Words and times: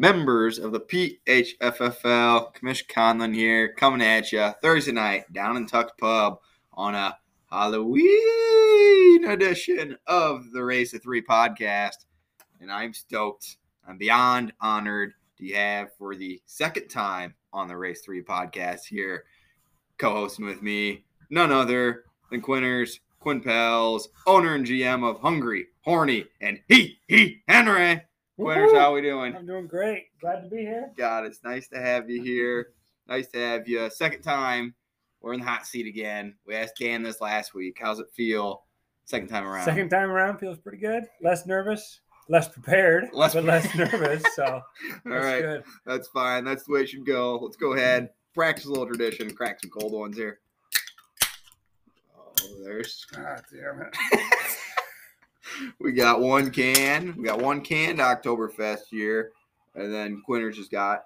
members 0.00 0.58
of 0.58 0.72
the 0.72 0.80
PHFFL. 0.80 2.54
Commissioner 2.54 2.88
Conlon 2.88 3.34
here, 3.34 3.74
coming 3.74 4.00
at 4.00 4.32
you 4.32 4.50
Thursday 4.62 4.92
night 4.92 5.30
down 5.30 5.58
in 5.58 5.66
Tuck's 5.66 5.92
Pub 6.00 6.38
on 6.72 6.94
a 6.94 7.18
Halloween 7.50 9.26
edition 9.26 9.98
of 10.06 10.50
the 10.52 10.64
Race 10.64 10.92
to 10.92 10.98
Three 10.98 11.20
podcast. 11.20 12.06
And 12.62 12.72
I'm 12.72 12.94
stoked. 12.94 13.58
I'm 13.86 13.98
beyond 13.98 14.54
honored 14.58 15.12
to 15.36 15.52
have 15.52 15.94
for 15.98 16.14
the 16.14 16.40
second 16.46 16.88
time 16.88 17.34
on 17.52 17.68
the 17.68 17.76
Race 17.76 18.00
3 18.00 18.22
podcast 18.22 18.86
here, 18.86 19.24
co 19.98 20.12
hosting 20.12 20.46
with 20.46 20.62
me, 20.62 21.04
none 21.28 21.52
other 21.52 22.04
than 22.30 22.40
Quinners, 22.40 23.00
Quinn 23.18 23.42
Pels, 23.42 24.08
owner 24.26 24.54
and 24.54 24.66
GM 24.66 25.04
of 25.04 25.20
Hungry, 25.20 25.66
Horny, 25.82 26.24
and 26.40 26.60
He 26.68 26.98
He 27.06 27.42
Henry. 27.46 28.02
Quinners, 28.40 28.70
Woohoo! 28.70 28.78
how 28.78 28.94
we 28.94 29.02
doing? 29.02 29.36
I'm 29.36 29.46
doing 29.46 29.66
great. 29.66 30.04
Glad 30.20 30.40
to 30.42 30.48
be 30.48 30.62
here. 30.62 30.92
God, 30.96 31.26
it's 31.26 31.44
nice 31.44 31.68
to 31.68 31.78
have 31.78 32.08
you 32.08 32.22
here. 32.22 32.72
Nice 33.06 33.26
to 33.28 33.38
have 33.38 33.68
you. 33.68 33.90
Second 33.90 34.22
time, 34.22 34.74
we're 35.20 35.34
in 35.34 35.40
the 35.40 35.46
hot 35.46 35.66
seat 35.66 35.86
again. 35.86 36.36
We 36.46 36.54
asked 36.54 36.76
Dan 36.80 37.02
this 37.02 37.20
last 37.20 37.52
week. 37.54 37.76
How's 37.80 37.98
it 37.98 38.06
feel? 38.14 38.62
Second 39.04 39.28
time 39.28 39.44
around. 39.46 39.64
Second 39.66 39.90
time 39.90 40.08
around 40.10 40.38
feels 40.38 40.58
pretty 40.58 40.78
good. 40.78 41.04
Less 41.20 41.44
nervous, 41.44 42.00
less 42.30 42.48
prepared, 42.48 43.08
Less 43.12 43.34
but 43.34 43.44
less 43.44 43.74
nervous. 43.74 44.22
So 44.34 44.44
All 45.06 45.12
right, 45.12 45.42
good. 45.42 45.64
that's 45.84 46.08
fine. 46.08 46.44
That's 46.44 46.64
the 46.64 46.72
way 46.72 46.80
it 46.82 46.88
should 46.88 47.04
go. 47.04 47.38
Let's 47.42 47.56
go 47.56 47.74
ahead, 47.74 48.08
practice 48.34 48.64
a 48.64 48.70
little 48.70 48.86
tradition, 48.86 49.34
crack 49.34 49.60
some 49.60 49.70
cold 49.70 49.92
ones 49.92 50.16
here. 50.16 50.40
Oh, 52.16 52.32
there's. 52.64 53.04
God 53.12 53.42
damn 53.52 53.82
it. 53.82 53.96
We 55.80 55.92
got 55.92 56.20
one 56.20 56.50
can. 56.50 57.14
We 57.16 57.24
got 57.24 57.40
one 57.40 57.60
canned 57.60 57.98
Oktoberfest 57.98 58.82
here, 58.90 59.32
and 59.74 59.92
then 59.92 60.22
Quinners 60.28 60.54
just 60.54 60.70
got 60.70 61.04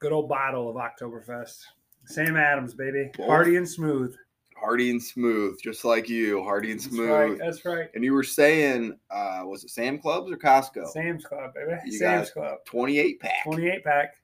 Good 0.00 0.12
old 0.12 0.28
bottle 0.28 0.68
of 0.68 0.76
Oktoberfest. 0.76 1.62
Sam 2.06 2.36
Adams, 2.36 2.74
baby. 2.74 3.10
Both. 3.16 3.26
Hardy 3.26 3.56
and 3.56 3.68
smooth. 3.68 4.14
Hardy 4.56 4.90
and 4.90 5.02
Smooth, 5.02 5.60
just 5.62 5.84
like 5.84 6.08
you, 6.08 6.42
Hardy 6.42 6.70
and 6.70 6.80
That's 6.80 6.88
Smooth. 6.90 7.10
right. 7.10 7.38
That's 7.38 7.64
right. 7.66 7.88
And 7.94 8.04
you 8.04 8.14
were 8.14 8.22
saying, 8.22 8.96
uh, 9.10 9.42
was 9.44 9.64
it 9.64 9.70
Sam 9.70 9.98
Clubs 9.98 10.30
or 10.30 10.36
Costco? 10.36 10.88
Sam's 10.88 11.24
Club, 11.24 11.52
baby. 11.54 11.78
You 11.84 11.92
Sam's 11.98 12.30
Club. 12.30 12.58
28 12.64 13.20
pack. 13.20 13.44
28 13.44 13.84
pack. 13.84 14.14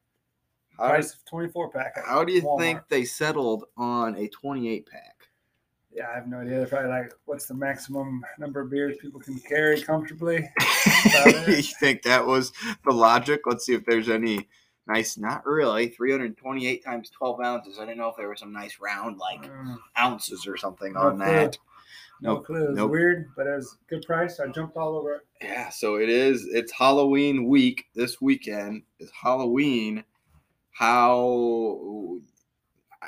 Price 0.76 1.12
of 1.14 1.24
24 1.26 1.70
pack. 1.70 2.06
how 2.06 2.24
do 2.24 2.32
you 2.32 2.40
Walmart. 2.42 2.58
think 2.58 2.80
they 2.88 3.04
settled 3.04 3.64
on 3.76 4.14
a 4.16 4.28
28 4.28 4.86
pack? 4.86 5.16
Yeah, 5.92 6.08
I 6.10 6.14
have 6.14 6.28
no 6.28 6.38
idea. 6.38 6.58
They're 6.58 6.66
probably 6.66 6.90
like, 6.90 7.12
what's 7.24 7.46
the 7.46 7.54
maximum 7.54 8.24
number 8.38 8.60
of 8.60 8.70
beers 8.70 8.96
people 9.00 9.20
can 9.20 9.38
carry 9.40 9.80
comfortably? 9.80 10.48
You 11.48 11.62
think 11.62 12.02
that 12.02 12.24
was 12.26 12.52
the 12.84 12.92
logic? 12.92 13.42
Let's 13.46 13.66
see 13.66 13.74
if 13.74 13.84
there's 13.84 14.08
any 14.08 14.48
nice, 14.86 15.18
not 15.18 15.44
really, 15.46 15.88
328 15.88 16.84
times 16.84 17.10
12 17.10 17.40
ounces. 17.40 17.78
I 17.78 17.82
didn't 17.84 17.98
know 17.98 18.08
if 18.08 18.16
there 18.16 18.28
was 18.28 18.40
some 18.40 18.52
nice 18.52 18.78
round, 18.80 19.18
like 19.18 19.42
Mm, 19.42 19.78
ounces 19.98 20.46
or 20.46 20.56
something 20.56 20.92
No 20.94 21.00
on 21.00 21.18
that. 21.18 21.58
no 22.20 22.34
Nope. 22.34 22.46
clue. 22.46 22.64
It 22.64 22.68
was 22.70 22.76
Nope. 22.76 22.90
weird, 22.90 23.30
but 23.36 23.46
it 23.46 23.56
was 23.56 23.76
a 23.80 23.90
good 23.90 24.04
price. 24.06 24.40
I 24.40 24.48
jumped 24.48 24.76
all 24.76 24.96
over 24.96 25.14
it. 25.16 25.26
Yeah, 25.42 25.70
so 25.70 25.96
it 25.96 26.08
is. 26.08 26.46
It's 26.52 26.72
Halloween 26.72 27.46
week. 27.46 27.86
This 27.94 28.20
weekend 28.20 28.82
is 28.98 29.10
Halloween. 29.10 30.04
How 30.72 32.18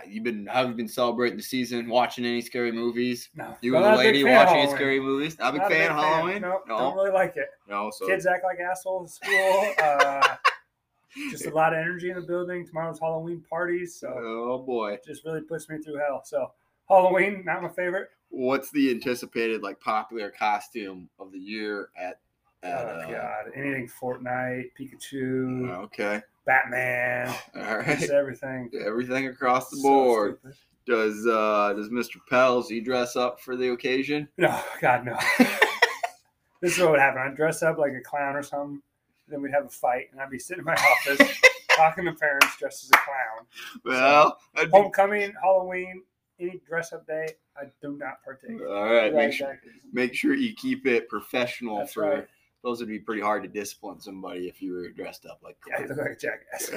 you've 0.08 0.25
been? 0.25 0.47
Have 0.47 0.69
you 0.69 0.75
been 0.75 0.88
celebrating 0.88 1.36
the 1.36 1.42
season? 1.42 1.88
Watching 1.88 2.25
any 2.25 2.41
scary 2.41 2.72
movies? 2.72 3.28
No, 3.34 3.54
You 3.60 3.76
and 3.76 3.84
the 3.84 3.97
lady 3.97 4.25
watching 4.25 4.58
any 4.58 4.70
scary 4.70 5.00
movies? 5.00 5.38
Not 5.38 5.54
a 5.54 5.58
big 5.58 5.69
fan 5.69 5.91
of 5.91 5.97
Halloween. 5.97 6.42
Nope, 6.42 6.64
no, 6.69 6.78
don't 6.78 6.94
really 6.97 7.10
like 7.10 7.36
it. 7.36 7.48
no. 7.69 7.91
So 7.91 8.06
Kids 8.06 8.26
act 8.26 8.44
like 8.44 8.58
assholes 8.58 9.19
in 9.22 9.28
school. 9.28 9.75
Uh, 9.82 10.36
just 11.30 11.47
a 11.47 11.50
lot 11.50 11.72
of 11.75 11.78
energy 11.78 12.10
in 12.10 12.16
the 12.16 12.22
building. 12.22 12.66
Tomorrow's 12.66 12.98
Halloween 12.98 13.42
parties, 13.48 13.94
so 13.94 14.08
oh 14.16 14.62
boy, 14.64 14.92
it 14.94 15.04
just 15.04 15.25
really 15.25 15.42
puts 15.42 15.69
me 15.69 15.78
through 15.78 15.98
hell. 15.98 16.22
So 16.24 16.53
Halloween, 16.88 17.44
not 17.44 17.62
my 17.62 17.69
favorite. 17.69 18.09
what's 18.30 18.70
the 18.70 18.91
anticipated 18.91 19.62
like 19.62 19.78
popular 19.80 20.30
costume 20.30 21.09
of 21.19 21.32
the 21.32 21.38
year 21.38 21.88
at? 21.97 22.19
Oh 22.64 22.68
uh, 22.68 23.10
God, 23.10 23.52
anything 23.54 23.88
Fortnite, 23.88 24.70
Pikachu, 24.78 25.70
Okay, 25.84 26.20
Batman, 26.46 27.28
all 27.56 27.82
just 27.82 28.10
everything. 28.10 28.70
Everything 28.84 29.26
across 29.28 29.70
the 29.70 29.76
So 29.76 29.82
board. 29.82 30.38
stupid. 30.40 30.56
Does 30.84 31.26
uh 31.28 31.74
does 31.76 31.90
Mr. 31.90 32.16
Pels 32.28 32.68
he 32.68 32.80
dress 32.80 33.14
up 33.14 33.40
for 33.40 33.56
the 33.56 33.70
occasion? 33.70 34.28
No, 34.36 34.60
God, 34.80 35.04
no. 35.04 35.16
this 36.60 36.74
is 36.76 36.80
what 36.80 36.90
would 36.92 37.00
happen. 37.00 37.22
I'd 37.22 37.36
dress 37.36 37.62
up 37.62 37.78
like 37.78 37.92
a 37.92 38.00
clown 38.00 38.34
or 38.36 38.42
something. 38.42 38.82
Then 39.28 39.42
we'd 39.42 39.52
have 39.52 39.66
a 39.66 39.70
fight, 39.70 40.06
and 40.10 40.20
I'd 40.20 40.30
be 40.30 40.38
sitting 40.40 40.60
in 40.62 40.64
my 40.64 40.74
office 40.74 41.38
talking 41.76 42.04
to 42.06 42.12
parents 42.12 42.56
dressed 42.58 42.84
as 42.84 42.90
a 42.90 42.98
clown. 42.98 43.46
Well, 43.84 44.38
be- 44.56 44.68
Homecoming, 44.72 45.32
Halloween, 45.40 46.02
any 46.40 46.60
dress 46.68 46.92
up 46.92 47.06
day, 47.06 47.28
I 47.56 47.66
do 47.80 47.96
not 47.96 48.22
partake. 48.24 48.60
all 48.60 48.84
right. 48.84 49.14
Right, 49.14 49.14
Make 49.14 49.32
sure 49.32 49.60
make 49.92 50.14
sure 50.14 50.34
you 50.34 50.52
keep 50.54 50.86
it 50.86 51.08
professional. 51.08 51.78
That's 51.78 51.92
for 51.92 52.02
right. 52.02 52.26
Those 52.62 52.78
would 52.80 52.88
be 52.88 52.98
pretty 52.98 53.20
hard 53.22 53.42
to 53.42 53.48
discipline 53.48 54.00
somebody 54.00 54.48
if 54.48 54.62
you 54.62 54.72
were 54.72 54.88
dressed 54.90 55.26
up 55.26 55.40
like 55.42 55.56
Yeah, 55.68 55.82
you 55.82 55.88
look 55.88 55.98
like 55.98 56.10
a 56.12 56.16
jackass. 56.16 56.70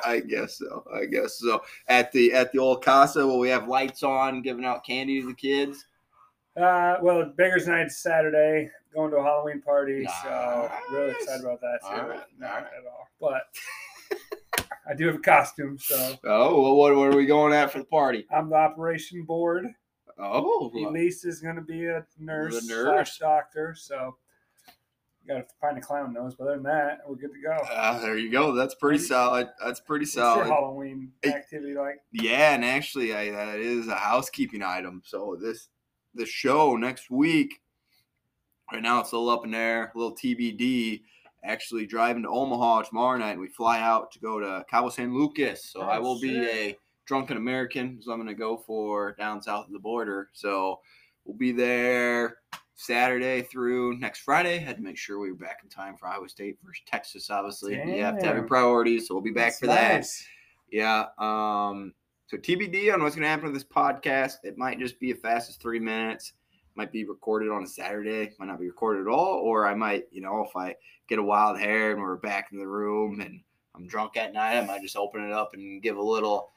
I 0.06 0.20
guess 0.20 0.58
so. 0.58 0.84
I 0.94 1.06
guess 1.06 1.34
so. 1.38 1.62
At 1.88 2.12
the 2.12 2.32
at 2.32 2.52
the 2.52 2.58
old 2.58 2.84
casa, 2.84 3.26
will 3.26 3.38
we 3.40 3.48
have 3.48 3.66
lights 3.68 4.02
on, 4.02 4.42
giving 4.42 4.64
out 4.64 4.84
candy 4.86 5.20
to 5.20 5.26
the 5.28 5.34
kids? 5.34 5.86
Uh, 6.56 6.96
well, 7.02 7.24
Beggars 7.36 7.66
Night's 7.66 7.96
Saturday, 7.96 8.70
going 8.94 9.10
to 9.10 9.16
a 9.16 9.22
Halloween 9.24 9.60
party, 9.60 10.06
so 10.22 10.70
really 10.92 11.10
excited 11.10 11.44
about 11.44 11.60
that 11.60 11.80
too. 11.82 12.00
All 12.00 12.08
right, 12.08 12.20
Not 12.38 12.50
all 12.50 12.56
right. 12.58 12.66
at 12.78 12.86
all, 12.86 13.08
but 13.20 13.42
I 14.88 14.94
do 14.94 15.06
have 15.08 15.16
a 15.16 15.18
costume, 15.18 15.78
so 15.80 16.14
Oh, 16.22 16.62
well, 16.62 16.76
what, 16.76 16.94
what 16.94 17.12
are 17.12 17.16
we 17.16 17.26
going 17.26 17.52
at 17.52 17.72
for 17.72 17.78
the 17.78 17.84
party? 17.86 18.24
I'm 18.32 18.50
the 18.50 18.54
operation 18.56 19.24
board. 19.24 19.66
Oh, 20.16 20.70
Elise 20.76 21.24
is 21.24 21.40
going 21.40 21.56
to 21.56 21.62
be 21.62 21.86
a 21.86 22.06
nurse, 22.20 22.64
The 22.68 22.72
nurse. 22.72 23.18
doctor, 23.18 23.74
so 23.76 24.16
got 25.26 25.34
to 25.36 25.44
find 25.60 25.78
a 25.78 25.80
clown 25.80 26.12
nose. 26.12 26.34
But 26.34 26.44
other 26.48 26.54
than 26.56 26.64
that, 26.64 27.00
we're 27.06 27.16
good 27.16 27.32
to 27.32 27.40
go. 27.42 27.56
uh, 27.72 27.98
there 28.00 28.16
you 28.18 28.30
go. 28.30 28.52
That's 28.52 28.74
pretty 28.74 28.98
solid. 28.98 29.48
That's 29.64 29.80
pretty 29.80 30.04
What's 30.04 30.16
your 30.16 30.24
solid. 30.34 30.46
Halloween 30.48 31.12
activity 31.24 31.74
like? 31.74 32.00
Yeah, 32.12 32.54
and 32.54 32.64
actually, 32.64 33.14
I, 33.14 33.30
that 33.30 33.58
is 33.58 33.88
a 33.88 33.94
housekeeping 33.94 34.62
item. 34.62 35.02
So 35.04 35.36
this 35.40 35.68
the 36.14 36.26
show 36.26 36.76
next 36.76 37.10
week. 37.10 37.60
Right 38.72 38.82
now, 38.82 39.00
it's 39.00 39.12
a 39.12 39.16
little 39.18 39.30
up 39.30 39.44
in 39.44 39.50
there, 39.50 39.92
a 39.94 39.98
little 39.98 40.16
TBD. 40.16 41.02
Actually, 41.44 41.84
driving 41.84 42.22
to 42.22 42.28
Omaha 42.30 42.82
tomorrow 42.82 43.18
night, 43.18 43.32
and 43.32 43.40
we 43.40 43.48
fly 43.48 43.78
out 43.80 44.10
to 44.12 44.18
go 44.18 44.40
to 44.40 44.64
Cabo 44.70 44.88
San 44.88 45.14
Lucas. 45.14 45.64
So 45.70 45.82
I 45.82 45.98
Oh, 45.98 46.00
will 46.00 46.18
be 46.20 46.38
a 46.46 46.76
drunken 47.04 47.36
American. 47.36 48.00
So 48.00 48.12
I'm 48.12 48.18
going 48.18 48.28
to 48.28 48.34
go 48.34 48.56
for 48.56 49.12
down 49.18 49.42
south 49.42 49.66
of 49.66 49.72
the 49.72 49.78
border. 49.78 50.30
So 50.32 50.80
we'll 51.26 51.36
be 51.36 51.52
there 51.52 52.38
Saturday 52.74 53.42
through 53.42 53.98
next 53.98 54.20
Friday. 54.20 54.58
Had 54.58 54.76
to 54.76 54.82
make 54.82 54.96
sure 54.96 55.18
we 55.18 55.30
were 55.30 55.36
back 55.36 55.60
in 55.62 55.68
time 55.68 55.96
for 55.96 56.08
Iowa 56.08 56.28
State 56.28 56.58
versus 56.64 56.82
Texas. 56.86 57.30
Obviously, 57.30 57.74
you 57.74 58.02
have 58.02 58.18
to 58.18 58.26
have 58.26 58.36
your 58.36 58.44
priorities. 58.44 59.08
So 59.08 59.14
we'll 59.14 59.22
be 59.22 59.30
back 59.30 59.58
That's 59.58 59.60
for 59.60 59.66
that. 59.66 60.06
Yeah. 60.70 61.06
Um, 61.18 61.92
so 62.26 62.36
TBD 62.36 62.92
on 62.92 63.02
what's 63.02 63.14
going 63.14 63.22
to 63.22 63.28
happen 63.28 63.44
with 63.44 63.54
this 63.54 63.64
podcast. 63.64 64.38
It 64.42 64.58
might 64.58 64.78
just 64.78 64.98
be 64.98 65.12
as 65.12 65.18
fast 65.18 65.50
as 65.50 65.56
three 65.56 65.78
minutes. 65.78 66.32
Might 66.74 66.90
be 66.90 67.04
recorded 67.04 67.50
on 67.50 67.62
a 67.62 67.66
Saturday. 67.66 68.32
Might 68.38 68.46
not 68.46 68.58
be 68.58 68.66
recorded 68.66 69.02
at 69.02 69.12
all. 69.12 69.38
Or 69.38 69.66
I 69.66 69.74
might, 69.74 70.06
you 70.10 70.20
know, 70.20 70.44
if 70.44 70.56
I 70.56 70.74
get 71.08 71.20
a 71.20 71.22
wild 71.22 71.58
hair 71.60 71.92
and 71.92 72.00
we're 72.00 72.16
back 72.16 72.48
in 72.50 72.58
the 72.58 72.66
room 72.66 73.20
and 73.20 73.40
I'm 73.76 73.86
drunk 73.86 74.16
at 74.16 74.32
night, 74.32 74.58
I 74.58 74.64
might 74.64 74.82
just 74.82 74.96
open 74.96 75.22
it 75.22 75.32
up 75.32 75.54
and 75.54 75.82
give 75.82 75.96
a 75.96 76.02
little 76.02 76.50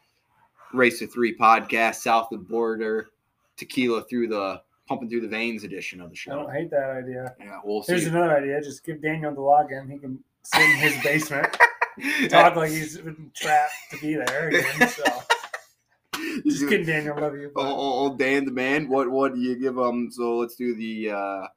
race 0.73 0.99
to 0.99 1.07
three 1.07 1.37
podcast 1.37 1.95
south 1.95 2.31
of 2.31 2.39
the 2.39 2.45
border 2.45 3.09
tequila 3.57 4.03
through 4.03 4.27
the 4.27 4.61
pumping 4.87 5.09
through 5.09 5.21
the 5.21 5.27
veins 5.27 5.63
edition 5.63 6.01
of 6.01 6.09
the 6.09 6.15
show. 6.15 6.31
I 6.31 6.35
don't 6.35 6.51
hate 6.53 6.71
that 6.71 6.89
idea. 6.89 7.35
Yeah, 7.39 7.59
we'll 7.63 7.83
Here's 7.83 8.03
see. 8.03 8.09
another 8.09 8.37
idea: 8.37 8.61
just 8.61 8.83
give 8.85 9.01
Daniel 9.01 9.33
the 9.33 9.41
login. 9.41 9.91
He 9.91 9.97
can 9.97 10.19
sit 10.43 10.61
in 10.61 10.77
his 10.77 11.03
basement, 11.03 11.57
talk 12.29 12.55
like 12.55 12.71
he's 12.71 12.97
been 12.97 13.31
trapped 13.35 13.73
to 13.91 13.97
be 13.99 14.15
there 14.15 14.47
again. 14.49 14.89
So 14.89 15.03
just 16.45 16.67
kidding, 16.67 16.85
Daniel. 16.85 17.19
Love 17.19 17.35
you. 17.35 17.51
Oh, 17.55 18.09
but- 18.09 18.17
Dan 18.17 18.45
the 18.45 18.51
man. 18.51 18.87
What 18.89 19.09
what 19.09 19.35
do 19.35 19.41
you 19.41 19.55
give 19.55 19.75
them? 19.75 20.09
So 20.11 20.37
let's 20.37 20.55
do 20.55 20.75
the 20.75 21.11
uh 21.11 21.47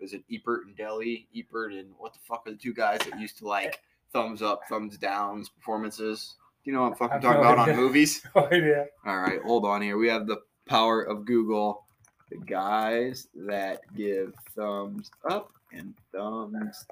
is 0.00 0.12
it 0.12 0.22
Ebert 0.30 0.66
and 0.66 0.76
Deli? 0.76 1.26
Ebert 1.36 1.72
and 1.72 1.92
what 1.98 2.12
the 2.12 2.18
fuck 2.22 2.46
are 2.46 2.50
the 2.50 2.56
two 2.56 2.74
guys 2.74 2.98
that 3.00 3.18
used 3.18 3.38
to 3.38 3.48
like 3.48 3.80
thumbs 4.12 4.42
up, 4.42 4.62
thumbs 4.68 4.98
downs 4.98 5.48
performances? 5.48 6.34
Do 6.64 6.70
you 6.70 6.76
know 6.76 6.82
what 6.82 6.92
I'm 6.92 6.96
fucking 6.96 7.20
talking 7.20 7.42
no 7.42 7.52
about 7.52 7.68
on 7.70 7.76
movies? 7.76 8.22
No 8.36 8.46
idea. 8.46 8.86
All 9.06 9.18
right, 9.18 9.40
hold 9.42 9.64
on 9.64 9.82
here. 9.82 9.96
We 9.98 10.08
have 10.08 10.26
the 10.26 10.38
power 10.66 11.02
of 11.02 11.24
Google. 11.26 11.83
The 12.30 12.38
guys 12.38 13.28
that 13.46 13.80
give 13.96 14.32
thumbs 14.56 15.10
up 15.30 15.52
and 15.72 15.94
thumbs 16.12 16.84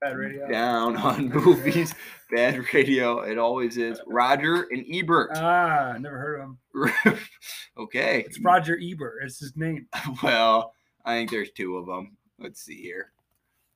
Bad 0.00 0.16
radio. 0.16 0.48
down 0.48 0.96
on 0.96 1.28
movies. 1.34 1.94
Bad 2.30 2.72
radio. 2.72 3.20
It 3.20 3.38
always 3.38 3.76
is. 3.76 4.00
Roger 4.06 4.66
and 4.70 4.84
Ebert. 4.92 5.30
Ah, 5.36 5.96
never 5.98 6.18
heard 6.18 6.40
of 6.40 6.48
him. 7.14 7.18
okay. 7.78 8.24
It's 8.26 8.40
Roger 8.40 8.78
Ebert. 8.82 9.22
It's 9.24 9.38
his 9.40 9.56
name. 9.56 9.86
Well, 10.22 10.74
I 11.04 11.14
think 11.16 11.30
there's 11.30 11.50
two 11.50 11.76
of 11.76 11.86
them. 11.86 12.16
Let's 12.38 12.62
see 12.62 12.80
here. 12.80 13.12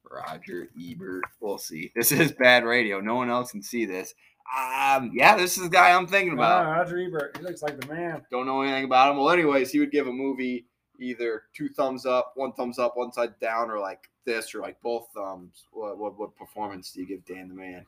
Roger 0.09 0.69
Ebert. 0.81 1.25
We'll 1.41 1.59
see. 1.59 1.93
This 1.97 2.13
is 2.13 2.33
bad 2.33 2.65
radio. 2.65 3.01
No 3.01 3.17
one 3.17 3.29
else 3.31 3.51
can 3.51 3.63
see 3.63 3.85
this. 3.87 4.15
Um, 4.57 5.11
yeah, 5.13 5.37
this 5.37 5.57
is 5.57 5.65
the 5.65 5.69
guy 5.69 5.91
I'm 5.91 6.07
thinking 6.07 6.33
about. 6.35 6.65
Wow, 6.67 6.73
Roger 6.73 6.99
Ebert. 7.01 7.37
He 7.37 7.43
looks 7.43 7.63
like 7.63 7.81
the 7.81 7.93
man. 7.93 8.23
Don't 8.31 8.47
know 8.47 8.63
anything 8.63 8.85
about 8.85 9.11
him. 9.11 9.17
Well, 9.19 9.31
anyways, 9.31 9.71
he 9.73 9.81
would 9.81 9.91
give 9.91 10.07
a 10.07 10.13
movie 10.13 10.67
either 11.01 11.45
two 11.55 11.69
thumbs 11.69 12.07
up, 12.07 12.33
one 12.37 12.53
thumbs 12.53 12.79
up, 12.79 12.97
one 12.97 13.13
side 13.13 13.39
down, 13.41 13.71
or 13.71 13.79
like 13.81 14.09
this, 14.25 14.55
or 14.55 14.61
like 14.61 14.81
both 14.83 15.09
thumbs. 15.15 15.65
What 15.73 15.99
what, 15.99 16.19
what 16.19 16.37
performance 16.37 16.93
do 16.93 17.01
you 17.01 17.07
give 17.07 17.25
Dan 17.25 17.49
the 17.49 17.55
Man? 17.55 17.87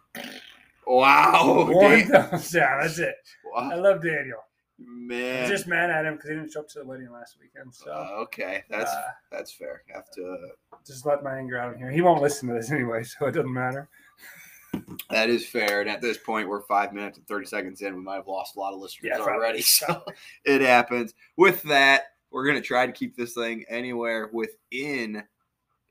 Wow, 0.87 1.66
One 1.70 1.99
Dan- 1.99 2.08
thumbs 2.31 2.50
down. 2.50 2.81
That's 2.81 2.99
it. 2.99 3.14
I 3.56 3.75
love 3.76 4.02
Daniel. 4.02 4.38
man. 4.78 5.44
I'm 5.44 5.50
just 5.50 5.66
mad 5.66 5.90
at 5.90 6.06
him 6.06 6.14
because 6.14 6.31
he 6.31 6.37
didn't 6.37 6.52
show 6.52 6.60
up 6.60 6.69
to 6.69 6.78
the 6.78 6.84
wedding 6.87 7.10
last 7.10 7.37
weekend. 7.40 7.75
So 7.75 7.90
Uh, 7.93 8.20
okay, 8.22 8.64
that's 8.70 8.90
uh, 8.90 9.02
that's 9.31 9.52
fair. 9.52 9.82
Have 9.93 10.11
to. 10.12 10.38
just 10.87 11.04
let 11.04 11.22
my 11.22 11.37
anger 11.37 11.58
out 11.58 11.72
in 11.75 11.78
here. 11.78 11.90
He 11.90 12.00
won't 12.00 12.22
listen 12.22 12.49
to 12.49 12.54
this 12.54 12.70
anyway, 12.72 13.02
so 13.04 13.26
it 13.26 13.32
doesn't 13.32 13.52
matter. 13.52 13.88
That 15.11 15.28
is 15.31 15.46
fair. 15.46 15.81
And 15.81 15.90
at 15.90 16.00
this 16.02 16.19
point, 16.19 16.49
we're 16.49 16.61
five 16.62 16.93
minutes 16.93 17.16
and 17.19 17.26
30 17.26 17.46
seconds 17.46 17.81
in. 17.82 17.94
We 17.96 18.02
might 18.02 18.16
have 18.16 18.26
lost 18.28 18.54
a 18.56 18.61
lot 18.61 18.75
of 18.75 18.81
listeners 18.81 19.11
Yeah, 19.11 19.16
probably. 19.16 19.32
already. 19.34 19.62
So 19.62 20.04
it 20.44 20.61
happens. 20.61 21.14
With 21.37 21.62
that, 21.64 22.02
we're 22.30 22.44
going 22.44 22.60
to 22.60 22.66
try 22.66 22.86
to 22.86 22.92
keep 22.92 23.16
this 23.16 23.34
thing 23.34 23.64
anywhere 23.69 24.30
within 24.32 25.22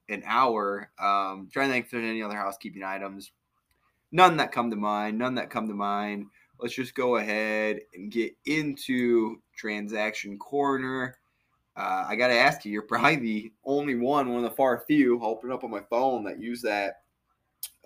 an 0.10 0.24
hour. 0.26 0.90
Um, 1.00 1.50
trying 1.52 1.68
to 1.68 1.74
think 1.74 1.86
if 1.86 1.92
there's 1.92 2.06
any 2.06 2.22
other 2.22 2.38
housekeeping 2.38 2.84
items. 2.84 3.32
None 4.12 4.38
that 4.38 4.52
come 4.52 4.70
to 4.70 4.78
mind. 4.78 5.18
None 5.18 5.36
that 5.36 5.50
come 5.50 5.68
to 5.68 5.74
mind. 5.74 6.28
Let's 6.60 6.74
just 6.74 6.96
go 6.96 7.18
ahead 7.18 7.82
and 7.94 8.12
get 8.12 8.36
into 8.46 9.42
transaction 9.56 10.40
corner. 10.40 11.18
Uh, 11.76 12.06
I 12.08 12.16
got 12.16 12.30
to 12.30 12.34
ask 12.34 12.66
you, 12.66 12.72
you're 12.72 12.82
probably 12.82 13.18
the 13.18 13.52
only 13.64 13.96
one, 13.96 14.30
one 14.30 14.44
of 14.44 14.50
the 14.50 14.56
far 14.56 14.84
few. 14.88 15.22
I'll 15.22 15.30
open 15.30 15.52
up 15.52 15.64
on 15.64 15.70
my 15.70 15.82
phone 15.82 16.24
that 16.24 16.40
use 16.40 16.62
that 16.64 17.02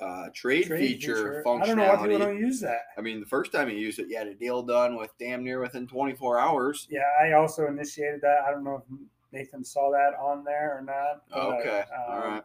uh, 0.01 0.29
trade, 0.33 0.65
Trade 0.65 0.79
feature, 0.79 1.43
functionality. 1.45 1.61
I 1.61 1.65
don't 1.67 1.77
know 1.77 1.87
why 1.89 1.95
people 1.97 2.17
don't 2.19 2.37
use 2.39 2.59
that. 2.61 2.81
I 2.97 3.01
mean, 3.01 3.19
the 3.19 3.25
first 3.25 3.51
time 3.51 3.69
you 3.69 3.77
used 3.77 3.99
it, 3.99 4.07
you 4.09 4.17
had 4.17 4.27
a 4.27 4.33
deal 4.33 4.63
done 4.63 4.95
with 4.97 5.11
damn 5.19 5.43
near 5.43 5.59
within 5.61 5.87
24 5.87 6.39
hours. 6.39 6.87
Yeah, 6.89 7.01
I 7.21 7.33
also 7.33 7.67
initiated 7.67 8.21
that. 8.21 8.39
I 8.47 8.51
don't 8.51 8.63
know 8.63 8.83
if 8.83 8.97
Nathan 9.31 9.63
saw 9.63 9.91
that 9.91 10.13
on 10.19 10.43
there 10.43 10.77
or 10.77 10.81
not. 10.81 11.23
but, 11.29 11.59
Okay, 11.59 11.79
um, 11.95 12.03
all 12.09 12.19
right. 12.19 12.43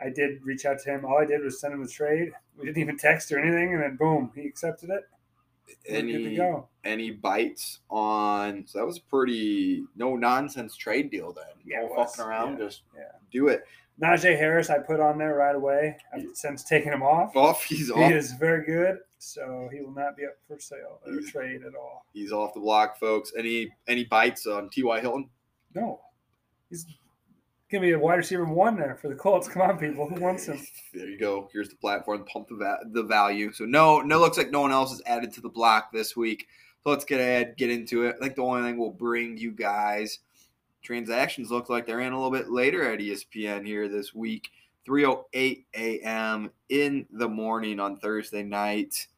I 0.00 0.10
did 0.10 0.42
reach 0.42 0.64
out 0.66 0.78
to 0.80 0.90
him. 0.90 1.04
All 1.04 1.18
I 1.18 1.24
did 1.24 1.42
was 1.42 1.60
send 1.60 1.74
him 1.74 1.82
the 1.82 1.88
trade. 1.88 2.32
We 2.56 2.66
didn't 2.66 2.78
even 2.78 2.96
text 2.96 3.30
or 3.32 3.38
anything, 3.38 3.74
and 3.74 3.82
then 3.82 3.96
boom, 3.96 4.30
he 4.34 4.42
accepted 4.46 4.90
it. 4.90 5.02
We're 5.88 6.02
good 6.02 6.08
to 6.08 6.14
Any 6.24 6.36
go. 6.36 6.68
any 6.84 7.10
bites 7.10 7.80
on? 7.88 8.64
So 8.66 8.78
that 8.78 8.84
was 8.86 8.98
a 8.98 9.02
pretty 9.02 9.84
no 9.96 10.14
nonsense 10.16 10.76
trade 10.76 11.10
deal 11.10 11.32
then. 11.32 11.44
Yeah, 11.64 11.82
no 11.88 11.94
fucking 11.94 12.24
around, 12.24 12.58
yeah, 12.58 12.64
just 12.66 12.82
yeah. 12.94 13.02
do 13.32 13.48
it. 13.48 13.64
Najee 14.02 14.36
Harris, 14.36 14.70
I 14.70 14.78
put 14.80 14.98
on 15.00 15.18
there 15.18 15.34
right 15.34 15.54
away. 15.54 15.96
I've 16.12 16.26
since 16.34 16.64
taken 16.64 16.92
him 16.92 17.02
off. 17.02 17.34
Off, 17.36 17.62
he's 17.64 17.90
off. 17.90 17.98
He 17.98 18.12
is 18.16 18.32
very 18.32 18.64
good, 18.66 18.98
so 19.18 19.68
he 19.72 19.80
will 19.80 19.94
not 19.94 20.16
be 20.16 20.24
up 20.24 20.32
for 20.48 20.58
sale 20.58 21.00
or 21.06 21.12
He's- 21.12 21.30
trade 21.30 21.62
at 21.64 21.74
all. 21.76 22.04
He's 22.12 22.32
off 22.32 22.54
the 22.54 22.60
block, 22.60 22.98
folks. 22.98 23.32
Any 23.38 23.72
any 23.86 24.04
bites 24.04 24.46
on 24.46 24.68
T.Y. 24.70 25.00
Hilton? 25.00 25.30
No, 25.76 26.00
he's 26.70 26.86
gonna 27.70 27.82
be 27.82 27.92
a 27.92 27.98
wide 27.98 28.16
receiver 28.16 28.44
one 28.44 28.76
there 28.76 28.96
for 28.96 29.08
the 29.08 29.14
Colts. 29.14 29.46
Come 29.48 29.62
on, 29.62 29.78
people, 29.78 30.08
who 30.08 30.20
wants 30.20 30.46
him? 30.46 30.60
There 30.92 31.08
you 31.08 31.18
go. 31.18 31.48
Here's 31.52 31.68
the 31.68 31.76
platform. 31.76 32.24
Pump 32.24 32.48
the 32.48 32.56
va- 32.56 32.84
the 32.92 33.02
value. 33.04 33.52
So 33.52 33.64
no, 33.64 34.00
no, 34.00 34.18
looks 34.20 34.38
like 34.38 34.50
no 34.50 34.60
one 34.60 34.72
else 34.72 34.92
is 34.92 35.02
added 35.06 35.32
to 35.34 35.40
the 35.40 35.48
block 35.48 35.92
this 35.92 36.16
week. 36.16 36.46
So 36.82 36.90
let's 36.90 37.04
get 37.04 37.18
ahead, 37.20 37.54
get 37.56 37.70
into 37.70 38.04
it. 38.04 38.16
I 38.16 38.24
think 38.24 38.34
the 38.36 38.42
only 38.42 38.62
thing 38.62 38.76
we'll 38.78 38.90
bring 38.90 39.36
you 39.38 39.52
guys 39.52 40.18
transactions 40.84 41.50
look 41.50 41.68
like 41.68 41.86
they're 41.86 42.00
in 42.00 42.12
a 42.12 42.16
little 42.16 42.30
bit 42.30 42.50
later 42.50 42.92
at 42.92 43.00
ESPN 43.00 43.66
here 43.66 43.88
this 43.88 44.14
week. 44.14 44.50
3:08 44.86 45.64
a.m. 45.74 46.50
in 46.68 47.06
the 47.10 47.28
morning 47.28 47.80
on 47.80 47.96
Thursday 47.96 48.42
night. 48.42 49.08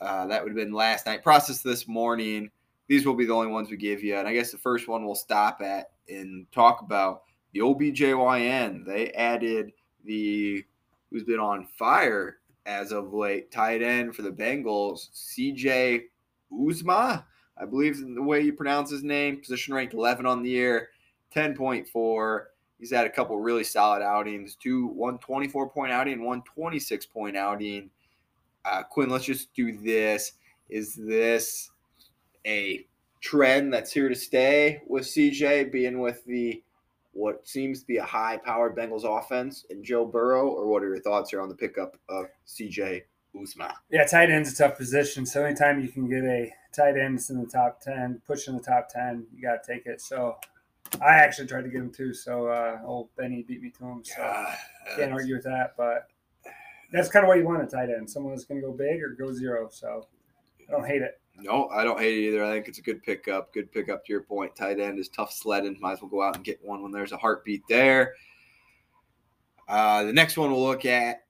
Uh, 0.00 0.26
that 0.26 0.42
would 0.42 0.50
have 0.50 0.56
been 0.56 0.72
last 0.72 1.06
night. 1.06 1.22
Process 1.22 1.62
this 1.62 1.88
morning. 1.88 2.50
These 2.88 3.06
will 3.06 3.14
be 3.14 3.24
the 3.24 3.34
only 3.34 3.50
ones 3.50 3.70
we 3.70 3.76
give 3.76 4.02
you, 4.02 4.16
and 4.16 4.28
I 4.28 4.34
guess 4.34 4.52
the 4.52 4.58
first 4.58 4.86
one 4.86 5.04
we'll 5.04 5.14
stop 5.14 5.60
at 5.62 5.92
and 6.08 6.50
talk 6.52 6.82
about 6.82 7.22
the 7.52 7.60
OBJYN. 7.60 8.86
They 8.86 9.10
added 9.12 9.72
the 10.04 10.64
who's 11.10 11.24
been 11.24 11.40
on 11.40 11.66
fire 11.78 12.38
as 12.66 12.92
of 12.92 13.14
late, 13.14 13.50
tight 13.50 13.82
end 13.82 14.14
for 14.14 14.22
the 14.22 14.30
Bengals, 14.30 15.08
CJ 15.14 16.02
Uzomah, 16.52 17.24
I 17.60 17.64
believe 17.64 17.98
the 17.98 18.22
way 18.22 18.40
you 18.40 18.52
pronounce 18.52 18.90
his 18.90 19.02
name. 19.02 19.40
Position 19.40 19.74
ranked 19.74 19.94
11 19.94 20.26
on 20.26 20.42
the 20.42 20.50
year, 20.50 20.90
10.4. 21.34 22.44
He's 22.78 22.92
had 22.92 23.06
a 23.06 23.10
couple 23.10 23.38
really 23.40 23.64
solid 23.64 24.02
outings, 24.02 24.56
two 24.56 24.86
one 24.88 25.18
24 25.18 25.70
point 25.70 25.92
outing, 25.92 26.24
one 26.24 26.42
26 26.42 27.06
point 27.06 27.36
outing. 27.36 27.90
Uh, 28.64 28.82
Quinn, 28.84 29.08
let's 29.08 29.24
just 29.24 29.52
do 29.54 29.76
this. 29.76 30.32
Is 30.68 30.94
this 30.94 31.70
a 32.46 32.86
trend 33.20 33.72
that's 33.72 33.92
here 33.92 34.08
to 34.08 34.14
stay 34.14 34.80
with 34.86 35.04
CJ 35.04 35.72
being 35.72 36.00
with 36.00 36.24
the 36.24 36.62
what 37.12 37.46
seems 37.48 37.80
to 37.80 37.86
be 37.86 37.96
a 37.96 38.04
high 38.04 38.36
powered 38.36 38.76
Bengals 38.76 39.04
offense 39.04 39.66
and 39.70 39.82
Joe 39.82 40.04
Burrow, 40.04 40.48
or 40.48 40.68
what 40.68 40.82
are 40.84 40.88
your 40.88 41.00
thoughts 41.00 41.30
here 41.30 41.40
on 41.40 41.48
the 41.48 41.54
pickup 41.54 41.96
of 42.08 42.26
CJ 42.46 43.02
Uzomah? 43.34 43.72
Yeah, 43.90 44.04
tight 44.04 44.30
end's 44.30 44.52
a 44.52 44.56
tough 44.56 44.76
position. 44.76 45.26
So 45.26 45.44
anytime 45.44 45.80
you 45.80 45.88
can 45.88 46.08
get 46.08 46.22
a 46.22 46.52
tight 46.72 46.96
end 46.96 47.18
that's 47.18 47.30
in 47.30 47.40
the 47.40 47.46
top 47.46 47.80
ten, 47.80 48.22
push 48.24 48.46
in 48.46 48.56
the 48.56 48.62
top 48.62 48.88
ten, 48.88 49.26
you 49.34 49.42
got 49.42 49.64
to 49.64 49.72
take 49.74 49.86
it. 49.86 50.00
So 50.00 50.36
I 51.00 51.14
actually 51.14 51.46
tried 51.46 51.62
to 51.62 51.68
get 51.68 51.80
him 51.80 51.90
too. 51.90 52.12
So 52.12 52.46
uh, 52.46 52.80
old 52.84 53.08
Benny 53.16 53.42
beat 53.42 53.62
me 53.62 53.70
to 53.78 53.84
him. 53.84 54.02
So 54.04 54.16
God, 54.18 54.56
can't 54.96 55.12
argue 55.12 55.34
with 55.34 55.44
that. 55.44 55.74
But 55.76 56.08
that's 56.92 57.08
kind 57.08 57.24
of 57.24 57.28
what 57.28 57.38
you 57.38 57.44
want 57.44 57.62
a 57.62 57.66
tight 57.66 57.90
end, 57.90 58.08
someone 58.08 58.32
that's 58.32 58.44
going 58.44 58.60
to 58.60 58.66
go 58.66 58.72
big 58.72 59.02
or 59.02 59.10
go 59.10 59.32
zero. 59.32 59.68
So 59.70 60.06
I 60.68 60.72
don't 60.72 60.86
hate 60.86 61.02
it. 61.02 61.20
No, 61.40 61.68
I 61.68 61.84
don't 61.84 62.00
hate 62.00 62.18
it 62.18 62.28
either. 62.28 62.44
I 62.44 62.50
think 62.50 62.68
it's 62.68 62.78
a 62.78 62.82
good 62.82 63.02
pickup. 63.02 63.52
Good 63.52 63.70
pickup 63.70 64.04
to 64.06 64.12
your 64.12 64.22
point. 64.22 64.56
Tight 64.56 64.80
end 64.80 64.98
is 64.98 65.08
tough 65.08 65.32
sledding. 65.32 65.76
Might 65.80 65.92
as 65.92 66.02
well 66.02 66.10
go 66.10 66.22
out 66.22 66.34
and 66.34 66.44
get 66.44 66.58
one 66.64 66.82
when 66.82 66.90
there's 66.90 67.12
a 67.12 67.16
heartbeat 67.16 67.62
there. 67.68 68.14
Uh, 69.68 70.02
the 70.02 70.12
next 70.12 70.36
one 70.36 70.50
we'll 70.50 70.64
look 70.64 70.84
at 70.84 71.27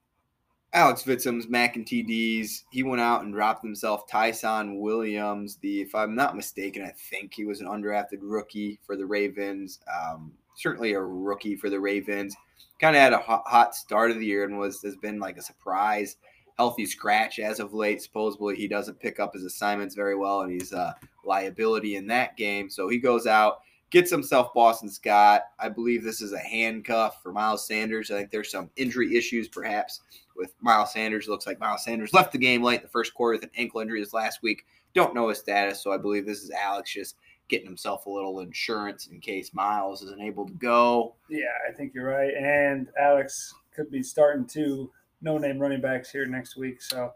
Alex 0.74 1.02
Vitzum's 1.02 1.48
Mac 1.48 1.76
and 1.76 1.86
TDs. 1.86 2.64
He 2.70 2.82
went 2.82 3.00
out 3.00 3.22
and 3.22 3.32
dropped 3.32 3.64
himself 3.64 4.06
Ty'Son 4.06 4.80
Williams. 4.80 5.56
The, 5.56 5.80
if 5.80 5.94
I'm 5.94 6.14
not 6.14 6.36
mistaken, 6.36 6.82
I 6.82 6.92
think 7.10 7.32
he 7.34 7.44
was 7.44 7.60
an 7.60 7.66
undrafted 7.66 8.18
rookie 8.20 8.78
for 8.84 8.96
the 8.96 9.06
Ravens. 9.06 9.80
Um, 9.92 10.32
certainly 10.56 10.92
a 10.92 11.00
rookie 11.00 11.56
for 11.56 11.70
the 11.70 11.80
Ravens. 11.80 12.36
Kind 12.80 12.96
of 12.96 13.02
had 13.02 13.12
a 13.12 13.18
hot, 13.18 13.44
hot 13.46 13.74
start 13.74 14.10
of 14.10 14.18
the 14.18 14.26
year 14.26 14.44
and 14.44 14.58
was 14.58 14.82
has 14.82 14.96
been 14.96 15.18
like 15.18 15.38
a 15.38 15.42
surprise 15.42 16.16
healthy 16.58 16.86
scratch 16.86 17.38
as 17.38 17.60
of 17.60 17.72
late. 17.72 18.02
Supposedly 18.02 18.56
he 18.56 18.68
doesn't 18.68 19.00
pick 19.00 19.20
up 19.20 19.32
his 19.32 19.44
assignments 19.44 19.94
very 19.94 20.16
well, 20.16 20.42
and 20.42 20.52
he's 20.52 20.72
a 20.72 20.96
liability 21.24 21.96
in 21.96 22.06
that 22.08 22.36
game. 22.36 22.68
So 22.68 22.88
he 22.88 22.98
goes 22.98 23.26
out, 23.26 23.60
gets 23.90 24.10
himself 24.10 24.52
Boston 24.54 24.88
Scott. 24.88 25.42
I 25.58 25.68
believe 25.68 26.02
this 26.02 26.20
is 26.20 26.32
a 26.32 26.38
handcuff 26.38 27.22
for 27.22 27.32
Miles 27.32 27.66
Sanders. 27.66 28.10
I 28.10 28.18
think 28.18 28.30
there's 28.30 28.50
some 28.50 28.70
injury 28.76 29.16
issues 29.16 29.48
perhaps 29.48 30.00
with 30.36 30.54
Miles 30.60 30.92
Sanders. 30.92 31.26
It 31.26 31.30
looks 31.30 31.46
like 31.46 31.60
Miles 31.60 31.84
Sanders 31.84 32.12
left 32.12 32.32
the 32.32 32.38
game 32.38 32.62
late 32.62 32.76
in 32.76 32.82
the 32.82 32.88
first 32.88 33.14
quarter 33.14 33.36
with 33.36 33.44
an 33.44 33.50
ankle 33.56 33.80
injury 33.80 34.00
this 34.00 34.12
last 34.12 34.42
week. 34.42 34.64
Don't 34.94 35.14
know 35.14 35.28
his 35.28 35.38
status, 35.38 35.82
so 35.82 35.92
I 35.92 35.98
believe 35.98 36.26
this 36.26 36.42
is 36.42 36.50
Alex 36.50 36.92
just 36.92 37.16
getting 37.48 37.66
himself 37.66 38.06
a 38.06 38.10
little 38.10 38.40
insurance 38.40 39.06
in 39.06 39.20
case 39.20 39.54
Miles 39.54 40.02
isn't 40.02 40.20
able 40.20 40.46
to 40.46 40.52
go. 40.54 41.14
Yeah, 41.28 41.46
I 41.68 41.72
think 41.72 41.94
you're 41.94 42.08
right. 42.08 42.34
And 42.34 42.88
Alex 43.00 43.54
could 43.74 43.90
be 43.90 44.02
starting 44.02 44.46
two 44.46 44.90
no 45.20 45.38
name 45.38 45.58
running 45.58 45.80
backs 45.80 46.10
here 46.10 46.26
next 46.26 46.56
week. 46.56 46.80
So 46.80 47.12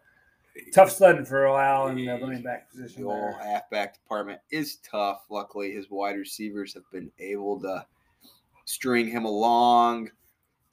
tough 0.73 0.91
sledding 0.91 1.25
for 1.25 1.45
a 1.45 1.53
while 1.53 1.89
in 1.89 1.97
the 1.97 2.09
uh, 2.09 2.19
running 2.19 2.43
back 2.43 2.71
position 2.71 3.03
The 3.03 3.09
whole 3.09 3.21
there. 3.21 3.39
halfback 3.43 3.95
department 3.95 4.41
is 4.51 4.77
tough. 4.77 5.25
Luckily, 5.31 5.73
his 5.73 5.91
wide 5.91 6.17
receivers 6.17 6.75
have 6.75 6.85
been 6.93 7.11
able 7.19 7.61
to 7.61 7.85
string 8.65 9.09
him 9.09 9.25
along. 9.25 10.11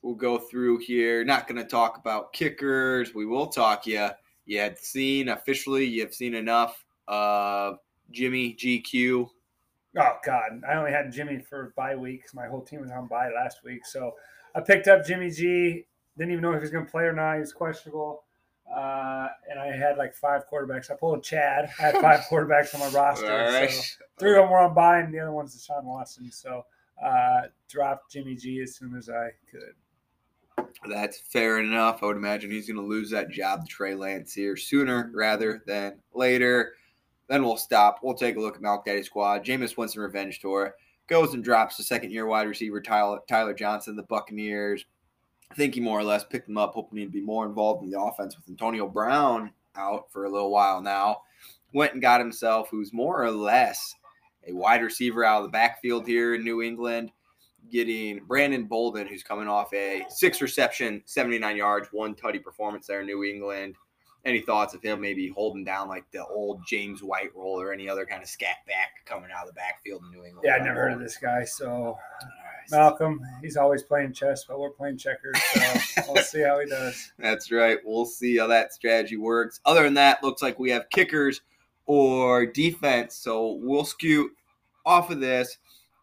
We'll 0.01 0.15
go 0.15 0.37
through 0.37 0.79
here. 0.79 1.23
Not 1.25 1.47
going 1.47 1.61
to 1.61 1.67
talk 1.67 1.97
about 1.97 2.31
kickers. 2.33 3.13
We 3.13 3.25
will 3.25 3.47
talk 3.47 3.85
you. 3.85 4.07
You 4.45 4.59
had 4.59 4.77
seen 4.79 5.29
officially. 5.29 5.85
You 5.85 6.01
have 6.01 6.13
seen 6.13 6.33
enough 6.33 6.83
of 7.07 7.79
Jimmy 8.11 8.55
GQ. 8.55 9.29
Oh 9.97 10.17
God, 10.23 10.61
I 10.67 10.75
only 10.75 10.91
had 10.91 11.11
Jimmy 11.11 11.39
for 11.39 11.73
bye 11.75 11.95
week 11.95 12.23
my 12.33 12.47
whole 12.47 12.61
team 12.61 12.81
was 12.81 12.91
on 12.91 13.07
bye 13.07 13.29
last 13.35 13.63
week. 13.63 13.85
So 13.85 14.13
I 14.55 14.61
picked 14.61 14.87
up 14.87 15.05
Jimmy 15.05 15.31
G. 15.31 15.85
Didn't 16.17 16.31
even 16.31 16.41
know 16.41 16.51
if 16.51 16.57
he 16.57 16.61
was 16.61 16.71
going 16.71 16.85
to 16.85 16.91
play 16.91 17.03
or 17.03 17.13
not. 17.13 17.35
He 17.35 17.39
was 17.39 17.53
questionable. 17.53 18.23
Uh, 18.73 19.27
and 19.49 19.59
I 19.59 19.75
had 19.75 19.97
like 19.97 20.13
five 20.13 20.43
quarterbacks. 20.51 20.91
I 20.91 20.95
pulled 20.95 21.23
Chad. 21.23 21.69
I 21.79 21.81
had 21.81 21.95
five 21.95 22.19
quarterbacks 22.29 22.73
on 22.73 22.81
my 22.81 22.89
roster. 22.89 23.69
So 23.69 24.03
three 24.19 24.31
of 24.31 24.43
them 24.43 24.51
were 24.51 24.59
on 24.59 24.73
bye, 24.73 24.99
and 24.99 25.13
the 25.13 25.19
other 25.19 25.31
one's 25.31 25.55
Deshaun 25.55 25.83
Watson. 25.83 26.31
So 26.31 26.65
uh, 27.03 27.41
dropped 27.67 28.11
Jimmy 28.11 28.35
G 28.35 28.61
as 28.61 28.75
soon 28.75 28.95
as 28.95 29.09
I 29.09 29.29
could. 29.49 30.67
That's 30.87 31.19
fair 31.19 31.59
enough. 31.59 32.03
I 32.03 32.07
would 32.07 32.17
imagine 32.17 32.51
he's 32.51 32.67
going 32.67 32.79
to 32.79 32.85
lose 32.85 33.09
that 33.11 33.31
job 33.31 33.65
to 33.65 33.67
Trey 33.67 33.95
Lance 33.95 34.33
here 34.33 34.55
sooner 34.55 35.09
rather 35.13 35.63
than 35.65 35.99
later. 36.13 36.73
Then 37.27 37.43
we'll 37.43 37.57
stop. 37.57 37.99
We'll 38.03 38.15
take 38.15 38.35
a 38.35 38.39
look 38.39 38.55
at 38.55 38.61
Malk 38.61 38.85
Daddy 38.85 39.03
Squad. 39.03 39.45
Jameis 39.45 39.77
Winston 39.77 40.01
Revenge 40.01 40.39
Tour 40.39 40.75
goes 41.07 41.33
and 41.33 41.43
drops 41.43 41.77
the 41.77 41.83
second 41.83 42.11
year 42.11 42.25
wide 42.25 42.47
receiver 42.47 42.81
Tyler, 42.81 43.19
Tyler 43.27 43.53
Johnson, 43.53 43.95
the 43.95 44.03
Buccaneers. 44.03 44.85
I 45.51 45.55
think 45.55 45.73
he 45.73 45.81
more 45.81 45.99
or 45.99 46.03
less 46.03 46.23
picked 46.23 46.47
him 46.47 46.57
up, 46.57 46.73
hoping 46.73 46.99
he'd 46.99 47.11
be 47.11 47.21
more 47.21 47.45
involved 47.45 47.83
in 47.83 47.89
the 47.89 47.99
offense 47.99 48.37
with 48.37 48.47
Antonio 48.49 48.87
Brown 48.87 49.51
out 49.75 50.11
for 50.11 50.25
a 50.25 50.29
little 50.29 50.51
while 50.51 50.81
now. 50.81 51.21
Went 51.73 51.93
and 51.93 52.01
got 52.01 52.19
himself, 52.19 52.69
who's 52.69 52.93
more 52.93 53.23
or 53.23 53.31
less 53.31 53.95
a 54.47 54.53
wide 54.53 54.81
receiver 54.81 55.23
out 55.23 55.39
of 55.39 55.43
the 55.43 55.51
backfield 55.51 56.07
here 56.07 56.35
in 56.35 56.43
New 56.43 56.61
England, 56.61 57.11
getting 57.71 58.19
Brandon 58.25 58.65
Bolden, 58.65 59.07
who's 59.07 59.23
coming 59.23 59.47
off 59.47 59.73
a 59.73 60.05
six 60.09 60.41
reception, 60.41 61.01
79 61.05 61.57
yards, 61.57 61.89
one 61.91 62.15
tutty 62.15 62.41
performance 62.41 62.87
there 62.87 63.01
in 63.01 63.07
New 63.07 63.23
England. 63.23 63.75
Any 64.25 64.41
thoughts 64.41 64.73
of 64.73 64.83
him 64.83 64.99
maybe 64.99 65.29
holding 65.29 65.63
down 65.63 65.87
like 65.87 66.03
the 66.11 66.25
old 66.25 66.61
James 66.67 67.01
White 67.01 67.33
role 67.33 67.59
or 67.59 67.71
any 67.71 67.87
other 67.87 68.05
kind 68.05 68.21
of 68.21 68.27
scat 68.27 68.57
back 68.67 69.05
coming 69.05 69.29
out 69.35 69.47
of 69.47 69.53
the 69.53 69.53
backfield 69.53 70.03
in 70.03 70.11
New 70.11 70.25
England? 70.25 70.43
Yeah, 70.43 70.55
I 70.55 70.59
never 70.59 70.81
heard 70.81 70.93
of 70.93 70.99
this 70.99 71.17
guy. 71.17 71.45
So 71.45 71.97
Malcolm, 72.71 73.21
he's 73.41 73.57
always 73.57 73.83
playing 73.83 74.13
chess, 74.13 74.45
but 74.45 74.59
we're 74.59 74.69
playing 74.69 74.97
checkers. 74.97 75.37
So 75.53 76.03
we'll 76.07 76.23
see 76.23 76.41
how 76.41 76.59
he 76.59 76.67
does. 76.67 77.11
That's 77.17 77.51
right. 77.51 77.77
We'll 77.83 78.05
see 78.05 78.37
how 78.37 78.47
that 78.47 78.73
strategy 78.73 79.17
works. 79.17 79.59
Other 79.65 79.83
than 79.83 79.95
that, 79.95 80.23
looks 80.23 80.41
like 80.41 80.59
we 80.59 80.69
have 80.71 80.89
kickers 80.89 81.41
or 81.85 82.45
defense. 82.45 83.15
So 83.15 83.59
we'll 83.61 83.85
scoot 83.85 84.31
off 84.85 85.09
of 85.09 85.19
this. 85.19 85.57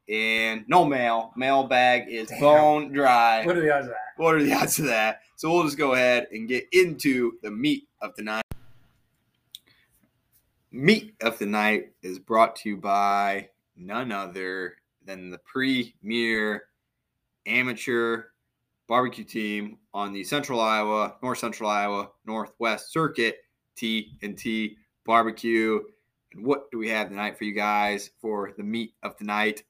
And 0.08 0.64
no 0.68 0.84
mail. 0.84 1.32
Mailbag 1.36 2.08
is 2.08 2.28
Damn. 2.28 2.40
bone 2.40 2.92
dry. 2.92 3.44
What 3.44 3.56
are 3.56 3.60
the 3.60 3.74
odds 3.74 3.86
of 3.86 3.92
that? 3.92 4.22
What 4.22 4.34
are 4.36 4.42
the 4.42 4.52
odds 4.52 4.78
of 4.78 4.86
that? 4.86 5.22
So 5.34 5.50
we'll 5.52 5.64
just 5.64 5.76
go 5.76 5.94
ahead 5.94 6.28
and 6.30 6.48
get 6.48 6.66
into 6.72 7.32
the 7.42 7.50
meat 7.50 7.88
of 8.00 8.14
the 8.14 8.22
night. 8.22 8.44
Meat 10.70 11.14
of 11.20 11.38
the 11.38 11.46
night 11.46 11.90
is 12.02 12.20
brought 12.20 12.54
to 12.56 12.68
you 12.68 12.76
by 12.76 13.48
none 13.76 14.12
other 14.12 14.76
than 15.06 15.30
the 15.30 15.38
premier 15.38 16.64
amateur 17.46 18.24
barbecue 18.88 19.24
team 19.24 19.78
on 19.94 20.12
the 20.12 20.24
Central 20.24 20.60
Iowa, 20.60 21.16
North 21.22 21.38
Central 21.38 21.70
Iowa, 21.70 22.10
Northwest 22.26 22.92
Circuit, 22.92 23.38
T 23.76 24.18
and 24.22 24.36
T 24.36 24.76
Barbecue. 25.04 25.80
And 26.32 26.44
what 26.44 26.70
do 26.70 26.78
we 26.78 26.88
have 26.88 27.08
tonight 27.08 27.38
for 27.38 27.44
you 27.44 27.54
guys 27.54 28.10
for 28.20 28.52
the 28.56 28.62
meat 28.62 28.94
of 29.02 29.16
the 29.18 29.24
night? 29.24 29.62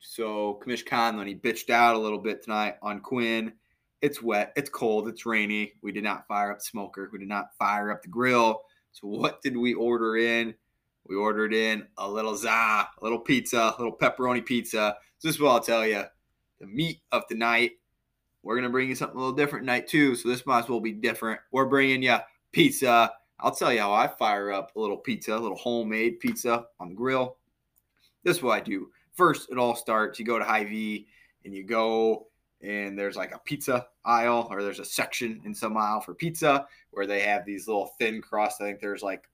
So 0.00 0.60
Kamish 0.64 0.84
Conlon, 0.84 1.26
he 1.26 1.34
bitched 1.34 1.70
out 1.70 1.96
a 1.96 1.98
little 1.98 2.18
bit 2.18 2.42
tonight 2.42 2.76
on 2.82 3.00
Quinn. 3.00 3.52
It's 4.00 4.22
wet, 4.22 4.52
it's 4.56 4.70
cold, 4.70 5.08
it's 5.08 5.26
rainy. 5.26 5.72
We 5.82 5.90
did 5.90 6.04
not 6.04 6.26
fire 6.28 6.52
up 6.52 6.58
the 6.58 6.64
smoker. 6.64 7.08
We 7.12 7.18
did 7.18 7.28
not 7.28 7.56
fire 7.58 7.90
up 7.90 8.02
the 8.02 8.08
grill. 8.08 8.62
So 8.92 9.08
what 9.08 9.42
did 9.42 9.56
we 9.56 9.74
order 9.74 10.16
in? 10.16 10.54
We 11.08 11.16
ordered 11.16 11.54
in 11.54 11.86
a 11.96 12.08
little 12.08 12.36
za, 12.36 12.48
a 12.50 12.88
little 13.00 13.18
pizza, 13.18 13.74
a 13.76 13.76
little 13.78 13.96
pepperoni 13.96 14.44
pizza. 14.44 14.96
This 15.22 15.34
is 15.34 15.40
what 15.40 15.50
I'll 15.50 15.60
tell 15.60 15.86
you. 15.86 16.04
The 16.60 16.66
meat 16.66 17.00
of 17.12 17.22
the 17.28 17.34
night. 17.34 17.72
We're 18.42 18.56
gonna 18.56 18.68
bring 18.68 18.88
you 18.88 18.94
something 18.94 19.16
a 19.16 19.20
little 19.20 19.36
different 19.36 19.64
tonight 19.64 19.88
too. 19.88 20.14
So 20.14 20.28
this 20.28 20.46
might 20.46 20.60
as 20.60 20.68
well 20.68 20.80
be 20.80 20.92
different. 20.92 21.40
We're 21.50 21.66
bringing 21.66 22.02
you 22.02 22.16
pizza. 22.52 23.12
I'll 23.40 23.54
tell 23.54 23.72
you 23.72 23.80
how 23.80 23.92
I 23.92 24.06
fire 24.06 24.52
up 24.52 24.74
a 24.76 24.80
little 24.80 24.96
pizza, 24.96 25.36
a 25.36 25.38
little 25.38 25.56
homemade 25.56 26.20
pizza 26.20 26.66
on 26.78 26.90
the 26.90 26.94
grill. 26.94 27.36
This 28.24 28.38
is 28.38 28.42
what 28.42 28.58
I 28.58 28.60
do. 28.60 28.90
First, 29.14 29.50
it 29.50 29.58
all 29.58 29.74
starts. 29.74 30.18
You 30.18 30.24
go 30.24 30.38
to 30.38 30.44
Hy-Vee 30.44 31.06
and 31.44 31.54
you 31.54 31.64
go 31.64 32.26
and 32.60 32.98
there's 32.98 33.16
like 33.16 33.32
a 33.32 33.38
pizza 33.38 33.86
aisle 34.04 34.48
or 34.50 34.62
there's 34.62 34.80
a 34.80 34.84
section 34.84 35.40
in 35.44 35.54
some 35.54 35.76
aisle 35.76 36.00
for 36.00 36.14
pizza 36.14 36.66
where 36.90 37.06
they 37.06 37.20
have 37.20 37.44
these 37.44 37.68
little 37.68 37.92
thin 37.98 38.20
crust. 38.20 38.60
I 38.60 38.64
think 38.64 38.80
there's 38.80 39.02
like 39.02 39.28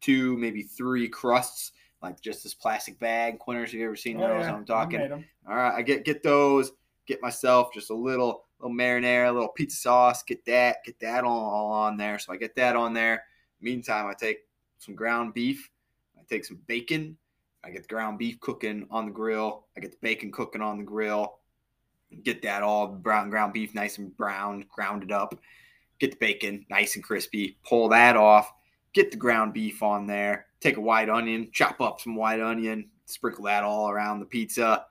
two, 0.00 0.36
maybe 0.36 0.62
three 0.62 1.08
crusts, 1.08 1.72
like 2.02 2.20
just 2.20 2.42
this 2.42 2.54
plastic 2.54 2.98
bag. 2.98 3.38
Quinners, 3.38 3.66
have 3.66 3.74
you 3.74 3.86
ever 3.86 3.96
seen 3.96 4.18
Oh, 4.18 4.28
those? 4.28 4.46
yeah, 4.46 4.54
I'm 4.54 4.64
talking. 4.64 5.00
All 5.48 5.56
right, 5.56 5.74
I 5.74 5.82
get 5.82 6.04
get 6.04 6.22
those. 6.22 6.72
Get 7.06 7.22
myself 7.22 7.72
just 7.72 7.90
a 7.90 7.94
little 7.94 8.44
little 8.60 8.76
marinara, 8.76 9.28
a 9.28 9.32
little 9.32 9.48
pizza 9.48 9.78
sauce. 9.78 10.22
Get 10.22 10.44
that, 10.46 10.84
get 10.84 10.98
that 11.00 11.24
all, 11.24 11.50
all 11.50 11.72
on 11.72 11.96
there. 11.96 12.18
So 12.18 12.32
I 12.32 12.36
get 12.36 12.54
that 12.56 12.76
on 12.76 12.92
there. 12.92 13.24
Meantime, 13.60 14.06
I 14.06 14.14
take 14.14 14.40
some 14.78 14.94
ground 14.94 15.32
beef. 15.34 15.70
I 16.18 16.22
take 16.28 16.44
some 16.44 16.60
bacon. 16.66 17.16
I 17.64 17.70
get 17.70 17.82
the 17.82 17.88
ground 17.94 18.18
beef 18.18 18.38
cooking 18.40 18.86
on 18.90 19.06
the 19.06 19.12
grill. 19.12 19.66
I 19.76 19.80
get 19.80 19.90
the 19.92 19.98
bacon 20.00 20.30
cooking 20.30 20.60
on 20.62 20.78
the 20.78 20.84
grill. 20.84 21.38
Get 22.22 22.42
that 22.42 22.62
all 22.62 22.86
brown 22.86 23.30
ground 23.30 23.52
beef 23.52 23.74
nice 23.74 23.98
and 23.98 24.16
brown, 24.16 24.64
grounded 24.68 25.12
up. 25.12 25.34
Get 25.98 26.12
the 26.12 26.16
bacon 26.18 26.64
nice 26.70 26.94
and 26.94 27.04
crispy. 27.04 27.58
Pull 27.64 27.88
that 27.90 28.16
off. 28.16 28.52
Get 28.92 29.10
the 29.10 29.16
ground 29.16 29.52
beef 29.52 29.82
on 29.82 30.06
there. 30.06 30.46
Take 30.60 30.76
a 30.76 30.80
white 30.80 31.08
onion, 31.08 31.50
chop 31.52 31.80
up 31.80 32.00
some 32.00 32.16
white 32.16 32.40
onion, 32.40 32.88
sprinkle 33.06 33.44
that 33.44 33.62
all 33.62 33.90
around 33.90 34.20
the 34.20 34.26
pizza. 34.26 34.86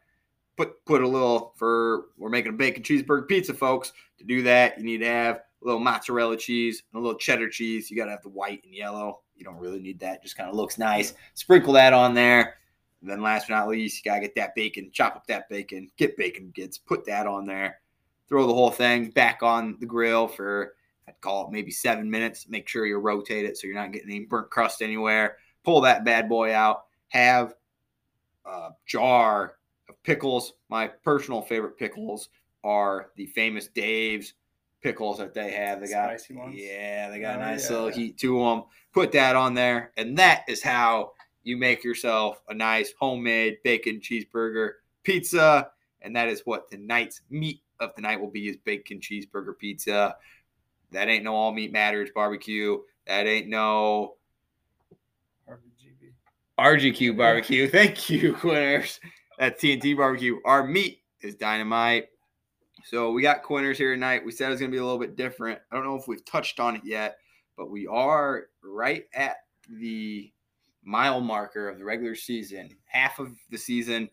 Put 0.56 0.84
put 0.86 1.01
a 1.01 1.08
little 1.08 1.54
for 1.58 2.06
we're 2.18 2.30
making 2.30 2.54
a 2.54 2.56
bacon 2.56 2.84
cheeseburger 2.84 3.27
pizza, 3.27 3.54
folks. 3.54 3.94
To 4.20 4.24
do 4.24 4.42
that, 4.44 4.77
you 4.77 4.84
need 4.84 5.00
to 5.00 5.08
have 5.08 5.38
a 5.38 5.66
little 5.66 5.80
mozzarella 5.80 6.38
cheese 6.38 6.84
and 6.92 7.00
a 7.00 7.04
little 7.04 7.20
cheddar 7.20 7.50
cheese. 7.50 7.92
You 7.92 7.98
gotta 7.98 8.12
have 8.12 8.24
the 8.24 8.30
white 8.30 8.63
and 8.63 8.74
yellow. 8.74 9.22
You 9.36 9.44
don't 9.44 9.58
really 9.60 9.80
need 9.80 10.00
that; 10.00 10.24
just 10.24 10.38
kind 10.38 10.50
of 10.50 10.56
looks 10.56 10.77
nice. 10.77 11.13
Sprinkle 11.34 11.74
that 11.74 11.94
on 11.94 12.13
there. 12.13 12.56
And 13.01 13.10
then 13.10 13.22
last 13.22 13.48
but 13.48 13.56
not 13.56 13.68
least, 13.68 14.04
you 14.04 14.10
gotta 14.10 14.22
get 14.22 14.36
that 14.36 14.56
bacon, 14.56 14.89
chop 14.92 15.16
up 15.16 15.27
that 15.27 15.50
bacon, 15.50 15.89
get 15.98 16.18
bacon 16.18 16.51
bits, 16.56 16.77
put 16.77 17.06
that 17.06 17.27
on 17.27 17.46
there, 17.46 17.80
throw 18.27 18.48
the 18.48 18.54
whole 18.54 18.72
thing 18.72 19.12
back 19.12 19.44
on 19.44 19.77
the 19.80 19.86
grill 19.86 20.27
for 20.27 20.74
I'd 21.07 21.19
call 21.21 21.45
it 21.47 21.51
maybe 21.51 21.71
seven 21.71 22.09
minutes. 22.09 22.47
Make 22.49 22.67
sure 22.67 22.85
you 22.85 22.97
rotate 22.97 23.45
it 23.45 23.57
so 23.57 23.67
you're 23.67 23.75
not 23.75 23.91
getting 23.93 24.09
any 24.09 24.25
burnt 24.25 24.49
crust 24.49 24.81
anywhere. 24.81 25.37
Pull 25.63 25.81
that 25.81 26.03
bad 26.05 26.27
boy 26.29 26.53
out. 26.53 26.85
Have 27.09 27.53
a 28.45 28.69
jar 28.85 29.55
of 29.89 30.01
pickles. 30.03 30.53
My 30.69 30.87
personal 30.87 31.41
favorite 31.41 31.77
pickles 31.77 32.29
are 32.63 33.11
the 33.15 33.27
famous 33.27 33.67
Dave's 33.67 34.33
pickles 34.81 35.17
that 35.17 35.33
they 35.33 35.51
have. 35.51 35.79
They 35.81 35.87
got 35.87 36.09
Spicy 36.19 36.35
ones? 36.35 36.55
yeah, 36.57 37.09
they 37.09 37.19
got 37.19 37.35
a 37.39 37.43
Oh, 37.43 37.45
nice 37.51 37.69
yeah. 37.69 37.75
little 37.75 37.91
heat 37.91 38.17
to 38.19 38.39
them. 38.39 38.63
Put 38.93 39.11
that 39.13 39.35
on 39.35 39.53
there, 39.53 39.91
and 39.97 40.17
that 40.17 40.43
is 40.47 40.61
how 40.61 41.13
you 41.43 41.55
make 41.55 41.83
yourself 41.83 42.41
a 42.49 42.53
nice 42.53 42.93
homemade 42.99 43.57
bacon 43.63 43.99
cheeseburger 44.01 44.71
pizza. 45.03 45.71
And 46.01 46.15
that 46.15 46.27
is 46.27 46.41
what 46.45 46.69
tonight's 46.69 47.21
meat 47.29 47.61
of 47.79 47.95
the 47.95 48.01
night 48.01 48.19
will 48.19 48.29
be: 48.29 48.47
is 48.49 48.57
bacon 48.57 48.99
cheeseburger 48.99 49.57
pizza. 49.57 50.15
That 50.91 51.10
ain't 51.10 51.24
no 51.24 51.36
all 51.36 51.51
meat 51.51 51.72
matters 51.72 52.10
barbecue. 52.13 52.79
That 53.08 53.27
ain't 53.27 53.48
no 53.48 54.15
RBGB. 55.50 56.13
RGQ 56.60 57.17
barbecue. 57.17 57.67
Thank 57.72 58.10
you, 58.10 58.34
Quinners. 58.34 59.00
That's 59.38 59.62
TNT 59.62 59.96
barbecue. 59.96 60.38
Our 60.46 60.65
meat 60.65 61.01
is 61.22 61.36
dynamite. 61.36 62.08
So 62.86 63.12
we 63.12 63.22
got 63.22 63.44
Quinners 63.44 63.75
here 63.75 63.94
tonight. 63.94 64.25
We 64.25 64.32
said 64.32 64.48
it 64.48 64.51
was 64.51 64.60
going 64.60 64.72
to 64.72 64.75
be 64.75 64.79
a 64.79 64.84
little 64.84 65.00
bit 65.00 65.15
different. 65.15 65.60
I 65.72 65.75
don't 65.75 65.86
know 65.86 65.96
if 65.96 66.08
we've 66.08 66.24
touched 66.25 66.60
on 66.60 66.75
it 66.75 66.84
yet, 66.86 67.17
but 67.58 67.70
we 67.70 67.86
are 67.88 68.46
right 68.63 69.06
at 69.13 69.38
the 69.70 70.32
mile 70.84 71.20
marker 71.20 71.67
of 71.67 71.77
the 71.77 71.84
regular 71.84 72.15
season. 72.15 72.70
Half 72.86 73.20
of 73.20 73.34
the 73.50 73.58
season 73.58 74.10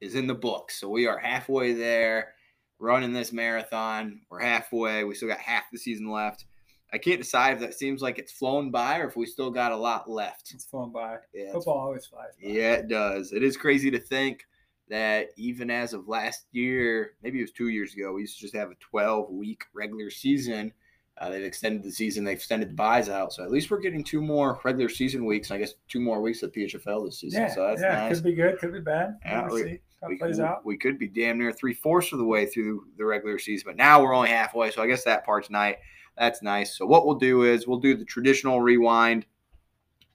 is 0.00 0.14
in 0.14 0.26
the 0.26 0.34
books. 0.34 0.80
So 0.80 0.88
we 0.88 1.06
are 1.06 1.18
halfway 1.18 1.74
there 1.74 2.34
running 2.78 3.12
this 3.12 3.32
marathon. 3.32 4.20
We're 4.28 4.40
halfway. 4.40 5.04
We 5.04 5.14
still 5.14 5.28
got 5.28 5.38
half 5.38 5.64
the 5.72 5.78
season 5.78 6.10
left. 6.10 6.44
I 6.92 6.98
can't 6.98 7.20
decide 7.20 7.54
if 7.54 7.60
that 7.60 7.74
seems 7.74 8.02
like 8.02 8.18
it's 8.18 8.30
flown 8.32 8.70
by 8.70 8.98
or 8.98 9.08
if 9.08 9.16
we 9.16 9.26
still 9.26 9.50
got 9.50 9.72
a 9.72 9.76
lot 9.76 10.08
left. 10.08 10.52
It's 10.54 10.64
flown 10.64 10.92
by. 10.92 11.16
Yeah, 11.32 11.52
Football 11.52 11.78
always 11.78 12.06
flies 12.06 12.30
by. 12.40 12.48
yeah, 12.48 12.74
it 12.74 12.88
does. 12.88 13.32
It 13.32 13.42
is 13.42 13.56
crazy 13.56 13.90
to 13.90 13.98
think 13.98 14.46
that 14.88 15.28
even 15.36 15.70
as 15.70 15.92
of 15.92 16.06
last 16.08 16.46
year, 16.52 17.14
maybe 17.22 17.38
it 17.38 17.42
was 17.42 17.50
two 17.50 17.68
years 17.68 17.94
ago, 17.94 18.12
we 18.12 18.20
used 18.20 18.36
to 18.36 18.42
just 18.42 18.54
have 18.54 18.70
a 18.70 18.76
12 18.76 19.30
week 19.30 19.64
regular 19.72 20.10
season. 20.10 20.72
Uh, 21.18 21.30
they've 21.30 21.44
extended 21.44 21.82
the 21.82 21.90
season, 21.90 22.24
they've 22.24 22.36
extended 22.36 22.70
the 22.70 22.74
buys 22.74 23.08
out. 23.08 23.32
So 23.32 23.44
at 23.44 23.50
least 23.50 23.70
we're 23.70 23.80
getting 23.80 24.02
two 24.04 24.20
more 24.20 24.60
regular 24.64 24.88
season 24.88 25.24
weeks, 25.24 25.50
and 25.50 25.56
I 25.56 25.60
guess 25.60 25.74
two 25.88 26.00
more 26.00 26.20
weeks 26.20 26.42
of 26.42 26.52
PHFFL 26.52 27.06
this 27.06 27.20
season. 27.20 27.42
Yeah, 27.42 27.54
so 27.54 27.66
that's 27.68 27.80
yeah. 27.80 27.94
nice. 27.94 28.16
Could 28.16 28.24
be 28.24 28.34
good. 28.34 28.58
Could 28.58 28.72
be 28.72 28.80
bad. 28.80 29.16
Yeah, 29.24 29.48
we- 29.48 29.80
We, 30.08 30.16
plays 30.16 30.40
out. 30.40 30.64
we 30.64 30.76
could 30.76 30.98
be 30.98 31.08
damn 31.08 31.38
near 31.38 31.52
three 31.52 31.74
fourths 31.74 32.12
of 32.12 32.18
the 32.18 32.24
way 32.24 32.46
through 32.46 32.86
the 32.96 33.04
regular 33.04 33.38
season, 33.38 33.64
but 33.66 33.76
now 33.76 34.02
we're 34.02 34.14
only 34.14 34.28
halfway. 34.28 34.70
So 34.70 34.82
I 34.82 34.86
guess 34.86 35.04
that 35.04 35.24
part's 35.24 35.50
nice. 35.50 35.76
That's 36.16 36.42
nice. 36.42 36.76
So 36.76 36.86
what 36.86 37.06
we'll 37.06 37.16
do 37.16 37.42
is 37.42 37.66
we'll 37.66 37.80
do 37.80 37.96
the 37.96 38.04
traditional 38.04 38.60
rewind. 38.60 39.26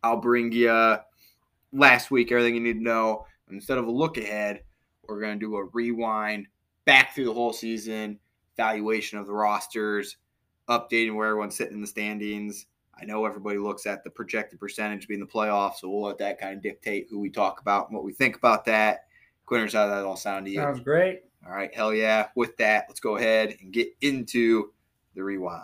I'll 0.03 0.22
bring 0.22 0.51
you 0.51 0.98
last 1.74 2.12
week 2.12 2.31
everything 2.31 2.55
you 2.55 2.62
need 2.62 2.74
to 2.74 2.84
know. 2.84 3.25
Instead 3.51 3.77
of 3.77 3.88
a 3.88 3.91
look 3.91 4.17
ahead, 4.17 4.62
we're 5.08 5.19
going 5.19 5.39
to 5.39 5.46
do 5.46 5.55
a 5.55 5.65
rewind 5.65 6.48
back 6.86 7.13
through 7.13 7.25
the 7.25 7.34
whole 7.34 7.51
season, 7.51 8.19
evaluation 8.55 9.17
of 9.17 9.25
the 9.25 9.34
rosters, 9.34 10.17
updating 10.69 11.15
where 11.15 11.27
everyone's 11.27 11.55
sitting 11.55 11.74
in 11.74 11.81
the 11.81 11.88
standings. 11.88 12.67
I 13.01 13.05
know 13.05 13.25
everybody 13.25 13.58
looks 13.58 13.86
at 13.86 14.03
the 14.03 14.10
projected 14.10 14.60
percentage 14.60 15.08
being 15.08 15.19
the 15.19 15.25
playoffs, 15.25 15.77
so 15.77 15.89
we'll 15.89 16.03
let 16.03 16.17
that 16.19 16.39
kind 16.39 16.55
of 16.55 16.62
dictate 16.62 17.08
who 17.10 17.19
we 17.19 17.29
talk 17.29 17.62
about 17.62 17.88
and 17.88 17.96
what 17.96 18.03
we 18.03 18.13
think 18.13 18.36
about 18.36 18.65
that. 18.65 19.05
Quinners, 19.50 19.74
how 19.74 19.88
that 19.88 20.06
all 20.06 20.15
sound 20.15 20.46
to 20.46 20.51
you? 20.51 20.60
Sounds 20.60 20.79
great. 20.79 21.22
All 21.46 21.51
right, 21.51 21.74
hell 21.74 21.94
yeah. 21.94 22.27
With 22.36 22.56
that, 22.58 22.86
let's 22.88 23.00
go 23.00 23.18
ahead 23.18 23.56
and 23.62 23.74
get 23.74 23.89
into 24.01 24.72
the 25.15 25.24
rewind. 25.24 25.63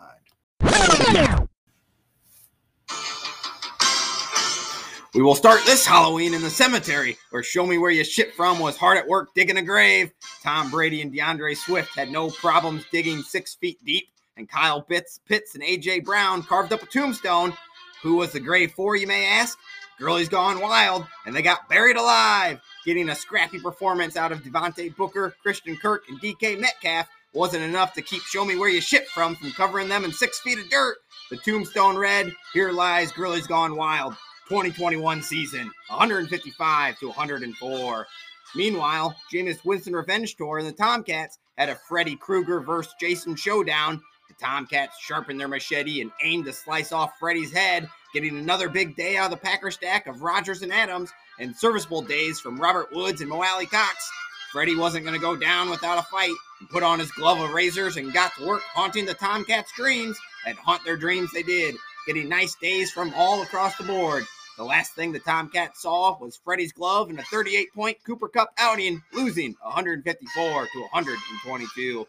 We 5.14 5.22
will 5.22 5.36
start 5.36 5.62
this 5.66 5.86
Halloween 5.86 6.34
in 6.34 6.42
the 6.42 6.50
cemetery, 6.50 7.18
where 7.30 7.44
Show 7.44 7.66
Me 7.66 7.78
Where 7.78 7.92
You 7.92 8.04
Shit 8.04 8.34
From 8.34 8.60
was 8.60 8.76
hard 8.76 8.98
at 8.98 9.08
work 9.08 9.34
digging 9.36 9.58
a 9.58 9.62
grave. 9.62 10.12
Tom 10.44 10.72
Brady 10.72 11.02
and 11.02 11.14
DeAndre 11.14 11.56
Swift 11.56 11.96
had 11.96 12.10
no 12.10 12.30
problems 12.32 12.84
digging 12.92 13.22
six 13.22 13.56
feet 13.56 13.78
deep, 13.86 14.08
and 14.36 14.50
Kyle 14.50 14.82
Pitts, 14.82 15.20
Pitts 15.28 15.54
and 15.54 15.64
A.J. 15.64 16.02
Brown 16.02 16.42
carved 16.44 16.74
up 16.74 16.84
a 16.84 16.88
tombstone. 16.88 17.54
Who 18.02 18.16
was 18.18 18.32
the 18.32 18.40
grave 18.40 18.74
for, 18.74 18.96
you 18.96 19.08
may 19.08 19.26
ask? 19.26 19.58
Girlie's 20.00 20.28
Gone 20.28 20.60
Wild, 20.60 21.06
and 21.26 21.34
they 21.34 21.42
got 21.42 21.70
buried 21.70 21.96
alive. 21.96 22.60
Getting 22.86 23.10
a 23.10 23.16
scrappy 23.16 23.60
performance 23.60 24.16
out 24.16 24.32
of 24.32 24.44
Devontae 24.44 24.96
Booker, 24.96 25.36
Christian 25.42 25.76
Kirk, 25.76 26.04
and 26.08 26.22
DK 26.22 26.60
Metcalf 26.60 27.08
wasn't 27.34 27.64
enough 27.64 27.94
to 27.94 28.02
keep 28.02 28.22
Show 28.22 28.46
Me 28.46 28.56
Where 28.56 28.70
You 28.70 28.80
Shit 28.80 29.08
From 29.08 29.36
from 29.36 29.52
covering 29.52 29.90
them 29.90 30.06
in 30.06 30.12
six 30.12 30.40
feet 30.40 30.60
of 30.60 30.70
dirt. 30.70 30.98
The 31.32 31.38
tombstone 31.38 31.98
read, 31.98 32.32
Here 32.54 32.72
lies 32.72 33.12
Girlie's 33.12 33.48
Gone 33.48 33.76
Wild. 33.76 34.16
2021 34.48 35.24
season, 35.24 35.72
155 35.88 37.00
to 37.00 37.08
104. 37.08 38.08
Meanwhile, 38.56 39.16
Jameis 39.34 39.66
Winston 39.66 39.96
Revenge 39.96 40.36
Tour 40.36 40.60
and 40.60 40.68
the 40.68 40.72
Tomcats 40.72 41.40
had 41.58 41.70
a 41.70 41.76
Freddy 41.76 42.16
Krueger 42.16 42.62
versus 42.62 42.94
Jason 43.00 43.36
showdown. 43.36 44.00
The 44.28 44.36
Tomcats 44.36 45.00
sharpened 45.00 45.40
their 45.40 45.48
machete 45.48 46.02
and 46.02 46.12
aimed 46.24 46.46
to 46.46 46.54
slice 46.54 46.92
off 46.92 47.18
Freddy's 47.20 47.52
head, 47.52 47.90
getting 48.14 48.38
another 48.38 48.70
big 48.70 48.96
day 48.96 49.18
out 49.18 49.26
of 49.26 49.32
the 49.32 49.44
Packer 49.44 49.72
stack 49.72 50.06
of 50.06 50.22
Rodgers 50.22 50.62
and 50.62 50.72
Adams 50.72 51.12
and 51.40 51.56
serviceable 51.56 52.02
days 52.02 52.40
from 52.40 52.60
Robert 52.60 52.92
Woods 52.94 53.22
and 53.22 53.30
Mo 53.30 53.44
Alie-Cox. 53.44 54.12
Freddy 54.52 54.76
wasn't 54.76 55.04
going 55.04 55.16
to 55.16 55.22
go 55.22 55.36
down 55.36 55.70
without 55.70 55.98
a 55.98 56.04
fight 56.04 56.36
and 56.60 56.70
put 56.70 56.84
on 56.84 57.00
his 57.00 57.12
glove 57.12 57.40
of 57.40 57.52
razors 57.52 57.98
and 57.98 58.14
got 58.14 58.34
to 58.38 58.46
work 58.46 58.62
haunting 58.74 59.06
the 59.06 59.14
Tomcats' 59.14 59.72
dreams. 59.76 60.18
And 60.48 60.58
haunt 60.60 60.84
their 60.86 60.96
dreams 60.96 61.32
they 61.34 61.42
did, 61.42 61.76
getting 62.06 62.30
nice 62.30 62.56
days 62.62 62.92
from 62.92 63.12
all 63.16 63.42
across 63.42 63.76
the 63.78 63.84
board. 63.84 64.26
The 64.58 64.64
last 64.64 64.94
thing 64.94 65.12
the 65.12 65.20
Tomcats 65.20 65.82
saw 65.82 66.18
was 66.20 66.38
Freddie's 66.38 66.72
glove 66.72 67.10
in 67.10 67.18
a 67.18 67.24
38 67.24 67.74
point 67.74 67.98
Cooper 68.06 68.28
Kupp 68.28 68.52
outing, 68.58 69.02
losing 69.12 69.56
154 69.64 70.68
to 70.68 70.80
122. 70.80 72.08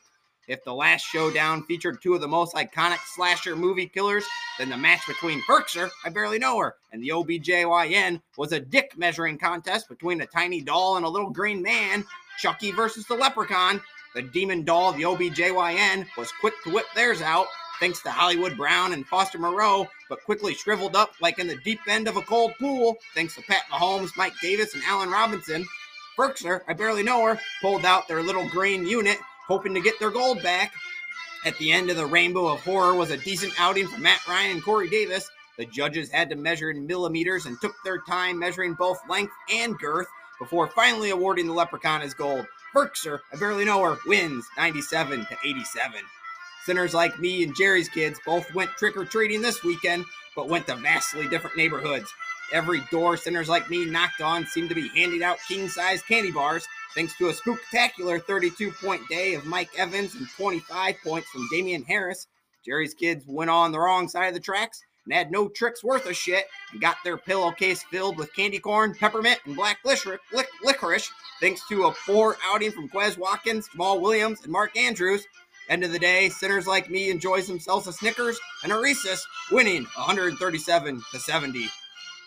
If 0.49 0.63
the 0.63 0.73
last 0.73 1.03
showdown 1.03 1.65
featured 1.65 2.01
two 2.01 2.15
of 2.15 2.21
the 2.21 2.29
most 2.29 2.55
iconic 2.55 3.01
slasher 3.15 3.57
movie 3.57 3.89
killers, 3.89 4.25
then 4.59 4.69
the 4.69 4.77
match 4.77 5.05
between 5.09 5.43
Berkshire, 5.49 5.91
I 6.05 6.09
barely 6.09 6.39
know 6.39 6.59
her, 6.61 6.77
and 6.93 7.03
the 7.03 7.09
OBJYN 7.09 8.23
was 8.37 8.53
a 8.53 8.61
dick 8.61 8.97
measuring 8.97 9.39
contest 9.39 9.89
between 9.89 10.21
a 10.21 10.27
tiny 10.27 10.61
doll 10.61 10.97
and 10.97 11.05
a 11.05 11.09
little 11.09 11.31
green 11.31 11.63
man, 11.63 12.05
Chucky 12.39 12.71
versus 12.71 13.07
the 13.07 13.17
leprechaun. 13.17 13.81
The 14.15 14.23
demon 14.23 14.63
doll, 14.63 14.93
the 14.93 15.03
OBJYN, 15.03 16.07
was 16.17 16.31
quick 16.41 16.55
to 16.63 16.71
whip 16.71 16.87
theirs 16.95 17.23
out, 17.23 17.49
thanks 17.81 18.01
to 18.03 18.11
Hollywood 18.13 18.57
Brown 18.57 18.93
and 18.93 19.05
Foster 19.05 19.39
Moreau, 19.39 19.89
but 20.09 20.23
quickly 20.23 20.55
shriveled 20.55 20.95
up 20.95 21.11
like 21.21 21.41
in 21.41 21.49
the 21.49 21.59
deep 21.65 21.81
end 21.89 22.07
of 22.07 22.17
a 22.17 22.23
cold 22.23 22.53
pool, 22.61 22.99
thanks 23.17 23.35
to 23.35 23.43
Pat 23.43 23.65
Mahomes, 23.69 24.17
Mike 24.17 24.35
Davis, 24.41 24.75
and 24.75 24.85
Allen 24.85 25.11
Robinson. 25.11 25.67
Berkshire, 26.17 26.63
I 26.69 26.73
barely 26.73 27.03
know 27.03 27.25
her, 27.25 27.41
pulled 27.61 27.85
out 27.85 28.07
their 28.07 28.23
little 28.23 28.49
green 28.49 28.87
unit, 28.87 29.19
hoping 29.47 29.75
to 29.75 29.81
get 29.81 29.99
their 29.99 30.11
gold 30.11 30.43
back. 30.43 30.73
At 31.45 31.57
the 31.59 31.73
end 31.73 31.91
of 31.91 31.97
the 31.97 32.07
rainbow 32.07 32.49
of 32.49 32.61
horror 32.61 32.95
was 32.95 33.11
a 33.11 33.17
decent 33.17 33.53
outing 33.59 33.87
for 33.87 34.01
Matt 34.01 34.27
Ryan 34.27 34.53
and 34.53 34.65
Corey 34.65 34.89
Davis. 34.89 35.31
The 35.59 35.67
judges 35.67 36.11
had 36.11 36.29
to 36.31 36.37
measure 36.37 36.71
in 36.71 36.87
millimeters 36.87 37.47
and 37.47 37.61
took 37.61 37.75
their 37.85 38.01
time 38.01 38.39
measuring 38.39 38.75
both 38.75 38.99
length 39.09 39.33
and 39.53 39.79
girth 39.79 40.09
before 40.39 40.69
finally 40.69 41.11
awarding 41.11 41.47
the 41.47 41.53
leprechaun 41.53 42.03
as 42.03 42.15
gold. 42.15 42.47
Berkshire, 42.75 43.23
I 43.33 43.37
barely 43.37 43.65
know 43.65 43.83
her, 43.83 43.97
wins 44.07 44.47
97 44.59 45.27
to 45.27 45.37
87. 45.45 46.01
Sinners 46.67 46.95
like 46.95 47.21
me 47.21 47.45
and 47.45 47.55
Jerry's 47.55 47.89
kids 47.89 48.19
both 48.27 48.53
went 48.53 48.71
trick 48.71 48.97
or 48.97 49.05
treating 49.05 49.41
this 49.41 49.63
weekend, 49.63 50.05
but 50.35 50.49
went 50.49 50.67
to 50.67 50.75
vastly 50.75 51.29
different 51.29 51.57
neighborhoods. 51.57 52.13
Every 52.53 52.83
door 52.91 53.17
sinners 53.17 53.49
like 53.49 53.71
me 53.71 53.85
knocked 53.85 54.21
on 54.21 54.45
seemed 54.47 54.71
to 54.71 54.75
be 54.75 54.89
handing 54.89 55.23
out 55.23 55.39
king 55.47 55.69
size 55.69 56.03
candy 56.03 56.33
bars, 56.33 56.67
thanks 56.97 57.17
to 57.19 57.29
a 57.29 57.35
spectacular 57.35 58.19
32 58.19 58.73
point 58.73 59.01
day 59.09 59.35
of 59.35 59.47
Mike 59.47 59.71
Evans 59.79 60.17
and 60.17 60.29
25 60.37 60.97
points 61.05 61.29
from 61.29 61.47
Damien 61.53 61.85
Harris. 61.85 62.27
Jerry's 62.65 62.95
kids 62.95 63.25
went 63.29 63.49
on 63.49 63.71
the 63.71 63.79
wrong 63.79 64.09
side 64.09 64.27
of 64.27 64.35
the 64.35 64.41
tracks 64.41 64.83
and 65.05 65.15
had 65.15 65.31
no 65.31 65.49
tricks 65.49 65.85
worth 65.85 66.07
a 66.07 66.15
shit 66.15 66.47
and 66.73 66.81
got 66.81 66.97
their 67.05 67.17
pillowcase 67.17 67.85
filled 67.85 68.19
with 68.19 68.35
candy 68.35 68.59
corn, 68.59 68.93
peppermint, 68.93 69.39
and 69.45 69.55
black 69.55 69.79
licorice, 69.85 71.11
thanks 71.41 71.61
to 71.69 71.85
a 71.85 71.95
poor 72.05 72.37
outing 72.45 72.73
from 72.73 72.89
Quez 72.89 73.17
Watkins, 73.17 73.69
Jamaal 73.69 74.01
Williams, 74.01 74.41
and 74.43 74.51
Mark 74.51 74.77
Andrews. 74.77 75.25
End 75.69 75.83
of 75.83 75.91
the 75.91 75.99
day, 75.99 76.29
sinners 76.29 76.67
like 76.67 76.89
me 76.91 77.11
enjoys 77.11 77.49
themselves 77.49 77.89
a 77.89 77.93
Snickers 77.93 78.39
and 78.63 78.73
a 78.73 78.79
Reese's, 78.79 79.27
winning 79.51 79.85
137 79.97 81.03
to 81.11 81.19
70. 81.19 81.69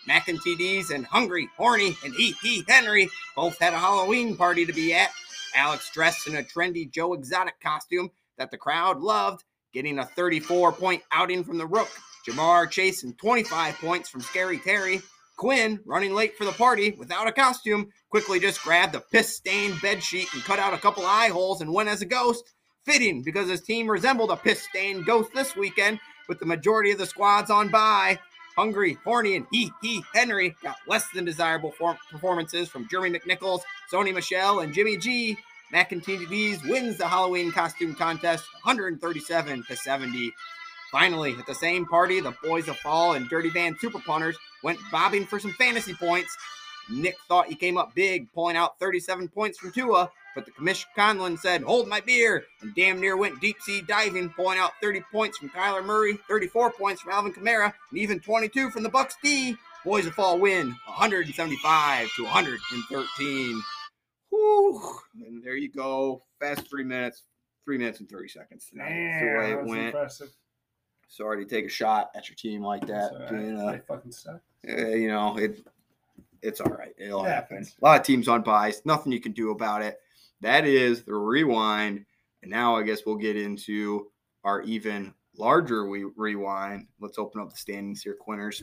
Mac 0.07 0.27
and 0.27 0.41
TDs 0.41 0.89
and 0.93 1.05
Hungry, 1.05 1.47
Horny, 1.55 1.95
and 2.03 2.13
He 2.13 2.35
He 2.41 2.65
Henry 2.67 3.09
both 3.35 3.57
had 3.59 3.73
a 3.73 3.79
Halloween 3.79 4.35
party 4.35 4.65
to 4.65 4.73
be 4.73 4.93
at. 4.93 5.11
Alex 5.55 5.89
dressed 5.93 6.27
in 6.27 6.35
a 6.35 6.43
trendy 6.43 6.89
Joe 6.91 7.13
Exotic 7.13 7.59
costume 7.61 8.11
that 8.37 8.51
the 8.51 8.57
crowd 8.57 8.99
loved, 8.99 9.43
getting 9.73 9.99
a 9.99 10.05
34 10.05 10.73
point 10.73 11.03
outing 11.11 11.43
from 11.43 11.57
the 11.57 11.65
Rook. 11.67 11.89
Ja'Marr 12.27 12.69
chasing 12.69 13.13
25 13.13 13.75
points 13.75 14.09
from 14.09 14.21
Scary 14.21 14.57
Terry. 14.57 15.01
Quinn, 15.37 15.79
running 15.85 16.13
late 16.13 16.37
for 16.37 16.43
the 16.43 16.51
party 16.51 16.91
without 16.91 17.27
a 17.27 17.31
costume, 17.31 17.89
quickly 18.09 18.41
just 18.41 18.61
grabbed 18.61 18.95
a 18.95 18.99
piss 18.99 19.37
stained 19.37 19.81
bed 19.81 20.03
sheet 20.03 20.27
and 20.33 20.43
cut 20.43 20.59
out 20.59 20.73
a 20.73 20.77
couple 20.77 21.05
eye 21.05 21.29
holes 21.29 21.61
and 21.61 21.73
went 21.73 21.87
as 21.87 22.01
a 22.01 22.05
ghost. 22.05 22.43
Fitting 22.89 23.21
because 23.21 23.47
his 23.47 23.61
team 23.61 23.87
resembled 23.87 24.31
a 24.31 24.35
piss 24.35 24.63
stained 24.63 25.05
ghost 25.05 25.31
this 25.33 25.55
weekend, 25.55 25.99
with 26.27 26.39
the 26.39 26.45
majority 26.45 26.91
of 26.91 26.97
the 26.97 27.05
squads 27.05 27.51
on 27.51 27.69
bye. 27.69 28.17
Hungry, 28.55 28.97
Horny, 29.03 29.35
and 29.35 29.45
He 29.51 29.71
He 29.81 30.03
Henry 30.13 30.55
got 30.63 30.77
less 30.87 31.05
than 31.13 31.23
desirable 31.23 31.71
form- 31.71 31.99
performances 32.09 32.67
from 32.67 32.87
Jeremy 32.89 33.19
McNichols, 33.19 33.61
Sony 33.93 34.13
Michel, 34.13 34.61
and 34.61 34.73
Jimmy 34.73 34.97
G. 34.97 35.37
McIntyre 35.71 36.67
wins 36.67 36.97
the 36.97 37.07
Halloween 37.07 37.51
costume 37.51 37.93
contest 37.93 38.43
137 38.63 39.63
to 39.67 39.75
70. 39.77 40.33
Finally, 40.91 41.35
at 41.37 41.45
the 41.45 41.53
same 41.53 41.85
party, 41.85 42.19
the 42.19 42.33
Boys 42.43 42.67
of 42.67 42.75
Fall 42.77 43.13
and 43.13 43.29
Dirty 43.29 43.51
Van 43.51 43.77
Super 43.79 43.99
Punters 43.99 44.35
went 44.63 44.79
bobbing 44.91 45.27
for 45.27 45.39
some 45.39 45.53
fantasy 45.53 45.93
points. 45.93 46.35
Nick 46.89 47.15
thought 47.27 47.45
he 47.45 47.53
came 47.53 47.77
up 47.77 47.93
big, 47.93 48.33
pulling 48.33 48.57
out 48.57 48.79
37 48.79 49.27
points 49.27 49.59
from 49.59 49.71
Tua, 49.71 50.09
but 50.39 50.45
the 50.45 50.51
commissioner 50.51 50.91
Conlon 50.97 51.37
said, 51.37 51.61
Hold 51.63 51.87
my 51.89 51.99
beer, 51.99 52.45
and 52.61 52.73
damn 52.75 53.01
near 53.01 53.17
went 53.17 53.41
deep 53.41 53.61
sea 53.61 53.81
diving, 53.81 54.29
pulling 54.29 54.57
out 54.57 54.71
30 54.81 55.01
points 55.11 55.37
from 55.37 55.49
Kyler 55.49 55.83
Murray, 55.85 56.17
34 56.29 56.71
points 56.71 57.01
from 57.01 57.11
Alvin 57.11 57.33
Kamara, 57.33 57.73
and 57.89 57.99
even 57.99 58.19
22 58.19 58.69
from 58.69 58.83
the 58.83 58.89
Bucs 58.89 59.13
D. 59.23 59.55
Boys 59.85 60.05
of 60.05 60.13
Fall 60.13 60.39
win 60.39 60.67
175 60.87 62.09
to 62.15 62.23
113. 62.23 63.61
Whew. 64.29 64.81
And 65.25 65.43
there 65.43 65.55
you 65.55 65.69
go. 65.71 66.23
Fast 66.39 66.69
three 66.69 66.83
minutes, 66.83 67.23
three 67.65 67.77
minutes 67.77 67.99
and 67.99 68.09
30 68.09 68.27
seconds 68.29 68.67
tonight. 68.69 68.89
That's 68.89 69.21
the 69.21 69.37
way 69.37 69.51
it 69.51 69.55
that 69.55 69.61
was 69.61 69.69
went. 69.69 69.85
impressive. 69.87 70.29
Sorry 71.07 71.43
to 71.43 71.49
take 71.49 71.65
a 71.65 71.69
shot 71.69 72.11
at 72.15 72.29
your 72.29 72.35
team 72.35 72.61
like 72.61 72.85
that. 72.87 73.11
Right. 73.31 73.41
You 73.41 73.53
know, 73.53 73.71
They 73.71 73.79
fucking 73.79 74.11
suck. 74.11 74.41
you 74.63 75.07
know, 75.07 75.37
it 75.37 75.59
it's 76.41 76.61
all 76.61 76.69
right. 76.71 76.93
It'll 76.97 77.25
It 77.25 77.29
happen. 77.29 77.57
happens. 77.57 77.75
A 77.81 77.85
lot 77.85 77.99
of 77.99 78.05
teams 78.05 78.27
on 78.27 78.41
buys. 78.43 78.81
Nothing 78.85 79.11
you 79.11 79.19
can 79.19 79.31
do 79.31 79.51
about 79.51 79.81
it. 79.81 79.99
That 80.41 80.65
is 80.65 81.03
the 81.03 81.15
rewind. 81.15 82.05
And 82.41 82.51
now 82.51 82.75
I 82.75 82.83
guess 82.83 83.05
we'll 83.05 83.15
get 83.15 83.35
into 83.35 84.07
our 84.43 84.61
even 84.61 85.13
larger 85.37 85.87
we 85.87 86.05
rewind. 86.15 86.87
Let's 86.99 87.17
open 87.17 87.41
up 87.41 87.49
the 87.49 87.57
standings 87.57 88.03
here, 88.03 88.17
Quinners. 88.25 88.61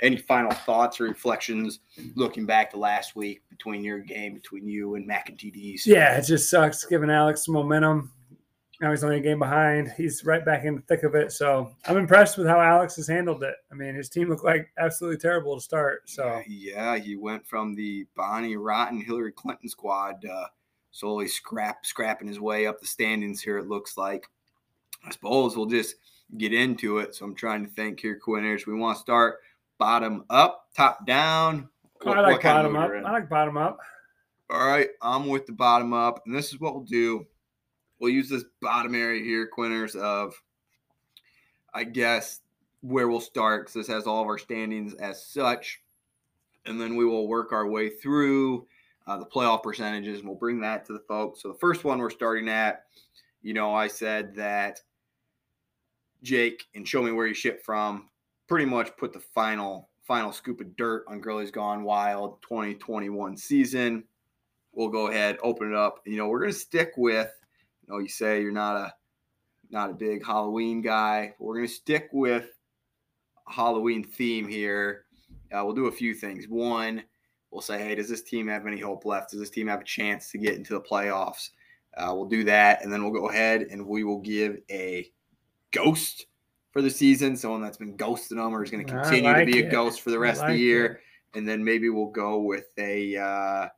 Any 0.00 0.16
final 0.16 0.52
thoughts 0.52 1.00
or 1.00 1.04
reflections 1.04 1.80
looking 2.14 2.46
back 2.46 2.70
to 2.70 2.76
last 2.78 3.16
week 3.16 3.42
between 3.50 3.82
your 3.82 3.98
game, 3.98 4.32
between 4.32 4.68
you 4.68 4.94
and 4.94 5.04
Mac 5.04 5.28
and 5.28 5.36
TDs? 5.36 5.86
Yeah, 5.86 6.16
it 6.16 6.22
just 6.22 6.48
sucks 6.48 6.84
giving 6.84 7.10
Alex 7.10 7.48
momentum. 7.48 8.12
Now 8.80 8.90
he's 8.90 9.02
only 9.02 9.16
a 9.16 9.20
game 9.20 9.40
behind. 9.40 9.92
He's 9.96 10.24
right 10.24 10.44
back 10.44 10.64
in 10.64 10.76
the 10.76 10.82
thick 10.82 11.02
of 11.02 11.16
it. 11.16 11.32
So 11.32 11.72
I'm 11.86 11.96
impressed 11.96 12.38
with 12.38 12.46
how 12.46 12.60
Alex 12.60 12.94
has 12.94 13.08
handled 13.08 13.42
it. 13.42 13.54
I 13.72 13.74
mean, 13.74 13.92
his 13.92 14.08
team 14.08 14.28
looked 14.28 14.44
like 14.44 14.68
absolutely 14.78 15.18
terrible 15.18 15.56
to 15.56 15.60
start. 15.60 16.08
So 16.08 16.42
yeah, 16.46 16.96
he 16.96 17.16
went 17.16 17.44
from 17.44 17.74
the 17.74 18.06
Bonnie 18.14 18.56
Rotten 18.56 19.00
Hillary 19.00 19.32
Clinton 19.32 19.68
squad, 19.68 20.24
uh, 20.24 20.46
slowly 20.90 21.28
scrap 21.28 21.84
scrapping 21.84 22.28
his 22.28 22.40
way 22.40 22.66
up 22.66 22.80
the 22.80 22.86
standings 22.86 23.40
here. 23.40 23.58
It 23.58 23.68
looks 23.68 23.96
like. 23.96 24.26
I 25.04 25.10
suppose 25.10 25.56
we'll 25.56 25.66
just 25.66 25.94
get 26.36 26.52
into 26.52 26.98
it. 26.98 27.14
So 27.14 27.24
I'm 27.24 27.34
trying 27.34 27.64
to 27.64 27.70
think 27.70 28.00
here, 28.00 28.18
Quinners. 28.24 28.66
We 28.66 28.74
want 28.74 28.96
to 28.96 29.00
start 29.00 29.38
bottom 29.78 30.24
up, 30.28 30.66
top 30.74 31.06
down. 31.06 31.68
What- 32.02 32.18
I 32.18 32.22
like 32.22 32.42
bottom 32.42 32.76
up. 32.76 32.90
I 32.90 33.12
like 33.12 33.28
bottom 33.28 33.56
up. 33.56 33.78
All 34.50 34.66
right, 34.66 34.88
I'm 35.02 35.26
with 35.28 35.46
the 35.46 35.52
bottom 35.52 35.92
up, 35.92 36.22
and 36.24 36.34
this 36.34 36.52
is 36.52 36.60
what 36.60 36.74
we'll 36.74 36.84
do. 36.84 37.26
We'll 37.98 38.12
use 38.12 38.30
this 38.30 38.44
bottom 38.62 38.94
area 38.94 39.22
here, 39.22 39.48
Quinners, 39.56 39.94
of 39.94 40.34
I 41.74 41.84
guess 41.84 42.40
where 42.80 43.08
we'll 43.08 43.20
start 43.20 43.66
because 43.66 43.74
this 43.74 43.94
has 43.94 44.06
all 44.06 44.22
of 44.22 44.28
our 44.28 44.38
standings 44.38 44.94
as 44.94 45.26
such, 45.26 45.82
and 46.64 46.80
then 46.80 46.96
we 46.96 47.04
will 47.04 47.28
work 47.28 47.52
our 47.52 47.66
way 47.66 47.90
through 47.90 48.66
uh, 49.08 49.16
the 49.16 49.24
playoff 49.24 49.62
percentages, 49.62 50.18
and 50.18 50.28
we'll 50.28 50.36
bring 50.36 50.60
that 50.60 50.84
to 50.84 50.92
the 50.92 51.02
folks. 51.08 51.42
So 51.42 51.48
the 51.48 51.58
first 51.58 51.82
one 51.82 51.98
we're 51.98 52.10
starting 52.10 52.48
at, 52.48 52.84
you 53.42 53.54
know, 53.54 53.74
I 53.74 53.88
said 53.88 54.34
that 54.34 54.80
Jake 56.22 56.64
and 56.74 56.86
show 56.86 57.02
me 57.02 57.12
where 57.12 57.26
you 57.26 57.34
ship 57.34 57.64
from 57.64 58.10
pretty 58.48 58.66
much 58.66 58.96
put 58.96 59.12
the 59.12 59.20
final 59.20 59.88
final 60.06 60.32
scoop 60.32 60.60
of 60.60 60.74
dirt 60.76 61.04
on 61.06 61.20
Girlies 61.20 61.50
Gone 61.50 61.84
Wild 61.84 62.40
2021 62.42 63.36
season. 63.36 64.04
We'll 64.72 64.88
go 64.88 65.08
ahead, 65.08 65.38
open 65.42 65.68
it 65.70 65.76
up. 65.76 66.00
You 66.06 66.16
know, 66.16 66.28
we're 66.28 66.40
gonna 66.40 66.52
stick 66.52 66.92
with. 66.96 67.32
You 67.86 67.94
know, 67.94 68.00
you 68.00 68.08
say 68.08 68.42
you're 68.42 68.52
not 68.52 68.76
a 68.76 68.94
not 69.70 69.90
a 69.90 69.94
big 69.94 70.24
Halloween 70.24 70.82
guy. 70.82 71.34
But 71.38 71.44
We're 71.44 71.56
gonna 71.56 71.68
stick 71.68 72.08
with 72.12 72.46
Halloween 73.46 74.04
theme 74.04 74.48
here. 74.48 75.04
Uh, 75.50 75.64
we'll 75.64 75.74
do 75.74 75.86
a 75.86 75.92
few 75.92 76.12
things. 76.12 76.46
One, 76.46 77.02
we'll 77.50 77.60
say, 77.60 77.78
hey, 77.78 77.94
does 77.94 78.08
this 78.08 78.22
team 78.22 78.48
have 78.48 78.66
any 78.66 78.80
hope 78.80 79.04
left? 79.04 79.30
Does 79.30 79.40
this 79.40 79.50
team 79.50 79.68
have 79.68 79.80
a 79.80 79.84
chance 79.84 80.30
to 80.30 80.38
get 80.38 80.54
into 80.54 80.74
the 80.74 80.80
playoffs? 80.80 81.50
Uh, 81.96 82.12
we'll 82.14 82.26
do 82.26 82.44
that, 82.44 82.82
and 82.82 82.92
then 82.92 83.02
we'll 83.02 83.12
go 83.12 83.28
ahead 83.28 83.62
and 83.70 83.84
we 83.86 84.04
will 84.04 84.20
give 84.20 84.58
a 84.70 85.10
ghost 85.72 86.26
for 86.72 86.82
the 86.82 86.90
season, 86.90 87.36
someone 87.36 87.62
that's 87.62 87.78
been 87.78 87.96
ghosting 87.96 88.36
them 88.36 88.54
or 88.54 88.62
is 88.62 88.70
going 88.70 88.86
to 88.86 88.92
continue 88.92 89.30
like 89.30 89.46
to 89.46 89.52
be 89.52 89.60
a 89.60 89.70
ghost 89.70 90.00
for 90.00 90.10
the 90.10 90.18
rest 90.18 90.42
of 90.42 90.48
the 90.48 90.58
year. 90.58 90.84
it. 90.86 91.00
And 91.34 91.48
then 91.48 91.64
maybe 91.64 91.88
we'll 91.90 92.10
go 92.10 92.38
with 92.38 92.66
a 92.78 93.16
uh, 93.16 93.68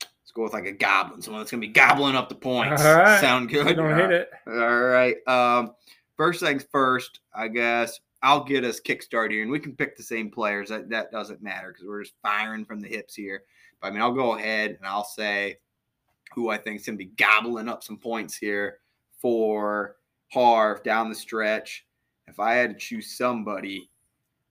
let's 0.00 0.32
go 0.32 0.42
with 0.42 0.52
like 0.52 0.66
a 0.66 0.72
goblin, 0.72 1.22
someone 1.22 1.40
that's 1.40 1.50
going 1.50 1.60
to 1.60 1.66
be 1.66 1.72
gobbling 1.72 2.16
up 2.16 2.28
the 2.28 2.34
points. 2.34 2.82
All 2.82 2.94
right. 2.94 3.20
Sound 3.20 3.48
good? 3.48 3.76
Don't 3.76 3.94
hate 3.94 4.10
it. 4.10 4.30
All 4.46 4.80
right. 4.80 5.16
Um, 5.26 5.74
first 6.16 6.40
things 6.40 6.66
first, 6.70 7.20
I 7.34 7.48
guess 7.48 8.00
I'll 8.22 8.44
get 8.44 8.64
us 8.64 8.80
kickstart 8.80 9.30
here, 9.30 9.42
and 9.42 9.50
we 9.50 9.60
can 9.60 9.76
pick 9.76 9.96
the 9.96 10.02
same 10.02 10.30
players. 10.30 10.68
That 10.70 10.88
that 10.90 11.12
doesn't 11.12 11.42
matter 11.42 11.68
because 11.72 11.86
we're 11.86 12.02
just 12.02 12.14
firing 12.22 12.64
from 12.64 12.80
the 12.80 12.88
hips 12.88 13.14
here. 13.14 13.44
But 13.80 13.88
I 13.88 13.90
mean, 13.92 14.02
I'll 14.02 14.12
go 14.12 14.36
ahead 14.36 14.70
and 14.70 14.86
I'll 14.86 15.04
say 15.04 15.58
who 16.34 16.50
I 16.50 16.58
think 16.58 16.80
is 16.80 16.86
going 16.86 16.98
to 16.98 17.04
be 17.04 17.12
gobbling 17.16 17.68
up 17.68 17.82
some 17.82 17.96
points 17.96 18.36
here 18.36 18.78
for 19.20 19.96
Harv 20.32 20.82
down 20.82 21.08
the 21.08 21.14
stretch. 21.14 21.86
If 22.26 22.40
I 22.40 22.54
had 22.54 22.70
to 22.70 22.76
choose 22.76 23.16
somebody, 23.16 23.88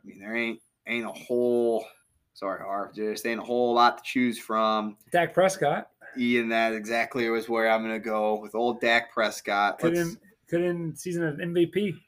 I 0.04 0.08
mean, 0.08 0.20
there 0.20 0.36
ain't 0.36 0.62
ain't 0.88 1.06
a 1.06 1.12
whole. 1.12 1.86
Sorry, 2.34 2.62
Harv, 2.64 2.94
just 2.96 3.26
ain't 3.26 3.40
a 3.40 3.44
whole 3.44 3.74
lot 3.74 3.98
to 3.98 4.04
choose 4.04 4.38
from. 4.38 4.96
Dak 5.12 5.34
Prescott 5.34 5.90
Ian, 6.18 6.50
that 6.50 6.74
exactly 6.74 7.30
was 7.30 7.50
where 7.50 7.70
I'm 7.70 7.82
going 7.84 7.94
to 7.94 8.00
go 8.00 8.40
with 8.40 8.56
old 8.56 8.80
Dak 8.80 9.12
Prescott. 9.12 9.80
could 9.80 9.96
Let's- 9.96 10.10
in 10.12 10.18
could 10.48 10.62
in 10.62 10.96
season 10.96 11.24
of 11.24 11.36
MVP. 11.36 12.00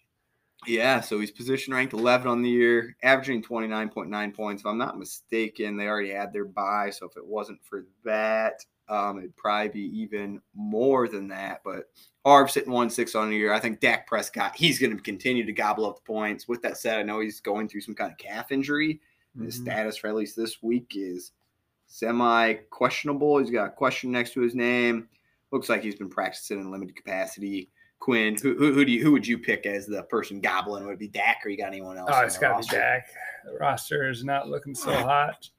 Yeah, 0.67 0.99
so 0.99 1.19
he's 1.19 1.31
position 1.31 1.73
ranked 1.73 1.93
11 1.93 2.27
on 2.27 2.41
the 2.41 2.49
year, 2.49 2.95
averaging 3.01 3.41
29.9 3.41 4.33
points. 4.33 4.61
If 4.61 4.65
I'm 4.65 4.77
not 4.77 4.99
mistaken, 4.99 5.77
they 5.77 5.87
already 5.87 6.09
had 6.11 6.33
their 6.33 6.45
buy, 6.45 6.89
so 6.89 7.05
if 7.07 7.15
it 7.15 7.25
wasn't 7.25 7.63
for 7.63 7.85
that, 8.03 8.65
um, 8.89 9.19
it'd 9.19 9.35
probably 9.37 9.69
be 9.69 9.99
even 10.01 10.41
more 10.53 11.07
than 11.07 11.27
that. 11.29 11.61
But 11.63 11.85
Harv 12.25 12.51
sitting 12.51 12.73
one 12.73 12.89
six 12.89 13.15
on 13.15 13.29
the 13.29 13.37
year. 13.37 13.53
I 13.53 13.59
think 13.59 13.79
Dak 13.79 14.05
Prescott, 14.05 14.55
he's 14.55 14.79
going 14.79 14.95
to 14.95 15.01
continue 15.01 15.45
to 15.45 15.53
gobble 15.53 15.85
up 15.85 15.95
the 15.95 16.01
points. 16.01 16.47
With 16.47 16.61
that 16.63 16.77
said, 16.77 16.99
I 16.99 17.03
know 17.03 17.21
he's 17.21 17.39
going 17.39 17.69
through 17.69 17.81
some 17.81 17.95
kind 17.95 18.11
of 18.11 18.17
calf 18.17 18.51
injury. 18.51 18.99
His 19.39 19.57
Mhm. 19.59 19.61
status 19.61 19.95
for 19.97 20.07
at 20.07 20.15
least 20.15 20.35
this 20.35 20.61
week 20.61 20.93
is 20.95 21.31
semi 21.87 22.55
questionable. 22.69 23.37
He's 23.37 23.51
got 23.51 23.67
a 23.67 23.71
question 23.71 24.11
next 24.11 24.33
to 24.33 24.41
his 24.41 24.55
name. 24.55 25.07
Looks 25.51 25.69
like 25.69 25.81
he's 25.83 25.95
been 25.95 26.09
practicing 26.09 26.59
in 26.59 26.69
limited 26.69 26.95
capacity. 26.95 27.71
Quinn, 27.99 28.35
who, 28.41 28.55
who, 28.55 28.73
who 28.73 28.85
do 28.85 28.91
you 28.91 29.03
who 29.03 29.11
would 29.11 29.27
you 29.27 29.37
pick 29.37 29.65
as 29.65 29.85
the 29.85 30.03
person 30.03 30.39
gobbling? 30.39 30.85
Would 30.85 30.93
it 30.93 30.99
be 30.99 31.07
Dak 31.09 31.41
or 31.45 31.49
you 31.49 31.57
got 31.57 31.67
anyone 31.67 31.97
else? 31.97 32.09
Oh, 32.13 32.21
it's 32.21 32.37
got 32.37 32.61
to 32.63 32.69
be? 32.69 32.75
Dak. 32.77 33.07
The 33.45 33.53
roster 33.57 34.09
is 34.09 34.23
not 34.23 34.47
looking 34.47 34.73
so 34.73 34.91
hot. 34.93 35.49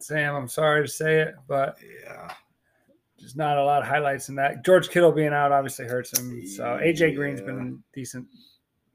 Sam, 0.00 0.34
I'm 0.36 0.48
sorry 0.48 0.82
to 0.86 0.88
say 0.88 1.20
it, 1.20 1.34
but 1.48 1.76
Yeah. 2.04 2.32
there's 3.18 3.34
not 3.34 3.58
a 3.58 3.64
lot 3.64 3.82
of 3.82 3.88
highlights 3.88 4.28
in 4.28 4.36
that. 4.36 4.64
George 4.64 4.88
Kittle 4.90 5.10
being 5.10 5.32
out 5.32 5.50
obviously 5.50 5.86
hurts 5.86 6.16
him. 6.16 6.46
So 6.46 6.78
AJ 6.80 7.16
Green's 7.16 7.40
been 7.40 7.82
decent 7.92 8.28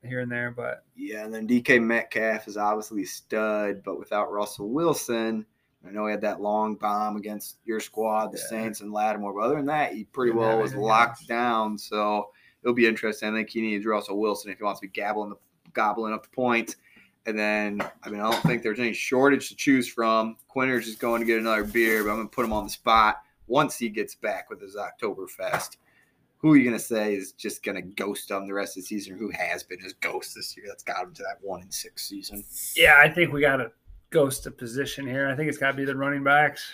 here 0.06 0.21
and 0.21 0.32
there, 0.32 0.52
but 0.52 0.86
Yeah, 0.95 1.26
and 1.26 1.34
then 1.34 1.45
DK 1.47 1.80
Metcalf 1.82 2.47
is 2.47 2.56
obviously 2.56 3.04
stud, 3.04 3.84
but 3.84 3.99
without 3.99 4.32
Russell 4.32 4.69
Wilson, 4.69 5.45
I 5.86 5.91
know 5.91 6.06
he 6.06 6.12
had 6.12 6.21
that 6.21 6.39
long 6.39 6.76
bomb 6.76 7.17
against 7.17 7.58
your 7.65 7.82
squad, 7.82 8.32
the 8.32 8.38
Yeah. 8.38 8.47
Saints 8.47 8.80
and 8.80 8.93
Lattimore. 8.93 9.34
But 9.34 9.41
other 9.41 9.56
than 9.58 9.65
that, 9.65 9.91
he 9.93 10.06
pretty 10.06 10.32
well 10.32 10.60
was 10.62 10.73
locked 10.76 11.28
down. 11.28 11.78
So 11.78 12.30
it'll 12.63 12.73
be 12.73 12.88
interesting. 12.88 13.30
I 13.30 13.34
think 13.34 13.49
he 13.49 13.62
needs 13.62 13.86
Russell 13.86 14.19
Wilson 14.19 14.52
if 14.52 14.58
he 14.58 14.63
wants 14.63 14.80
to 14.80 14.88
be 14.88 14.91
gabbling 14.91 15.30
the 15.30 15.38
gobbling 15.73 16.13
up 16.13 16.23
the 16.23 16.30
points. 16.30 16.76
And 17.26 17.39
then, 17.39 17.82
I 18.04 18.10
mean, 18.10 18.19
I 18.19 18.30
don't 18.30 18.43
think 18.43 18.63
there's 18.63 18.80
any 18.80 18.93
shortage 18.93 19.49
to 19.49 19.56
choose 19.56 19.88
from. 19.88 20.36
Quinter's 20.49 20.86
just 20.86 20.99
going 20.99 21.21
to 21.21 21.26
get 21.26 21.39
another 21.39 21.63
beer, 21.63 22.04
but 22.04 22.10
I'm 22.10 22.17
going 22.17 22.28
to 22.28 22.36
put 22.36 22.45
him 22.45 22.52
on 22.52 22.65
the 22.65 22.69
spot 22.69 23.21
once 23.47 23.78
he 23.78 23.89
gets 23.89 24.15
back 24.15 24.49
with 24.49 24.62
his 24.62 24.76
Oktoberfest. 24.76 25.78
Who 26.38 26.52
are 26.52 26.58
you 26.58 26.65
going 26.65 26.78
to 26.78 26.84
say 26.84 27.15
is 27.15 27.32
just 27.32 27.63
going 27.63 27.76
to 27.76 27.82
ghost 27.82 28.30
him 28.30 28.45
the 28.45 28.54
rest 28.54 28.76
of 28.76 28.84
the 28.84 28.88
season? 28.88 29.17
Who 29.17 29.30
has 29.30 29.63
been 29.63 29.80
his 29.80 29.93
ghost 29.93 30.36
this 30.36 30.58
year? 30.58 30.65
That's 30.67 30.84
got 30.84 31.04
him 31.04 31.13
to 31.13 31.23
that 31.23 31.38
one 31.41 31.62
in 31.62 31.71
six 31.71 32.10
season. 32.10 32.43
yeah, 32.76 32.95
I 32.97 33.08
think 33.08 33.32
we 33.32 33.39
got 33.39 33.58
to 33.58 33.71
ghost 34.10 34.45
a 34.45 34.52
position 34.52 35.08
here. 35.08 35.30
I 35.30 35.36
think 35.36 35.47
it's 35.47 35.58
got 35.58 35.71
to 35.71 35.78
be 35.78 35.86
the 35.86 35.95
running 35.95 36.23
backs. 36.23 36.73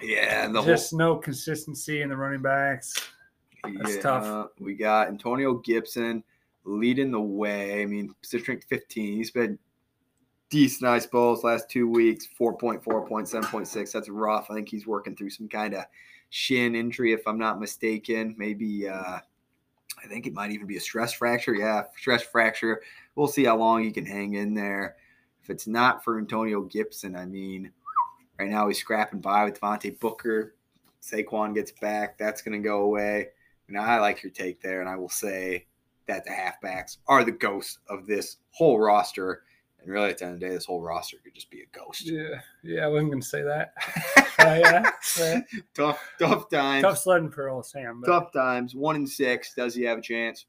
Yeah, 0.00 0.44
and 0.44 0.54
the 0.54 0.62
Just 0.62 0.92
no 0.92 1.16
consistency 1.16 2.02
in 2.02 2.08
the 2.08 2.16
running 2.16 2.40
backs. 2.40 2.94
That's 3.64 3.96
yeah, 3.96 4.00
tough. 4.02 4.48
We 4.58 4.74
got 4.74 5.08
Antonio 5.08 5.54
Gibson 5.54 6.22
leading 6.64 7.10
the 7.10 7.20
way. 7.20 7.82
I 7.82 7.86
mean, 7.86 8.14
position 8.22 8.52
ranked 8.52 8.68
15. 8.68 9.16
He's 9.16 9.30
been 9.30 9.58
decent 10.50 10.82
nice 10.82 11.06
balls 11.06 11.44
last 11.44 11.70
two 11.70 11.88
weeks 11.88 12.28
4.4 12.38 13.08
points 13.08 13.32
7.6 13.32 13.92
that's 13.92 14.08
rough. 14.08 14.50
I 14.50 14.54
think 14.54 14.68
he's 14.68 14.86
working 14.86 15.14
through 15.14 15.30
some 15.30 15.48
kind 15.48 15.74
of 15.74 15.84
shin 16.30 16.74
injury 16.74 17.12
if 17.12 17.26
i'm 17.26 17.38
not 17.38 17.60
mistaken. 17.60 18.34
Maybe 18.36 18.88
uh 18.88 19.18
i 20.02 20.06
think 20.08 20.26
it 20.26 20.34
might 20.34 20.50
even 20.50 20.66
be 20.66 20.76
a 20.76 20.80
stress 20.80 21.12
fracture. 21.12 21.54
Yeah 21.54 21.84
stress 21.96 22.22
fracture. 22.22 22.82
We'll 23.14 23.28
see 23.28 23.44
how 23.44 23.56
long 23.56 23.84
he 23.84 23.92
can 23.92 24.04
hang 24.04 24.34
in 24.34 24.54
there. 24.54 24.96
If 25.42 25.50
it's 25.50 25.68
not 25.68 26.02
for 26.04 26.18
antonio 26.18 26.62
gibson 26.62 27.14
i 27.14 27.24
mean 27.24 27.70
right 28.38 28.50
now 28.50 28.66
he's 28.66 28.78
scrapping 28.78 29.20
by 29.20 29.44
with 29.44 29.60
Devontae 29.60 29.98
booker. 30.00 30.56
Saquon 31.00 31.54
gets 31.54 31.72
back. 31.72 32.18
That's 32.18 32.42
going 32.42 32.60
to 32.60 32.68
go 32.68 32.82
away 32.82 33.28
now 33.70 33.82
i 33.82 33.98
like 33.98 34.22
your 34.22 34.32
take 34.32 34.60
there 34.60 34.80
and 34.80 34.88
i 34.88 34.96
will 34.96 35.08
say 35.08 35.66
that 36.06 36.24
the 36.24 36.30
halfbacks 36.30 36.98
are 37.06 37.24
the 37.24 37.32
ghosts 37.32 37.78
of 37.88 38.06
this 38.06 38.38
whole 38.52 38.78
roster 38.78 39.42
and 39.82 39.90
really, 39.90 40.10
at 40.10 40.18
the 40.18 40.26
end 40.26 40.34
of 40.34 40.40
the 40.40 40.46
day, 40.46 40.52
this 40.52 40.66
whole 40.66 40.82
roster 40.82 41.16
could 41.24 41.34
just 41.34 41.50
be 41.50 41.62
a 41.62 41.78
ghost. 41.78 42.02
Yeah, 42.02 42.40
yeah, 42.62 42.84
I 42.84 42.88
wasn't 42.88 43.12
gonna 43.12 43.22
say 43.22 43.42
that. 43.42 43.72
Uh, 44.16 44.22
yeah, 44.38 44.90
yeah. 45.18 45.40
tough, 45.74 46.00
tough 46.18 46.50
times. 46.50 46.82
tough 46.82 46.98
sledding 46.98 47.30
for 47.30 47.48
old 47.48 47.66
Sam, 47.66 48.00
but 48.00 48.06
Tough 48.06 48.32
times. 48.32 48.74
One 48.74 48.96
in 48.96 49.06
six. 49.06 49.54
Does 49.54 49.74
he 49.74 49.82
have 49.84 49.98
a 49.98 50.02
chance? 50.02 50.46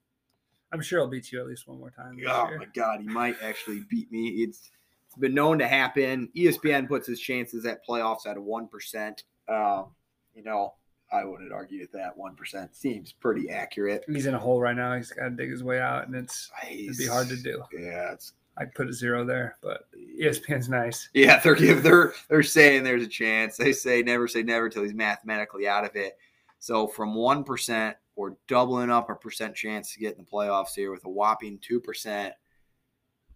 I'm 0.74 0.82
sure 0.82 1.00
he'll 1.00 1.10
beat 1.10 1.32
you 1.32 1.40
at 1.40 1.48
least 1.48 1.68
one 1.68 1.80
more 1.80 1.92
time. 1.92 2.18
Oh 2.28 2.50
year. 2.50 2.60
my 2.60 2.68
God, 2.74 3.02
he 3.02 3.08
might 3.08 3.36
actually 3.42 3.84
beat 3.90 4.12
me. 4.12 4.28
It's 4.28 4.72
it's 5.08 5.18
been 5.18 5.34
known 5.34 5.60
to 5.60 5.68
happen. 5.68 6.30
ESPN 6.36 6.88
puts 6.88 7.08
his 7.08 7.20
chances 7.20 7.66
at 7.66 7.86
playoffs 7.86 8.26
at 8.26 8.38
one 8.38 8.68
percent. 8.68 9.24
Um, 9.48 9.88
you 10.34 10.44
know, 10.44 10.74
I 11.12 11.26
wouldn't 11.26 11.52
argue 11.52 11.82
that 11.82 11.91
that 11.93 12.17
one 12.17 12.36
percent 12.36 12.76
seems 12.76 13.12
pretty 13.12 13.50
accurate. 13.50 14.06
He's 14.08 14.28
in 14.28 14.34
a 14.34 14.39
hole 14.39 14.62
right 14.62 14.76
now. 14.76 14.95
He's 14.95 15.12
got 15.12 15.26
to 15.26 15.30
dig 15.32 15.52
his 15.52 15.63
way 15.63 15.80
out, 15.80 16.08
and 16.08 16.15
it's 16.15 16.50
ah, 16.56 16.67
it'd 16.69 16.97
be 16.97 17.06
hard 17.06 17.28
to 17.30 17.36
do. 17.36 17.63
Yeah, 17.74 18.13
it's 18.13 18.34
I'd 18.58 18.76
put 18.76 18.89
a 18.89 18.93
zero 18.93 19.26
there, 19.26 19.58
but 19.62 19.88
ESPN's 20.19 20.69
nice. 20.69 21.10
Yeah, 21.13 21.39
they're 21.39 21.56
they're 21.56 22.13
they're 22.30 22.43
saying 22.43 22.84
there's 22.84 23.04
a 23.04 23.08
chance. 23.08 23.58
They 23.58 23.74
say 23.74 24.02
never 24.02 24.28
say 24.28 24.43
never 24.43 24.69
till 24.69 24.84
he's 24.84 24.93
mathematically 24.93 25.67
out 25.67 25.86
of 25.86 25.95
it. 25.95 26.17
So 26.60 26.88
from 26.88 27.15
one 27.15 27.43
percent, 27.43 27.97
we're 28.15 28.34
doubling 28.47 28.91
up 28.91 29.10
our 29.10 29.15
percent 29.15 29.56
chance 29.56 29.93
to 29.93 30.00
get 30.00 30.17
in 30.17 30.24
the 30.24 30.30
playoffs 30.30 30.76
here 30.76 30.91
with 30.91 31.06
a 31.06 31.10
whopping 31.10 31.60
two 31.60 31.80
percent. 31.80 32.34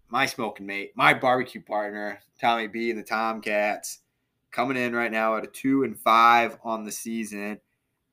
My 0.09 0.25
smoking 0.25 0.67
mate, 0.67 0.91
my 0.95 1.13
barbecue 1.13 1.61
partner, 1.61 2.19
Tommy 2.39 2.67
B 2.67 2.91
and 2.91 2.99
the 2.99 3.03
Tomcats, 3.03 3.99
coming 4.51 4.77
in 4.77 4.93
right 4.93 5.11
now 5.11 5.38
at 5.38 5.43
a 5.43 5.47
two 5.47 5.83
and 5.83 5.97
five 5.99 6.57
on 6.63 6.83
the 6.83 6.91
season. 6.91 7.59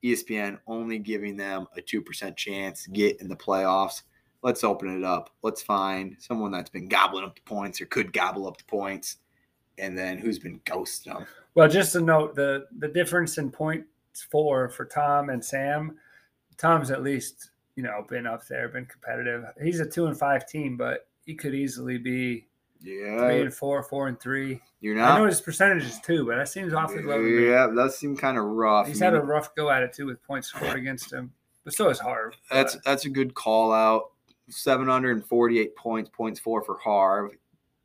ESPN 0.03 0.59
only 0.67 0.99
giving 0.99 1.37
them 1.37 1.67
a 1.77 1.83
two 1.83 2.03
percent 2.03 2.37
chance 2.37 2.85
to 2.85 2.91
get 2.91 3.21
in 3.21 3.29
the 3.29 3.37
playoffs 3.37 4.03
let's 4.43 4.65
open 4.65 4.97
it 4.97 5.05
up. 5.05 5.31
Let's 5.43 5.63
find 5.63 6.17
someone 6.19 6.51
that's 6.51 6.71
been 6.71 6.89
gobbling 6.89 7.25
up 7.25 7.35
the 7.35 7.43
points 7.43 7.81
or 7.81 7.87
could 7.87 8.13
gobble 8.13 8.47
up 8.47 8.59
the 8.59 8.65
points, 8.65 9.17
and 9.79 9.97
then 9.97 10.19
who's 10.19 10.39
been 10.39 10.61
ghosting 10.61 11.15
them. 11.15 11.27
Well, 11.55 11.69
just 11.69 11.93
to 11.93 12.01
note 12.01 12.35
the 12.35 12.67
the 12.79 12.89
difference 12.89 13.39
in 13.39 13.51
points 13.51 13.87
for 14.31 14.69
for 14.69 14.85
Tom 14.85 15.31
and 15.31 15.45
Sam. 15.45 15.97
Tom's 16.59 16.91
at 16.91 17.03
least 17.03 17.51
you 17.77 17.83
know 17.83 18.05
been 18.09 18.27
up 18.27 18.47
there, 18.47 18.69
been 18.69 18.87
competitive. 18.87 19.45
He's 19.63 19.81
a 19.81 19.87
two 19.89 20.07
and 20.07 20.19
five 20.19 20.47
team, 20.47 20.77
but 20.77 21.09
he 21.25 21.35
could 21.35 21.55
easily 21.55 21.99
be 21.99 22.47
three 22.83 23.41
and 23.43 23.55
four, 23.55 23.83
four 23.83 24.09
and 24.09 24.19
three. 24.21 24.61
you're 24.81 24.95
not. 24.95 25.13
I 25.13 25.19
know 25.19 25.27
his 25.27 25.41
percentages 25.41 25.99
too, 26.01 26.27
but 26.27 26.37
that 26.37 26.49
seems 26.49 26.73
awfully 26.75 27.03
low. 27.03 27.19
Yeah, 27.21 27.69
that 27.75 27.93
seemed 27.93 28.19
kind 28.19 28.37
of 28.39 28.45
rough. 28.45 28.87
He's 28.89 29.01
had 29.01 29.15
a 29.15 29.21
rough 29.21 29.55
go 29.55 29.71
at 29.71 29.83
it 29.83 29.93
too 29.93 30.07
with 30.07 30.23
points 30.25 30.49
scored 30.49 30.77
against 30.77 31.13
him, 31.13 31.33
but 31.65 31.75
so 31.75 31.89
is 31.91 31.99
Harv. 31.99 32.35
that's 32.51 32.75
but- 32.75 32.85
that's 32.85 33.05
a 33.05 33.11
good 33.11 33.35
call 33.35 33.73
out. 33.73 34.11
748 34.49 35.77
points, 35.77 36.11
points 36.13 36.41
four 36.41 36.63
for 36.63 36.77
Harv. 36.79 37.31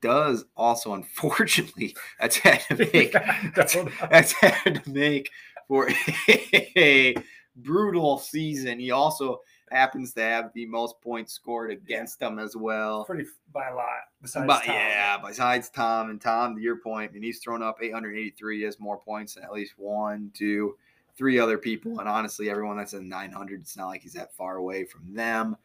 Does 0.01 0.45
also, 0.55 0.93
unfortunately, 0.95 1.95
that's 2.19 2.37
had 2.37 2.61
to 2.69 2.75
make 2.93 3.13
that's, 3.55 3.75
that's 4.09 4.31
had 4.33 4.83
to 4.83 4.89
make 4.91 5.31
for 5.67 5.89
a 6.29 7.15
brutal 7.55 8.17
season. 8.19 8.79
He 8.79 8.91
also 8.91 9.41
happens 9.71 10.13
to 10.13 10.21
have 10.21 10.51
the 10.53 10.65
most 10.65 10.99
points 11.01 11.33
scored 11.33 11.71
against 11.71 12.19
them 12.19 12.39
as 12.39 12.55
well. 12.55 13.05
Pretty 13.05 13.25
by 13.53 13.69
a 13.69 13.75
lot. 13.75 13.87
Besides 14.21 14.47
But 14.47 14.63
Tom. 14.63 14.75
yeah, 14.75 15.17
besides 15.23 15.69
Tom 15.69 16.09
and 16.09 16.21
Tom, 16.21 16.55
to 16.55 16.61
your 16.61 16.77
point, 16.77 17.11
I 17.11 17.13
mean, 17.13 17.23
he's 17.23 17.39
thrown 17.39 17.61
up 17.63 17.77
883. 17.81 18.57
He 18.57 18.63
has 18.63 18.79
more 18.79 18.97
points 18.97 19.35
than 19.35 19.43
at 19.43 19.51
least 19.51 19.73
one, 19.77 20.31
two, 20.33 20.75
three 21.17 21.39
other 21.39 21.57
people. 21.57 21.99
And 21.99 22.07
honestly, 22.07 22.49
everyone 22.49 22.77
that's 22.77 22.93
in 22.93 23.09
900, 23.09 23.61
it's 23.61 23.75
not 23.77 23.87
like 23.87 24.01
he's 24.01 24.13
that 24.13 24.35
far 24.35 24.57
away 24.57 24.85
from 24.85 25.13
them. 25.13 25.57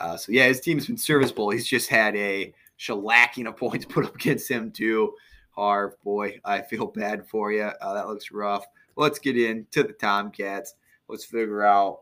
Uh, 0.00 0.16
so 0.16 0.32
yeah, 0.32 0.46
his 0.46 0.60
team's 0.60 0.86
been 0.86 0.96
serviceable. 0.96 1.50
He's 1.50 1.66
just 1.66 1.88
had 1.88 2.16
a 2.16 2.52
shellacking 2.78 3.46
of 3.46 3.56
points 3.56 3.84
put 3.88 4.04
up 4.04 4.14
against 4.14 4.50
him 4.50 4.70
too. 4.70 5.14
Harv, 5.50 5.92
boy, 6.02 6.40
I 6.44 6.62
feel 6.62 6.86
bad 6.86 7.28
for 7.28 7.52
you. 7.52 7.62
Uh, 7.62 7.94
that 7.94 8.08
looks 8.08 8.32
rough. 8.32 8.66
Let's 8.96 9.20
get 9.20 9.38
into 9.38 9.84
the 9.84 9.92
Tomcats. 9.92 10.74
Let's 11.08 11.24
figure 11.24 11.62
out 11.64 12.00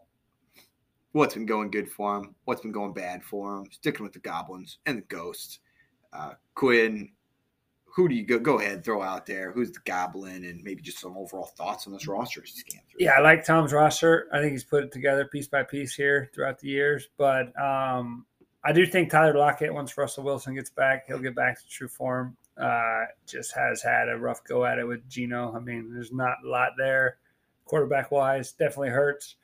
what's 1.12 1.34
been 1.34 1.46
going 1.46 1.70
good 1.70 1.90
for 1.90 2.16
him, 2.16 2.34
what's 2.44 2.62
been 2.62 2.72
going 2.72 2.92
bad 2.92 3.22
for 3.22 3.56
him. 3.56 3.66
Sticking 3.70 4.02
with 4.02 4.12
the 4.12 4.18
Goblins 4.18 4.78
and 4.86 4.98
the 4.98 5.02
Ghosts. 5.02 5.60
Uh, 6.12 6.32
Quinn, 6.54 7.10
who 7.84 8.08
do 8.08 8.14
you 8.14 8.24
go? 8.24 8.38
Go 8.38 8.58
ahead, 8.58 8.84
throw 8.84 9.02
out 9.02 9.26
there. 9.26 9.52
Who's 9.52 9.70
the 9.70 9.80
Goblin, 9.84 10.44
and 10.44 10.62
maybe 10.62 10.82
just 10.82 10.98
some 10.98 11.16
overall 11.16 11.52
thoughts 11.56 11.86
on 11.86 11.92
this 11.92 12.06
roster 12.06 12.42
as 12.42 12.54
you 12.54 12.60
scan 12.60 12.80
through. 12.90 13.04
Yeah, 13.04 13.12
I 13.12 13.20
like 13.20 13.44
Tom's 13.44 13.72
roster. 13.72 14.28
I 14.32 14.40
think 14.40 14.52
he's 14.52 14.64
put 14.64 14.84
it 14.84 14.92
together 14.92 15.26
piece 15.26 15.48
by 15.48 15.62
piece 15.62 15.94
here 15.94 16.30
throughout 16.34 16.58
the 16.58 16.68
years. 16.68 17.08
But 17.18 17.58
um, 17.60 18.24
I 18.64 18.72
do 18.72 18.86
think 18.86 19.10
Tyler 19.10 19.36
Lockett, 19.36 19.72
once 19.72 19.96
Russell 19.96 20.24
Wilson 20.24 20.54
gets 20.54 20.70
back, 20.70 21.06
he'll 21.06 21.18
get 21.18 21.34
back 21.34 21.60
to 21.60 21.68
true 21.68 21.88
form. 21.88 22.36
Uh, 22.56 23.04
just 23.26 23.54
has 23.54 23.82
had 23.82 24.08
a 24.08 24.16
rough 24.16 24.44
go 24.44 24.64
at 24.64 24.78
it 24.78 24.86
with 24.86 25.08
Gino. 25.08 25.54
I 25.54 25.58
mean, 25.58 25.92
there's 25.92 26.12
not 26.12 26.36
a 26.44 26.48
lot 26.48 26.72
there 26.76 27.16
quarterback 27.64 28.10
wise. 28.10 28.52
Definitely 28.52 28.90
hurts. 28.90 29.36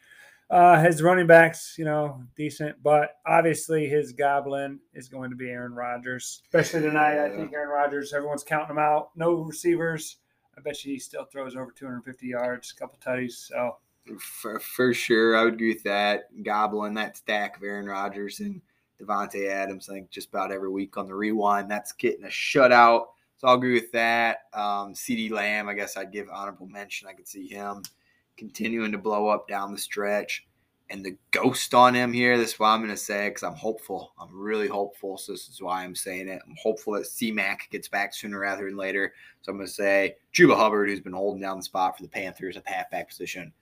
Uh, 0.50 0.82
his 0.82 1.02
running 1.02 1.26
backs, 1.26 1.74
you 1.76 1.84
know, 1.84 2.22
decent, 2.34 2.82
but 2.82 3.16
obviously 3.26 3.86
his 3.86 4.12
goblin 4.12 4.80
is 4.94 5.08
going 5.08 5.28
to 5.28 5.36
be 5.36 5.50
Aaron 5.50 5.74
Rodgers, 5.74 6.40
especially 6.44 6.80
tonight. 6.80 7.22
I 7.22 7.28
think 7.28 7.52
Aaron 7.52 7.68
Rodgers, 7.68 8.14
everyone's 8.14 8.44
counting 8.44 8.70
him 8.70 8.78
out. 8.78 9.10
No 9.14 9.34
receivers. 9.42 10.16
I 10.56 10.62
bet 10.62 10.82
you 10.84 10.94
he 10.94 10.98
still 10.98 11.24
throws 11.24 11.54
over 11.54 11.70
250 11.70 12.26
yards, 12.26 12.72
a 12.74 12.80
couple 12.80 12.98
tutties. 12.98 13.32
So 13.32 13.76
For, 14.18 14.58
for 14.58 14.94
sure, 14.94 15.36
I 15.36 15.44
would 15.44 15.54
agree 15.54 15.74
with 15.74 15.84
that. 15.84 16.24
Goblin, 16.42 16.94
that 16.94 17.18
stack 17.18 17.58
of 17.58 17.62
Aaron 17.62 17.86
Rodgers 17.86 18.40
and 18.40 18.62
Davante 19.00 19.50
Adams, 19.50 19.90
I 19.90 19.92
think 19.94 20.10
just 20.10 20.30
about 20.30 20.50
every 20.50 20.70
week 20.70 20.96
on 20.96 21.06
the 21.06 21.14
rewind, 21.14 21.70
that's 21.70 21.92
getting 21.92 22.24
a 22.24 22.28
shutout. 22.28 23.02
So 23.36 23.46
I'll 23.46 23.54
agree 23.54 23.74
with 23.74 23.92
that. 23.92 24.38
Um, 24.54 24.94
CeeDee 24.94 25.30
Lamb, 25.30 25.68
I 25.68 25.74
guess 25.74 25.96
I'd 25.96 26.10
give 26.10 26.28
honorable 26.32 26.66
mention. 26.66 27.06
I 27.06 27.12
could 27.12 27.28
see 27.28 27.46
him 27.46 27.82
continuing 28.38 28.92
to 28.92 28.98
blow 28.98 29.28
up 29.28 29.48
down 29.48 29.72
the 29.72 29.78
stretch. 29.78 30.46
And 30.90 31.04
the 31.04 31.18
ghost 31.32 31.74
on 31.74 31.94
him 31.94 32.14
here, 32.14 32.38
this 32.38 32.54
is 32.54 32.58
what 32.58 32.68
I'm 32.68 32.80
going 32.80 32.90
to 32.90 32.96
say 32.96 33.28
because 33.28 33.42
I'm 33.42 33.54
hopeful. 33.54 34.14
I'm 34.18 34.30
really 34.32 34.68
hopeful. 34.68 35.18
So 35.18 35.32
this 35.32 35.46
is 35.48 35.60
why 35.60 35.84
I'm 35.84 35.94
saying 35.94 36.28
it. 36.28 36.40
I'm 36.46 36.56
hopeful 36.62 36.94
that 36.94 37.06
C-Mac 37.06 37.68
gets 37.70 37.88
back 37.88 38.14
sooner 38.14 38.38
rather 38.38 38.64
than 38.64 38.76
later. 38.76 39.12
So 39.42 39.52
I'm 39.52 39.58
going 39.58 39.66
to 39.66 39.72
say 39.72 40.16
Chuba 40.32 40.56
Hubbard, 40.56 40.88
who's 40.88 41.00
been 41.00 41.12
holding 41.12 41.42
down 41.42 41.58
the 41.58 41.62
spot 41.62 41.96
for 41.96 42.02
the 42.02 42.08
Panthers 42.08 42.56
at 42.56 42.64
the 42.64 42.70
halfback 42.70 43.08
position, 43.08 43.52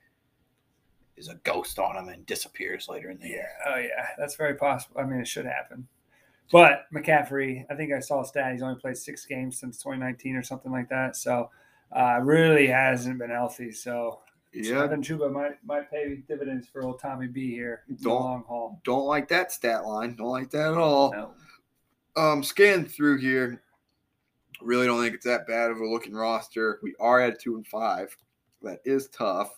is 1.16 1.28
a 1.28 1.34
ghost 1.42 1.80
on 1.80 1.96
him 1.96 2.10
and 2.10 2.24
disappears 2.26 2.88
later 2.88 3.10
in 3.10 3.18
the 3.18 3.28
year. 3.28 3.48
Oh, 3.66 3.76
yeah. 3.76 4.06
That's 4.16 4.36
very 4.36 4.54
possible. 4.54 5.00
I 5.00 5.04
mean, 5.04 5.18
it 5.20 5.26
should 5.26 5.46
happen. 5.46 5.88
But 6.52 6.86
McCaffrey, 6.94 7.64
I 7.70 7.74
think 7.74 7.92
I 7.92 7.98
saw 7.98 8.22
a 8.22 8.24
stat. 8.24 8.52
He's 8.52 8.62
only 8.62 8.78
played 8.78 8.96
six 8.96 9.26
games 9.26 9.58
since 9.58 9.78
2019 9.78 10.36
or 10.36 10.42
something 10.44 10.70
like 10.70 10.88
that. 10.90 11.16
So, 11.16 11.50
uh, 11.90 12.20
really 12.22 12.68
hasn't 12.68 13.18
been 13.18 13.30
healthy. 13.30 13.72
So, 13.72 14.20
Yeah, 14.64 14.82
Evan 14.84 15.02
Chuba 15.02 15.30
might 15.32 15.62
might 15.64 15.90
pay 15.90 16.22
dividends 16.28 16.66
for 16.68 16.82
old 16.82 16.98
Tommy 17.00 17.26
B 17.26 17.50
here 17.50 17.82
in 17.88 17.96
the 17.96 18.02
Don't- 18.04 18.14
long 18.22 18.44
haul. 18.44 18.80
don't 18.84 19.06
like 19.06 19.28
that 19.28 19.52
stat 19.52 19.84
line. 19.84 20.14
Don't 20.16 20.28
like 20.28 20.50
that 20.50 20.72
at 20.72 20.78
all. 20.78 21.12
No. 21.12 21.32
Um, 22.16 22.42
scan 22.42 22.86
through 22.86 23.18
here. 23.18 23.62
Really 24.62 24.86
don't 24.86 25.02
think 25.02 25.14
it's 25.14 25.26
that 25.26 25.46
bad 25.46 25.70
of 25.70 25.78
a 25.78 25.86
looking 25.86 26.14
roster. 26.14 26.80
We 26.82 26.94
are 26.98 27.20
at 27.20 27.38
two 27.40 27.56
and 27.56 27.66
five. 27.66 28.16
That 28.62 28.80
is 28.86 29.08
tough. 29.08 29.50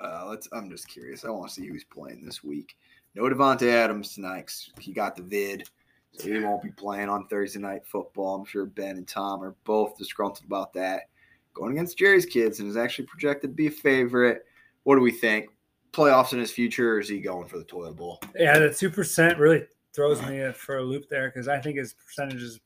Uh, 0.00 0.26
let's. 0.28 0.48
I'm 0.52 0.70
just 0.70 0.88
curious. 0.88 1.24
I 1.24 1.30
want 1.30 1.48
to 1.48 1.54
see 1.54 1.66
who's 1.66 1.84
playing 1.84 2.24
this 2.24 2.44
week. 2.44 2.76
No 3.14 3.24
Davante 3.24 3.68
Adams 3.68 4.14
tonight. 4.14 4.52
He 4.78 4.92
got 4.92 5.16
the 5.16 5.22
vid, 5.22 5.68
so 6.12 6.28
he 6.32 6.38
won't 6.40 6.62
be 6.62 6.70
playing 6.70 7.08
on 7.08 7.26
Thursday 7.26 7.58
night 7.60 7.82
football. 7.86 8.36
I'm 8.36 8.44
sure 8.44 8.64
Ben 8.66 8.96
and 8.96 9.06
Tom 9.06 9.42
are 9.42 9.54
both 9.64 9.98
disgruntled 9.98 10.46
about 10.46 10.72
that. 10.74 11.08
Going 11.54 11.72
against 11.72 11.98
Jerry's 11.98 12.26
kids 12.26 12.60
and 12.60 12.68
is 12.68 12.76
actually 12.76 13.06
projected 13.06 13.50
to 13.50 13.54
be 13.54 13.66
a 13.66 13.70
favorite. 13.70 14.44
What 14.84 14.96
do 14.96 15.02
we 15.02 15.10
think? 15.12 15.50
Playoffs 15.92 16.32
in 16.32 16.38
his 16.38 16.50
future, 16.50 16.94
or 16.94 17.00
is 17.00 17.08
he 17.08 17.20
going 17.20 17.46
for 17.46 17.58
the 17.58 17.64
toilet 17.64 17.96
bowl? 17.96 18.18
Yeah, 18.34 18.58
the 18.58 18.72
two 18.72 18.88
percent 18.90 19.38
really 19.38 19.66
throws 19.92 20.22
me 20.22 20.50
for 20.52 20.78
a 20.78 20.82
loop 20.82 21.08
there 21.10 21.28
because 21.28 21.48
I 21.48 21.60
think 21.60 21.76
his 21.76 21.92
percentage 21.92 22.40
is 22.42 22.60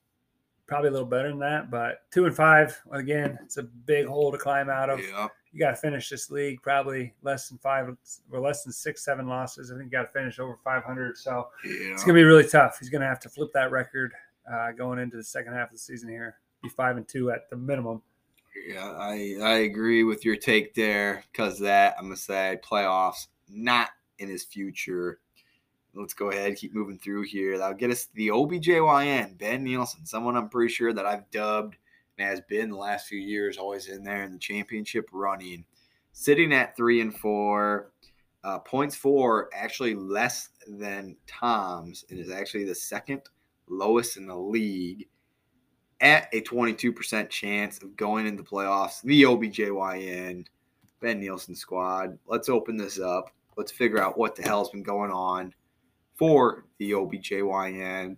probably 0.69 0.89
a 0.89 0.93
little 0.93 1.07
better 1.09 1.29
than 1.29 1.41
that. 1.41 1.69
But 1.71 2.03
two 2.13 2.27
and 2.27 2.35
five, 2.37 2.81
again, 2.93 3.37
it's 3.43 3.57
a 3.57 3.65
big 3.65 4.07
hole 4.07 4.31
to 4.31 4.39
climb 4.39 4.71
out 4.71 4.91
of. 4.91 5.01
Yeah. 5.01 5.27
You 5.53 5.61
got 5.61 5.71
to 5.71 5.77
finish 5.77 6.09
this 6.11 6.31
league 6.31 6.61
probably 6.63 7.15
less 7.23 7.49
than 7.49 7.59
five 7.59 7.89
or 8.31 8.41
less 8.41 8.63
than 8.63 8.73
six, 8.73 9.05
seven 9.05 9.27
losses. 9.27 9.73
I 9.73 9.75
think 9.75 9.87
you 9.87 9.91
got 9.91 10.03
to 10.03 10.13
finish 10.13 10.39
over 10.39 10.59
500. 10.63 11.17
So 11.17 11.49
Yeah. 11.65 11.71
it's 11.93 12.05
going 12.05 12.15
to 12.15 12.21
be 12.21 12.25
really 12.25 12.47
tough. 12.47 12.79
He's 12.79 12.91
going 12.91 13.01
to 13.01 13.07
have 13.09 13.21
to 13.21 13.29
flip 13.31 13.51
that 13.55 13.71
record 13.71 14.13
uh, 14.53 14.73
going 14.73 14.99
into 14.99 15.17
the 15.17 15.25
second 15.25 15.55
half 15.55 15.69
of 15.69 15.73
the 15.73 15.79
season 15.79 16.11
here. 16.11 16.37
Be 16.63 16.69
five 16.69 16.97
and 16.99 17.09
two 17.09 17.31
at 17.31 17.49
the 17.49 17.57
minimum. 17.57 18.03
Yeah, 18.65 18.91
I 18.91 19.37
I 19.43 19.53
agree 19.59 20.05
with 20.05 20.25
your 20.25 20.37
take 20.37 20.75
there 20.75 21.25
because 21.31 21.59
that 21.61 21.95
I'm 21.99 22.07
gonna 22.07 22.17
say 22.17 22.59
playoffs 22.65 23.27
not 23.49 23.91
in 24.19 24.29
his 24.29 24.45
future. 24.45 25.21
Let's 25.95 26.15
go 26.15 26.31
ahead 26.31 26.57
keep 26.57 26.75
moving 26.75 26.99
through 26.99 27.23
here. 27.23 27.59
That'll 27.59 27.77
get 27.77 27.91
us 27.91 28.07
to 28.07 28.15
the 28.15 28.29
OBJYN 28.29 29.39
Ben 29.39 29.65
Nielsen, 29.65 30.05
someone 30.05 30.37
I'm 30.37 30.49
pretty 30.49 30.73
sure 30.73 30.93
that 30.93 31.07
I've 31.07 31.31
dubbed 31.31 31.77
and 32.19 32.29
has 32.29 32.41
been 32.43 32.71
the 32.71 32.77
last 32.77 33.07
few 33.07 33.19
years 33.19 33.57
always 33.59 33.89
in 33.89 34.03
there 34.03 34.25
in 34.25 34.33
the 34.33 34.39
championship 34.39 35.09
running, 35.13 35.65
sitting 36.13 36.53
at 36.53 36.77
three 36.77 37.01
and 37.01 37.17
four. 37.17 37.93
Uh, 38.45 38.61
points 38.61 38.95
for 38.95 39.51
actually 39.53 39.97
less 39.97 40.51
than 40.69 41.17
Tom's 41.27 42.05
and 42.11 42.21
is 42.21 42.31
actually 42.31 42.63
the 42.63 42.77
second 42.77 43.21
lowest 43.69 44.17
in 44.17 44.29
the 44.29 44.37
league 44.37 45.09
at 46.01 46.29
a 46.33 46.43
22% 46.43 47.31
chance 47.31 47.83
of 47.83 47.97
going 47.97 48.27
into 48.27 48.43
playoffs. 48.43 49.03
The 49.03 49.23
OBJYN, 49.23 50.47
Ben 51.01 51.21
Nielsen 51.21 51.55
squad. 51.55 52.19
Let's 52.27 52.49
open 52.49 52.77
this 52.77 52.99
up. 52.99 53.31
Let's 53.57 53.73
figure 53.73 54.03
out 54.03 54.19
what 54.19 54.37
the 54.37 54.43
hell's 54.43 54.71
been 54.71 54.83
going 54.83 55.11
on 55.11 55.55
for 56.15 56.67
the 56.79 56.93
OBJYN. 56.93 58.17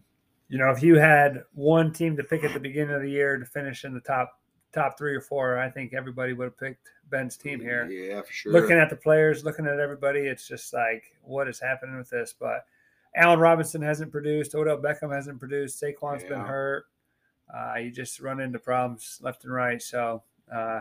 You 0.49 0.59
know, 0.59 0.71
if 0.71 0.83
you 0.83 0.97
had 0.97 1.43
one 1.55 1.93
team 1.93 2.17
to 2.17 2.25
pick 2.25 2.43
at 2.43 2.55
the 2.55 2.61
beginning 2.61 2.95
of 2.95 3.03
the 3.03 3.11
year 3.11 3.37
to 3.37 3.45
finish 3.45 3.85
in 3.85 3.93
the 3.95 4.01
top 4.01 4.33
top 4.73 4.99
three 4.99 5.15
or 5.15 5.21
four, 5.21 5.59
I 5.59 5.71
think 5.71 5.95
everybody 5.95 6.33
would 6.33 6.45
have 6.45 6.59
picked 6.59 6.91
Ben's 7.11 7.37
team 7.37 7.61
here. 7.61 7.87
Yeah, 7.87 8.23
for 8.23 8.33
sure. 8.33 8.53
looking 8.53 8.77
at 8.77 8.91
the 8.91 8.97
players, 8.97 9.45
looking 9.45 9.67
at 9.67 9.79
everybody, 9.79 10.21
it's 10.21 10.47
just 10.47 10.73
like, 10.73 11.05
what 11.23 11.49
is 11.49 11.61
happening 11.61 11.97
with 11.97 12.11
this? 12.11 12.35
But 12.39 12.67
Allen 13.15 13.41
Robinson 13.41 13.83
hasn't 13.83 14.13
produced. 14.13 14.55
Odell 14.55 14.79
Beckham 14.79 15.15
hasn't 15.15 15.39
produced. 15.39 15.83
Saquon's 15.83 16.25
been 16.25 16.41
hurt. 16.41 16.87
Uh, 17.55 17.79
you 17.79 17.91
just 17.91 18.21
run 18.21 18.41
into 18.41 18.59
problems 18.59 19.19
left 19.23 19.45
and 19.45 19.53
right. 19.53 19.81
So 19.81 20.23
uh, 20.55 20.81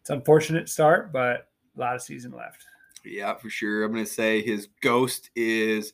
it's 0.00 0.10
unfortunate 0.10 0.68
start, 0.68 1.12
but 1.12 1.48
a 1.76 1.80
lot 1.80 1.94
of 1.94 2.02
season 2.02 2.32
left. 2.32 2.64
Yeah, 3.04 3.34
for 3.34 3.50
sure. 3.50 3.84
I'm 3.84 3.92
going 3.92 4.04
to 4.04 4.10
say 4.10 4.42
his 4.42 4.68
ghost 4.82 5.30
is 5.34 5.92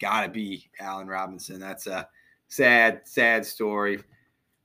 got 0.00 0.22
to 0.22 0.28
be 0.28 0.70
Allen 0.80 1.06
Robinson. 1.06 1.60
That's 1.60 1.86
a 1.86 2.08
sad, 2.48 3.02
sad 3.04 3.46
story. 3.46 4.00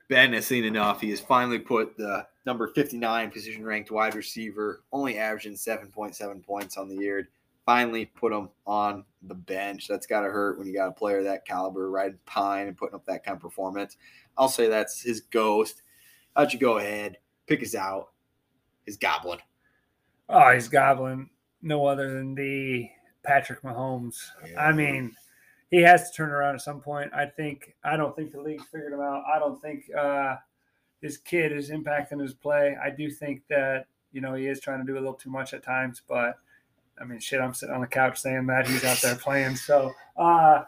Ben 0.10 0.34
has 0.34 0.46
seen 0.46 0.64
enough. 0.64 1.02
He 1.02 1.10
has 1.10 1.20
finally 1.20 1.60
put 1.60 1.98
the 1.98 2.26
number 2.46 2.68
59 2.68 3.32
position 3.32 3.66
ranked 3.66 3.92
wide 3.92 4.16
receiver, 4.16 4.84
only 4.92 5.18
averaging 5.18 5.54
7.7 5.54 6.44
points 6.44 6.78
on 6.78 6.88
the 6.88 6.96
year. 6.96 7.30
Finally 7.66 8.06
put 8.06 8.32
him 8.32 8.50
on 8.68 9.04
the 9.28 9.36
bench. 9.36 9.88
That's 9.88 10.08
got 10.08 10.22
to 10.22 10.30
hurt 10.30 10.58
when 10.58 10.68
you 10.68 10.74
got 10.74 10.90
a 10.90 10.94
player 10.94 11.20
of 11.20 11.26
that 11.26 11.46
caliber 11.46 11.90
riding 11.90 12.20
pine 12.26 12.68
and 12.68 12.78
putting 12.78 12.96
up 12.96 13.06
that 13.06 13.24
kind 13.24 13.36
of 13.36 13.42
performance. 13.42 13.98
I'll 14.38 14.50
say 14.50 14.68
that's 14.68 15.02
his 15.02 15.22
ghost. 15.22 15.82
How'd 16.36 16.54
you 16.54 16.60
go 16.60 16.78
ahead? 16.78 17.18
Pick 17.48 17.62
us 17.64 17.76
out. 17.76 18.10
His 18.86 18.98
goblin. 18.98 19.40
Oh, 20.30 20.52
he's 20.52 20.68
goblin. 20.68 21.30
no 21.62 21.86
other 21.86 22.14
than 22.14 22.36
the 22.36 22.90
Patrick 23.24 23.62
Mahomes. 23.62 24.18
I 24.58 24.72
mean, 24.72 25.16
he 25.72 25.82
has 25.82 26.10
to 26.10 26.16
turn 26.16 26.30
around 26.30 26.56
at 26.56 26.62
some 26.62 26.82
point. 26.82 27.12
I 27.14 27.26
think. 27.26 27.76
I 27.84 27.98
don't 27.98 28.16
think 28.16 28.32
the 28.32 28.42
league's 28.42 28.66
figured 28.72 28.94
him 28.94 29.02
out. 29.02 29.24
I 29.34 29.40
don't 29.40 29.62
think 29.62 29.84
uh, 29.98 30.36
his 31.02 31.18
kid 31.18 31.52
is 31.52 31.70
impacting 31.70 32.22
his 32.22 32.34
play. 32.34 32.78
I 32.84 32.90
do 32.90 33.10
think 33.10 33.42
that 33.50 33.88
you 34.12 34.22
know 34.22 34.34
he 34.34 34.48
is 34.48 34.60
trying 34.60 34.80
to 34.80 34.86
do 34.86 34.94
a 34.94 35.00
little 35.00 35.14
too 35.14 35.30
much 35.30 35.54
at 35.54 35.64
times, 35.64 36.02
but 36.08 36.36
I 37.00 37.04
mean, 37.06 37.20
shit, 37.20 37.42
I'm 37.42 37.54
sitting 37.54 37.76
on 37.76 37.82
the 37.82 37.88
couch 37.88 38.20
saying 38.20 38.46
that 38.48 38.68
he's 38.68 38.84
out 38.86 39.02
there 39.02 39.16
playing. 39.16 39.56
So 39.56 39.92
uh, 40.18 40.64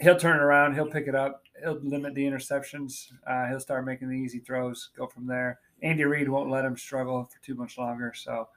he'll 0.00 0.18
turn 0.18 0.36
it 0.36 0.42
around. 0.42 0.74
He'll 0.74 0.90
pick 0.90 1.06
it 1.06 1.14
up. 1.14 1.42
He'll 1.62 1.78
limit 1.82 2.14
the 2.14 2.24
interceptions. 2.24 3.12
Uh, 3.26 3.46
he'll 3.48 3.60
start 3.60 3.84
making 3.86 4.08
the 4.08 4.16
easy 4.16 4.40
throws. 4.40 4.90
Go 4.96 5.06
from 5.06 5.26
there. 5.26 5.60
Andy 5.82 6.04
Reid 6.04 6.28
won't 6.28 6.50
let 6.50 6.64
him 6.64 6.76
struggle 6.76 7.24
for 7.32 7.42
too 7.42 7.54
much 7.54 7.78
longer. 7.78 8.12
So 8.14 8.48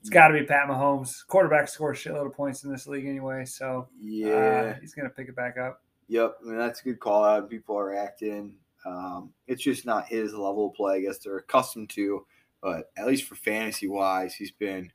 It's 0.00 0.10
got 0.10 0.28
to 0.28 0.34
be 0.34 0.44
Pat 0.44 0.68
Mahomes. 0.68 1.24
Quarterback 1.26 1.68
scores 1.68 1.98
shitload 1.98 2.26
of 2.26 2.32
points 2.34 2.64
in 2.64 2.72
this 2.72 2.86
league 2.88 3.06
anyway, 3.06 3.44
so 3.44 3.88
Yeah. 4.00 4.74
uh, 4.76 4.80
he's 4.80 4.94
gonna 4.94 5.10
pick 5.10 5.28
it 5.28 5.36
back 5.36 5.56
up. 5.58 5.82
Yep, 6.08 6.38
I 6.42 6.48
mean, 6.48 6.58
that's 6.58 6.80
a 6.80 6.84
good 6.84 6.98
call 7.00 7.22
out. 7.24 7.48
People 7.48 7.76
are 7.78 7.94
acting. 7.94 8.54
Um, 8.84 9.32
it's 9.46 9.62
just 9.62 9.86
not 9.86 10.06
his 10.08 10.34
level 10.34 10.68
of 10.70 10.74
play. 10.74 10.96
I 10.96 11.00
guess 11.02 11.18
they're 11.18 11.36
accustomed 11.38 11.88
to, 11.90 12.26
but 12.60 12.90
at 12.96 13.06
least 13.06 13.24
for 13.24 13.36
fantasy 13.36 13.86
wise, 13.86 14.34
he's 14.34 14.50
been 14.50 14.90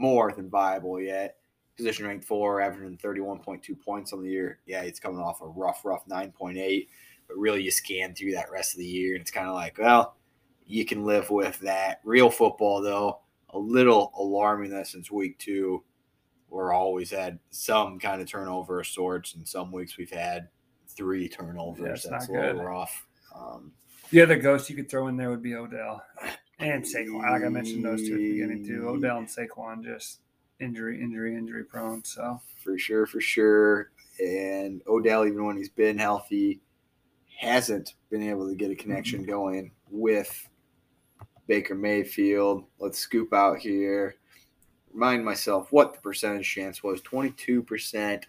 more 0.00 0.32
than 0.32 0.48
viable 0.50 1.00
yet. 1.00 1.36
Position 1.76 2.06
ranked 2.06 2.24
four, 2.24 2.60
averaging 2.60 2.98
31.2 2.98 3.78
points 3.80 4.12
on 4.12 4.22
the 4.22 4.30
year. 4.30 4.58
Yeah, 4.66 4.82
he's 4.82 5.00
coming 5.00 5.20
off 5.20 5.40
a 5.40 5.46
rough, 5.46 5.84
rough 5.84 6.04
9.8. 6.06 6.88
But 7.28 7.36
really, 7.36 7.62
you 7.62 7.70
scan 7.70 8.14
through 8.14 8.32
that 8.32 8.50
rest 8.50 8.74
of 8.74 8.78
the 8.78 8.86
year, 8.86 9.14
and 9.14 9.22
it's 9.22 9.30
kind 9.30 9.46
of 9.48 9.54
like, 9.54 9.78
well, 9.78 10.16
you 10.66 10.84
can 10.84 11.04
live 11.04 11.30
with 11.30 11.58
that. 11.60 12.00
Real 12.04 12.30
football, 12.30 12.82
though, 12.82 13.20
a 13.50 13.58
little 13.58 14.12
alarming 14.18 14.70
that 14.70 14.88
since 14.88 15.10
week 15.10 15.38
two, 15.38 15.82
we're 16.48 16.72
always 16.72 17.10
had 17.10 17.38
some 17.50 17.98
kind 18.00 18.20
of 18.20 18.28
turnover 18.28 18.80
of 18.80 18.86
sorts, 18.86 19.34
and 19.34 19.46
some 19.46 19.70
weeks 19.70 19.96
we've 19.96 20.10
had 20.10 20.48
three 20.88 21.28
turnovers. 21.28 21.80
Yeah, 21.86 21.92
it's 21.92 22.08
That's 22.08 22.28
a 22.28 22.32
little 22.32 22.54
good. 22.54 22.64
rough. 22.64 23.06
Um, 23.34 23.72
The 24.10 24.20
other 24.22 24.36
ghost 24.36 24.68
you 24.68 24.74
could 24.76 24.90
throw 24.90 25.06
in 25.06 25.16
there 25.16 25.30
would 25.30 25.42
be 25.42 25.54
Odell 25.54 26.02
and 26.60 26.84
Saquon. 26.84 27.30
Like 27.30 27.44
I 27.44 27.48
mentioned 27.48 27.84
those 27.84 28.06
two 28.06 28.14
at 28.14 28.18
the 28.18 28.32
beginning 28.32 28.66
too. 28.66 28.88
Odell 28.88 29.18
and 29.18 29.28
Saquon 29.28 29.82
just 29.82 30.20
injury, 30.60 31.02
injury, 31.02 31.34
injury 31.34 31.64
prone. 31.64 32.04
So 32.04 32.40
for 32.62 32.78
sure, 32.78 33.06
for 33.06 33.20
sure. 33.20 33.90
And 34.18 34.82
Odell, 34.86 35.26
even 35.26 35.44
when 35.44 35.56
he's 35.56 35.70
been 35.70 35.98
healthy, 35.98 36.60
hasn't 37.38 37.94
been 38.10 38.22
able 38.22 38.48
to 38.48 38.54
get 38.54 38.70
a 38.70 38.74
connection 38.74 39.24
going 39.24 39.72
with 39.90 40.48
Baker 41.46 41.74
Mayfield. 41.74 42.64
Let's 42.78 42.98
scoop 42.98 43.32
out 43.32 43.58
here. 43.58 44.16
Remind 44.92 45.24
myself 45.24 45.72
what 45.72 45.94
the 45.94 46.00
percentage 46.00 46.52
chance 46.52 46.82
was 46.82 47.00
22%, 47.02 48.24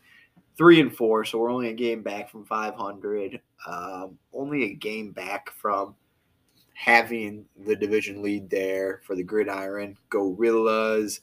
three 0.58 0.80
and 0.80 0.96
four. 0.96 1.26
So 1.26 1.40
we're 1.40 1.52
only 1.52 1.70
a 1.70 1.74
game 1.74 2.04
back 2.04 2.30
from 2.30 2.46
500, 2.46 3.42
um, 3.68 4.18
only 4.34 4.64
a 4.64 4.74
game 4.74 5.12
back 5.12 5.50
from 5.52 5.96
having 6.74 7.46
the 7.66 7.76
division 7.76 8.22
lead 8.22 8.50
there 8.50 9.02
for 9.04 9.16
the 9.16 9.24
Gridiron 9.24 9.98
Gorillas. 10.10 11.22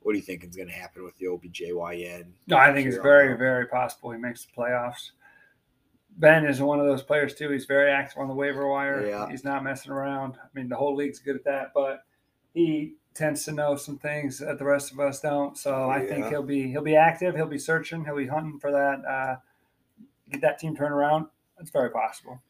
What 0.00 0.12
do 0.12 0.18
you 0.18 0.24
think 0.24 0.44
is 0.44 0.56
going 0.56 0.68
to 0.68 0.74
happen 0.74 1.04
with 1.04 1.16
the 1.18 1.26
OBJYN? 1.26 2.26
no, 2.46 2.56
I 2.56 2.72
think 2.72 2.88
it's 2.88 2.96
very, 2.96 3.36
very 3.36 3.66
possible 3.66 4.12
he 4.12 4.18
makes 4.18 4.44
the 4.44 4.52
playoffs. 4.52 5.10
Ben 6.18 6.46
is 6.46 6.60
one 6.62 6.80
of 6.80 6.86
those 6.86 7.02
players 7.02 7.34
too. 7.34 7.50
He's 7.50 7.66
very 7.66 7.90
active 7.90 8.18
on 8.18 8.28
the 8.28 8.34
waiver 8.34 8.68
wire. 8.68 9.06
Yeah. 9.06 9.28
He's 9.28 9.44
not 9.44 9.64
messing 9.64 9.92
around. 9.92 10.36
I 10.42 10.46
mean, 10.54 10.68
the 10.68 10.76
whole 10.76 10.94
league's 10.94 11.18
good 11.18 11.36
at 11.36 11.44
that, 11.44 11.72
but 11.74 12.04
he 12.54 12.94
tends 13.16 13.44
to 13.44 13.52
know 13.52 13.76
some 13.76 13.98
things 13.98 14.38
that 14.38 14.58
the 14.58 14.64
rest 14.64 14.92
of 14.92 15.00
us 15.00 15.20
don't. 15.20 15.56
So 15.58 15.90
I 15.90 16.06
think 16.06 16.26
he'll 16.26 16.42
be 16.42 16.70
he'll 16.70 16.82
be 16.82 16.96
active. 16.96 17.34
He'll 17.34 17.46
be 17.46 17.58
searching. 17.58 18.04
He'll 18.04 18.16
be 18.16 18.26
hunting 18.26 18.58
for 18.58 18.70
that. 18.70 19.04
Uh, 19.04 19.36
get 20.30 20.40
that 20.42 20.58
team 20.58 20.76
turned 20.76 20.94
around. 20.94 21.26
That's 21.58 21.70
very 21.70 21.90
possible. 21.90 22.40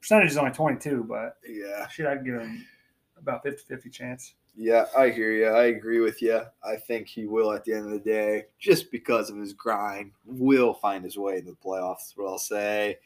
Percentage 0.00 0.30
is 0.30 0.36
only 0.36 0.52
twenty 0.52 0.78
two, 0.78 1.04
but 1.04 1.38
Yeah. 1.48 1.86
shit, 1.88 2.06
I'd 2.06 2.24
give 2.24 2.40
him 2.40 2.66
about 3.18 3.44
50-50 3.44 3.90
chance. 3.92 4.34
Yeah, 4.56 4.86
I 4.96 5.10
hear 5.10 5.32
you. 5.32 5.46
I 5.46 5.66
agree 5.66 6.00
with 6.00 6.20
you. 6.20 6.42
I 6.62 6.76
think 6.76 7.06
he 7.08 7.24
will 7.26 7.52
at 7.52 7.64
the 7.64 7.72
end 7.72 7.86
of 7.86 7.92
the 7.92 7.98
day, 8.00 8.46
just 8.58 8.90
because 8.90 9.30
of 9.30 9.36
his 9.36 9.52
grind, 9.54 10.10
will 10.26 10.74
find 10.74 11.04
his 11.04 11.16
way 11.16 11.38
into 11.38 11.52
the 11.52 11.56
playoffs. 11.56 12.16
What 12.16 12.28
I'll 12.28 12.38
say. 12.38 12.98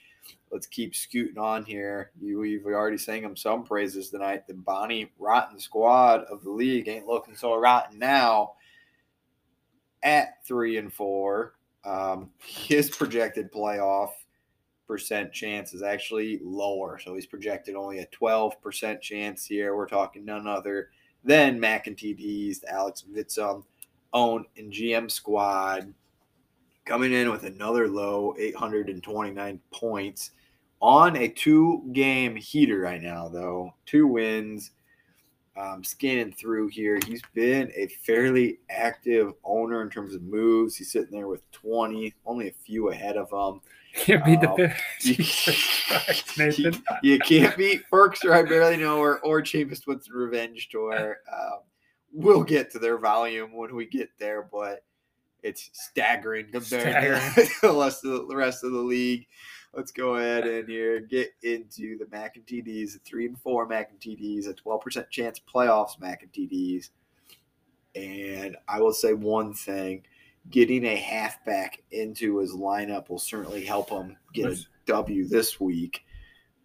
Let's 0.50 0.66
keep 0.66 0.94
scooting 0.96 1.38
on 1.38 1.64
here. 1.64 2.10
You, 2.20 2.40
we've 2.40 2.66
already 2.66 2.98
sang 2.98 3.22
him 3.22 3.36
some 3.36 3.62
praises 3.62 4.10
tonight. 4.10 4.46
The 4.48 4.54
Bonnie 4.54 5.12
Rotten 5.20 5.60
squad 5.60 6.24
of 6.24 6.42
the 6.42 6.50
league 6.50 6.88
ain't 6.88 7.06
looking 7.06 7.36
so 7.36 7.54
rotten 7.56 7.98
now. 7.98 8.54
At 10.02 10.44
three 10.44 10.78
and 10.78 10.92
four, 10.92 11.54
um, 11.84 12.30
his 12.44 12.90
projected 12.90 13.52
playoff 13.52 14.10
percent 14.86 15.32
chance 15.32 15.74
is 15.74 15.82
actually 15.82 16.40
lower. 16.42 16.98
So 16.98 17.14
he's 17.14 17.26
projected 17.26 17.74
only 17.74 17.98
a 17.98 18.06
12% 18.06 19.00
chance 19.00 19.44
here. 19.44 19.76
We're 19.76 19.88
talking 19.88 20.24
none 20.24 20.46
other 20.46 20.90
than 21.24 21.60
TD's, 21.60 22.64
Alex 22.68 23.04
Vitzum 23.12 23.64
own 24.12 24.44
and 24.56 24.72
GM 24.72 25.10
squad 25.10 25.92
coming 26.86 27.12
in 27.12 27.30
with 27.30 27.44
another 27.44 27.88
low 27.88 28.34
829 28.38 29.60
points 29.72 30.30
on 30.80 31.16
a 31.16 31.28
two 31.28 31.82
game 31.92 32.36
heater 32.36 32.78
right 32.78 33.02
now, 33.02 33.28
though. 33.28 33.74
Two 33.84 34.06
wins. 34.06 34.70
Um, 35.58 35.82
scanning 35.82 36.32
through 36.32 36.68
here, 36.68 36.98
he's 37.06 37.22
been 37.32 37.72
a 37.74 37.86
fairly 37.86 38.58
active 38.68 39.32
owner 39.42 39.80
in 39.80 39.88
terms 39.88 40.14
of 40.14 40.20
moves. 40.22 40.76
He's 40.76 40.92
sitting 40.92 41.12
there 41.12 41.28
with 41.28 41.50
20, 41.52 42.12
only 42.26 42.48
a 42.48 42.52
few 42.52 42.90
ahead 42.90 43.16
of 43.16 43.30
him. 43.30 43.62
Can't 43.96 44.24
beat 44.24 44.40
the 44.40 44.50
Oh, 44.50 44.56
you- 44.58 44.72
Jesus 45.00 45.84
Christ, 45.88 46.38
Nathan. 46.38 46.82
You 47.02 47.18
can't 47.18 47.56
beat 47.56 47.88
Perks 47.90 48.24
or 48.24 48.34
I 48.34 48.42
Barely 48.42 48.76
Know 48.76 49.00
her 49.02 49.18
or 49.20 49.42
Chavis 49.42 49.86
Winston 49.86 50.14
Revenge 50.14 50.68
Tour. 50.68 51.18
Um, 51.32 51.60
we'll 52.12 52.44
get 52.44 52.70
to 52.72 52.78
their 52.78 52.98
volume 52.98 53.54
when 53.54 53.74
we 53.74 53.86
get 53.86 54.10
there, 54.18 54.48
but 54.50 54.84
it's 55.42 55.70
staggering 55.72 56.46
compared 56.50 57.34
to 57.34 57.46
the 57.62 57.72
rest 57.72 58.04
of 58.04 58.12
the, 58.12 58.26
the 58.26 58.36
rest 58.36 58.64
of 58.64 58.72
the 58.72 58.78
league. 58.78 59.26
Let's 59.74 59.92
go 59.92 60.16
ahead 60.16 60.46
and 60.46 60.68
here 60.68 61.00
get 61.00 61.30
into 61.42 61.98
the 61.98 62.06
Mac 62.10 62.36
and 62.36 62.46
TDs, 62.46 62.98
three 63.04 63.26
and 63.26 63.38
four 63.38 63.66
Mac 63.66 63.90
and 63.90 64.00
TDs, 64.00 64.48
a 64.48 64.54
12% 64.54 65.10
chance 65.10 65.40
playoffs 65.40 66.00
Mac 66.00 66.22
and 66.22 66.32
TDs. 66.32 66.90
And 67.94 68.56
I 68.68 68.80
will 68.80 68.92
say 68.92 69.12
one 69.12 69.52
thing 69.52 70.02
getting 70.50 70.84
a 70.84 70.96
halfback 70.96 71.82
into 71.90 72.38
his 72.38 72.52
lineup 72.52 73.08
will 73.08 73.18
certainly 73.18 73.64
help 73.64 73.90
him 73.90 74.16
get 74.32 74.46
a 74.46 74.50
Yes. 74.50 74.66
This 75.30 75.60
week. 75.60 76.02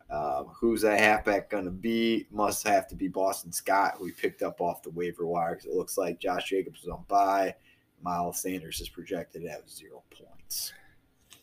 Um, 0.10 0.48
who's 0.60 0.82
that 0.82 1.00
halfback 1.00 1.50
going 1.50 1.66
to 1.66 1.72
be? 1.72 2.28
Must 2.32 2.68
have 2.68 2.88
to 2.90 2.96
be 2.96 3.08
Boston 3.08 3.52
Scott, 3.52 3.96
who 3.98 4.06
we 4.06 4.12
picked 4.12 4.42
up 4.42 4.60
off 4.60 4.84
the 4.84 4.90
waiver 4.90 5.26
wire 5.26 5.56
because 5.56 5.66
it 5.66 5.74
looks 5.74 5.98
like 5.98 6.20
Josh 6.20 6.50
Jacobs 6.50 6.84
is 6.84 6.90
on 6.90 7.06
bye. 7.08 7.56
Miles 8.04 8.42
Sanders 8.42 8.82
is 8.82 8.90
projected 8.90 9.44
to 9.44 9.50
have 9.50 9.70
zero 9.70 10.04
points. 10.12 10.74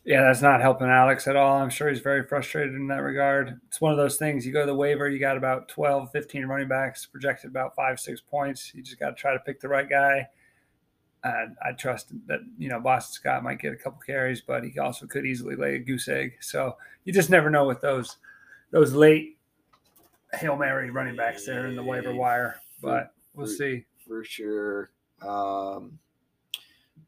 Yeah, 0.05 0.21
that's 0.21 0.41
not 0.41 0.61
helping 0.61 0.87
Alex 0.87 1.27
at 1.27 1.35
all. 1.35 1.57
I'm 1.57 1.69
sure 1.69 1.89
he's 1.89 1.99
very 1.99 2.23
frustrated 2.23 2.75
in 2.75 2.87
that 2.87 3.01
regard. 3.01 3.59
It's 3.67 3.81
one 3.81 3.91
of 3.91 3.97
those 3.97 4.17
things 4.17 4.45
you 4.45 4.53
go 4.53 4.61
to 4.61 4.65
the 4.65 4.75
waiver, 4.75 5.09
you 5.09 5.19
got 5.19 5.37
about 5.37 5.67
12, 5.67 6.11
15 6.11 6.45
running 6.45 6.67
backs, 6.67 7.05
projected 7.05 7.49
about 7.49 7.75
five, 7.75 7.99
six 7.99 8.21
points. 8.21 8.71
You 8.73 8.81
just 8.81 8.99
got 8.99 9.09
to 9.09 9.15
try 9.15 9.33
to 9.33 9.39
pick 9.39 9.59
the 9.59 9.67
right 9.67 9.89
guy. 9.89 10.27
And 11.23 11.57
I 11.61 11.73
trust 11.73 12.13
that, 12.27 12.39
you 12.57 12.69
know, 12.69 12.79
Boston 12.79 13.13
Scott 13.13 13.43
might 13.43 13.59
get 13.59 13.73
a 13.73 13.75
couple 13.75 13.99
carries, 14.05 14.41
but 14.41 14.63
he 14.63 14.79
also 14.79 15.05
could 15.05 15.25
easily 15.25 15.55
lay 15.55 15.75
a 15.75 15.79
goose 15.79 16.07
egg. 16.07 16.37
So 16.39 16.77
you 17.03 17.11
just 17.11 17.29
never 17.29 17.49
know 17.49 17.65
with 17.65 17.81
those 17.81 18.17
those 18.71 18.93
late 18.93 19.37
Hail 20.33 20.55
Mary 20.55 20.91
running 20.91 21.15
backs 21.15 21.45
there 21.45 21.67
in 21.67 21.75
the 21.75 21.83
waiver 21.83 22.13
wire. 22.13 22.61
But 22.81 23.13
we'll 23.33 23.47
see. 23.47 23.85
for 24.07 24.23
sure. 24.23 24.91
Um, 25.21 25.99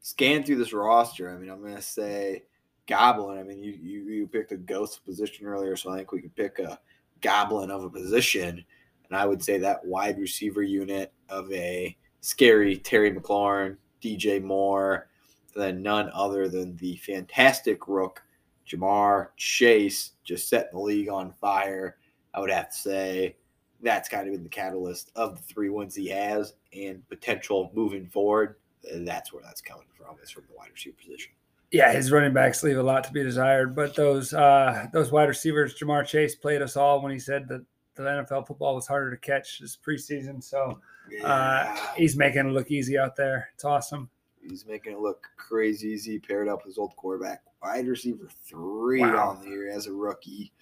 scan 0.00 0.42
through 0.42 0.56
this 0.56 0.72
roster. 0.72 1.30
I 1.30 1.38
mean, 1.38 1.50
I'm 1.50 1.62
going 1.62 1.76
to 1.76 1.82
say 1.82 2.44
Goblin. 2.86 3.38
I 3.38 3.42
mean, 3.42 3.62
you, 3.62 3.72
you 3.72 4.02
you 4.04 4.26
picked 4.26 4.52
a 4.52 4.56
ghost 4.56 5.04
position 5.04 5.46
earlier, 5.46 5.76
so 5.76 5.90
I 5.90 5.96
think 5.96 6.12
we 6.12 6.20
could 6.20 6.36
pick 6.36 6.58
a 6.58 6.78
Goblin 7.20 7.70
of 7.70 7.84
a 7.84 7.90
position, 7.90 8.64
and 9.08 9.16
I 9.16 9.24
would 9.26 9.42
say 9.42 9.58
that 9.58 9.84
wide 9.84 10.18
receiver 10.18 10.62
unit 10.62 11.12
of 11.28 11.50
a 11.52 11.96
scary 12.20 12.76
Terry 12.76 13.12
McLaurin, 13.12 13.76
DJ 14.02 14.42
Moore, 14.42 15.08
and 15.54 15.62
then 15.62 15.82
none 15.82 16.10
other 16.12 16.48
than 16.48 16.76
the 16.76 16.96
fantastic 16.96 17.88
Rook, 17.88 18.22
Ja'Marr 18.68 19.28
Chase, 19.36 20.12
just 20.24 20.48
setting 20.48 20.70
the 20.72 20.80
league 20.80 21.08
on 21.08 21.32
fire. 21.32 21.96
I 22.34 22.40
would 22.40 22.50
have 22.50 22.70
to 22.70 22.76
say 22.76 23.36
that's 23.82 24.08
kind 24.08 24.26
of 24.26 24.32
been 24.32 24.42
the 24.42 24.48
catalyst 24.48 25.10
of 25.16 25.36
the 25.36 25.42
three 25.42 25.68
wins 25.68 25.94
he 25.94 26.08
has 26.08 26.54
and 26.72 27.06
potential 27.08 27.70
moving 27.74 28.06
forward. 28.06 28.56
That's 28.94 29.32
where 29.32 29.42
that's 29.42 29.60
coming 29.60 29.86
from. 29.94 30.16
Is 30.22 30.30
from 30.30 30.44
the 30.48 30.56
wide 30.56 30.70
receiver 30.72 30.96
position. 30.96 31.32
Yeah, 31.70 31.92
his 31.92 32.12
running 32.12 32.34
backs 32.34 32.62
leave 32.62 32.76
a 32.76 32.82
lot 32.82 33.02
to 33.04 33.12
be 33.12 33.22
desired, 33.22 33.74
but 33.74 33.94
those 33.94 34.34
uh, 34.34 34.86
those 34.92 35.10
wide 35.10 35.28
receivers, 35.28 35.78
Ja'Marr 35.78 36.06
Chase 36.06 36.34
played 36.34 36.62
us 36.62 36.76
all 36.76 37.00
when 37.00 37.12
he 37.12 37.18
said 37.18 37.48
that 37.48 37.64
the 37.94 38.02
NFL 38.02 38.46
football 38.46 38.74
was 38.74 38.86
harder 38.86 39.10
to 39.10 39.16
catch 39.16 39.58
this 39.58 39.76
preseason. 39.76 40.42
So 40.42 40.80
uh, 41.24 41.76
he's 41.96 42.16
making 42.16 42.46
it 42.48 42.52
look 42.52 42.70
easy 42.70 42.98
out 42.98 43.16
there. 43.16 43.50
It's 43.54 43.64
awesome. 43.64 44.08
He's 44.40 44.66
making 44.66 44.92
it 44.92 44.98
look 44.98 45.26
crazy 45.36 45.88
easy. 45.88 46.18
Paired 46.18 46.48
up 46.48 46.60
with 46.60 46.66
his 46.66 46.78
old 46.78 46.96
quarterback, 46.96 47.42
wide 47.62 47.86
receiver 47.86 48.28
three 48.44 49.00
Wow. 49.00 49.30
on 49.30 49.40
the 49.42 49.48
year 49.48 49.70
as 49.70 49.86
a 49.86 49.92
rookie. 49.92 50.52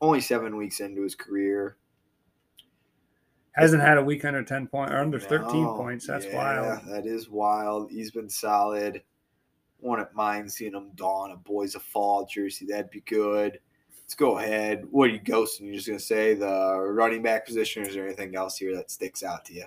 Only 0.00 0.20
seven 0.20 0.56
weeks 0.56 0.80
into 0.80 1.02
his 1.02 1.14
career. 1.14 1.76
Hasn't 3.52 3.82
had 3.82 3.98
a 3.98 4.02
week 4.02 4.24
under 4.24 4.42
ten 4.44 4.66
point 4.66 4.92
or 4.92 4.98
under 4.98 5.18
thirteen 5.18 5.66
points. 5.66 6.06
That's 6.06 6.26
yeah, 6.26 6.36
wild. 6.36 6.86
That 6.86 7.06
is 7.06 7.28
wild. 7.28 7.90
He's 7.90 8.10
been 8.10 8.28
solid. 8.28 9.02
Wouldn't 9.80 10.14
mind 10.14 10.52
seeing 10.52 10.74
him 10.74 10.90
don 10.94 11.32
a 11.32 11.36
Boys 11.36 11.74
of 11.74 11.82
Fall 11.82 12.26
jersey. 12.26 12.66
That'd 12.66 12.90
be 12.90 13.00
good. 13.00 13.58
Let's 14.02 14.14
go 14.14 14.38
ahead. 14.38 14.84
What 14.90 15.10
are 15.10 15.12
you 15.12 15.20
ghosting? 15.20 15.66
You're 15.66 15.76
just 15.76 15.86
gonna 15.86 15.98
say 15.98 16.34
the 16.34 16.78
running 16.78 17.22
back 17.22 17.46
position, 17.46 17.82
or 17.82 17.88
is 17.88 17.94
there 17.94 18.06
anything 18.06 18.36
else 18.36 18.56
here 18.56 18.74
that 18.76 18.90
sticks 18.90 19.22
out 19.22 19.44
to 19.46 19.54
you? 19.54 19.64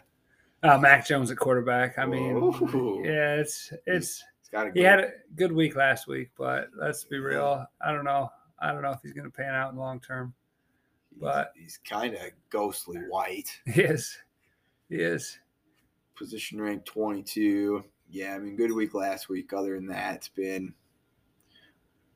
Uh, 0.64 0.78
Mac 0.78 1.06
Jones 1.06 1.30
at 1.30 1.38
quarterback. 1.38 2.00
I 2.00 2.06
mean, 2.06 2.40
Whoa. 2.40 3.02
yeah, 3.04 3.36
it's 3.36 3.74
it's 3.86 4.24
It's 4.40 4.50
got 4.50 4.64
to 4.66 4.72
he 4.74 4.82
had 4.82 5.00
a 5.00 5.12
good 5.36 5.52
week 5.52 5.76
last 5.76 6.08
week, 6.08 6.30
but 6.38 6.70
let's 6.80 7.04
be 7.04 7.20
real. 7.20 7.66
I 7.86 7.92
don't 7.92 8.06
know. 8.06 8.30
I 8.60 8.72
don't 8.72 8.82
know 8.82 8.92
if 8.92 9.02
he's 9.04 9.12
going 9.14 9.30
to 9.30 9.36
pan 9.36 9.54
out 9.54 9.70
in 9.72 9.76
the 9.76 9.82
long 9.82 10.00
term. 10.00 10.34
but- 11.20 11.52
he's 11.56 11.80
kind 11.88 12.14
of 12.16 12.22
ghostly 12.50 12.98
white. 13.10 13.50
He 13.66 13.82
is. 13.82 14.18
He 14.90 14.96
is. 14.96 15.38
Position 16.16 16.62
rank 16.62 16.86
22. 16.86 17.84
Yeah, 18.10 18.36
I 18.36 18.40
mean, 18.40 18.56
good 18.56 18.72
week 18.72 18.94
last 18.94 19.28
week. 19.28 19.52
Other 19.54 19.76
than 19.76 19.88
that, 19.88 20.16
it's 20.16 20.28
been 20.30 20.74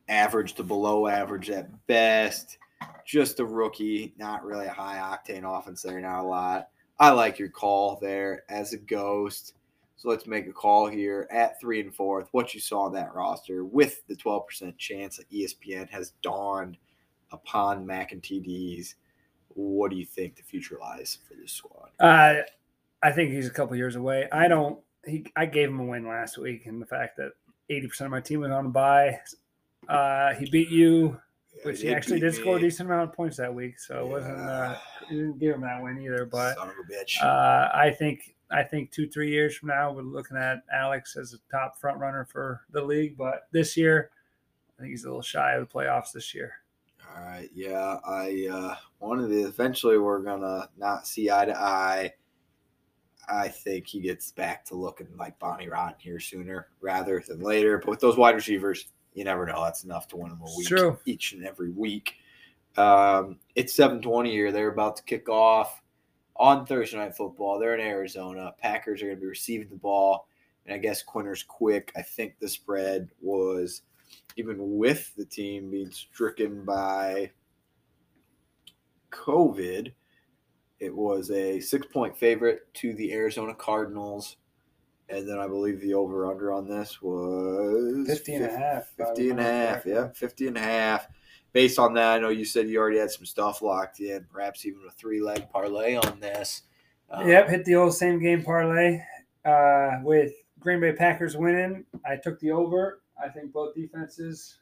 average 0.08 0.54
to 0.54 0.64
below 0.64 1.08
average 1.08 1.50
at 1.50 1.70
best. 1.88 2.60
Just 3.06 3.40
a 3.40 3.46
rookie, 3.46 4.14
not 4.18 4.46
really 4.46 4.68
a 4.68 4.72
high 4.72 4.98
octane 5.00 5.44
offense 5.44 5.82
there, 5.82 6.00
not 6.00 6.24
a 6.24 6.28
lot. 6.28 6.70
I 7.00 7.12
like 7.12 7.38
your 7.38 7.50
call 7.50 8.00
there 8.02 8.44
as 8.50 8.74
a 8.74 8.78
ghost. 8.78 9.54
So 9.98 10.10
let's 10.10 10.28
make 10.28 10.48
a 10.48 10.54
call 10.54 10.88
here 10.88 11.28
at 11.32 11.60
three 11.60 11.82
and 11.82 11.94
fourth. 11.94 12.28
What 12.32 12.54
you 12.54 12.60
saw 12.60 12.90
that 12.90 13.14
roster 13.14 13.66
with 13.66 14.06
the 14.08 14.16
12% 14.16 14.78
chance 14.78 15.18
that 15.18 15.30
ESPN 15.32 15.90
has 15.90 16.14
dawned 16.22 16.78
upon 17.32 17.86
Mac 17.86 18.12
and 18.12 18.22
TDs. 18.22 18.96
What 19.50 19.90
do 19.90 19.98
you 19.98 20.06
think 20.06 20.36
the 20.36 20.44
future 20.44 20.78
lies 20.80 21.18
for 21.28 21.34
this 21.36 21.52
squad? 21.52 21.90
Uh, 22.00 22.42
I 23.02 23.12
think 23.12 23.32
he's 23.32 23.48
a 23.48 23.52
couple 23.52 23.76
years 23.76 23.96
away. 23.96 24.28
I 24.32 24.48
don't. 24.48 24.80
He. 25.06 25.26
I 25.36 25.46
gave 25.46 25.70
him 25.70 25.80
a 25.80 25.86
win 25.86 26.08
last 26.08 26.38
week, 26.38 26.66
and 26.66 26.82
the 26.82 26.86
fact 26.86 27.18
that 27.18 27.32
eighty 27.70 27.88
percent 27.88 28.08
of 28.08 28.12
my 28.12 28.22
team 28.22 28.42
was 28.42 28.52
on 28.52 28.68
a 28.68 28.70
bye. 28.70 29.20
Uh, 29.88 30.34
he 30.34 30.50
beat 30.50 30.70
you, 30.70 31.20
which 31.64 31.82
he 31.82 31.94
actually 31.94 32.20
did 32.20 32.34
score 32.34 32.58
a 32.58 32.60
decent 32.60 32.90
amount 32.90 33.10
of 33.10 33.16
points 33.16 33.38
that 33.38 33.54
week. 33.54 33.80
So 33.80 34.06
it 34.06 34.08
wasn't. 34.08 34.40
Uh, 34.40 34.78
didn't 35.10 35.40
give 35.40 35.56
him 35.56 35.62
that 35.62 35.82
win 35.82 36.00
either. 36.02 36.26
But 36.26 36.56
Son 36.56 36.70
of 36.70 36.76
a 36.76 36.92
bitch. 36.92 37.22
uh, 37.22 37.70
I 37.74 37.92
think. 37.92 38.36
I 38.50 38.64
think 38.64 38.92
two, 38.92 39.10
three 39.10 39.30
years 39.30 39.58
from 39.58 39.68
now, 39.68 39.92
we're 39.92 40.04
looking 40.04 40.38
at 40.38 40.64
Alex 40.72 41.18
as 41.18 41.34
a 41.34 41.38
top 41.52 41.78
front 41.78 42.00
runner 42.00 42.24
for 42.24 42.62
the 42.72 42.82
league. 42.82 43.18
But 43.18 43.50
this 43.52 43.76
year, 43.76 44.10
I 44.78 44.82
think 44.82 44.92
he's 44.92 45.04
a 45.04 45.08
little 45.08 45.22
shy 45.22 45.56
of 45.56 45.68
the 45.68 45.74
playoffs 45.74 46.14
this 46.14 46.34
year. 46.34 46.54
All 47.14 47.24
right, 47.24 47.50
yeah, 47.54 47.98
I 48.06 48.48
uh, 48.50 48.76
wanted 49.00 49.28
to. 49.30 49.48
Eventually, 49.48 49.98
we're 49.98 50.22
gonna 50.22 50.70
not 50.78 51.08
see 51.08 51.30
eye 51.30 51.46
to 51.46 51.60
eye. 51.60 52.14
I 53.28 53.50
think 53.50 53.88
he 53.88 54.00
gets 54.00 54.32
back 54.32 54.64
to 54.66 54.76
looking 54.76 55.08
like 55.18 55.38
Bonnie 55.40 55.68
Rotten 55.68 55.96
here 56.00 56.20
sooner 56.20 56.68
rather 56.80 57.22
than 57.28 57.42
later. 57.42 57.78
But 57.80 57.90
with 57.90 58.00
those 58.00 58.18
wide 58.18 58.36
receivers, 58.36 58.88
you 59.18 59.24
never 59.24 59.48
know. 59.48 59.64
That's 59.64 59.84
enough 59.84 60.08
to 60.10 60.18
win 60.18 60.30
them 60.30 60.42
a 60.42 60.58
week 60.58 60.68
true. 60.68 61.00
each 61.06 61.34
and 61.34 61.44
every 61.44 61.72
week. 61.72 62.16
Um, 62.78 63.40
it's 63.56 63.74
seven 63.74 64.00
twenty 64.00 64.30
here. 64.32 64.52
They're 64.52 64.72
about 64.72 64.96
to 64.98 65.04
kick 65.04 65.28
off 65.28 65.82
on 66.36 66.68
Thursday 66.68 66.98
night 66.98 67.18
football. 67.18 67.58
They're 67.58 67.74
in 67.74 67.82
Arizona. 67.82 68.54
Packers 68.62 69.02
are 69.02 69.06
going 69.06 69.18
to 69.18 69.22
be 69.22 69.28
receiving 69.28 69.70
the 69.70 69.76
ball, 69.76 70.28
and 70.66 70.76
I 70.76 70.78
guess 70.78 71.02
Quinter's 71.02 71.42
quick. 71.42 71.92
I 71.96 72.04
think 72.04 72.36
the 72.40 72.48
spread 72.48 73.10
was 73.20 73.82
even 74.38 74.78
with 74.78 75.16
the 75.16 75.26
team 75.26 75.72
being 75.72 75.90
stricken 75.90 76.64
by 76.64 77.32
COVID, 79.12 79.92
it 80.80 80.96
was 80.96 81.32
a 81.32 81.60
six 81.60 81.88
point 81.88 82.16
favorite 82.16 82.72
to 82.76 82.94
the 82.94 83.14
Arizona 83.14 83.56
Cardinals. 83.56 84.38
And 85.10 85.28
then 85.28 85.40
I 85.40 85.48
believe 85.48 85.80
the 85.80 85.94
over 85.94 86.26
under 86.30 86.52
on 86.52 86.68
this 86.68 87.02
was 87.02 88.06
50 88.08 88.36
and 88.36 88.46
a 88.46 88.58
half. 88.58 88.92
if 88.98 89.08
50 89.08 89.30
and 89.30 89.40
a 89.40 89.44
half. 89.44 89.84
correctly. 89.84 89.92
Yeah, 89.94 90.08
50 90.14 90.48
and 90.48 90.58
a 90.58 90.62
half. 90.62 91.08
Based 91.54 91.80
on 91.80 91.94
that, 91.94 92.16
I 92.16 92.20
know 92.20 92.30
you 92.30 92.44
said 92.46 92.68
you 92.68 92.78
already 92.78 92.98
had 93.00 93.10
some 93.10 93.26
stuff 93.26 93.62
locked 93.62 94.00
in, 94.02 94.26
perhaps 94.32 94.66
even 94.66 94.82
a 94.88 94.92
three 94.92 95.22
leg 95.22 95.50
parlay 95.50 95.96
on 95.96 96.20
this. 96.20 96.64
Um, 97.10 97.28
Yep, 97.28 97.50
hit 97.50 97.66
the 97.66 97.76
old 97.76 97.94
same 97.96 98.20
game 98.20 98.44
parlay 98.44 99.02
uh, 99.46 100.00
with 100.04 100.34
Green 100.60 100.82
Bay 100.82 100.92
Packers 100.92 101.38
winning. 101.38 101.86
I 102.06 102.18
took 102.18 102.40
the 102.42 102.52
over. 102.52 103.02
I 103.24 103.30
think 103.30 103.54
both 103.54 103.74
defenses 103.74 104.60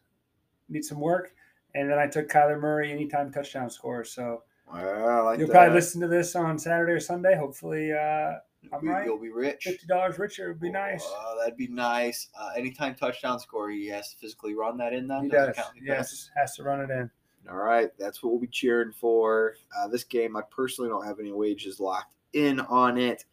need 0.70 0.86
some 0.86 1.00
work. 1.00 1.34
And 1.74 1.90
then 1.90 1.98
I 1.98 2.08
took 2.08 2.30
Kyler 2.30 2.60
Murray 2.60 2.92
anytime 2.92 3.32
touchdown 3.32 3.70
score. 3.70 4.06
So 4.06 4.44
well, 4.72 5.10
I 5.10 5.20
like 5.22 5.40
you'll 5.40 5.48
that. 5.48 5.54
probably 5.54 5.74
listen 5.76 6.00
to 6.02 6.08
this 6.08 6.36
on 6.36 6.58
Saturday 6.58 6.94
or 6.94 7.00
Sunday. 7.00 7.36
Hopefully, 7.36 7.92
uh, 7.92 8.34
You'll 8.72 8.82
be- 8.82 8.88
right. 8.88 9.06
You'll 9.06 9.18
be 9.20 9.30
rich. 9.32 9.64
fifty 9.64 9.88
dollars 9.88 10.18
richer 10.20 10.48
would 10.50 10.60
be 10.60 10.72
nice. 10.72 11.06
Uh, 11.06 11.36
that'd 11.40 11.58
be 11.58 11.68
nice. 11.68 12.30
Uh, 12.40 12.52
anytime 12.58 12.96
touchdown 12.96 13.40
score, 13.40 13.70
he 13.70 13.88
has 13.88 14.12
to 14.12 14.18
physically 14.18 14.54
run 14.56 14.78
that 14.78 14.94
in. 14.94 15.08
Then 15.08 15.24
He 15.24 15.30
does. 15.30 15.56
count? 15.56 15.70
Yes, 15.82 16.30
has 16.36 16.56
to 16.56 16.64
run 16.64 16.82
it 16.82 16.90
in. 16.90 17.10
All 17.50 17.58
right, 17.58 17.90
that's 18.00 18.24
what 18.24 18.32
we'll 18.32 18.42
be 18.42 18.48
cheering 18.48 18.92
for. 18.92 19.56
Uh, 19.78 19.88
this 19.88 20.04
game, 20.04 20.36
I 20.36 20.42
personally 20.50 20.90
don't 20.90 21.06
have 21.06 21.20
any 21.20 21.32
wages 21.32 21.80
locked 21.80 22.16
in 22.34 22.60
on 22.62 22.98
it. 22.98 23.26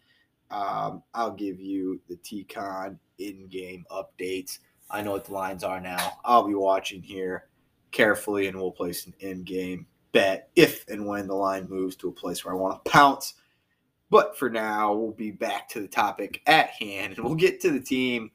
Um, 0.50 1.02
I'll 1.14 1.30
give 1.32 1.58
you 1.60 1.98
the 2.10 2.16
TCon 2.16 2.98
in-game 3.18 3.86
updates. 3.90 4.58
I 4.90 5.00
know 5.00 5.12
what 5.12 5.24
the 5.24 5.32
lines 5.32 5.64
are 5.64 5.80
now. 5.80 6.18
I'll 6.26 6.46
be 6.46 6.52
watching 6.54 7.00
here 7.00 7.48
carefully, 7.90 8.48
and 8.48 8.56
we'll 8.60 8.70
place 8.70 9.06
an 9.06 9.14
in-game 9.20 9.86
bet 10.12 10.50
if 10.56 10.86
and 10.88 11.06
when 11.06 11.26
the 11.26 11.34
line 11.34 11.66
moves 11.70 11.96
to 11.96 12.08
a 12.08 12.12
place 12.12 12.44
where 12.44 12.52
I 12.52 12.56
want 12.58 12.84
to 12.84 12.90
pounce. 12.90 13.32
But 14.12 14.36
for 14.36 14.50
now, 14.50 14.92
we'll 14.92 15.12
be 15.12 15.30
back 15.30 15.70
to 15.70 15.80
the 15.80 15.88
topic 15.88 16.42
at 16.46 16.68
hand, 16.68 17.14
and 17.14 17.24
we'll 17.24 17.34
get 17.34 17.62
to 17.62 17.70
the 17.70 17.80
team 17.80 18.30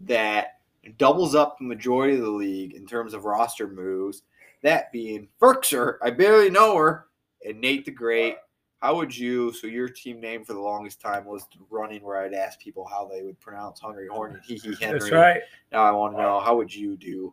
that 0.00 0.58
doubles 0.98 1.36
up 1.36 1.58
the 1.58 1.64
majority 1.64 2.16
of 2.16 2.22
the 2.22 2.28
league 2.28 2.74
in 2.74 2.88
terms 2.88 3.14
of 3.14 3.24
roster 3.24 3.68
moves. 3.68 4.24
That 4.64 4.90
being 4.90 5.28
Ferkser, 5.40 5.98
I 6.02 6.10
barely 6.10 6.50
know 6.50 6.76
her, 6.76 7.06
and 7.46 7.60
Nate 7.60 7.84
the 7.84 7.92
Great. 7.92 8.34
How 8.80 8.96
would 8.96 9.16
you? 9.16 9.52
So 9.52 9.68
your 9.68 9.88
team 9.88 10.20
name 10.20 10.44
for 10.44 10.54
the 10.54 10.60
longest 10.60 11.00
time 11.00 11.24
was 11.24 11.46
running 11.70 12.02
where 12.02 12.16
I'd 12.16 12.34
ask 12.34 12.58
people 12.58 12.84
how 12.84 13.06
they 13.06 13.22
would 13.22 13.38
pronounce 13.38 13.78
Hungry 13.78 14.08
Hornet, 14.08 14.40
He 14.44 14.56
He 14.56 14.74
Henry. 14.74 14.98
That's 14.98 15.12
right. 15.12 15.40
Now 15.70 15.84
I 15.84 15.92
want 15.92 16.14
to 16.14 16.20
know 16.20 16.40
how 16.40 16.56
would 16.56 16.74
you 16.74 16.96
do 16.96 17.32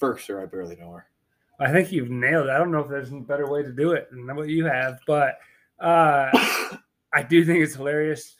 Ferkser? 0.00 0.40
I 0.40 0.46
barely 0.46 0.76
know 0.76 0.92
her. 0.92 1.06
I 1.58 1.72
think 1.72 1.90
you've 1.90 2.10
nailed 2.10 2.46
it. 2.46 2.50
I 2.50 2.58
don't 2.58 2.70
know 2.70 2.78
if 2.78 2.88
there's 2.88 3.10
a 3.10 3.16
better 3.16 3.50
way 3.50 3.64
to 3.64 3.72
do 3.72 3.90
it 3.90 4.08
than 4.12 4.24
what 4.36 4.48
you 4.48 4.66
have, 4.66 5.00
but 5.04 5.40
uh, 5.80 6.30
I 7.12 7.22
do 7.28 7.44
think 7.44 7.62
it's 7.62 7.74
hilarious. 7.74 8.36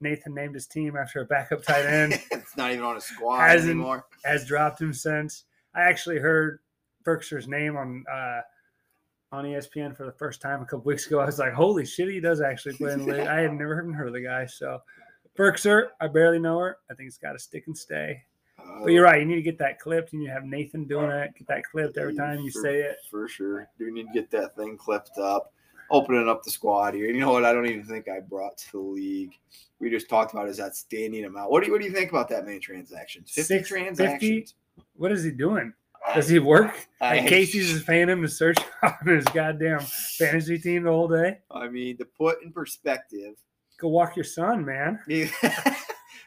Nathan 0.00 0.34
named 0.34 0.54
his 0.54 0.66
team 0.66 0.96
after 0.96 1.20
a 1.20 1.24
backup 1.26 1.62
tight 1.62 1.84
end. 1.84 2.14
it's 2.30 2.56
not 2.56 2.70
even 2.72 2.84
on 2.84 2.96
a 2.96 3.00
squad 3.00 3.40
Hasn't- 3.48 3.70
anymore. 3.70 4.06
has 4.24 4.46
dropped 4.46 4.80
him 4.80 4.92
since. 4.92 5.44
I 5.74 5.82
actually 5.82 6.18
heard 6.18 6.60
Berkshires 7.04 7.46
name 7.48 7.76
on 7.76 8.04
uh, 8.12 8.40
on 9.32 9.44
ESPN 9.44 9.96
for 9.96 10.04
the 10.06 10.12
first 10.12 10.40
time 10.42 10.60
a 10.62 10.64
couple 10.64 10.80
weeks 10.84 11.06
ago. 11.06 11.20
I 11.20 11.26
was 11.26 11.38
like, 11.38 11.52
"Holy 11.52 11.84
shit, 11.86 12.08
he 12.08 12.18
does 12.20 12.40
actually 12.40 12.76
play 12.76 12.92
in 12.92 13.06
the 13.06 13.12
league." 13.12 13.26
I 13.26 13.40
had 13.40 13.52
never 13.52 13.80
even 13.80 13.92
heard 13.92 14.08
of 14.08 14.14
the 14.14 14.22
guy. 14.22 14.46
So, 14.46 14.80
Berkshire, 15.36 15.90
I 16.00 16.08
barely 16.08 16.38
know 16.40 16.58
her. 16.58 16.78
I 16.90 16.94
think 16.94 17.06
it's 17.08 17.18
got 17.18 17.32
to 17.32 17.38
stick 17.38 17.64
and 17.66 17.76
stay. 17.76 18.22
But 18.82 18.88
you're 18.92 19.04
right. 19.04 19.20
You 19.20 19.26
need 19.26 19.36
to 19.36 19.42
get 19.42 19.58
that 19.58 19.78
clipped. 19.78 20.12
and 20.12 20.22
You 20.22 20.30
have 20.30 20.44
Nathan 20.44 20.84
doing 20.86 21.10
it. 21.10 21.30
Get 21.38 21.46
that 21.48 21.62
clipped 21.70 21.96
every 21.98 22.14
time 22.16 22.40
you 22.40 22.50
for- 22.50 22.62
say 22.62 22.80
it. 22.80 22.96
For 23.10 23.28
sure. 23.28 23.68
Do 23.78 23.90
need 23.92 24.06
to 24.08 24.12
get 24.12 24.30
that 24.32 24.56
thing 24.56 24.76
clipped 24.76 25.16
up. 25.18 25.52
Opening 25.90 26.28
up 26.28 26.42
the 26.44 26.50
squad 26.50 26.94
here. 26.94 27.06
You 27.06 27.20
know 27.20 27.32
what? 27.32 27.44
I 27.44 27.52
don't 27.52 27.66
even 27.66 27.84
think 27.84 28.08
I 28.08 28.20
brought 28.20 28.56
to 28.58 28.72
the 28.72 28.78
league. 28.78 29.32
We 29.80 29.90
just 29.90 30.08
talked 30.08 30.32
about 30.32 30.46
his 30.46 30.60
outstanding 30.60 31.24
amount. 31.24 31.50
What 31.50 31.60
do 31.60 31.66
you 31.66 31.72
what 31.72 31.80
do 31.80 31.86
you 31.86 31.92
think 31.92 32.10
about 32.10 32.28
that 32.28 32.44
many 32.46 32.58
transactions? 32.60 33.30
50 33.32 33.42
Six- 33.42 33.68
transactions. 33.68 34.54
What 34.96 35.10
is 35.12 35.24
he 35.24 35.30
doing? 35.30 35.72
Does 36.14 36.28
he 36.28 36.38
work? 36.38 36.88
I- 37.00 37.18
Like 37.20 37.28
Casey's 37.28 37.70
is 37.70 37.82
paying 37.82 38.08
him 38.08 38.22
to 38.22 38.28
search 38.28 38.56
on 38.82 38.94
his 39.06 39.24
goddamn 39.26 39.80
fantasy 39.80 40.58
team 40.58 40.84
the 40.84 40.90
whole 40.90 41.08
day. 41.08 41.38
I 41.50 41.68
mean, 41.68 41.96
to 41.98 42.04
put 42.04 42.42
in 42.42 42.52
perspective, 42.52 43.34
Go 43.78 43.88
walk 43.88 44.14
your 44.16 44.24
son, 44.24 44.62
man. 44.64 44.98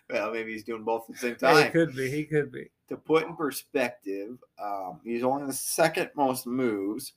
well, 0.09 0.31
maybe 0.31 0.53
he's 0.53 0.63
doing 0.63 0.83
both 0.83 1.05
at 1.09 1.15
the 1.15 1.19
same 1.19 1.35
Yeah, 1.41 1.57
he 1.57 1.63
time. 1.63 1.71
could 1.71 1.95
be. 1.95 2.09
He 2.09 2.23
could 2.25 2.51
be. 2.51 2.69
to 2.89 2.97
put 2.97 3.25
in 3.27 3.35
perspective, 3.35 4.37
um, 4.61 4.99
he's 5.03 5.23
only 5.23 5.45
the 5.45 5.53
second 5.53 6.09
most 6.15 6.45
moves, 6.47 7.13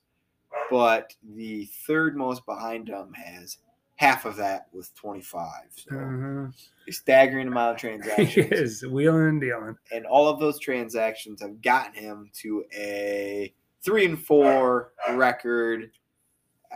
but 0.70 1.14
the 1.34 1.66
third 1.86 2.16
most 2.16 2.44
behind 2.46 2.88
him 2.88 3.12
has 3.14 3.58
half 3.96 4.24
of 4.26 4.36
that 4.36 4.66
with 4.72 4.94
25. 4.94 5.48
So 5.74 5.90
Mhm. 5.92 6.54
a 6.88 6.92
staggering 6.92 7.48
amount 7.48 7.76
of 7.76 7.80
He 7.80 7.88
transactions. 7.98 8.52
is 8.52 8.86
wheeling 8.86 9.28
and 9.28 9.40
dealing. 9.40 9.76
and 9.92 10.04
all 10.06 10.28
of 10.28 10.38
those 10.40 10.58
transactions 10.58 11.40
have 11.40 11.62
gotten 11.62 11.94
him 11.94 12.30
to 12.34 12.64
a 12.74 13.54
three 13.82 14.04
and 14.04 14.22
four 14.22 14.92
record, 15.12 15.92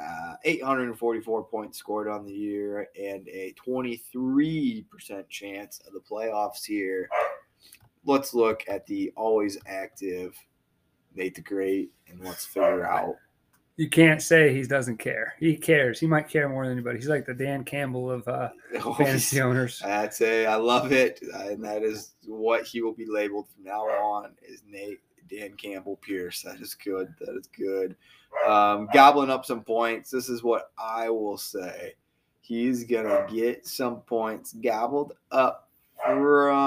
uh, 0.00 0.36
844 0.44 1.44
points 1.44 1.76
scored 1.78 2.08
on 2.08 2.24
the 2.24 2.32
year, 2.32 2.88
and 2.98 3.28
a 3.28 3.52
23% 3.54 5.28
chance 5.28 5.80
of 5.86 5.92
the 5.92 6.00
playoffs 6.00 6.64
here. 6.64 7.08
Let's 8.04 8.32
look 8.32 8.62
at 8.68 8.86
the 8.86 9.12
always 9.16 9.58
active 9.66 10.34
Nate 11.14 11.34
the 11.34 11.42
Great, 11.42 11.92
and 12.08 12.20
let's 12.24 12.46
figure 12.46 12.86
out. 12.86 13.16
You 13.76 13.88
can't 13.88 14.20
say 14.20 14.52
he 14.54 14.62
doesn't 14.64 14.98
care. 14.98 15.34
He 15.38 15.56
cares. 15.56 15.98
He 15.98 16.06
might 16.06 16.28
care 16.28 16.48
more 16.50 16.64
than 16.64 16.72
anybody. 16.72 16.98
He's 16.98 17.08
like 17.08 17.24
the 17.24 17.32
Dan 17.32 17.64
Campbell 17.64 18.10
of 18.10 18.28
uh, 18.28 18.50
fantasy 18.98 19.40
owners. 19.40 19.80
That's 19.82 20.20
a, 20.20 20.44
I 20.46 20.56
love 20.56 20.92
it, 20.92 21.22
and 21.22 21.64
that 21.64 21.82
is 21.82 22.12
what 22.26 22.64
he 22.64 22.82
will 22.82 22.92
be 22.92 23.06
labeled 23.06 23.48
from 23.48 23.64
now 23.64 23.82
on. 23.84 24.32
Is 24.42 24.62
Nate 24.68 25.00
Dan 25.30 25.54
Campbell 25.54 25.96
Pierce? 25.96 26.42
That 26.42 26.60
is 26.60 26.74
good. 26.74 27.14
That 27.20 27.36
is 27.36 27.46
good. 27.46 27.96
Um, 28.46 28.88
gobbling 28.92 29.30
up 29.30 29.46
some 29.46 29.64
points. 29.64 30.10
This 30.10 30.28
is 30.28 30.42
what 30.42 30.72
I 30.78 31.08
will 31.08 31.38
say. 31.38 31.94
he's 32.42 32.84
gonna 32.84 33.26
get 33.32 33.66
some 33.66 34.00
points 34.02 34.52
gobbled 34.52 35.14
up 35.30 35.70
from. 36.04 36.66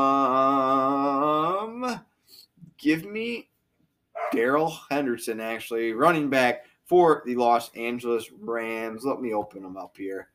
Give 2.78 3.06
me 3.06 3.50
Darrell 4.32 4.78
Henderson, 4.90 5.40
actually 5.40 5.94
running 5.94 6.30
back 6.30 6.66
for 6.86 7.24
the 7.26 7.36
Los 7.36 7.72
Angeles 7.76 8.32
Rams. 8.40 9.04
Let 9.04 9.22
me 9.22 9.34
open 9.34 9.64
them 9.64 9.78
up 9.78 9.96
here. 9.98 10.30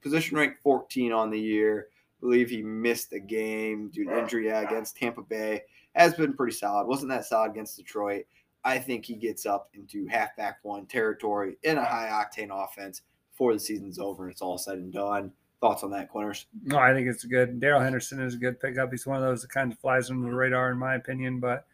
Position 0.00 0.36
rank 0.36 0.56
14 0.62 1.12
on 1.12 1.30
the 1.30 1.40
year. 1.40 1.88
believe 2.20 2.50
he 2.50 2.62
missed 2.62 3.12
a 3.12 3.20
game 3.20 3.88
due 3.88 4.04
to 4.04 4.18
injury 4.18 4.48
against 4.48 4.96
Tampa 4.96 5.22
Bay. 5.22 5.62
Has 5.94 6.14
been 6.14 6.34
pretty 6.34 6.56
solid. 6.56 6.86
Wasn't 6.86 7.10
that 7.10 7.24
solid 7.24 7.50
against 7.50 7.76
Detroit. 7.76 8.24
I 8.64 8.78
think 8.78 9.04
he 9.04 9.14
gets 9.14 9.44
up 9.44 9.68
into 9.74 10.06
halfback 10.06 10.58
one 10.62 10.86
territory 10.86 11.56
in 11.64 11.78
a 11.78 11.84
high 11.84 12.08
octane 12.08 12.50
offense 12.52 13.02
before 13.32 13.52
the 13.52 13.60
season's 13.60 13.98
over 13.98 14.24
and 14.24 14.32
it's 14.32 14.42
all 14.42 14.58
said 14.58 14.78
and 14.78 14.92
done. 14.92 15.32
Thoughts 15.60 15.84
on 15.84 15.90
that, 15.92 16.08
Quinters? 16.10 16.46
No, 16.64 16.78
I 16.78 16.92
think 16.92 17.08
it's 17.08 17.24
good. 17.24 17.60
Darrell 17.60 17.80
Henderson 17.80 18.20
is 18.20 18.34
a 18.34 18.38
good 18.38 18.60
pickup. 18.60 18.90
He's 18.90 19.06
one 19.06 19.16
of 19.16 19.22
those 19.22 19.42
that 19.42 19.50
kind 19.50 19.72
of 19.72 19.78
flies 19.78 20.10
under 20.10 20.28
the 20.28 20.34
radar, 20.34 20.72
in 20.72 20.78
my 20.78 20.96
opinion, 20.96 21.38
but 21.38 21.66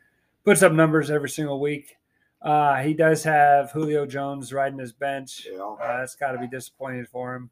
puts 0.45 0.63
up 0.63 0.73
numbers 0.73 1.11
every 1.11 1.31
single 1.31 1.61
week. 1.61 1.98
Uh, 2.41 2.77
he 2.83 2.95
does 2.95 3.25
have 3.25 3.71
Julio 3.73 4.07
Jones 4.07 4.53
riding 4.53 4.79
his 4.79 4.93
bench. 4.93 5.47
Yeah. 5.51 5.61
Uh, 5.61 5.99
that's 5.99 6.15
got 6.15 6.33
to 6.33 6.39
be 6.39 6.47
disappointed 6.47 7.09
for 7.09 7.35
him. 7.35 7.51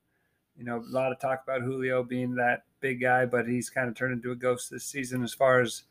You 0.56 0.64
know, 0.64 0.76
a 0.78 0.90
lot 0.92 1.12
of 1.12 1.18
talk 1.20 1.42
about 1.42 1.62
Julio 1.62 2.02
being 2.02 2.34
that 2.36 2.62
big 2.80 3.00
guy, 3.00 3.26
but 3.26 3.46
he's 3.48 3.68
kind 3.68 3.88
of 3.88 3.94
turned 3.94 4.12
into 4.14 4.30
a 4.30 4.36
ghost 4.36 4.70
this 4.70 4.84
season 4.84 5.22
as 5.22 5.34
far 5.34 5.60
as 5.60 5.82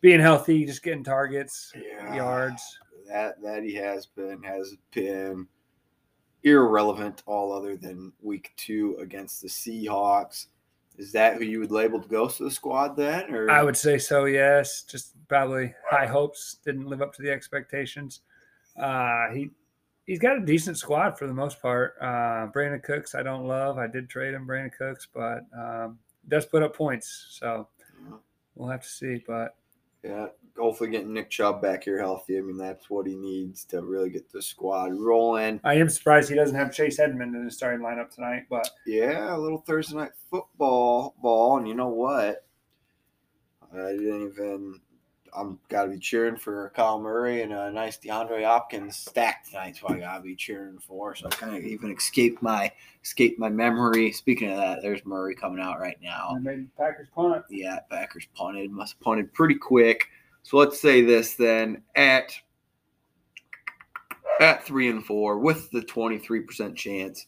being 0.00 0.20
healthy, 0.20 0.64
just 0.64 0.82
getting 0.82 1.04
targets, 1.04 1.72
Yeah. 1.74 2.14
yards. 2.14 2.78
That 3.06 3.40
that 3.42 3.62
he 3.64 3.74
has 3.74 4.06
been 4.06 4.42
has 4.42 4.76
been 4.92 5.48
irrelevant 6.42 7.22
all 7.26 7.52
other 7.52 7.76
than 7.76 8.12
week 8.20 8.52
two 8.56 8.96
against 9.00 9.42
the 9.42 9.48
Seahawks. 9.48 10.46
Is 10.96 11.12
that 11.12 11.36
who 11.36 11.44
you 11.44 11.60
would 11.60 11.70
label 11.70 11.98
the 11.98 12.08
ghost 12.08 12.40
of 12.40 12.44
the 12.44 12.50
squad 12.50 12.96
then? 12.96 13.34
Or 13.34 13.50
I 13.50 13.62
would 13.62 13.76
say 13.76 13.98
so, 13.98 14.26
yes. 14.26 14.82
Just 14.82 15.14
probably 15.28 15.74
high 15.88 16.06
hopes, 16.06 16.56
didn't 16.64 16.86
live 16.86 17.00
up 17.02 17.14
to 17.14 17.22
the 17.22 17.30
expectations. 17.30 18.20
Uh, 18.80 19.30
he 19.32 19.50
he's 20.06 20.18
got 20.18 20.38
a 20.38 20.44
decent 20.44 20.78
squad 20.78 21.18
for 21.18 21.26
the 21.26 21.34
most 21.34 21.60
part. 21.60 21.94
Uh, 22.00 22.48
Brandin 22.52 22.82
Cooks, 22.82 23.14
I 23.14 23.22
don't 23.22 23.46
love. 23.46 23.78
I 23.78 23.86
did 23.86 24.08
trade 24.08 24.34
him, 24.34 24.46
Brandin 24.46 24.72
Cooks, 24.76 25.06
but 25.12 25.42
um, 25.56 25.98
does 26.28 26.46
put 26.46 26.62
up 26.62 26.74
points, 26.74 27.26
so 27.30 27.68
we'll 28.54 28.70
have 28.70 28.82
to 28.82 28.88
see. 28.88 29.22
But 29.26 29.54
Yeah, 30.02 30.26
hopefully 30.58 30.90
getting 30.90 31.12
Nick 31.12 31.30
Chubb 31.30 31.62
back 31.62 31.84
here 31.84 31.98
healthy. 31.98 32.38
I 32.38 32.40
mean, 32.40 32.56
that's 32.56 32.90
what 32.90 33.06
he 33.06 33.14
needs 33.16 33.64
to 33.66 33.82
really 33.82 34.10
get 34.10 34.32
the 34.32 34.42
squad 34.42 34.94
rolling. 34.94 35.60
I 35.62 35.74
am 35.74 35.88
surprised 35.88 36.28
he 36.28 36.36
doesn't 36.36 36.56
have 36.56 36.74
Chase 36.74 36.98
Edmond 36.98 37.36
in 37.36 37.44
his 37.44 37.56
starting 37.56 37.84
lineup 37.84 38.10
tonight. 38.14 38.46
But 38.48 38.68
Yeah, 38.86 39.34
a 39.34 39.38
little 39.38 39.58
Thursday 39.58 39.96
night 39.96 40.12
football 40.30 41.14
ball, 41.22 41.58
and 41.58 41.68
you 41.68 41.74
know 41.74 41.88
what? 41.88 42.46
I 43.72 43.92
didn't 43.92 44.32
even. 44.32 44.80
I'm 45.34 45.58
got 45.68 45.84
to 45.84 45.90
be 45.90 45.98
cheering 45.98 46.36
for 46.36 46.72
Kyle 46.74 47.00
Murray 47.00 47.42
and 47.42 47.52
a 47.52 47.70
nice 47.70 47.98
DeAndre 47.98 48.44
Hopkins 48.44 48.96
stack 48.96 49.44
tonight. 49.48 49.76
So 49.76 49.88
I 49.88 49.98
got 49.98 50.18
to 50.18 50.22
be 50.22 50.34
cheering 50.34 50.78
for. 50.78 51.14
So 51.14 51.26
I 51.26 51.30
kind 51.30 51.56
of 51.56 51.64
even 51.64 51.92
escaped 51.92 52.42
my 52.42 52.70
escaped 53.02 53.38
my 53.38 53.48
memory. 53.48 54.12
Speaking 54.12 54.50
of 54.50 54.56
that, 54.58 54.82
there's 54.82 55.04
Murray 55.04 55.34
coming 55.34 55.60
out 55.60 55.80
right 55.80 55.98
now. 56.02 56.34
I 56.36 56.38
made 56.38 56.74
Packers 56.76 57.08
punt. 57.14 57.44
Yeah, 57.50 57.80
Packers 57.90 58.26
punted. 58.34 58.70
Must 58.70 58.94
have 58.94 59.00
punted 59.00 59.32
pretty 59.32 59.56
quick. 59.56 60.06
So 60.42 60.56
let's 60.56 60.80
say 60.80 61.02
this 61.02 61.34
then 61.34 61.82
at 61.94 62.32
at 64.40 64.64
three 64.64 64.88
and 64.88 65.04
four 65.04 65.38
with 65.38 65.70
the 65.70 65.82
twenty 65.82 66.18
three 66.18 66.40
percent 66.40 66.76
chance. 66.76 67.26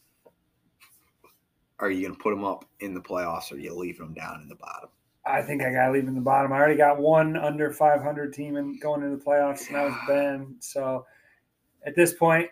Are 1.79 1.91
you 1.91 2.03
going 2.03 2.15
to 2.15 2.23
put 2.23 2.31
them 2.31 2.45
up 2.45 2.65
in 2.81 2.95
the 2.95 3.01
playoffs, 3.01 3.51
or 3.51 3.57
are 3.57 3.59
you 3.59 3.75
leaving 3.75 4.07
them 4.07 4.15
down 4.15 4.41
in 4.41 4.49
the 4.49 4.55
bottom? 4.55 4.89
I 5.25 5.43
think 5.43 5.63
I 5.63 5.73
got 5.73 5.87
to 5.87 5.93
leave 5.93 6.09
in 6.09 6.15
the 6.15 6.21
bottom. 6.21 6.53
I 6.53 6.57
already 6.57 6.77
got 6.77 6.99
one 6.99 7.37
under 7.37 7.71
500 7.71 8.33
team 8.33 8.57
and 8.57 8.81
going 8.81 9.03
into 9.03 9.17
the 9.17 9.25
playoffs, 9.25 9.69
and 9.69 9.77
that 9.77 9.85
was 9.85 9.95
Ben. 10.09 10.57
So 10.59 11.07
at 11.87 11.95
this 11.95 12.13
point, 12.13 12.49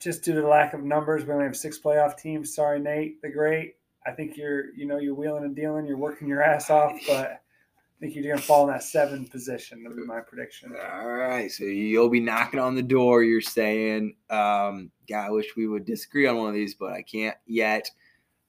just 0.00 0.24
due 0.24 0.34
to 0.34 0.40
the 0.40 0.48
lack 0.48 0.74
of 0.74 0.82
numbers, 0.82 1.24
we 1.24 1.32
only 1.32 1.44
have 1.44 1.56
six 1.56 1.78
playoff 1.78 2.18
teams. 2.18 2.54
Sorry, 2.54 2.80
Nate, 2.80 3.22
the 3.22 3.28
great. 3.28 3.76
I 4.06 4.12
think 4.12 4.36
you're, 4.36 4.72
you 4.74 4.86
know, 4.86 4.98
you're 4.98 5.14
wheeling 5.14 5.44
and 5.44 5.54
dealing. 5.54 5.86
You're 5.86 5.98
working 5.98 6.26
your 6.26 6.42
ass 6.42 6.70
off, 6.70 6.98
but 7.06 7.32
I 7.32 8.00
think 8.00 8.14
you're 8.14 8.24
going 8.24 8.38
to 8.38 8.42
fall 8.42 8.66
in 8.66 8.72
that 8.72 8.82
seven 8.82 9.26
position. 9.26 9.82
That 9.82 9.90
would 9.90 9.98
be 9.98 10.06
my 10.06 10.20
prediction. 10.20 10.74
All 10.74 11.06
right, 11.06 11.52
so 11.52 11.64
you'll 11.64 12.08
be 12.08 12.18
knocking 12.18 12.58
on 12.58 12.74
the 12.74 12.82
door. 12.82 13.22
You're 13.22 13.42
saying, 13.42 14.16
um, 14.30 14.90
"God, 15.06 15.26
I 15.26 15.30
wish 15.30 15.54
we 15.54 15.68
would 15.68 15.84
disagree 15.84 16.26
on 16.26 16.38
one 16.38 16.48
of 16.48 16.54
these, 16.54 16.74
but 16.74 16.94
I 16.94 17.02
can't 17.02 17.36
yet. 17.46 17.90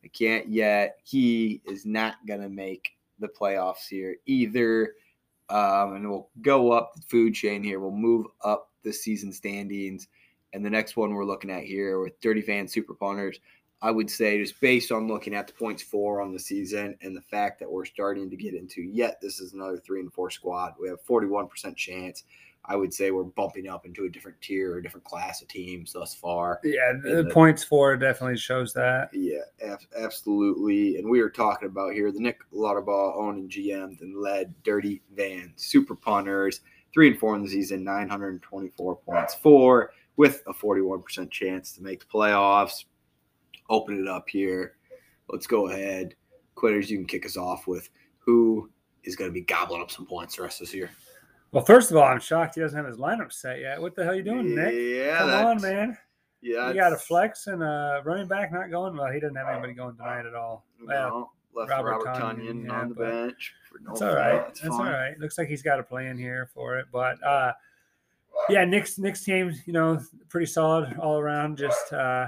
I 0.05 0.07
can't 0.07 0.47
yet." 0.47 0.99
He 1.03 1.61
is 1.65 1.85
not 1.85 2.15
gonna 2.25 2.47
make 2.47 2.91
the 3.21 3.29
playoffs 3.29 3.87
here 3.89 4.17
either, 4.25 4.95
um, 5.49 5.95
and 5.95 6.09
we'll 6.09 6.29
go 6.41 6.71
up 6.71 6.95
the 6.95 7.01
food 7.03 7.33
chain 7.33 7.63
here. 7.63 7.79
We'll 7.79 7.91
move 7.91 8.27
up 8.43 8.69
the 8.83 8.91
season 8.91 9.31
standings, 9.31 10.07
and 10.53 10.65
the 10.65 10.69
next 10.69 10.97
one 10.97 11.13
we're 11.13 11.25
looking 11.25 11.51
at 11.51 11.63
here 11.63 11.99
with 11.99 12.19
Dirty 12.19 12.41
Fan 12.41 12.67
Super 12.67 12.93
Punters. 12.93 13.39
I 13.83 13.89
would 13.89 14.09
say 14.09 14.37
just 14.37 14.59
based 14.61 14.91
on 14.91 15.07
looking 15.07 15.33
at 15.33 15.47
the 15.47 15.53
points 15.53 15.81
for 15.81 16.21
on 16.21 16.33
the 16.33 16.39
season 16.39 16.95
and 17.01 17.15
the 17.15 17.21
fact 17.21 17.59
that 17.59 17.71
we're 17.71 17.85
starting 17.85 18.29
to 18.29 18.35
get 18.35 18.53
into 18.53 18.83
yet 18.83 19.19
this 19.21 19.39
is 19.39 19.53
another 19.53 19.77
three 19.77 20.01
and 20.01 20.13
four 20.13 20.29
squad. 20.29 20.73
We 20.79 20.87
have 20.89 21.03
41% 21.03 21.75
chance. 21.75 22.23
I 22.65 22.75
would 22.75 22.93
say 22.93 23.09
we're 23.09 23.23
bumping 23.23 23.67
up 23.67 23.85
into 23.85 24.05
a 24.05 24.09
different 24.09 24.39
tier, 24.39 24.77
a 24.77 24.83
different 24.83 25.03
class 25.03 25.41
of 25.41 25.47
teams 25.47 25.93
thus 25.93 26.13
far. 26.13 26.59
Yeah, 26.63 26.93
the 27.03 27.23
the- 27.23 27.29
points 27.29 27.63
for 27.63 27.97
definitely 27.97 28.37
shows 28.37 28.71
that. 28.73 29.09
Yeah, 29.13 29.39
ab- 29.63 29.79
absolutely. 29.97 30.97
And 30.97 31.09
we 31.09 31.21
are 31.21 31.29
talking 31.29 31.67
about 31.67 31.93
here 31.93 32.11
the 32.11 32.19
Nick 32.19 32.39
Lauterbach 32.53 33.15
owned 33.15 33.39
and 33.39 33.49
GM'd 33.49 34.01
and 34.01 34.15
led 34.15 34.53
Dirty 34.63 35.01
Van 35.15 35.51
Super 35.55 35.95
Punters, 35.95 36.61
three 36.93 37.09
and 37.09 37.19
four 37.19 37.35
in 37.35 37.41
the 37.43 37.49
season, 37.49 37.83
924 37.83 38.95
points 38.97 39.33
for, 39.33 39.91
with 40.17 40.43
a 40.47 40.53
41% 40.53 41.31
chance 41.31 41.73
to 41.73 41.81
make 41.81 42.01
the 42.01 42.05
playoffs. 42.05 42.85
Open 43.69 43.99
it 43.99 44.07
up 44.07 44.29
here. 44.29 44.75
Let's 45.29 45.47
go 45.47 45.67
ahead. 45.69 46.13
Quitters, 46.55 46.91
you 46.91 46.97
can 46.97 47.07
kick 47.07 47.25
us 47.25 47.37
off 47.37 47.65
with 47.65 47.89
who 48.19 48.69
is 49.03 49.15
going 49.15 49.29
to 49.29 49.33
be 49.33 49.41
gobbling 49.41 49.81
up 49.81 49.89
some 49.89 50.05
points 50.05 50.35
the 50.35 50.43
rest 50.43 50.61
of 50.61 50.67
this 50.67 50.75
year. 50.75 50.91
Well, 51.51 51.65
first 51.65 51.91
of 51.91 51.97
all, 51.97 52.03
I'm 52.03 52.19
shocked 52.19 52.55
he 52.55 52.61
doesn't 52.61 52.77
have 52.77 52.85
his 52.87 52.97
lineup 52.97 53.33
set 53.33 53.59
yet. 53.59 53.81
What 53.81 53.95
the 53.95 54.03
hell 54.03 54.13
are 54.13 54.15
you 54.15 54.23
doing, 54.23 54.55
Nick? 54.55 54.73
Yeah, 54.73 55.17
Come 55.17 55.27
that's- 55.27 55.45
on, 55.45 55.61
man. 55.61 55.97
Yeah, 56.43 56.69
You 56.69 56.73
got 56.73 56.91
a 56.91 56.97
flex 56.97 57.45
and 57.45 57.61
a 57.61 58.01
running 58.03 58.27
back 58.27 58.51
not 58.51 58.71
going. 58.71 58.97
Well, 58.97 59.11
he 59.11 59.19
doesn't 59.19 59.35
have 59.35 59.47
anybody 59.47 59.73
going 59.73 59.95
tonight 59.95 60.25
at 60.25 60.33
all. 60.33 60.65
Well, 60.83 61.09
No, 61.09 61.31
left 61.53 61.69
Robert 61.69 62.03
Robert, 62.03 62.07
Tonyan, 62.19 62.39
Tunyon 62.41 62.65
yeah, 62.65 62.71
on 62.81 62.89
the 62.89 62.95
bench. 62.95 63.53
For 63.69 63.77
no 63.79 63.89
That's 63.89 64.01
all 64.01 64.15
right. 64.15 64.45
That's 64.47 64.67
all 64.69 64.83
right. 64.85 65.19
Looks 65.19 65.37
like 65.37 65.49
he's 65.49 65.61
got 65.61 65.79
a 65.79 65.83
plan 65.83 66.17
here 66.17 66.49
for 66.51 66.79
it. 66.79 66.87
But 66.91 67.21
uh, 67.23 67.53
yeah, 68.49 68.65
Nick's 68.65 68.97
Nick's 68.97 69.23
team, 69.23 69.53
you 69.67 69.73
know, 69.73 70.01
pretty 70.29 70.47
solid 70.47 70.97
all 70.97 71.19
around. 71.19 71.59
Just 71.59 71.93
uh, 71.93 72.25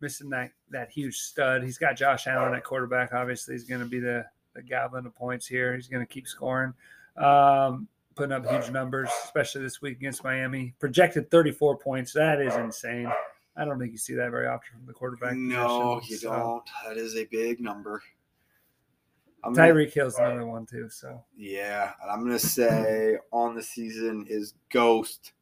missing 0.00 0.30
that 0.30 0.50
that 0.70 0.90
huge 0.90 1.16
stud. 1.18 1.62
He's 1.62 1.78
got 1.78 1.94
Josh 1.96 2.26
Allen 2.26 2.54
at 2.54 2.64
quarterback. 2.64 3.12
Obviously, 3.14 3.54
he's 3.54 3.62
going 3.64 3.82
to 3.82 3.86
be 3.86 4.00
the 4.00 4.26
the 4.54 4.62
goblin 4.62 5.06
of 5.06 5.14
points 5.14 5.46
here. 5.46 5.76
He's 5.76 5.86
going 5.86 6.04
to 6.04 6.12
keep 6.12 6.26
scoring, 6.26 6.74
um, 7.16 7.86
putting 8.18 8.32
up 8.32 8.44
huge 8.50 8.70
numbers, 8.72 9.08
especially 9.24 9.62
this 9.62 9.80
week 9.80 9.96
against 9.96 10.24
Miami. 10.24 10.74
Projected 10.80 11.30
34 11.30 11.78
points. 11.78 12.12
That 12.12 12.40
is 12.40 12.54
insane. 12.56 13.10
I 13.56 13.64
don't 13.64 13.78
think 13.78 13.92
you 13.92 13.98
see 13.98 14.14
that 14.14 14.30
very 14.30 14.48
often 14.48 14.68
from 14.76 14.86
the 14.86 14.92
quarterback. 14.92 15.36
No, 15.36 16.00
position. 16.00 16.12
you 16.12 16.18
So, 16.18 16.30
don't. 16.30 16.70
That 16.86 16.96
is 17.00 17.16
a 17.16 17.24
big 17.26 17.60
number. 17.60 18.02
I'm 19.44 19.54
Tyreek 19.54 19.92
Hill's 19.92 20.18
another 20.18 20.46
one 20.46 20.66
too. 20.66 20.88
So 20.90 21.22
yeah, 21.36 21.92
and 22.02 22.10
I'm 22.10 22.24
gonna 22.24 22.40
say 22.40 23.16
on 23.32 23.54
the 23.54 23.62
season 23.62 24.26
is 24.28 24.54
Ghost. 24.70 25.32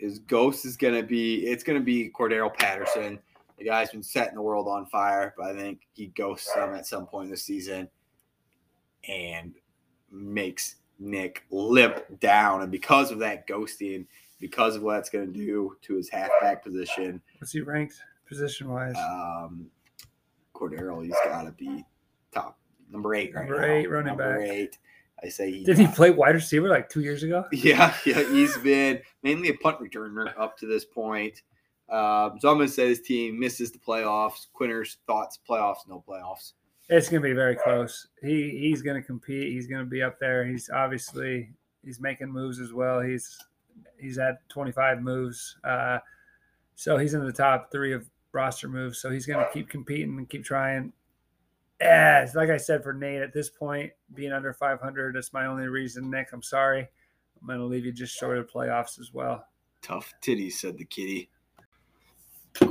Is 0.00 0.18
Ghost 0.18 0.64
is 0.64 0.76
gonna 0.76 1.04
be 1.04 1.46
it's 1.46 1.62
gonna 1.62 1.78
be 1.78 2.10
Cordero 2.10 2.52
Patterson. 2.52 3.20
The 3.56 3.64
guy's 3.64 3.90
been 3.90 4.02
setting 4.02 4.34
the 4.34 4.42
world 4.42 4.66
on 4.66 4.86
fire, 4.86 5.32
but 5.38 5.46
I 5.46 5.54
think 5.54 5.86
he 5.92 6.06
ghosts 6.08 6.52
them 6.54 6.74
at 6.74 6.86
some 6.86 7.06
point 7.06 7.30
this 7.30 7.44
season 7.44 7.88
and 9.08 9.54
makes 10.10 10.76
Nick 10.98 11.44
limp 11.50 12.02
down. 12.20 12.62
And 12.62 12.70
because 12.72 13.10
of 13.10 13.18
that 13.20 13.46
ghosting, 13.46 14.06
because 14.40 14.76
of 14.76 14.82
what 14.82 14.98
it's 14.98 15.10
gonna 15.10 15.26
do 15.26 15.76
to 15.82 15.94
his 15.96 16.08
halfback 16.08 16.62
position, 16.64 17.20
what's 17.38 17.52
he 17.52 17.60
ranked 17.60 17.94
position 18.26 18.68
wise? 18.68 18.96
um, 18.96 19.66
Cordero, 20.54 21.04
he's 21.04 21.14
got 21.24 21.42
to 21.44 21.52
be 21.52 21.84
top 22.32 22.58
number 22.90 23.14
eight 23.14 23.32
right 23.34 23.48
Number 23.48 23.60
now. 23.66 23.72
eight 23.74 23.90
running 23.90 24.08
number 24.08 24.38
back. 24.40 24.48
eight. 24.48 24.78
I 25.22 25.28
say 25.28 25.50
he. 25.50 25.64
Did 25.64 25.78
he 25.78 25.86
play 25.88 26.10
wide 26.10 26.34
receiver 26.34 26.68
like 26.68 26.88
two 26.88 27.00
years 27.00 27.22
ago? 27.22 27.44
Yeah, 27.52 27.94
yeah, 28.06 28.22
he's 28.30 28.56
been 28.58 29.00
mainly 29.22 29.48
a 29.50 29.54
punt 29.54 29.78
returner 29.80 30.32
up 30.38 30.56
to 30.58 30.66
this 30.66 30.84
point. 30.84 31.42
Um, 31.88 32.38
so 32.38 32.50
I'm 32.50 32.56
going 32.58 32.66
to 32.66 32.72
say 32.72 32.88
this 32.88 33.00
team 33.00 33.38
misses 33.40 33.72
the 33.72 33.78
playoffs. 33.78 34.46
Quinter's 34.52 34.98
thoughts: 35.06 35.38
playoffs, 35.48 35.88
no 35.88 36.04
playoffs. 36.06 36.52
It's 36.88 37.08
going 37.08 37.22
to 37.22 37.28
be 37.28 37.34
very 37.34 37.56
close. 37.56 38.06
He 38.22 38.58
he's 38.58 38.82
going 38.82 39.00
to 39.00 39.06
compete. 39.06 39.52
He's 39.52 39.66
going 39.66 39.84
to 39.84 39.90
be 39.90 40.02
up 40.02 40.18
there. 40.18 40.46
He's 40.46 40.70
obviously 40.70 41.50
he's 41.84 42.00
making 42.00 42.32
moves 42.32 42.60
as 42.60 42.72
well. 42.72 43.00
He's 43.00 43.38
he's 43.98 44.18
had 44.18 44.36
25 44.48 45.02
moves. 45.02 45.56
Uh, 45.64 45.98
so 46.74 46.96
he's 46.96 47.14
in 47.14 47.24
the 47.24 47.32
top 47.32 47.70
three 47.70 47.92
of 47.92 48.08
roster 48.32 48.68
moves. 48.68 49.00
So 49.00 49.10
he's 49.10 49.26
going 49.26 49.44
to 49.44 49.50
keep 49.52 49.68
competing 49.68 50.16
and 50.16 50.28
keep 50.28 50.44
trying. 50.44 50.92
Yeah, 51.80 52.26
like 52.34 52.50
I 52.50 52.56
said 52.56 52.82
for 52.82 52.92
Nate, 52.92 53.22
at 53.22 53.32
this 53.32 53.50
point, 53.50 53.92
being 54.14 54.32
under 54.32 54.52
500, 54.52 55.14
that's 55.14 55.32
my 55.32 55.46
only 55.46 55.68
reason. 55.68 56.10
Nick, 56.10 56.28
I'm 56.32 56.42
sorry. 56.42 56.88
I'm 57.40 57.46
going 57.46 57.60
to 57.60 57.64
leave 57.64 57.84
you 57.84 57.92
just 57.92 58.16
short 58.16 58.38
of 58.38 58.50
playoffs 58.50 58.98
as 58.98 59.12
well. 59.12 59.44
Tough 59.80 60.12
titties, 60.20 60.54
said 60.54 60.76
the 60.76 60.84
kitty. 60.84 61.30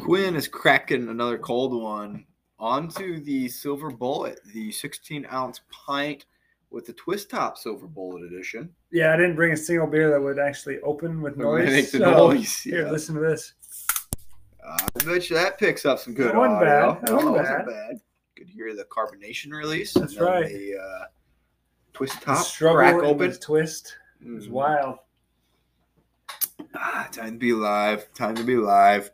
Quinn 0.01 0.35
is 0.35 0.47
cracking 0.47 1.07
another 1.07 1.37
cold 1.37 1.81
one 1.81 2.25
onto 2.59 3.19
the 3.19 3.47
silver 3.49 3.89
bullet, 3.91 4.39
the 4.53 4.71
16 4.71 5.27
ounce 5.31 5.61
pint 5.69 6.25
with 6.69 6.85
the 6.85 6.93
twist 6.93 7.29
top 7.29 7.57
silver 7.57 7.87
bullet 7.87 8.23
edition. 8.23 8.69
Yeah, 8.91 9.13
I 9.13 9.17
didn't 9.17 9.35
bring 9.35 9.53
a 9.53 9.57
single 9.57 9.87
beer 9.87 10.09
that 10.11 10.19
would 10.21 10.39
actually 10.39 10.79
open 10.81 11.21
with 11.21 11.37
noise. 11.37 11.69
make 11.69 11.91
the 11.91 11.99
so 11.99 12.27
noise, 12.29 12.57
Here, 12.59 12.89
listen 12.91 13.15
to 13.15 13.21
this. 13.21 13.53
Uh, 14.65 14.77
I 14.99 15.03
bet 15.05 15.29
you 15.29 15.35
that 15.37 15.57
picks 15.57 15.85
up 15.85 15.99
some 15.99 16.13
good 16.13 16.27
That 16.31 16.35
wasn't 16.35 16.57
audio. 16.57 16.93
bad. 16.95 17.07
That 17.07 17.15
wasn't 17.15 17.35
it 17.37 17.43
bad. 17.43 17.65
bad. 17.67 18.01
Could 18.37 18.49
hear 18.49 18.75
the 18.75 18.83
carbonation 18.85 19.51
release. 19.51 19.93
That's 19.93 20.13
and 20.13 20.21
right. 20.21 20.47
The 20.47 20.75
uh, 20.77 21.05
twist 21.93 22.19
The 22.19 22.25
top 22.25 22.45
struggle 22.45 22.77
crack 22.77 22.95
open. 22.95 23.31
twist 23.39 23.95
is 24.25 24.47
Mm. 24.47 24.51
wild. 24.51 24.97
Ah, 26.75 27.07
time 27.11 27.33
to 27.33 27.37
be 27.39 27.53
live. 27.53 28.11
Time 28.13 28.35
to 28.35 28.43
be 28.43 28.57
live. 28.57 29.11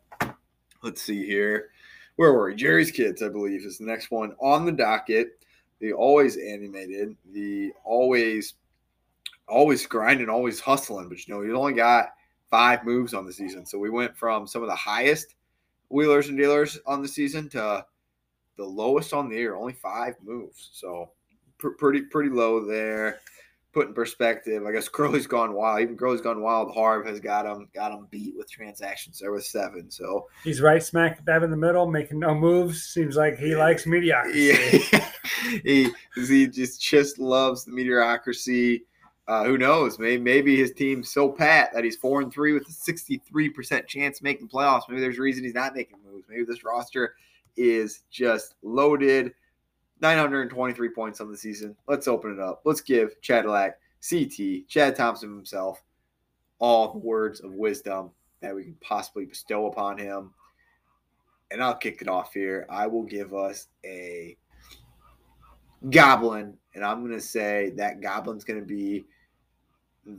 Let's 0.82 1.02
see 1.02 1.26
here. 1.26 1.70
Where 2.16 2.34
were 2.34 2.49
we? 2.49 2.55
Jerry's 2.55 2.91
Kids, 2.91 3.24
I 3.24 3.30
believe, 3.30 3.66
is 3.66 3.78
the 3.78 3.86
next 3.86 4.11
one 4.11 4.36
on 4.39 4.66
the 4.66 4.72
docket. 4.72 5.39
The 5.80 5.93
always 5.93 6.38
animated, 6.38 7.16
the 7.34 7.72
always, 7.84 8.53
always 9.47 9.86
grinding, 9.86 10.30
always 10.30 10.59
hustling. 10.59 11.09
But 11.09 11.28
you 11.28 11.34
know, 11.34 11.41
you 11.41 11.55
only 11.57 11.74
got 11.74 12.09
five 12.49 12.86
moves 12.86 13.14
on 13.14 13.26
the 13.26 13.34
season, 13.34 13.66
so 13.66 13.80
we 13.80 13.89
went 13.89 14.16
from 14.16 14.47
some 14.47 14.61
of 14.61 14.70
the 14.70 14.76
highest 14.76 15.36
wheelers 15.89 16.30
and 16.30 16.38
dealers 16.38 16.80
on 16.86 17.01
the 17.01 17.07
season 17.07 17.49
to 17.49 17.86
the 18.57 18.64
lowest 18.64 19.14
on 19.14 19.28
the 19.30 19.36
year, 19.36 19.55
only 19.55 19.74
five 19.74 20.16
moves. 20.24 20.70
So 20.74 21.11
pr- 21.57 21.70
pretty, 21.70 22.01
pretty 22.01 22.30
low 22.30 22.64
there 22.64 23.20
put 23.74 23.88
in 23.88 23.93
perspective, 23.93 24.65
I 24.65 24.71
guess 24.71 24.88
Curly's 24.88 25.28
gone 25.28 25.53
wild. 25.53 25.82
Even 25.82 25.97
Curly's 25.97 26.21
gone 26.21 26.41
wild. 26.41 26.74
Harv 26.74 27.05
has 27.05 27.19
got 27.19 27.45
him 27.45 27.67
got 27.74 27.91
him 27.91 28.07
beat 28.11 28.36
with 28.38 28.49
transactions 28.49 29.19
there 29.19 29.32
with 29.32 29.45
seven. 29.45 29.89
So 29.89 30.28
He's 30.43 30.61
right 30.61 30.82
smack 30.82 31.26
dab 31.26 31.43
in 31.43 31.51
the 31.51 31.57
middle, 31.57 31.88
making 31.89 32.19
no 32.19 32.36
moves. 32.36 32.84
Seems 32.84 33.17
like 33.17 33.38
he 33.38 33.55
likes 33.55 33.86
mediocrity. 33.86 34.53
yeah, 34.91 35.09
he 35.63 35.89
he 36.15 36.47
just 36.47 36.82
just 36.82 37.19
loves 37.19 37.65
the 37.65 37.71
mediocrity. 37.71 38.86
Uh, 39.28 39.45
who 39.45 39.57
knows? 39.57 39.97
Maybe 39.97 40.21
maybe 40.21 40.55
his 40.57 40.74
team's 40.74 41.09
so 41.09 41.30
pat 41.30 41.71
that 41.74 41.84
he's 41.84 41.95
four 41.95 42.21
and 42.21 42.32
three 42.32 42.53
with 42.53 42.67
a 42.67 42.71
sixty 42.71 43.21
three 43.28 43.49
percent 43.49 43.88
chance 43.88 44.19
of 44.19 44.24
making 44.24 44.49
playoffs. 44.49 44.84
Maybe 44.88 45.01
there's 45.01 45.17
a 45.17 45.21
reason 45.21 45.43
he's 45.43 45.53
not 45.53 45.76
making 45.76 45.97
moves. 46.05 46.26
Maybe 46.30 46.43
this 46.43 46.63
roster 46.63 47.15
is 47.57 48.01
just 48.11 48.55
loaded. 48.63 49.34
923 50.04 50.89
points 50.89 51.22
on 51.22 51.32
the 51.32 51.38
season. 51.38 51.76
Let's 51.88 52.10
open 52.10 52.34
it 52.34 52.39
up. 52.39 52.62
Let's 52.66 52.82
give 52.82 53.20
Chadillac, 53.22 53.76
CT, 54.08 54.68
Chad 54.68 54.97
Thompson 54.97 55.30
himself, 55.30 55.82
all 56.60 56.91
the 56.91 56.99
words 56.99 57.39
of 57.39 57.54
wisdom 57.54 58.12
that 58.41 58.54
we 58.54 58.64
can 58.64 58.76
possibly 58.82 59.24
bestow 59.26 59.68
upon 59.68 59.97
him. 59.97 60.32
And 61.51 61.64
I'll 61.64 61.76
kick 61.76 62.01
it 62.01 62.10
off 62.10 62.34
here. 62.34 62.68
I 62.70 62.86
will 62.86 63.04
give 63.04 63.34
us 63.34 63.68
a 63.86 64.36
goblin, 65.89 66.58
and 66.76 66.84
I'm 66.84 66.99
going 66.99 67.14
to 67.14 67.22
say 67.22 67.72
that 67.78 68.01
goblin's 68.01 68.43
going 68.43 68.60
to 68.60 68.66
be. 68.66 69.06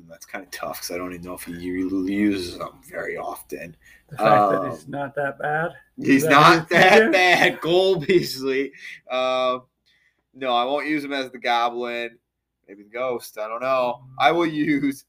That's 0.08 0.24
kind 0.24 0.42
of 0.42 0.50
tough 0.50 0.80
because 0.80 0.92
I 0.92 0.96
don't 0.96 1.12
even 1.12 1.26
know 1.26 1.34
if 1.34 1.42
he 1.42 1.52
uses 1.52 2.56
them 2.56 2.80
very 2.88 3.18
often. 3.18 3.76
The 4.08 4.16
fact 4.16 4.50
that 4.50 4.60
Um, 4.60 4.70
he's 4.70 4.88
not 4.88 5.14
that 5.16 5.38
bad. 5.38 5.72
He's 5.98 6.22
that 6.22 6.30
not 6.30 6.68
that 6.70 7.12
bad. 7.12 7.60
Cole 7.60 7.96
Beasley. 7.96 8.72
Uh, 9.10 9.58
no, 10.34 10.54
I 10.54 10.64
won't 10.64 10.86
use 10.86 11.04
him 11.04 11.12
as 11.12 11.30
the 11.30 11.38
goblin. 11.38 12.18
Maybe 12.68 12.82
the 12.82 12.90
ghost. 12.90 13.38
I 13.38 13.48
don't 13.48 13.62
know. 13.62 14.02
I 14.18 14.32
will 14.32 14.46
use 14.46 15.04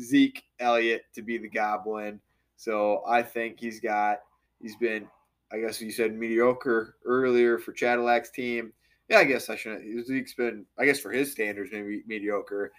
Zeke 0.00 0.42
Elliott 0.58 1.02
to 1.14 1.22
be 1.22 1.38
the 1.38 1.48
goblin. 1.48 2.20
So 2.56 3.02
I 3.06 3.22
think 3.22 3.60
he's 3.60 3.80
got, 3.80 4.18
he's 4.60 4.76
been, 4.76 5.06
I 5.52 5.60
guess 5.60 5.80
you 5.80 5.90
said 5.90 6.14
mediocre 6.14 6.96
earlier 7.04 7.58
for 7.58 7.72
Chadillac's 7.72 8.30
team. 8.30 8.72
Yeah, 9.08 9.18
I 9.18 9.24
guess 9.24 9.48
I 9.48 9.56
shouldn't. 9.56 10.06
Zeke's 10.06 10.34
been, 10.34 10.66
I 10.78 10.84
guess 10.84 11.00
for 11.00 11.10
his 11.10 11.32
standards, 11.32 11.70
maybe 11.72 12.02
mediocre. 12.06 12.72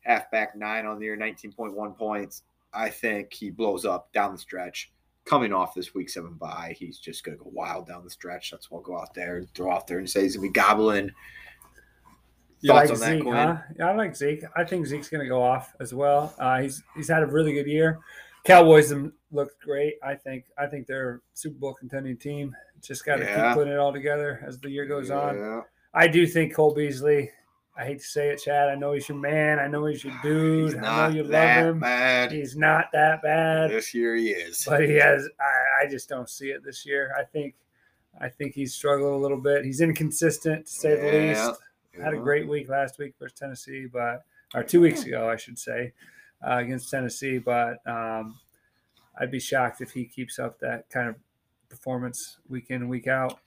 Halfback 0.00 0.56
nine 0.56 0.86
on 0.86 0.98
the 0.98 1.04
year, 1.04 1.16
19.1 1.16 1.96
points. 1.96 2.42
I 2.72 2.90
think 2.90 3.32
he 3.32 3.50
blows 3.50 3.84
up 3.84 4.12
down 4.12 4.32
the 4.32 4.38
stretch 4.38 4.92
coming 5.30 5.52
off 5.52 5.74
this 5.74 5.94
week 5.94 6.10
seven 6.10 6.34
bye, 6.34 6.74
he's 6.76 6.98
just 6.98 7.22
going 7.22 7.38
to 7.38 7.44
go 7.44 7.48
wild 7.54 7.86
down 7.86 8.02
the 8.02 8.10
stretch. 8.10 8.50
That's 8.50 8.68
why 8.68 8.78
I'll 8.78 8.82
go 8.82 8.98
out 8.98 9.14
there 9.14 9.36
and 9.36 9.48
throw 9.54 9.72
out 9.72 9.86
there 9.86 9.98
and 9.98 10.10
say 10.10 10.22
he's 10.22 10.34
going 10.36 10.48
to 10.48 10.52
be 10.52 10.60
gobbling. 10.60 11.12
You 12.60 12.72
Thoughts 12.72 12.90
like 12.90 12.94
on 12.94 12.98
that, 12.98 13.18
Zeke, 13.24 13.32
huh? 13.32 13.56
Yeah, 13.78 13.88
I 13.90 13.94
like 13.94 14.16
Zeke. 14.16 14.42
I 14.56 14.64
think 14.64 14.86
Zeke's 14.86 15.08
going 15.08 15.22
to 15.22 15.28
go 15.28 15.40
off 15.40 15.72
as 15.78 15.94
well. 15.94 16.34
Uh, 16.36 16.60
he's 16.60 16.82
he's 16.96 17.08
had 17.08 17.22
a 17.22 17.26
really 17.26 17.52
good 17.52 17.68
year. 17.68 18.00
Cowboys 18.44 18.88
them 18.88 19.12
looked 19.30 19.62
great. 19.62 19.94
I 20.02 20.16
think 20.16 20.46
I 20.58 20.66
think 20.66 20.88
they're 20.88 21.14
a 21.14 21.20
Super 21.34 21.58
Bowl 21.60 21.74
contending 21.74 22.16
team. 22.16 22.54
Just 22.82 23.06
got 23.06 23.16
to 23.16 23.24
Yeah. 23.24 23.50
keep 23.50 23.54
putting 23.54 23.72
it 23.72 23.78
all 23.78 23.92
together 23.92 24.42
as 24.44 24.58
the 24.58 24.68
year 24.68 24.84
goes 24.84 25.10
on. 25.12 25.62
I 25.94 26.08
do 26.08 26.26
think 26.26 26.54
Cole 26.54 26.74
Beasley. 26.74 27.30
I 27.80 27.84
hate 27.86 27.98
to 28.00 28.04
say 28.04 28.28
it, 28.28 28.42
Chad. 28.44 28.68
I 28.68 28.74
know 28.74 28.92
he's 28.92 29.08
your 29.08 29.16
man. 29.18 29.58
I 29.58 29.66
know 29.66 29.86
he's 29.86 30.04
your 30.04 30.12
dude. 30.22 30.74
He's 30.74 30.82
I 30.82 31.08
know 31.08 31.14
you 31.14 31.22
love 31.22 31.32
him. 31.32 31.80
bad. 31.80 32.30
He's 32.30 32.54
not 32.56 32.86
that 32.92 33.22
bad. 33.22 33.70
This 33.70 33.94
year 33.94 34.14
he 34.16 34.28
is. 34.30 34.64
but 34.68 34.82
he 34.86 34.96
has 34.96 35.26
I, 35.40 35.86
I 35.86 35.90
just 35.90 36.08
don't 36.08 36.28
see 36.28 36.48
it 36.50 36.62
this 36.64 36.84
year 36.84 37.14
i 37.18 37.24
think 37.24 37.54
i 38.20 38.28
think 38.28 38.52
he's 38.54 38.74
struggled 38.74 39.14
a 39.14 39.16
little 39.16 39.40
bit 39.40 39.64
he's 39.64 39.80
inconsistent 39.80 40.66
to 40.66 40.72
say 40.72 40.94
the 40.96 41.06
Yeah, 41.06 41.46
least 41.48 41.60
had 42.04 42.12
a 42.12 42.18
great 42.18 42.46
week 42.48 42.68
last 42.68 42.98
week 42.98 43.14
versus 43.18 43.38
tennessee 43.38 43.86
but 43.90 44.24
or 44.54 44.62
two 44.62 44.80
weeks 44.82 45.04
ago 45.04 45.30
i 45.30 45.36
should 45.36 45.58
say 45.58 45.92
uh, 46.46 46.56
against 46.56 46.90
tennessee 46.90 47.38
but 47.38 47.78
um, 47.86 48.38
i'd 49.20 49.30
be 49.30 49.40
shocked 49.40 49.80
if 49.80 49.92
he 49.92 50.04
keeps 50.04 50.38
up 50.38 50.58
that 50.60 50.88
kind 50.90 51.08
of 51.08 51.14
performance 51.70 52.36
week 52.48 52.66
in 52.68 52.82
and 52.82 52.90
week 52.90 53.06
out 53.06 53.38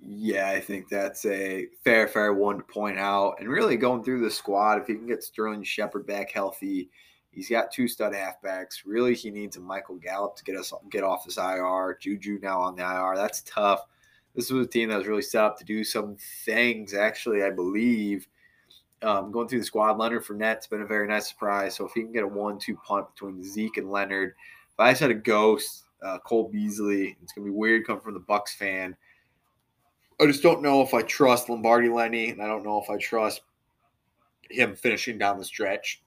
Yeah, 0.00 0.48
I 0.48 0.60
think 0.60 0.88
that's 0.88 1.24
a 1.26 1.66
fair, 1.82 2.06
fair 2.06 2.32
one 2.32 2.58
to 2.58 2.62
point 2.62 2.98
out. 2.98 3.36
And 3.40 3.48
really 3.48 3.76
going 3.76 4.04
through 4.04 4.22
the 4.22 4.30
squad, 4.30 4.80
if 4.80 4.86
he 4.86 4.94
can 4.94 5.06
get 5.06 5.22
Sterling 5.22 5.64
Shepard 5.64 6.06
back 6.06 6.30
healthy, 6.30 6.88
he's 7.32 7.48
got 7.48 7.72
two 7.72 7.88
stud 7.88 8.12
halfbacks. 8.12 8.82
Really, 8.84 9.14
he 9.14 9.30
needs 9.30 9.56
a 9.56 9.60
Michael 9.60 9.96
Gallup 9.96 10.36
to 10.36 10.44
get 10.44 10.56
us 10.56 10.72
get 10.90 11.02
off 11.02 11.24
this 11.24 11.38
IR. 11.38 11.98
Juju 12.00 12.38
now 12.42 12.60
on 12.60 12.76
the 12.76 12.82
IR. 12.82 13.16
That's 13.16 13.42
tough. 13.42 13.80
This 14.34 14.50
was 14.50 14.66
a 14.66 14.70
team 14.70 14.88
that 14.90 14.98
was 14.98 15.08
really 15.08 15.22
set 15.22 15.44
up 15.44 15.58
to 15.58 15.64
do 15.64 15.82
some 15.82 16.16
things. 16.44 16.94
Actually, 16.94 17.42
I 17.42 17.50
believe 17.50 18.28
um, 19.02 19.32
going 19.32 19.48
through 19.48 19.60
the 19.60 19.64
squad, 19.64 19.98
Leonard 19.98 20.24
Fournette's 20.24 20.66
been 20.66 20.82
a 20.82 20.86
very 20.86 21.08
nice 21.08 21.28
surprise. 21.28 21.74
So 21.74 21.86
if 21.86 21.92
he 21.92 22.02
can 22.02 22.12
get 22.12 22.24
a 22.24 22.28
one-two 22.28 22.76
punt 22.76 23.06
between 23.14 23.42
Zeke 23.42 23.78
and 23.78 23.90
Leonard, 23.90 24.34
if 24.72 24.80
I 24.80 24.90
just 24.90 25.00
had 25.00 25.10
a 25.10 25.14
ghost, 25.14 25.84
uh, 26.02 26.18
Cole 26.18 26.48
Beasley, 26.48 27.16
it's 27.22 27.32
gonna 27.32 27.46
be 27.46 27.50
weird 27.50 27.86
coming 27.86 28.02
from 28.02 28.14
the 28.14 28.20
Bucs 28.20 28.50
fan. 28.50 28.96
I 30.20 30.26
just 30.26 30.42
don't 30.42 30.62
know 30.62 30.82
if 30.82 30.94
I 30.94 31.02
trust 31.02 31.48
Lombardi 31.48 31.88
Lenny, 31.88 32.30
and 32.30 32.42
I 32.42 32.46
don't 32.46 32.64
know 32.64 32.82
if 32.82 32.90
I 32.90 32.96
trust 32.96 33.42
him 34.50 34.74
finishing 34.74 35.18
down 35.18 35.38
the 35.38 35.44
stretch 35.44 36.02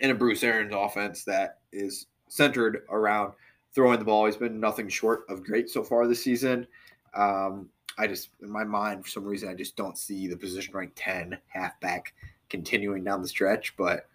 in 0.00 0.10
a 0.10 0.14
Bruce 0.14 0.42
Arians 0.42 0.74
offense 0.74 1.24
that 1.24 1.58
is 1.72 2.06
centered 2.28 2.84
around 2.90 3.32
throwing 3.74 3.98
the 3.98 4.04
ball. 4.04 4.26
He's 4.26 4.36
been 4.36 4.60
nothing 4.60 4.88
short 4.88 5.24
of 5.28 5.44
great 5.44 5.70
so 5.70 5.82
far 5.82 6.06
this 6.06 6.22
season. 6.22 6.66
Um, 7.14 7.68
I 7.96 8.06
just, 8.06 8.30
in 8.42 8.50
my 8.50 8.64
mind, 8.64 9.04
for 9.04 9.10
some 9.10 9.24
reason, 9.24 9.48
I 9.48 9.54
just 9.54 9.76
don't 9.76 9.98
see 9.98 10.28
the 10.28 10.36
position 10.36 10.74
rank 10.74 10.92
10 10.94 11.38
halfback 11.48 12.14
continuing 12.48 13.02
down 13.02 13.22
the 13.22 13.28
stretch, 13.28 13.76
but 13.76 14.08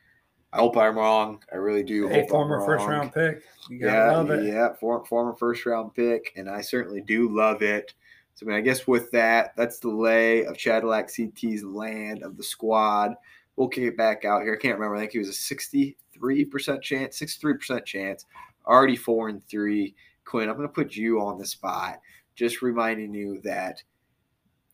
I 0.53 0.57
hope 0.57 0.77
I'm 0.77 0.97
wrong. 0.97 1.43
I 1.51 1.55
really 1.55 1.83
do. 1.83 2.07
a 2.07 2.13
hope 2.13 2.29
former 2.29 2.63
first 2.63 2.85
round 2.85 3.11
pick 3.11 3.41
Yeah, 3.69 4.11
love 4.11 4.29
it 4.29 4.45
yeah, 4.45 4.73
for, 4.79 5.03
former 5.05 5.33
first 5.33 5.65
round 5.65 5.95
pick, 5.95 6.31
and 6.35 6.49
I 6.49 6.61
certainly 6.61 7.01
do 7.01 7.27
love 7.27 7.61
it. 7.61 7.93
So, 8.35 8.45
I 8.45 8.49
mean, 8.49 8.57
I 8.57 8.61
guess 8.61 8.87
with 8.87 9.11
that, 9.11 9.53
that's 9.55 9.79
the 9.79 9.89
lay 9.89 10.45
of 10.45 10.55
Chadillac 10.55 11.09
CT's 11.11 11.63
land 11.63 12.23
of 12.23 12.35
the 12.37 12.43
squad. 12.43 13.13
We'll 13.55 13.67
kick 13.67 13.83
it 13.83 13.97
back 13.97 14.25
out 14.25 14.41
here. 14.41 14.53
I 14.53 14.61
can't 14.61 14.73
remember. 14.79 14.95
I 14.95 14.99
think 15.01 15.11
he 15.11 15.19
was 15.19 15.29
a 15.29 15.31
63% 15.31 16.81
chance, 16.81 17.19
63% 17.19 17.85
chance, 17.85 18.25
already 18.65 18.95
four 18.95 19.29
and 19.29 19.43
three. 19.47 19.93
Quinn, 20.25 20.49
I'm 20.49 20.55
going 20.55 20.67
to 20.67 20.73
put 20.73 20.95
you 20.95 21.21
on 21.21 21.37
the 21.37 21.45
spot, 21.45 21.99
just 22.35 22.61
reminding 22.63 23.13
you 23.13 23.39
that 23.43 23.83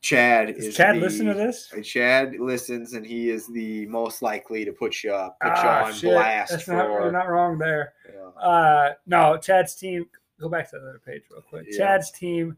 Chad 0.02 0.56
Does 0.56 0.68
is. 0.68 0.78
chad 0.78 0.96
the- 0.96 1.02
listen 1.02 1.26
to 1.26 1.34
this 1.34 1.74
Chad 1.84 2.36
listens, 2.40 2.94
and 2.94 3.06
he 3.06 3.30
is 3.30 3.48
the 3.48 3.86
most 3.88 4.22
likely 4.22 4.64
to 4.64 4.72
put 4.72 5.04
you 5.04 5.12
up, 5.14 5.38
put 5.42 5.52
Ah, 5.52 5.80
you 5.82 5.86
on 5.88 5.94
shit. 5.94 6.12
blast 6.14 6.52
that's 6.52 6.64
for. 6.64 6.72
not, 6.74 6.90
you're 6.90 7.12
not 7.12 7.28
wrong 7.28 7.58
there 7.58 7.94
Yeah. 8.08 8.42
Uh, 8.42 8.94
no, 9.08 9.38
Chad's 9.38 9.76
team. 9.76 10.06
Go 10.40 10.48
back 10.48 10.70
to 10.70 10.78
the 10.80 10.88
other 10.88 11.02
page 11.06 11.24
real 11.30 11.42
quick. 11.42 11.66
Yeah. 11.70 11.78
Chad's 11.78 12.12
team, 12.12 12.56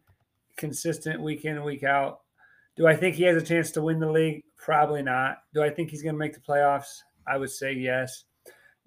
consistent 0.61 1.21
week 1.21 1.43
in 1.43 1.57
and 1.57 1.65
week 1.65 1.83
out. 1.83 2.21
Do 2.77 2.87
I 2.87 2.95
think 2.95 3.15
he 3.15 3.23
has 3.23 3.41
a 3.41 3.45
chance 3.45 3.71
to 3.71 3.81
win 3.81 3.99
the 3.99 4.09
league? 4.09 4.43
Probably 4.55 5.01
not. 5.01 5.39
Do 5.53 5.61
I 5.61 5.69
think 5.69 5.89
he's 5.89 6.03
going 6.03 6.15
to 6.15 6.19
make 6.19 6.33
the 6.33 6.39
playoffs? 6.39 6.99
I 7.27 7.37
would 7.37 7.49
say 7.49 7.73
yes. 7.73 8.23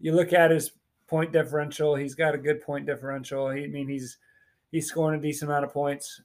You 0.00 0.12
look 0.12 0.32
at 0.32 0.50
his 0.50 0.70
point 1.06 1.32
differential. 1.32 1.94
He's 1.94 2.14
got 2.14 2.34
a 2.34 2.38
good 2.38 2.62
point 2.62 2.86
differential. 2.86 3.50
He, 3.50 3.64
I 3.64 3.66
mean, 3.66 3.88
he's 3.88 4.16
he's 4.70 4.88
scoring 4.88 5.18
a 5.18 5.22
decent 5.22 5.50
amount 5.50 5.66
of 5.66 5.72
points. 5.72 6.22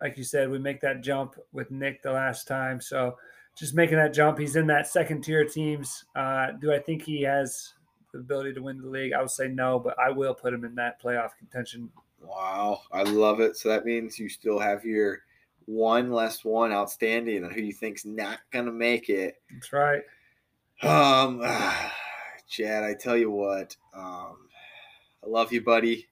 Like 0.00 0.16
you 0.16 0.24
said, 0.24 0.50
we 0.50 0.58
make 0.58 0.80
that 0.80 1.02
jump 1.02 1.34
with 1.52 1.70
Nick 1.70 2.02
the 2.02 2.12
last 2.12 2.46
time. 2.46 2.80
So 2.80 3.16
just 3.56 3.74
making 3.74 3.98
that 3.98 4.14
jump. 4.14 4.38
He's 4.38 4.56
in 4.56 4.68
that 4.68 4.86
second 4.86 5.22
tier 5.22 5.44
teams. 5.44 6.04
Uh, 6.14 6.52
do 6.60 6.72
I 6.72 6.78
think 6.78 7.02
he 7.02 7.22
has 7.22 7.74
the 8.12 8.20
ability 8.20 8.54
to 8.54 8.62
win 8.62 8.80
the 8.80 8.88
league? 8.88 9.12
I 9.12 9.20
would 9.20 9.30
say 9.30 9.48
no, 9.48 9.78
but 9.78 9.98
I 9.98 10.10
will 10.10 10.34
put 10.34 10.54
him 10.54 10.64
in 10.64 10.76
that 10.76 11.02
playoff 11.02 11.30
contention. 11.36 11.90
Wow, 12.20 12.82
I 12.92 13.02
love 13.02 13.40
it. 13.40 13.56
So 13.56 13.68
that 13.68 13.84
means 13.84 14.18
you 14.18 14.28
still 14.28 14.58
have 14.58 14.84
your 14.84 15.22
one 15.66 16.10
less 16.10 16.44
one 16.44 16.72
outstanding 16.72 17.44
and 17.44 17.52
who 17.52 17.60
you 17.60 17.72
think's 17.72 18.04
not 18.04 18.38
gonna 18.50 18.72
make 18.72 19.08
it. 19.10 19.40
That's 19.52 19.72
right. 19.72 20.02
Um, 20.82 21.40
Chad, 22.48 22.84
I 22.84 22.94
tell 22.94 23.16
you 23.16 23.30
what, 23.30 23.76
um, 23.94 24.48
I 25.22 25.26
love 25.28 25.52
you, 25.52 25.62
buddy. 25.62 26.08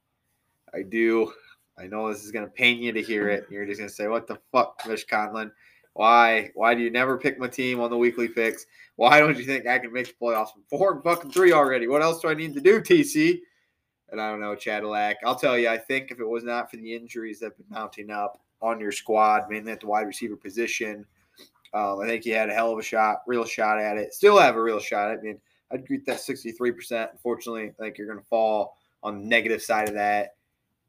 I 0.74 0.82
do. 0.82 1.32
I 1.78 1.86
know 1.86 2.12
this 2.12 2.24
is 2.24 2.32
gonna 2.32 2.48
pain 2.48 2.78
you 2.78 2.92
to 2.92 3.02
hear 3.02 3.28
it. 3.28 3.46
You're 3.50 3.66
just 3.66 3.78
gonna 3.78 3.88
say, 3.88 4.08
"What 4.08 4.26
the 4.26 4.38
fuck, 4.52 4.82
Mish 4.86 5.06
Conlon? 5.06 5.50
Why? 5.94 6.50
Why 6.54 6.74
do 6.74 6.82
you 6.82 6.90
never 6.90 7.16
pick 7.16 7.38
my 7.38 7.48
team 7.48 7.80
on 7.80 7.90
the 7.90 7.96
weekly 7.96 8.28
picks? 8.28 8.66
Why 8.96 9.20
don't 9.20 9.38
you 9.38 9.44
think 9.44 9.66
I 9.66 9.78
can 9.78 9.92
make 9.92 10.06
the 10.06 10.14
playoffs 10.24 10.52
from 10.52 10.64
four 10.68 10.92
and 10.92 11.02
fucking 11.02 11.30
three 11.30 11.52
already? 11.52 11.86
What 11.88 12.02
else 12.02 12.20
do 12.20 12.28
I 12.28 12.34
need 12.34 12.54
to 12.54 12.60
do, 12.60 12.80
TC?" 12.80 13.40
And 14.10 14.20
I 14.20 14.30
don't 14.30 14.40
know, 14.40 14.54
Chadillac. 14.54 15.16
I'll 15.24 15.34
tell 15.34 15.58
you, 15.58 15.68
I 15.68 15.78
think 15.78 16.10
if 16.10 16.20
it 16.20 16.28
was 16.28 16.44
not 16.44 16.70
for 16.70 16.76
the 16.76 16.94
injuries 16.94 17.40
that 17.40 17.46
have 17.46 17.56
been 17.56 17.66
mounting 17.70 18.10
up 18.10 18.40
on 18.62 18.80
your 18.80 18.92
squad, 18.92 19.50
mainly 19.50 19.72
at 19.72 19.80
the 19.80 19.86
wide 19.86 20.06
receiver 20.06 20.36
position, 20.36 21.04
um, 21.74 22.00
I 22.00 22.06
think 22.06 22.24
you 22.24 22.34
had 22.34 22.48
a 22.48 22.54
hell 22.54 22.72
of 22.72 22.78
a 22.78 22.82
shot, 22.82 23.22
real 23.26 23.44
shot 23.44 23.78
at 23.78 23.98
it. 23.98 24.14
Still 24.14 24.38
have 24.38 24.56
a 24.56 24.62
real 24.62 24.78
shot. 24.78 25.10
I 25.10 25.16
mean, 25.20 25.40
I'd 25.72 25.86
greet 25.86 26.06
that 26.06 26.18
63%. 26.18 27.10
Unfortunately, 27.12 27.72
I 27.78 27.82
think 27.82 27.98
you're 27.98 28.06
going 28.06 28.20
to 28.20 28.26
fall 28.26 28.76
on 29.02 29.20
the 29.20 29.26
negative 29.26 29.62
side 29.62 29.88
of 29.88 29.94
that. 29.94 30.36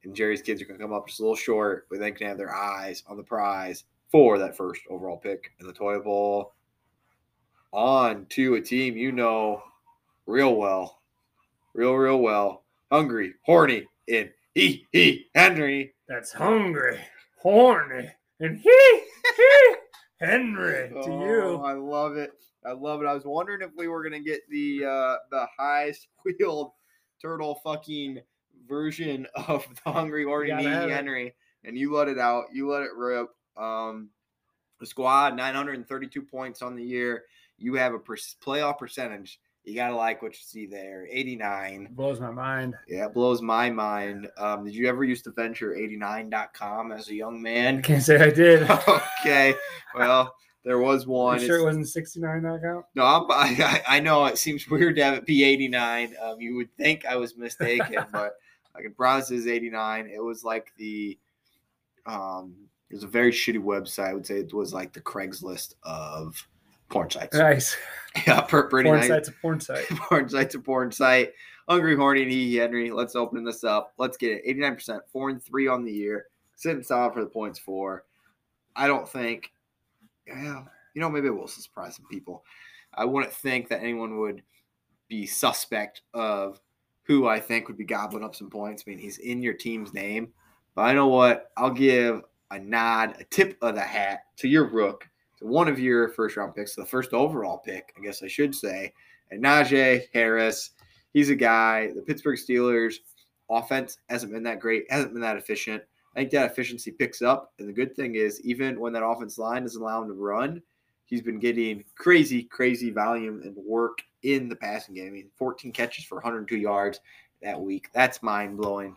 And 0.04 0.16
Jerry's 0.16 0.42
kids 0.42 0.62
are 0.62 0.66
going 0.66 0.80
to 0.80 0.86
come 0.86 0.94
up 0.94 1.08
just 1.08 1.20
a 1.20 1.24
little 1.24 1.36
short, 1.36 1.88
but 1.90 2.00
they 2.00 2.12
can 2.12 2.28
have 2.28 2.38
their 2.38 2.56
eyes 2.56 3.04
on 3.08 3.18
the 3.18 3.24
prize 3.24 3.86
for 4.10 4.38
that 4.38 4.56
first 4.56 4.82
overall 4.90 5.18
pick 5.18 5.52
in 5.60 5.68
the 5.68 5.74
toy 5.74 6.00
bowl. 6.00 6.54
On 7.74 8.26
to 8.28 8.56
a 8.56 8.62
team 8.62 8.96
you 8.96 9.12
know 9.12 9.62
real 10.26 10.56
well, 10.56 11.02
real, 11.74 11.96
real 11.96 12.20
well. 12.20 12.64
Hungry, 12.92 13.34
horny, 13.46 13.86
and 14.10 14.30
he, 14.54 14.86
he, 14.92 15.28
Henry. 15.36 15.94
That's 16.08 16.32
hungry, 16.32 17.00
horny, 17.42 18.10
and 18.40 18.58
he, 18.58 19.02
he, 19.36 19.76
Henry 20.20 20.90
to 20.90 21.00
Oh, 21.00 21.22
you. 21.26 21.64
I 21.64 21.74
love 21.74 22.16
it. 22.18 22.32
I 22.66 22.72
love 22.72 23.02
it. 23.02 23.06
I 23.06 23.14
was 23.14 23.26
wondering 23.26 23.62
if 23.62 23.72
we 23.78 23.88
were 23.88 24.04
gonna 24.04 24.20
get 24.22 24.42
the 24.50 24.84
uh 24.86 25.16
the 25.32 25.46
highest 25.58 26.08
wheeled 26.26 26.72
turtle 27.22 27.60
fucking 27.64 28.20
version 28.68 29.28
of 29.48 29.66
the 29.84 29.92
Hungry 29.92 30.24
Horny 30.24 30.50
Gotta 30.50 30.64
Me 30.64 30.70
have 30.70 30.90
it. 30.90 30.94
Henry, 30.94 31.36
and 31.64 31.78
you 31.78 31.94
let 31.94 32.08
it 32.08 32.18
out. 32.18 32.46
You 32.54 32.70
let 32.72 32.84
it 32.84 32.96
rip. 32.96 33.28
Um, 33.58 34.10
the 34.80 34.86
squad 34.86 35.36
932 35.36 36.22
points 36.22 36.62
on 36.62 36.76
the 36.76 36.84
year. 36.84 37.24
You 37.58 37.74
have 37.76 37.94
a 37.94 38.00
per- 38.00 38.16
playoff 38.44 38.78
percentage. 38.78 39.40
You 39.68 39.76
gotta 39.76 39.98
like 39.98 40.22
what 40.22 40.32
you 40.32 40.40
see 40.42 40.66
there. 40.66 41.06
89. 41.12 41.90
Blows 41.92 42.22
my 42.22 42.32
mind. 42.32 42.76
Yeah, 42.88 43.08
it 43.08 43.14
blows 43.14 43.42
my 43.42 43.70
mind. 43.70 44.30
Um, 44.38 44.64
did 44.64 44.74
you 44.74 44.88
ever 44.88 45.04
use 45.04 45.22
to 45.24 45.32
venture 45.32 45.76
89.com 45.76 46.94
as 46.94 47.10
a 47.10 47.16
young 47.16 47.36
I 47.36 47.40
man? 47.40 47.82
can't 47.82 48.02
say 48.02 48.18
I 48.18 48.30
did. 48.30 48.62
okay. 49.20 49.56
Well, 49.94 50.34
there 50.64 50.80
was 50.80 51.06
one. 51.08 51.42
You 51.42 51.48
sure 51.48 51.60
it 51.60 51.66
wasn't 51.66 51.90
69 51.90 52.44
knockout? 52.44 52.86
no, 52.96 53.04
I'm, 53.04 53.26
I, 53.30 53.84
I 53.88 53.98
I 53.98 54.00
know 54.00 54.24
it 54.24 54.38
seems 54.38 54.70
weird 54.70 54.96
to 54.96 55.04
have 55.04 55.16
it 55.16 55.26
be 55.26 55.44
89. 55.44 56.16
Um, 56.24 56.40
you 56.40 56.56
would 56.56 56.74
think 56.78 57.06
I 57.06 57.18
was 57.18 57.36
mistaken, 57.36 58.06
but 58.14 58.36
I 58.74 58.82
can 58.82 58.94
promise 58.94 59.32
it's 59.32 59.48
89. 59.48 60.10
It 60.10 60.24
was 60.24 60.46
like 60.46 60.72
the, 60.78 61.20
um, 62.06 62.56
it 62.90 62.94
was 62.94 63.04
a 63.04 63.08
very 63.08 63.34
shitty 63.34 63.62
website. 63.62 64.08
I 64.08 64.14
would 64.14 64.26
say 64.26 64.40
it 64.40 64.54
was 64.54 64.74
like 64.74 64.94
the 64.94 65.02
Craigslist 65.02 65.74
of 65.84 66.48
porn 66.90 67.10
sites. 67.10 67.38
Nice. 67.38 67.76
Yeah, 68.26 68.42
pretty 68.42 68.68
Porn 68.70 69.00
nice. 69.00 69.10
site's 69.10 69.30
a 69.30 69.32
porn 69.32 69.60
site. 69.60 69.86
porn 69.90 70.28
site's 70.28 70.56
a 70.56 70.60
porn 70.60 70.92
site. 70.92 71.34
Hungry, 71.70 71.96
horny, 71.96 72.24
and 72.24 72.32
he 72.32 72.56
Henry. 72.56 72.90
Let's 72.90 73.16
open 73.16 73.44
this 73.44 73.64
up. 73.64 73.94
Let's 74.00 74.18
get 74.18 74.42
it. 74.44 74.58
89%, 74.60 75.02
four 75.12 75.30
and 75.30 75.44
three 75.44 75.68
on 75.68 75.86
the 75.86 75.92
year. 75.92 76.26
Sitting 76.56 76.82
solid 76.82 77.14
for 77.14 77.20
the 77.22 77.30
points 77.30 77.60
for. 77.60 78.06
I 78.76 78.88
don't 78.88 79.08
think, 79.08 79.52
yeah, 80.26 80.64
you 80.96 81.02
know, 81.02 81.12
maybe 81.12 81.28
it 81.28 81.36
will 81.36 81.48
surprise 81.48 81.96
some 81.98 82.08
people. 82.10 82.44
I 82.96 83.06
wouldn't 83.06 83.34
think 83.34 83.70
that 83.70 83.82
anyone 83.82 84.18
would 84.18 84.42
be 85.08 85.28
suspect 85.28 86.02
of 86.16 86.60
who 87.04 87.28
I 87.28 87.40
think 87.40 87.68
would 87.68 87.78
be 87.78 87.86
gobbling 87.86 88.24
up 88.24 88.34
some 88.36 88.50
points. 88.50 88.84
I 88.86 88.90
mean, 88.90 89.00
he's 89.00 89.20
in 89.20 89.44
your 89.44 89.54
team's 89.54 89.94
name. 89.94 90.30
But 90.74 90.84
I 90.84 90.94
know 90.94 91.08
what? 91.08 91.52
I'll 91.56 91.70
give 91.70 92.24
a 92.50 92.58
nod, 92.58 93.16
a 93.20 93.24
tip 93.26 93.58
of 93.62 93.76
the 93.76 93.82
hat 93.82 94.22
to 94.38 94.48
your 94.48 94.66
rook, 94.66 95.08
one 95.42 95.68
of 95.68 95.80
your 95.80 96.10
first 96.10 96.38
round 96.38 96.56
picks, 96.56 96.76
the 96.76 96.86
first 96.86 97.14
overall 97.14 97.58
pick, 97.58 97.94
I 97.98 98.02
guess 98.02 98.24
I 98.24 98.28
should 98.28 98.54
say, 98.56 98.94
and 99.32 99.44
Najee 99.44 100.04
Harris. 100.14 100.72
He's 101.14 101.30
a 101.30 101.36
guy, 101.36 101.92
the 101.96 102.02
Pittsburgh 102.02 102.38
Steelers 102.38 102.96
offense 103.50 103.98
hasn't 104.10 104.32
been 104.32 104.44
that 104.44 104.60
great, 104.60 104.86
hasn't 104.90 105.14
been 105.14 105.22
that 105.22 105.38
efficient. 105.38 105.82
I 106.16 106.20
think 106.20 106.32
that 106.32 106.52
efficiency 106.52 106.92
picks 106.92 107.22
up. 107.22 107.54
And 107.60 107.68
the 107.68 107.74
good 107.74 107.96
thing 107.96 108.16
is, 108.16 108.42
even 108.42 108.80
when 108.80 108.94
that 108.94 109.06
offense 109.06 109.38
line 109.38 109.64
doesn't 109.64 109.82
allow 109.82 110.02
him 110.02 110.10
to 110.10 110.14
run, 110.14 110.62
he's 111.06 111.22
been 111.22 111.40
getting 111.40 111.84
crazy, 111.96 112.44
crazy 112.44 112.92
volume 112.92 113.42
and 113.44 113.56
work 113.56 114.00
in 114.24 114.50
the 114.50 114.56
passing 114.56 114.96
game. 114.96 115.08
I 115.08 115.12
mean, 115.12 115.30
14 115.38 115.72
catches 115.72 116.06
for 116.06 116.16
102 116.16 116.58
yards 116.58 117.00
that 117.42 117.60
week. 117.60 117.90
That's 117.94 118.24
mind 118.24 118.58
blowing. 118.58 118.96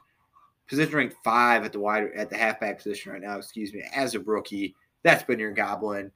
Position 0.67 0.97
ranked 0.97 1.17
five 1.25 1.65
at 1.65 1.73
the 1.73 1.81
wide 1.81 2.11
at 2.15 2.31
the 2.31 2.37
halfback 2.37 2.79
position 2.79 3.13
right 3.13 3.21
now, 3.21 3.37
excuse 3.37 3.73
me, 3.73 3.83
as 3.95 4.15
a 4.15 4.21
rookie. 4.21 4.75
That's 5.03 5.25
been 5.25 5.39
your 5.39 5.53
goblin 5.53 6.11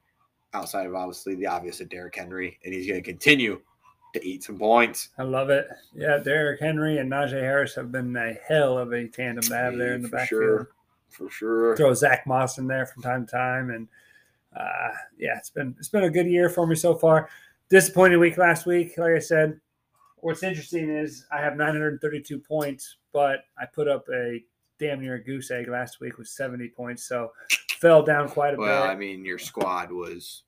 outside 0.55 0.87
of 0.87 0.95
obviously 0.95 1.35
the 1.35 1.45
obvious 1.47 1.81
of 1.81 1.89
Derrick 1.89 2.15
Henry, 2.15 2.57
and 2.63 2.73
he's 2.73 2.87
going 2.87 3.01
to 3.01 3.07
continue 3.07 3.61
to 4.13 4.25
eat 4.25 4.43
some 4.43 4.57
points. 4.57 5.09
I 5.17 5.23
love 5.23 5.49
it. 5.49 5.67
Yeah, 5.93 6.17
Derrick 6.17 6.59
Henry 6.59 6.97
and 6.99 7.11
Najee 7.11 7.31
Harris 7.31 7.75
have 7.75 7.91
been 7.91 8.15
a 8.15 8.33
hell 8.47 8.77
of 8.77 8.93
a 8.93 9.07
tandem 9.07 9.43
to 9.43 9.55
have 9.55 9.77
there 9.77 9.93
in 9.93 10.01
the 10.01 10.07
For 10.07 10.15
backfield. 10.15 10.41
sure. 10.41 10.69
For 11.09 11.29
sure. 11.29 11.77
Throw 11.77 11.93
Zach 11.93 12.25
Moss 12.25 12.57
in 12.57 12.67
there 12.67 12.85
from 12.85 13.03
time 13.03 13.25
to 13.25 13.31
time, 13.31 13.69
and 13.69 13.87
uh, 14.55 14.89
yeah, 15.17 15.37
it's 15.37 15.49
been 15.49 15.75
it's 15.77 15.89
been 15.89 16.03
a 16.05 16.09
good 16.09 16.27
year 16.27 16.49
for 16.49 16.65
me 16.65 16.75
so 16.75 16.95
far. 16.95 17.29
Disappointing 17.69 18.19
week 18.19 18.37
last 18.37 18.65
week, 18.65 18.97
like 18.97 19.13
I 19.13 19.19
said. 19.19 19.59
What's 20.17 20.43
interesting 20.43 20.89
is 20.89 21.25
I 21.31 21.39
have 21.39 21.55
932 21.55 22.39
points, 22.39 22.97
but 23.13 23.45
I 23.59 23.65
put 23.65 23.87
up 23.87 24.05
a 24.13 24.43
damn 24.79 25.01
near 25.01 25.15
a 25.15 25.23
goose 25.23 25.51
egg 25.51 25.67
last 25.67 25.99
week 25.99 26.17
with 26.17 26.27
70 26.27 26.69
points, 26.69 27.03
so 27.03 27.31
fell 27.79 28.03
down 28.03 28.29
quite 28.29 28.53
a 28.53 28.57
Well, 28.57 28.83
bit. 28.83 28.89
I 28.89 28.95
mean, 28.95 29.23
your 29.25 29.37
squad 29.39 29.91
was 29.91 30.43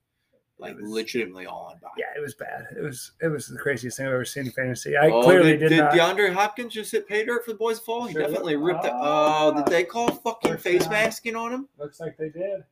like 0.59 0.75
was- 0.75 0.89
legitimately 0.89 1.45
on 1.45 1.77
by. 1.81 1.89
yeah, 1.97 2.05
it 2.15 2.19
was 2.19 2.33
bad. 2.33 2.65
It 2.75 2.81
was 2.81 3.11
it 3.21 3.27
was 3.27 3.47
the 3.47 3.57
craziest 3.57 3.97
thing 3.97 4.07
I've 4.07 4.13
ever 4.13 4.25
seen 4.25 4.45
in 4.47 4.51
fantasy. 4.51 4.97
I 4.97 5.09
oh, 5.09 5.21
clearly 5.23 5.51
did, 5.51 5.59
did, 5.59 5.69
did 5.69 5.77
not. 5.77 5.93
DeAndre 5.93 6.33
Hopkins 6.33 6.73
just 6.73 6.91
hit 6.91 7.07
pay 7.07 7.23
dirt 7.25 7.45
for 7.45 7.51
the 7.51 7.57
boys 7.57 7.79
fall? 7.79 8.05
He 8.07 8.13
Sure. 8.13 8.23
definitely 8.23 8.55
ripped 8.55 8.85
it. 8.85 8.91
Ah. 8.93 9.45
Oh, 9.45 9.55
did 9.55 9.67
they 9.67 9.83
call 9.83 10.09
fucking 10.09 10.57
face 10.57 10.83
down. 10.83 10.91
masking 10.91 11.35
on 11.35 11.51
him? 11.53 11.67
Looks 11.77 11.99
like 11.99 12.17
they 12.17 12.29
did. 12.29 12.63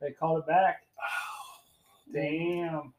They 0.00 0.10
called 0.12 0.40
it 0.40 0.46
back. 0.46 0.82
Oh, 0.98 2.12
Damn. 2.12 2.92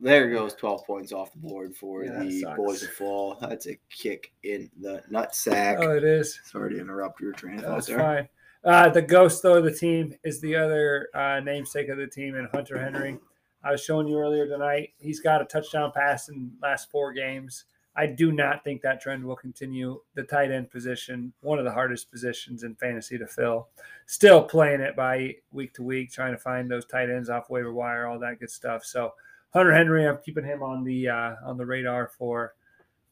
There 0.00 0.30
goes 0.30 0.54
12 0.54 0.86
points 0.86 1.12
off 1.12 1.32
the 1.32 1.38
board 1.38 1.74
for 1.76 2.04
Yeah, 2.04 2.20
the 2.22 2.40
sucks. 2.40 2.56
boys 2.56 2.82
of 2.84 2.90
fall. 2.90 3.36
That's 3.40 3.66
a 3.66 3.76
kick 3.90 4.32
in 4.44 4.70
the 4.80 5.02
nutsack. 5.10 5.78
Oh, 5.80 5.96
it 5.96 6.04
is. 6.04 6.40
Sorry 6.44 6.74
to 6.74 6.80
interrupt 6.80 7.20
your 7.20 7.32
train 7.32 7.56
of 7.58 7.64
thought 7.64 7.74
That's 7.74 7.86
there. 7.88 7.98
fine. 7.98 8.28
Uh, 8.64 8.88
the 8.90 9.02
ghost 9.02 9.42
though 9.42 9.56
of 9.56 9.64
the 9.64 9.74
team 9.74 10.14
is 10.24 10.40
the 10.40 10.54
other 10.54 11.08
uh, 11.14 11.40
namesake 11.40 11.88
of 11.88 11.96
the 11.98 12.06
team, 12.06 12.34
and 12.36 12.48
Hunter 12.52 12.78
Henry. 12.78 13.18
I 13.64 13.72
was 13.72 13.82
showing 13.82 14.06
you 14.06 14.18
earlier 14.18 14.46
tonight. 14.46 14.90
He's 14.98 15.20
got 15.20 15.42
a 15.42 15.44
touchdown 15.44 15.90
pass 15.92 16.28
in 16.28 16.52
last 16.62 16.90
four 16.90 17.12
games. 17.12 17.64
I 17.96 18.06
do 18.06 18.30
not 18.30 18.62
think 18.62 18.80
that 18.82 19.00
trend 19.00 19.24
will 19.24 19.34
continue. 19.34 20.00
The 20.14 20.22
tight 20.22 20.52
end 20.52 20.70
position, 20.70 21.32
one 21.40 21.58
of 21.58 21.64
the 21.64 21.72
hardest 21.72 22.10
positions 22.12 22.62
in 22.62 22.76
fantasy 22.76 23.18
to 23.18 23.26
fill. 23.26 23.68
Still 24.06 24.44
playing 24.44 24.80
it 24.80 24.94
by 24.94 25.34
week 25.50 25.74
to 25.74 25.82
week, 25.82 26.12
trying 26.12 26.32
to 26.32 26.38
find 26.38 26.70
those 26.70 26.86
tight 26.86 27.10
ends 27.10 27.28
off 27.28 27.50
waiver 27.50 27.72
wire, 27.72 28.06
all 28.06 28.20
that 28.20 28.38
good 28.38 28.50
stuff. 28.50 28.84
So 28.84 29.12
Hunter 29.54 29.72
Henry, 29.72 30.06
I'm 30.06 30.18
keeping 30.24 30.44
him 30.44 30.62
on 30.62 30.84
the 30.84 31.08
uh, 31.08 31.34
on 31.44 31.56
the 31.56 31.66
radar 31.66 32.08
for 32.18 32.54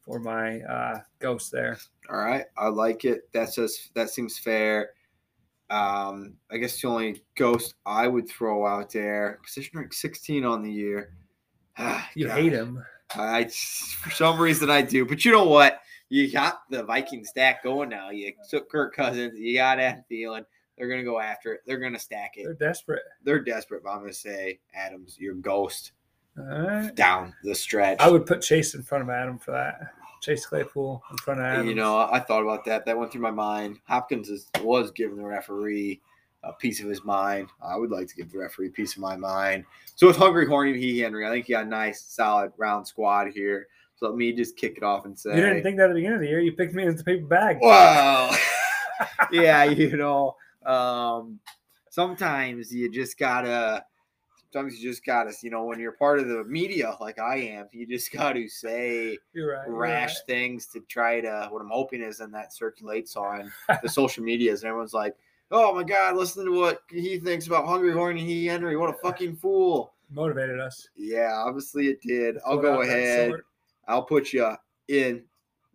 for 0.03 0.18
my 0.20 0.61
uh, 0.62 1.01
ghost 1.18 1.51
there. 1.51 1.78
All 2.11 2.18
right, 2.18 2.45
I 2.57 2.68
like 2.68 3.05
it. 3.05 3.28
That's 3.32 3.55
just 3.55 3.93
that 3.95 4.11
seems 4.11 4.39
fair. 4.39 4.91
Um, 5.70 6.34
I 6.51 6.59
guess 6.59 6.80
the 6.80 6.89
only 6.89 7.22
ghost 7.34 7.74
I 7.84 8.07
would 8.07 8.28
throw 8.28 8.66
out 8.66 8.93
there, 8.93 9.41
position 9.43 9.78
rank 9.78 9.93
16 9.93 10.45
on 10.45 10.62
the 10.62 10.70
year. 10.70 11.12
Ah, 11.78 12.09
You 12.14 12.28
God. 12.28 12.39
hate 12.39 12.53
him. 12.53 12.82
I 13.14 13.45
for 13.45 14.11
some 14.11 14.41
reason 14.41 14.70
I 14.70 14.80
do, 14.80 15.05
but 15.05 15.26
you 15.26 15.32
know 15.32 15.45
what? 15.47 15.80
You 16.09 16.32
got 16.32 16.61
the 16.70 16.82
Viking 16.84 17.22
stack 17.22 17.62
going 17.62 17.91
now. 17.91 18.09
You 18.09 18.32
took 18.49 18.70
Kirk 18.70 18.95
Cousins. 18.97 19.39
You 19.39 19.57
got 19.57 19.78
Adam 19.78 20.03
Thielen. 20.11 20.45
They're 20.78 20.89
gonna 20.89 21.05
go 21.05 21.20
after 21.20 21.53
it. 21.53 21.61
They're 21.66 21.78
gonna 21.78 21.99
stack 21.99 22.34
it. 22.37 22.45
They're 22.45 22.55
desperate. 22.55 23.03
They're 23.24 23.43
desperate. 23.45 23.82
But 23.84 23.91
I'm 23.91 24.01
gonna 24.01 24.12
say 24.14 24.59
Adams, 24.74 25.18
your 25.18 25.34
ghost 25.34 25.93
right. 26.37 26.95
down 26.95 27.34
the 27.43 27.55
stretch. 27.55 27.99
I 28.01 28.09
would 28.09 28.26
put 28.26 28.43
Chase 28.43 28.74
in 28.74 28.82
front 28.82 29.03
of 29.03 29.11
Adam 29.11 29.39
for 29.39 29.53
that. 29.53 29.93
Chase 30.20 30.47
Claypool 30.47 31.03
in 31.11 31.16
front 31.18 31.41
of 31.41 31.47
Adams. 31.47 31.68
You 31.68 31.74
know, 31.74 32.09
I 32.11 32.20
thought 32.20 32.43
about 32.43 32.64
that. 32.64 32.84
That 32.87 32.99
went 32.99 33.12
through 33.12 33.22
my 33.22 33.30
mind. 33.30 33.78
Hopkins 33.84 34.28
is, 34.28 34.49
was 34.61 34.91
giving 34.91 35.16
the 35.16 35.24
referee 35.24 36.01
a 36.43 36.53
piece 36.53 36.80
of 36.80 36.89
his 36.89 37.05
mind. 37.05 37.49
I 37.62 37.76
would 37.76 37.91
like 37.91 38.09
to 38.09 38.14
give 38.14 38.30
the 38.30 38.39
referee 38.39 38.68
a 38.68 38.70
piece 38.70 38.95
of 38.95 39.01
my 39.01 39.16
mind. 39.16 39.64
So 39.95 40.07
with 40.07 40.16
Hungry 40.16 40.47
Horny 40.47 40.78
He 40.78 40.99
Henry, 40.99 41.26
I 41.26 41.30
think 41.30 41.49
you 41.49 41.55
got 41.55 41.66
a 41.66 41.68
nice, 41.68 42.03
solid 42.03 42.53
round 42.57 42.87
squad 42.87 43.28
here. 43.32 43.68
So 43.97 44.09
let 44.09 44.16
me 44.16 44.32
just 44.32 44.57
kick 44.57 44.76
it 44.76 44.82
off 44.82 45.07
and 45.07 45.18
say, 45.18 45.30
you 45.30 45.43
didn't 45.43 45.62
think 45.62 45.78
that 45.78 45.84
at 45.84 45.89
the 45.89 45.95
beginning 45.95 46.16
of 46.16 46.20
the 46.20 46.28
year. 46.28 46.41
You 46.41 46.53
picked 46.53 46.74
me 46.74 46.87
as 46.87 46.97
the 46.97 47.05
paper 47.05 47.26
bag. 47.26 47.59
Well, 47.61 48.37
yeah, 49.32 49.64
you 49.64 49.97
know, 49.97 50.37
um, 50.64 51.41
sometimes 51.91 52.72
you 52.72 52.91
just 52.91 53.18
gotta. 53.18 53.84
Sometimes 54.53 54.79
you 54.81 54.91
just 54.91 55.05
gotta, 55.05 55.33
you 55.43 55.51
know, 55.51 55.65
when 55.65 55.79
you're 55.79 55.93
part 55.93 56.19
of 56.19 56.29
the 56.29 56.45
media 56.45 56.97
like 57.01 57.19
I 57.19 57.37
am, 57.37 57.69
you 57.73 57.87
just 57.87 58.13
got 58.13 58.35
to 58.35 58.49
say 58.49 59.19
right. 59.35 59.69
rash 59.69 60.15
right. 60.15 60.27
things 60.27 60.67
to 60.69 60.81
try 60.89 61.21
to. 61.21 61.49
What 61.51 61.61
I'm 61.63 61.71
hoping 61.71 62.03
is 62.03 62.19
then 62.19 62.31
that 62.33 62.53
circulates 62.53 63.17
on 63.17 63.53
the 63.83 63.89
social 63.89 64.25
medias, 64.25 64.63
and 64.63 64.69
everyone's 64.69 64.95
like, 64.95 65.17
"Oh 65.51 65.75
my 65.75 65.83
God, 65.83 66.17
listen 66.17 66.45
to 66.47 66.53
what 66.59 66.83
he 66.91 67.19
thinks 67.19 67.47
about 67.47 67.67
Hungry 67.67 67.93
Horny 67.93 68.25
He 68.25 68.47
Henry. 68.47 68.77
What 68.77 68.91
a 68.91 68.99
fucking 69.03 69.37
fool!" 69.37 69.93
Motivated 70.11 70.61
us. 70.61 70.89
Yeah, 70.97 71.33
obviously 71.35 71.89
it 71.89 72.01
did. 72.01 72.39
I'll 72.47 72.59
go 72.59 72.83
ahead. 72.83 73.33
I'll 73.89 74.05
put 74.05 74.33
you 74.33 74.55
in 74.89 75.25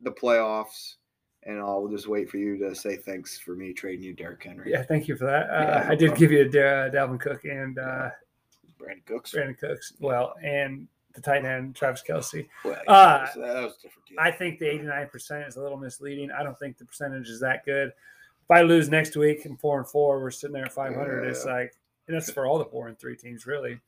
the 0.02 0.12
playoffs, 0.12 0.96
and 1.44 1.60
I'll 1.60 1.88
just 1.88 2.08
wait 2.08 2.30
for 2.30 2.38
you 2.38 2.58
to 2.60 2.74
say 2.76 2.96
thanks 2.96 3.38
for 3.38 3.56
me 3.56 3.74
trading 3.74 4.04
you 4.04 4.14
Derrick 4.14 4.44
Henry. 4.44 4.72
Yeah, 4.72 4.84
thank 4.84 5.08
you 5.08 5.16
for 5.16 5.26
that. 5.26 5.50
Uh, 5.50 5.62
Yeah, 5.62 5.84
no 5.84 5.90
I 5.92 5.96
did 5.96 6.08
problem. 6.10 6.20
give 6.20 6.32
you 6.32 6.42
a 6.42 6.50
Da- 6.50 6.90
Dalvin 6.98 7.20
Cook 7.20 7.44
and 7.46 7.78
uh, 7.80 8.10
Brandin 8.82 9.06
Cooks. 9.06 9.34
Brandin 9.34 9.58
Cooks. 9.58 9.94
Well, 10.00 10.34
and 10.44 10.88
the 11.14 11.22
tight 11.22 11.44
end 11.46 11.76
Travis 11.76 12.04
Kelce. 12.08 12.48
Well, 12.64 12.76
Uh, 12.88 13.20
that, 13.20 13.22
was, 13.22 13.34
that 13.36 13.64
was 13.64 13.74
a 13.78 13.82
different. 13.82 14.08
Deal. 14.08 14.18
I 14.20 14.32
think 14.32 14.60
the 14.60 14.66
89% 14.66 15.48
is 15.48 15.56
a 15.58 15.62
little 15.62 15.78
misleading. 15.78 16.32
I 16.32 16.44
don't 16.44 16.58
think 16.58 16.78
the 16.78 16.86
percentage 16.86 17.28
is 17.30 17.40
that 17.42 17.66
good. 17.66 17.90
If 17.90 18.50
I 18.52 18.62
lose 18.62 18.90
next 18.90 19.16
week 19.16 19.46
and 19.46 19.60
four 19.60 19.78
and 19.80 19.88
four, 19.88 20.20
we're 20.22 20.32
sitting 20.32 20.54
there 20.54 20.66
at 20.66 20.72
500. 20.74 21.26
It's 21.28 21.46
Yeah. 21.46 21.54
like, 21.54 21.74
and 22.08 22.16
that's 22.16 22.32
for 22.32 22.46
all 22.46 22.58
the 22.58 22.66
four 22.66 22.88
and 22.88 22.98
three 23.00 23.16
teams, 23.16 23.46
really, 23.46 23.80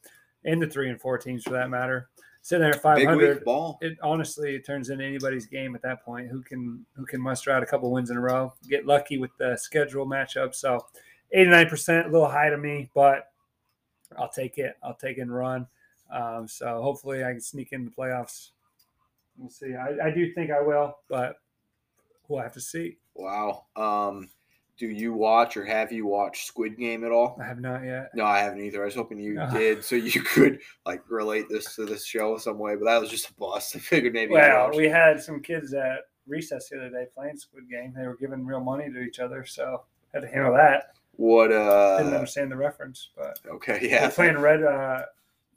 and 0.45 0.61
the 0.61 0.67
three 0.67 0.89
and 0.89 0.99
four 1.01 1.17
teams 1.17 1.43
for 1.43 1.51
that 1.51 1.69
matter. 1.69 2.09
Sitting 2.41 2.61
there 2.61 2.73
at 2.75 2.81
500, 2.81 3.35
week 3.37 3.45
ball. 3.45 3.77
it 3.81 3.97
honestly 4.03 4.55
it 4.55 4.65
turns 4.65 4.89
into 4.89 5.05
anybody's 5.05 5.45
game 5.45 5.75
at 5.75 5.81
that 5.81 6.03
point. 6.03 6.27
Who 6.27 6.41
can 6.41 6.85
who 6.93 7.05
can 7.05 7.21
muster 7.21 7.51
out 7.51 7.63
a 7.63 7.65
couple 7.65 7.89
wins 7.89 8.09
in 8.09 8.17
a 8.17 8.21
row? 8.21 8.53
Get 8.69 8.85
lucky 8.85 9.17
with 9.17 9.31
the 9.37 9.55
schedule 9.55 10.05
matchup. 10.05 10.53
So, 10.53 10.85
89%, 11.35 12.05
a 12.05 12.09
little 12.09 12.27
high 12.29 12.49
to 12.49 12.57
me, 12.57 12.89
but 12.93 13.31
I'll 14.17 14.29
take 14.29 14.57
it. 14.57 14.77
I'll 14.83 14.95
take 14.95 15.17
it 15.17 15.21
and 15.21 15.33
run. 15.33 15.67
Um, 16.11 16.47
so 16.47 16.81
hopefully 16.81 17.23
I 17.23 17.31
can 17.31 17.41
sneak 17.41 17.73
in 17.73 17.85
the 17.85 17.91
playoffs. 17.91 18.49
We'll 19.37 19.49
see. 19.49 19.73
I, 19.73 20.07
I 20.07 20.11
do 20.11 20.31
think 20.33 20.51
I 20.51 20.61
will, 20.61 20.97
but 21.09 21.37
we'll 22.27 22.41
have 22.41 22.53
to 22.53 22.61
see. 22.61 22.97
Wow. 23.15 23.65
Um, 23.75 24.29
do 24.77 24.87
you 24.87 25.13
watch 25.13 25.55
or 25.55 25.65
have 25.65 25.91
you 25.91 26.05
watched 26.05 26.47
Squid 26.47 26.77
Game 26.77 27.03
at 27.03 27.11
all? 27.11 27.37
I 27.39 27.45
have 27.45 27.59
not 27.59 27.83
yet. 27.83 28.09
No, 28.15 28.25
I 28.25 28.39
haven't 28.39 28.61
either. 28.61 28.81
I 28.81 28.85
was 28.85 28.95
hoping 28.95 29.19
you 29.19 29.39
did, 29.51 29.83
so 29.83 29.95
you 29.95 30.21
could 30.25 30.59
like 30.85 31.03
relate 31.09 31.47
this 31.49 31.75
to 31.75 31.85
this 31.85 32.05
show 32.05 32.33
in 32.33 32.39
some 32.39 32.57
way. 32.57 32.75
But 32.75 32.85
that 32.85 32.99
was 32.99 33.09
just 33.09 33.29
a 33.29 33.33
bust. 33.33 33.75
I 33.75 33.79
figured 33.79 34.13
maybe. 34.13 34.33
Well, 34.33 34.71
we 34.75 34.89
had 34.89 35.21
some 35.21 35.41
kids 35.41 35.73
at 35.73 36.07
recess 36.27 36.69
the 36.69 36.77
other 36.77 36.89
day 36.89 37.05
playing 37.13 37.37
Squid 37.37 37.69
Game. 37.69 37.93
They 37.95 38.07
were 38.07 38.17
giving 38.17 38.45
real 38.45 38.61
money 38.61 38.91
to 38.91 38.99
each 38.99 39.19
other, 39.19 39.45
so 39.45 39.83
had 40.13 40.21
to 40.21 40.27
handle 40.27 40.53
that. 40.53 40.95
What? 41.13 41.51
Uh 41.51 41.97
didn't 41.99 42.13
understand 42.13 42.51
the 42.51 42.57
reference, 42.57 43.09
but 43.15 43.39
okay, 43.49 43.79
they're 43.79 43.89
yeah. 43.89 44.09
playing 44.09 44.37
Red 44.39 44.63
uh, 44.63 45.03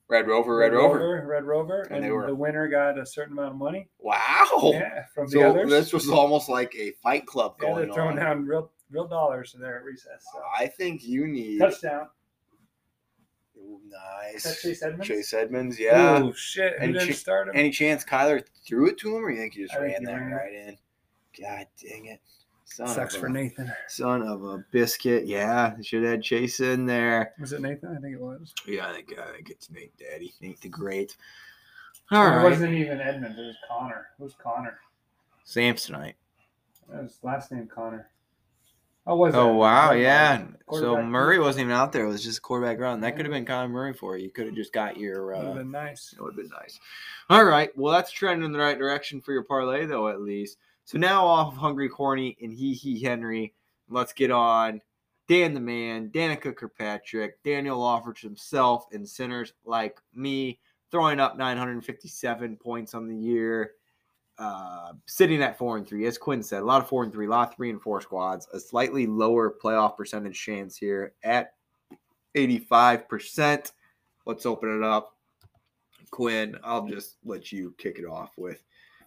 Red 0.08 0.28
Rover, 0.28 0.56
Red 0.56 0.72
Rover. 0.72 1.24
Red 1.26 1.44
Rover, 1.44 1.82
And 1.82 1.96
and, 1.96 2.04
they 2.04 2.10
were- 2.12 2.26
the 2.26 2.34
winner 2.34 2.68
got 2.68 2.96
a 2.98 3.04
certain 3.04 3.32
amount 3.32 3.52
of 3.52 3.56
money. 3.56 3.88
Wow. 3.98 4.70
Yeah, 4.72 5.04
from 5.14 5.26
the 5.26 5.32
So 5.40 5.50
others. 5.50 5.68
this 5.70 5.92
was 5.92 6.08
almost 6.08 6.48
like 6.48 6.72
a 6.76 6.92
Fight 7.02 7.26
Club 7.26 7.56
yeah, 7.60 7.66
going 7.68 7.84
they're 7.86 7.94
throwing 7.94 8.18
on. 8.18 8.24
down 8.24 8.44
real 8.46 8.70
real 8.90 9.08
dollars 9.08 9.54
in 9.54 9.60
there 9.60 9.78
at 9.78 9.84
recess. 9.84 10.24
So. 10.32 10.40
I 10.56 10.68
think 10.68 11.04
you 11.04 11.26
need 11.26 11.58
Touchdown. 11.58 12.06
Ooh, 13.58 13.80
Is 14.34 14.42
that 14.44 14.48
nice. 14.50 14.62
Chase 14.62 14.82
Edmonds? 14.82 15.06
Chase 15.08 15.32
Edmonds, 15.34 15.80
yeah. 15.80 16.20
Oh 16.22 16.32
shit! 16.34 16.74
Who 16.78 16.84
And 16.84 16.92
didn't 16.92 17.08
Chi- 17.08 17.14
start 17.14 17.48
him? 17.48 17.54
Any 17.56 17.70
chance 17.70 18.04
Kyler 18.04 18.44
threw 18.66 18.86
it 18.88 18.98
to 18.98 19.16
him, 19.16 19.24
or 19.24 19.30
you 19.30 19.38
think 19.38 19.54
he 19.54 19.62
just 19.62 19.74
I 19.74 19.80
ran 19.80 20.04
that 20.04 20.12
right 20.12 20.52
in? 20.52 20.76
God 21.42 21.66
dang 21.82 22.06
it! 22.06 22.20
Son 22.68 22.88
Sucks 22.88 23.14
for 23.14 23.26
a, 23.26 23.30
Nathan. 23.30 23.72
son 23.88 24.22
of 24.22 24.42
a 24.44 24.58
biscuit. 24.72 25.24
Yeah, 25.26 25.74
should 25.82 26.02
have 26.02 26.10
had 26.12 26.22
Chase 26.22 26.60
in 26.60 26.84
there. 26.84 27.32
Was 27.40 27.52
it 27.52 27.62
Nathan? 27.62 27.96
I 27.96 28.00
think 28.00 28.14
it 28.16 28.20
was. 28.20 28.52
Yeah, 28.66 28.88
I 28.88 28.92
think 28.92 29.14
I 29.18 29.32
think 29.32 29.50
it's 29.50 29.70
Nate 29.70 29.96
Daddy, 29.96 30.34
Nate 30.40 30.60
the 30.60 30.68
Great. 30.68 31.16
Or 32.10 32.18
All 32.18 32.26
It 32.26 32.30
right, 32.36 32.50
wasn't 32.50 32.74
even 32.74 33.00
Edmonds. 33.00 33.38
It 33.38 33.42
was 33.42 33.56
Connor. 33.68 34.08
Who's 34.18 34.34
Connor? 34.42 34.78
Samsonite. 35.46 36.14
That 36.90 37.02
was 37.04 37.18
last 37.22 37.52
name 37.52 37.68
Connor. 37.72 38.10
Oh, 39.06 39.14
was 39.14 39.34
it? 39.34 39.38
Oh 39.38 39.54
wow, 39.54 39.92
yeah. 39.92 40.44
So 40.72 41.00
Murray 41.00 41.38
wasn't 41.38 41.62
even 41.66 41.72
out 41.72 41.92
there. 41.92 42.04
It 42.04 42.08
was 42.08 42.24
just 42.24 42.38
a 42.38 42.40
quarterback 42.40 42.80
run. 42.80 43.00
That 43.00 43.08
Yeah. 43.10 43.16
could 43.16 43.26
have 43.26 43.32
been 43.32 43.44
Connor 43.44 43.68
Murray 43.68 43.94
for 43.94 44.16
you. 44.16 44.24
You 44.24 44.30
could 44.30 44.46
have 44.46 44.56
just 44.56 44.72
got 44.72 44.96
your. 44.96 45.26
Would 45.26 45.36
Uh, 45.36 45.42
have 45.46 45.54
been 45.54 45.70
nice. 45.70 46.12
It 46.12 46.20
would 46.20 46.34
have 46.34 46.36
been 46.36 46.50
nice. 46.60 46.80
All 47.30 47.44
right. 47.44 47.70
Well, 47.78 47.92
that's 47.94 48.10
trending 48.10 48.44
in 48.44 48.50
the 48.52 48.58
right 48.58 48.76
direction 48.76 49.20
for 49.20 49.32
your 49.32 49.44
parlay, 49.44 49.86
though, 49.86 50.08
at 50.08 50.20
least. 50.20 50.58
So 50.86 50.98
now 50.98 51.26
off 51.26 51.52
of 51.52 51.58
Hungry 51.58 51.88
Horny 51.88 52.36
and 52.40 52.52
He 52.52 52.72
He 52.72 53.02
Henry, 53.02 53.54
let's 53.88 54.12
get 54.12 54.30
on 54.30 54.80
Dan 55.26 55.52
the 55.52 55.58
Man, 55.58 56.10
Danica 56.10 56.54
Kirkpatrick, 56.54 57.42
Daniel 57.42 57.80
Offridge 57.80 58.20
himself, 58.20 58.86
and 58.92 59.06
sinners 59.06 59.52
like 59.64 59.98
me, 60.14 60.60
throwing 60.92 61.18
up 61.18 61.36
957 61.36 62.56
points 62.58 62.94
on 62.94 63.08
the 63.08 63.16
year, 63.16 63.72
uh, 64.38 64.92
sitting 65.06 65.42
at 65.42 65.58
four 65.58 65.76
and 65.76 65.88
three. 65.88 66.06
As 66.06 66.18
Quinn 66.18 66.40
said, 66.40 66.62
a 66.62 66.64
lot 66.64 66.80
of 66.80 66.88
four 66.88 67.02
and 67.02 67.12
three, 67.12 67.26
a 67.26 67.30
lot 67.30 67.48
of 67.48 67.56
three 67.56 67.70
and 67.70 67.82
four 67.82 68.00
squads, 68.00 68.46
a 68.52 68.60
slightly 68.60 69.08
lower 69.08 69.52
playoff 69.60 69.96
percentage 69.96 70.40
chance 70.40 70.76
here 70.76 71.14
at 71.24 71.54
85%. 72.36 73.72
Let's 74.24 74.46
open 74.46 74.76
it 74.76 74.84
up. 74.84 75.16
Quinn, 76.12 76.56
I'll 76.62 76.86
just 76.86 77.16
let 77.24 77.50
you 77.50 77.74
kick 77.76 77.98
it 77.98 78.06
off 78.06 78.30
with 78.36 78.62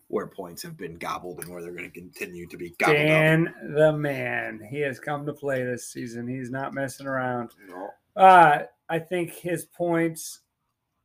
where 0.09 0.27
points 0.27 0.63
have 0.63 0.75
been 0.75 0.97
gobbled 0.97 1.39
and 1.39 1.49
where 1.49 1.61
they're 1.61 1.71
going 1.71 1.89
to 1.89 1.99
continue 1.99 2.47
to 2.47 2.57
be 2.57 2.73
gobbled 2.79 2.97
up. 2.97 3.05
Dan 3.05 3.53
the 3.75 3.93
man. 3.93 4.59
He 4.69 4.79
has 4.81 4.99
come 4.99 5.25
to 5.25 5.33
play 5.33 5.63
this 5.63 5.87
season. 5.87 6.27
He's 6.27 6.49
not 6.49 6.73
messing 6.73 7.07
around. 7.07 7.51
No. 7.67 7.89
Uh, 8.15 8.63
I 8.89 8.99
think 8.99 9.31
his 9.31 9.65
points. 9.65 10.39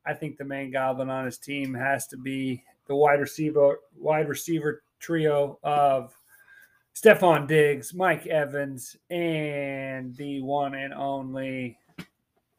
I 0.06 0.14
think 0.14 0.36
the 0.36 0.44
main 0.44 0.70
goblin 0.70 1.10
on 1.10 1.26
his 1.26 1.38
team 1.38 1.72
has 1.74 2.06
to 2.08 2.16
be 2.16 2.62
the 2.86 2.96
wide 2.96 3.20
receiver, 3.20 3.78
wide 3.98 4.28
receiver 4.28 4.82
trio 5.00 5.58
of 5.62 6.14
Stefon 6.94 7.46
Diggs, 7.46 7.92
Mike 7.94 8.26
Evans, 8.26 8.96
and 9.10 10.16
the 10.16 10.40
one 10.40 10.74
and 10.74 10.94
only. 10.94 11.78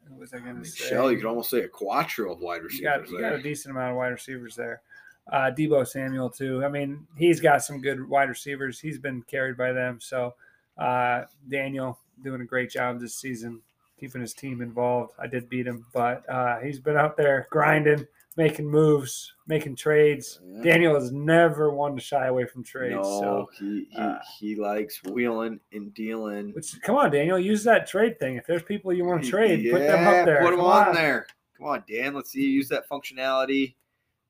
What 0.08 0.20
was 0.20 0.32
I 0.32 0.36
I 0.36 0.40
going 0.40 0.54
mean, 0.54 0.64
to 0.64 0.70
say? 0.70 0.88
Shell, 0.90 1.10
you 1.10 1.18
could 1.18 1.26
almost 1.26 1.50
say 1.50 1.60
a 1.60 1.68
quattro 1.68 2.32
of 2.32 2.40
wide 2.40 2.62
You 2.70 2.82
got, 2.82 3.00
receivers 3.00 3.10
you 3.10 3.20
got 3.20 3.32
a 3.34 3.42
decent 3.42 3.74
amount 3.74 3.90
of 3.90 3.96
wide 3.96 4.08
receivers 4.08 4.54
there. 4.54 4.82
Uh, 5.30 5.50
Deebo 5.50 5.86
Samuel 5.86 6.30
too. 6.30 6.64
I 6.64 6.68
mean, 6.68 7.06
he's 7.16 7.40
got 7.40 7.62
some 7.64 7.80
good 7.80 8.08
wide 8.08 8.28
receivers. 8.28 8.78
He's 8.78 8.98
been 8.98 9.22
carried 9.22 9.56
by 9.56 9.72
them. 9.72 9.98
So 10.00 10.34
uh, 10.78 11.22
Daniel 11.48 11.98
doing 12.22 12.40
a 12.40 12.44
great 12.44 12.70
job 12.70 13.00
this 13.00 13.14
season, 13.16 13.60
keeping 13.98 14.20
his 14.20 14.34
team 14.34 14.62
involved. 14.62 15.12
I 15.18 15.26
did 15.26 15.48
beat 15.48 15.66
him, 15.66 15.84
but 15.92 16.28
uh, 16.28 16.60
he's 16.60 16.78
been 16.78 16.96
out 16.96 17.16
there 17.16 17.46
grinding, 17.50 18.06
making 18.36 18.66
moves, 18.70 19.32
making 19.48 19.76
trades. 19.76 20.38
Yeah. 20.44 20.62
Daniel 20.62 20.94
has 20.94 21.10
never 21.10 21.70
wanted 21.72 21.96
to 21.96 22.02
shy 22.02 22.26
away 22.26 22.44
from 22.46 22.62
trades. 22.62 22.94
no, 22.94 23.02
So, 23.02 23.50
he, 23.58 23.88
he, 23.90 23.98
uh, 23.98 24.18
he 24.38 24.54
likes 24.54 25.02
wheeling 25.04 25.58
and 25.72 25.92
dealing. 25.94 26.52
which 26.52 26.80
come 26.82 26.96
on, 26.96 27.10
Daniel, 27.10 27.38
use 27.38 27.64
that 27.64 27.86
trade 27.86 28.20
thing. 28.20 28.36
If 28.36 28.46
there's 28.46 28.62
people 28.62 28.92
you 28.92 29.04
want 29.04 29.24
to 29.24 29.30
trade, 29.30 29.68
put 29.72 29.80
them 29.80 30.06
up 30.06 30.24
there. 30.24 30.40
Put 30.42 30.50
them 30.50 30.60
Come 30.60 30.66
on 30.66 30.94
there. 30.94 31.26
Come 31.58 31.66
on, 31.66 31.84
Dan. 31.88 32.14
Let's 32.14 32.30
see 32.30 32.42
you 32.42 32.50
use 32.50 32.68
that 32.68 32.88
functionality. 32.88 33.74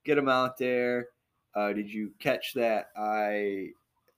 Get 0.07 0.15
them 0.15 0.29
out 0.29 0.57
there. 0.57 1.09
Uh, 1.57 1.73
did 1.73 1.93
you 1.93 2.13
catch 2.21 2.55
that? 2.55 2.91
I 2.97 3.71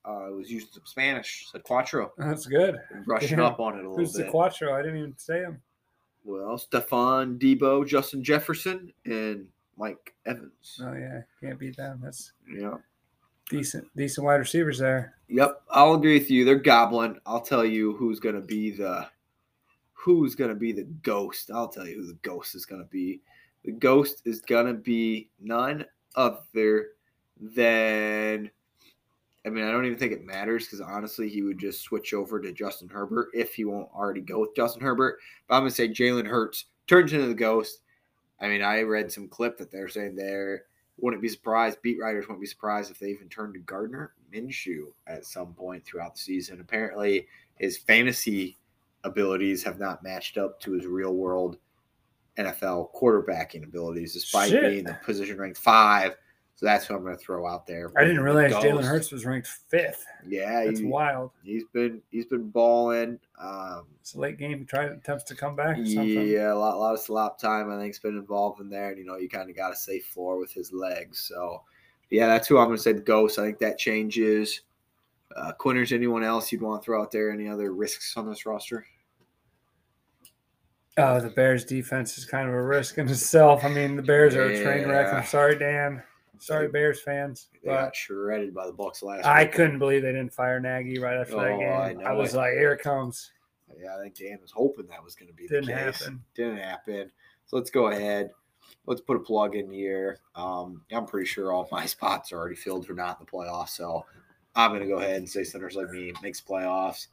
uh, 0.05 0.29
was 0.31 0.51
using 0.51 0.69
some 0.71 0.83
Spanish. 0.85 1.47
Said 1.51 1.63
quattro. 1.63 2.11
That's 2.15 2.45
good. 2.45 2.77
Brushing 3.05 3.39
Yeah. 3.39 3.47
up 3.47 3.59
on 3.59 3.73
it 3.73 3.85
a 3.85 3.89
little 3.89 3.97
bit. 3.97 4.01
Who's 4.03 4.13
the 4.13 4.23
bit. 4.23 4.31
Quattro? 4.31 4.73
I 4.75 4.83
didn't 4.83 4.97
even 4.97 5.17
say 5.17 5.39
him. 5.39 5.59
well, 6.23 6.59
Stefon 6.59 7.39
Deebo, 7.39 7.87
Justin 7.87 8.23
Jefferson, 8.23 8.93
and 9.05 9.47
Mike 9.77 10.13
Evans. 10.27 10.79
Oh 10.83 10.93
yeah, 10.93 11.21
can't 11.41 11.57
beat 11.57 11.75
them. 11.77 11.99
That's 12.03 12.33
Yeah. 12.47 12.77
decent, 13.49 13.87
decent 13.95 14.25
wide 14.25 14.35
receivers 14.35 14.77
there. 14.77 15.15
Yep, 15.29 15.63
I'll 15.71 15.95
agree 15.95 16.19
with 16.19 16.29
you. 16.29 16.45
They're 16.45 16.59
goblin. 16.59 17.19
I'll 17.25 17.41
tell 17.41 17.65
you 17.65 17.93
who's 17.95 18.19
gonna 18.19 18.41
be 18.41 18.69
the 18.69 19.07
who's 19.93 20.35
gonna 20.35 20.53
be 20.55 20.71
the 20.71 20.83
ghost. 20.83 21.49
I'll 21.51 21.67
tell 21.69 21.87
you 21.87 21.95
who 21.95 22.05
the 22.05 22.19
ghost 22.21 22.53
is 22.53 22.65
gonna 22.65 22.83
be. 22.85 23.21
The 23.65 23.71
ghost 23.71 24.21
is 24.25 24.41
gonna 24.41 24.73
be 24.73 25.29
none 25.39 25.85
other 26.15 26.91
than 27.39 28.49
I 29.45 29.49
mean, 29.49 29.63
I 29.63 29.71
don't 29.71 29.85
even 29.85 29.97
think 29.97 30.11
it 30.11 30.25
matters 30.25 30.65
because 30.65 30.81
honestly, 30.81 31.29
he 31.29 31.41
would 31.41 31.57
just 31.57 31.81
switch 31.81 32.13
over 32.13 32.41
to 32.41 32.51
Justin 32.51 32.89
Herbert 32.89 33.29
if 33.33 33.55
he 33.55 33.63
won't 33.63 33.89
already 33.95 34.21
go 34.21 34.41
with 34.41 34.55
Justin 34.55 34.81
Herbert. 34.81 35.17
But 35.47 35.55
I'm 35.55 35.61
gonna 35.61 35.71
say 35.71 35.87
Jalen 35.87 36.27
Hurts 36.27 36.65
turns 36.87 37.13
into 37.13 37.27
the 37.27 37.33
ghost. 37.33 37.81
I 38.41 38.47
mean, 38.47 38.61
I 38.61 38.81
read 38.81 39.11
some 39.11 39.27
clip 39.27 39.57
that 39.57 39.71
they're 39.71 39.87
saying 39.87 40.15
they're 40.15 40.63
wouldn't 41.01 41.21
be 41.21 41.29
surprised. 41.29 41.81
Beat 41.81 41.99
writers 41.99 42.25
wouldn't 42.27 42.41
be 42.41 42.47
surprised 42.47 42.91
if 42.91 42.99
they 42.99 43.07
even 43.07 43.29
turned 43.29 43.53
to 43.53 43.59
Gardner 43.61 44.13
Minshew 44.33 44.87
at 45.07 45.25
some 45.25 45.53
point 45.53 45.85
throughout 45.85 46.15
the 46.15 46.21
season. 46.21 46.59
Apparently, 46.59 47.27
his 47.57 47.77
fantasy 47.77 48.57
abilities 49.03 49.63
have 49.63 49.79
not 49.79 50.03
matched 50.03 50.37
up 50.37 50.59
to 50.59 50.73
his 50.73 50.85
real 50.85 51.13
world 51.13 51.57
NFL 52.39 52.93
quarterbacking 52.95 53.63
abilities, 53.63 54.13
despite 54.13 54.49
Shit. 54.49 54.61
being 54.61 54.83
the 54.85 54.97
position 55.03 55.37
ranked 55.37 55.59
five. 55.59 56.15
So 56.59 56.65
that's 56.65 56.85
who 56.85 56.93
I'm 56.93 57.03
going 57.03 57.15
to 57.15 57.23
throw 57.23 57.47
out 57.47 57.65
there. 57.65 57.89
I 57.97 58.03
didn't 58.03 58.19
realize. 58.19 58.51
Jalen 58.51 58.83
Hurts 58.83 59.13
was 59.13 59.25
ranked 59.25 59.47
fifth. 59.47 60.05
Yeah, 60.27 60.69
he, 60.69 60.83
wild. 60.83 61.31
he's 61.41 61.63
been 61.71 62.01
he's 62.11 62.25
been 62.25 62.49
balling. 62.49 63.17
Um, 63.39 63.85
It's 64.01 64.13
a 64.15 64.19
late 64.19 64.37
game. 64.37 64.59
He 64.59 64.65
tried 64.65 64.91
attempts 64.91 65.23
to 65.25 65.35
come 65.35 65.55
back 65.55 65.77
yeah, 65.79 66.51
a 66.51 66.55
lot, 66.55 66.77
lot 66.77 66.93
of 66.93 66.99
slop 66.99 67.39
time. 67.39 67.71
I 67.71 67.77
think's 67.77 67.99
been 67.99 68.17
involved 68.17 68.59
in 68.59 68.69
there, 68.69 68.89
and 68.89 68.97
you 68.97 69.05
know, 69.05 69.15
you 69.15 69.29
kind 69.29 69.49
of 69.49 69.55
got 69.55 69.71
a 69.71 69.75
safe 69.75 70.07
floor 70.07 70.37
with 70.37 70.51
his 70.51 70.73
legs. 70.73 71.19
So, 71.19 71.63
yeah, 72.09 72.27
that's 72.27 72.49
who 72.49 72.57
I'm 72.57 72.65
going 72.65 72.75
to 72.75 72.83
say 72.83 72.91
the 72.91 72.99
ghost. 72.99 73.39
I 73.39 73.43
think 73.43 73.59
that 73.59 73.77
changes. 73.77 74.59
Uh, 75.37 75.53
Quinters, 75.53 75.93
anyone 75.93 76.23
else 76.23 76.51
you'd 76.51 76.61
want 76.61 76.81
to 76.81 76.85
throw 76.85 77.01
out 77.01 77.11
there? 77.11 77.31
Any 77.31 77.47
other 77.47 77.71
risks 77.71 78.17
on 78.17 78.27
this 78.27 78.45
roster? 78.45 78.85
Oh, 80.97 81.19
the 81.19 81.29
Bears 81.29 81.63
defense 81.63 82.17
is 82.17 82.25
kind 82.25 82.47
of 82.47 82.53
a 82.53 82.61
risk 82.61 82.97
in 82.97 83.07
itself. 83.07 83.63
I 83.63 83.69
mean, 83.69 83.95
the 83.95 84.01
Bears 84.01 84.35
are 84.35 84.43
a 84.45 84.61
train 84.63 84.87
wreck. 84.87 85.13
I'm 85.13 85.25
sorry, 85.25 85.57
Dan. 85.57 86.03
Sorry, 86.39 86.67
Bears 86.69 87.01
fans. 87.01 87.47
They 87.63 87.69
got 87.71 87.95
shredded 87.95 88.53
by 88.53 88.65
the 88.65 88.73
Bucs 88.73 89.03
last. 89.03 89.25
I 89.25 89.43
week. 89.43 89.51
couldn't 89.53 89.79
believe 89.79 90.01
they 90.01 90.11
didn't 90.13 90.33
fire 90.33 90.59
Nagy 90.59 90.97
right 90.99 91.17
after 91.17 91.35
that 91.35 91.51
Oh, 91.51 91.57
game. 91.59 91.99
I 92.05 92.09
I, 92.09 92.13
was 92.13 92.33
it. 92.33 92.37
like, 92.37 92.53
here 92.53 92.71
it 92.73 92.81
comes. 92.81 93.31
Yeah, 93.77 93.95
I 93.97 94.01
think 94.01 94.15
Dan 94.15 94.39
was 94.41 94.51
hoping 94.51 94.87
that 94.87 95.03
was 95.03 95.15
going 95.15 95.27
to 95.29 95.33
be 95.33 95.47
Didn't 95.47 95.65
the 95.67 95.73
case. 95.73 95.99
happen. 96.01 96.21
Didn't 96.35 96.57
happen. 96.57 97.11
So 97.45 97.57
let's 97.57 97.69
go 97.69 97.87
ahead. 97.87 98.31
Let's 98.85 99.01
put 99.01 99.15
a 99.17 99.19
plug 99.19 99.55
in 99.55 99.71
here. 99.71 100.19
Um, 100.35 100.81
I'm 100.91 101.05
pretty 101.05 101.27
sure 101.27 101.51
all 101.51 101.67
my 101.71 101.85
spots 101.87 102.31
are 102.31 102.37
already 102.37 102.55
filled 102.55 102.85
for 102.87 102.93
not 102.93 103.19
in 103.19 103.25
the 103.25 103.31
playoffs. 103.31 103.69
So 103.69 104.05
I'm 104.55 104.71
going 104.71 104.81
to 104.81 104.87
go 104.87 104.97
ahead 104.99 105.17
and 105.17 105.29
say 105.29 105.43
centers 105.43 105.75
like 105.75 105.89
me 105.91 106.13
makes 106.23 106.41
playoffs. 106.41 107.07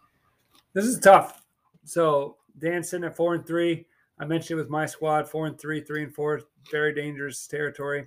This 0.73 0.87
is 0.87 0.99
tough. 1.01 1.43
So 1.85 2.37
Dan's 2.59 2.89
sitting 2.89 3.05
at 3.05 3.17
four 3.17 3.35
and 3.35 3.47
three. 3.47 3.87
I 4.19 4.25
mentioned 4.25 4.59
it 4.59 4.63
with 4.63 4.71
my 4.71 4.87
squad, 4.87 5.29
four 5.29 5.47
and 5.47 5.59
three, 5.61 5.81
three 5.83 6.03
and 6.03 6.15
four, 6.15 6.41
very 6.71 6.95
dangerous 6.95 7.47
territory. 7.47 8.07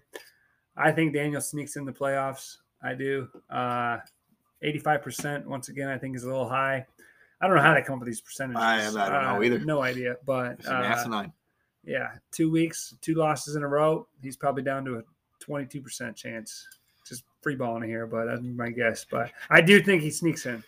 I 0.75 0.91
think 0.91 1.13
Daniel 1.13 1.41
sneaks 1.41 1.75
in 1.75 1.85
the 1.85 1.91
playoffs. 1.91 2.57
I 2.81 2.93
do. 2.95 3.27
Uh, 3.49 3.97
85% 4.63 5.45
once 5.45 5.69
again, 5.69 5.87
I 5.89 5.97
think 5.97 6.15
is 6.15 6.23
a 6.23 6.27
little 6.27 6.47
high. 6.49 6.85
I 7.41 7.47
don't 7.47 7.55
know 7.55 7.61
how 7.61 7.73
they 7.73 7.81
come 7.81 7.93
up 7.95 7.99
with 8.01 8.07
these 8.07 8.21
percentages. 8.21 8.61
I- 8.61 9.05
I 9.05 9.09
don't 9.09 9.23
know 9.23 9.37
Uh, 9.37 9.43
either. 9.43 9.59
No 9.59 9.81
idea. 9.81 10.15
But 10.25 10.65
uh, 10.67 10.71
asinine. 10.73 11.31
yeah, 11.83 12.11
two 12.31 12.51
weeks, 12.51 12.93
two 13.01 13.13
losses 13.15 13.55
in 13.55 13.63
a 13.63 13.67
row. 13.67 14.07
He's 14.21 14.35
probably 14.35 14.63
down 14.63 14.83
to 14.85 14.97
a 14.97 15.03
22% 15.41 16.15
chance. 16.15 16.67
Just 17.07 17.23
free 17.41 17.55
balling 17.55 17.87
here, 17.87 18.05
but 18.05 18.25
that's 18.25 18.41
my 18.41 18.69
guess. 18.69 19.05
But 19.09 19.31
I 19.49 19.61
do 19.61 19.81
think 19.81 20.01
he 20.01 20.11
sneaks 20.11 20.45
in. 20.45 20.63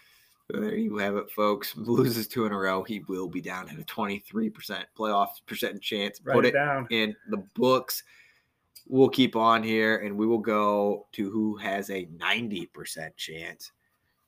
There 0.54 0.76
you 0.76 0.97
have 0.97 1.16
it, 1.16 1.32
folks. 1.32 1.76
Loses 1.78 2.28
two 2.28 2.45
in 2.45 2.52
a 2.52 2.58
row. 2.58 2.84
He 2.84 2.99
will 3.08 3.28
be 3.28 3.41
down 3.41 3.70
at 3.70 3.80
a 3.80 3.84
23% 3.84 4.52
playoff 4.97 5.28
percent 5.45 5.82
chance. 5.82 6.20
Write 6.24 6.34
Put 6.36 6.45
it 6.45 6.52
down. 6.54 6.88
in 6.89 7.16
the 7.30 7.38
books. 7.56 8.04
We'll 8.88 9.10
keep 9.10 9.36
on 9.36 9.64
here 9.64 9.97
and 9.99 10.18
we 10.18 10.28
will 10.28 10.39
go 10.39 11.08
to 11.14 11.30
who 11.30 11.56
has 11.58 11.89
a 11.89 12.08
90% 12.18 13.16
chance. 13.16 13.72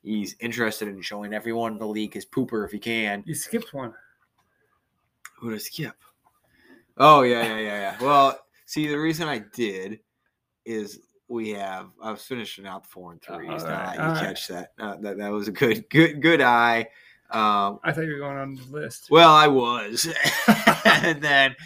He's 0.02 0.36
interested 0.40 0.88
in 0.88 1.00
showing 1.02 1.34
everyone 1.34 1.72
in 1.72 1.78
the 1.78 1.86
league 1.86 2.14
his 2.14 2.24
pooper 2.26 2.64
if 2.64 2.72
he 2.72 2.78
can. 2.78 3.22
You 3.26 3.34
skipped 3.34 3.74
one. 3.74 3.92
Who 5.40 5.50
to 5.50 5.58
skip? 5.60 5.96
Oh, 6.96 7.22
yeah, 7.22 7.42
yeah, 7.42 7.58
yeah, 7.58 7.80
yeah. 7.80 7.96
Well, 8.00 8.38
see, 8.66 8.86
the 8.86 8.98
reason 8.98 9.28
I 9.28 9.38
did 9.38 10.00
is 10.64 11.00
we 11.34 11.50
have, 11.50 11.90
I 12.00 12.12
was 12.12 12.22
finishing 12.22 12.66
out 12.66 12.86
four 12.86 13.12
and 13.12 13.20
three. 13.20 13.48
It's 13.52 13.64
right, 13.64 13.94
you 13.94 14.00
right. 14.00 14.20
catch 14.20 14.48
that. 14.48 14.72
Uh, 14.78 14.96
that. 15.00 15.18
That 15.18 15.32
was 15.32 15.48
a 15.48 15.52
good, 15.52 15.88
good, 15.90 16.22
good 16.22 16.40
eye. 16.40 16.88
Um, 17.30 17.80
I 17.82 17.92
thought 17.92 18.04
you 18.04 18.12
were 18.12 18.20
going 18.20 18.38
on 18.38 18.54
the 18.54 18.64
list. 18.70 19.10
Well, 19.10 19.32
I 19.32 19.48
was. 19.48 20.08
and 20.84 21.20
then 21.22 21.56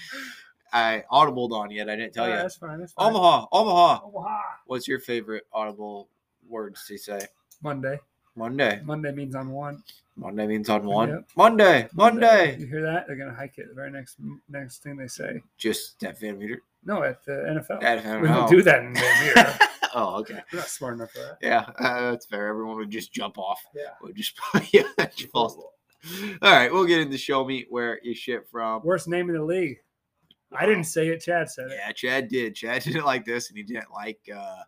I 0.72 1.04
audibled 1.12 1.52
on 1.52 1.70
yet. 1.70 1.90
I 1.90 1.96
didn't 1.96 2.14
tell 2.14 2.28
you. 2.28 2.34
That's 2.34 2.56
fine. 2.56 2.80
That's 2.80 2.92
fine. 2.94 3.10
Omaha, 3.10 3.46
Omaha. 3.52 4.00
Omaha. 4.06 4.40
What's 4.66 4.88
your 4.88 5.00
favorite 5.00 5.44
audible 5.52 6.08
words 6.48 6.86
to 6.88 6.96
say? 6.96 7.20
Monday. 7.62 8.00
Monday. 8.34 8.80
Monday 8.84 9.12
means 9.12 9.34
on 9.34 9.50
one. 9.50 9.82
Monday 10.16 10.46
means 10.46 10.68
on 10.68 10.86
one. 10.86 11.08
Yep. 11.10 11.28
Monday. 11.36 11.88
Monday. 11.92 12.56
You 12.58 12.66
hear 12.66 12.82
that? 12.82 13.06
They're 13.06 13.16
gonna 13.16 13.34
hike 13.34 13.58
it. 13.58 13.68
The 13.68 13.74
very 13.74 13.90
next 13.90 14.16
next 14.48 14.82
thing 14.82 14.96
they 14.96 15.08
say. 15.08 15.42
Just 15.58 16.00
that 16.00 16.18
fan 16.18 16.38
Meter. 16.38 16.62
No, 16.88 17.02
at 17.04 17.24
the 17.24 17.32
NFL. 17.32 17.80
That 17.82 18.02
Van 18.02 18.20
we 18.22 18.26
don't 18.28 18.50
do 18.50 18.62
that 18.62 18.80
in 18.80 18.92
Meter. 18.92 19.58
oh, 19.94 20.16
okay. 20.20 20.40
We're 20.52 20.58
not 20.60 20.68
smart 20.68 20.94
enough 20.94 21.10
for 21.12 21.18
that. 21.18 21.36
Yeah, 21.42 21.66
uh, 21.78 22.10
that's 22.10 22.26
fair. 22.26 22.48
Everyone 22.48 22.76
would 22.78 22.90
just 22.90 23.12
jump 23.12 23.38
off. 23.38 23.60
Yeah. 23.74 23.90
Would 24.02 24.16
just 24.16 24.36
yeah, 24.72 24.82
fall. 25.32 25.74
All 26.42 26.52
right, 26.52 26.72
we'll 26.72 26.86
get 26.86 27.00
into 27.00 27.18
show 27.18 27.44
me 27.44 27.66
where 27.68 28.00
you 28.02 28.14
ship 28.14 28.48
from. 28.50 28.82
Worst 28.84 29.06
name 29.06 29.28
in 29.28 29.36
the 29.36 29.44
league. 29.44 29.76
I 30.50 30.64
didn't 30.64 30.84
say 30.84 31.08
it. 31.08 31.20
Chad 31.20 31.50
said 31.50 31.66
it. 31.70 31.78
Yeah, 31.84 31.92
Chad 31.92 32.28
did. 32.28 32.54
Chad 32.54 32.82
didn't 32.82 33.04
like 33.04 33.24
this, 33.26 33.48
and 33.50 33.58
he 33.58 33.62
didn't 33.64 33.90
like 33.92 34.18
uh, 34.34 34.62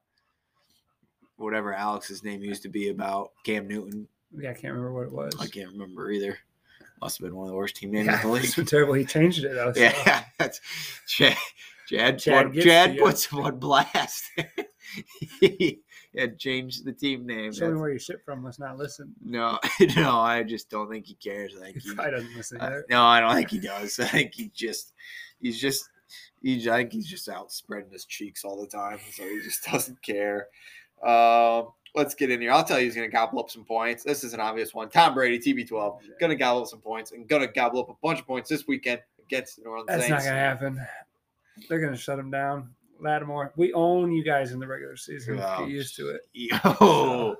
whatever 1.36 1.72
Alex's 1.72 2.22
name 2.22 2.42
used 2.42 2.62
to 2.64 2.68
be 2.68 2.90
about 2.90 3.30
Cam 3.44 3.66
Newton. 3.66 4.06
Yeah, 4.36 4.50
I 4.50 4.52
can't 4.54 4.74
remember 4.74 4.92
what 4.92 5.06
it 5.06 5.12
was. 5.12 5.34
I 5.40 5.46
can't 5.46 5.72
remember 5.72 6.10
either. 6.10 6.38
Must 7.00 7.16
have 7.18 7.24
been 7.26 7.34
one 7.34 7.46
of 7.46 7.50
the 7.50 7.56
worst 7.56 7.76
team 7.76 7.92
names 7.92 8.06
Yeah, 8.06 8.20
in 8.22 8.28
the 8.28 8.34
it's 8.34 8.44
league. 8.44 8.52
so 8.52 8.62
terrible. 8.64 8.92
He 8.92 9.06
changed 9.06 9.42
it 9.42 9.54
though. 9.54 9.72
so- 9.72 9.80
Yeah, 9.80 10.24
that's 10.38 10.60
Chad. 11.06 11.34
Chad, 11.90 12.18
Chad 12.20 12.52
put, 12.52 12.98
puts 12.98 13.26
him 13.26 13.40
on 13.40 13.58
blast. 13.58 14.30
he 15.40 15.80
had 16.16 16.38
changed 16.38 16.84
the 16.84 16.92
team 16.92 17.26
name. 17.26 17.52
Show 17.52 17.72
me 17.72 17.80
where 17.80 17.90
you 17.90 17.98
ship 17.98 18.24
from. 18.24 18.44
Let's 18.44 18.60
not 18.60 18.78
listen. 18.78 19.12
no, 19.24 19.58
no, 19.96 20.18
I 20.18 20.44
just 20.44 20.70
don't 20.70 20.88
think 20.88 21.06
he 21.06 21.14
cares. 21.14 21.54
I 21.56 21.64
think 21.64 21.82
He 21.82 21.88
he, 21.88 21.94
probably 21.96 22.12
doesn't 22.12 22.36
listen 22.36 22.60
Uh, 22.60 22.80
no, 22.88 23.02
I 23.02 23.20
don't 23.20 23.34
think 23.34 23.50
he 23.50 23.58
does. 23.58 23.98
I 24.00 24.06
think 24.06 24.34
he 24.34 24.52
just, 24.54 24.92
he's 25.40 25.60
just, 25.60 25.88
he's, 26.40 26.68
I 26.68 26.78
think 26.78 26.92
he's 26.92 27.08
just 27.08 27.28
out 27.28 27.50
spreading 27.50 27.90
his 27.90 28.04
cheeks 28.04 28.44
all 28.44 28.60
the 28.60 28.68
time, 28.68 29.00
so 29.12 29.24
he 29.24 29.40
just 29.40 29.64
doesn't 29.64 30.00
care. 30.00 30.46
Um, 31.04 31.70
let's 31.96 32.14
get 32.14 32.30
in 32.30 32.40
here. 32.40 32.52
I'll 32.52 32.62
tell 32.62 32.78
you, 32.78 32.84
he's 32.84 32.94
going 32.94 33.08
to 33.08 33.12
gobble 33.12 33.40
up 33.40 33.50
some 33.50 33.64
points. 33.64 34.04
This 34.04 34.22
is 34.22 34.32
an 34.32 34.38
obvious 34.38 34.74
one. 34.74 34.90
Tom 34.90 35.14
Brady, 35.14 35.38
TB12, 35.40 35.98
going 36.20 36.30
to 36.30 36.36
gobble 36.36 36.62
up 36.62 36.68
some 36.68 36.80
points 36.80 37.10
and 37.10 37.26
going 37.26 37.42
to 37.42 37.48
gobble 37.48 37.80
up 37.80 37.88
a 37.88 37.94
bunch 38.00 38.20
of 38.20 38.26
points 38.28 38.48
this 38.48 38.68
weekend 38.68 39.00
against 39.30 39.56
the 39.56 39.62
New 39.62 39.70
Orleans 39.70 39.88
That's 39.88 40.02
Saints. 40.02 40.24
not 40.24 40.30
gonna 40.30 40.40
happen. 40.40 40.86
They're 41.68 41.80
gonna 41.80 41.96
shut 41.96 42.18
him 42.18 42.30
down. 42.30 42.70
Lattimore, 43.00 43.52
we 43.56 43.72
own 43.72 44.12
you 44.12 44.22
guys 44.22 44.52
in 44.52 44.58
the 44.60 44.66
regular 44.66 44.96
season. 44.96 45.40
Oh, 45.40 45.60
Get 45.60 45.68
used 45.70 45.96
to 45.96 46.10
it. 46.10 46.22
Yo, 46.34 46.56
oh, 46.64 47.36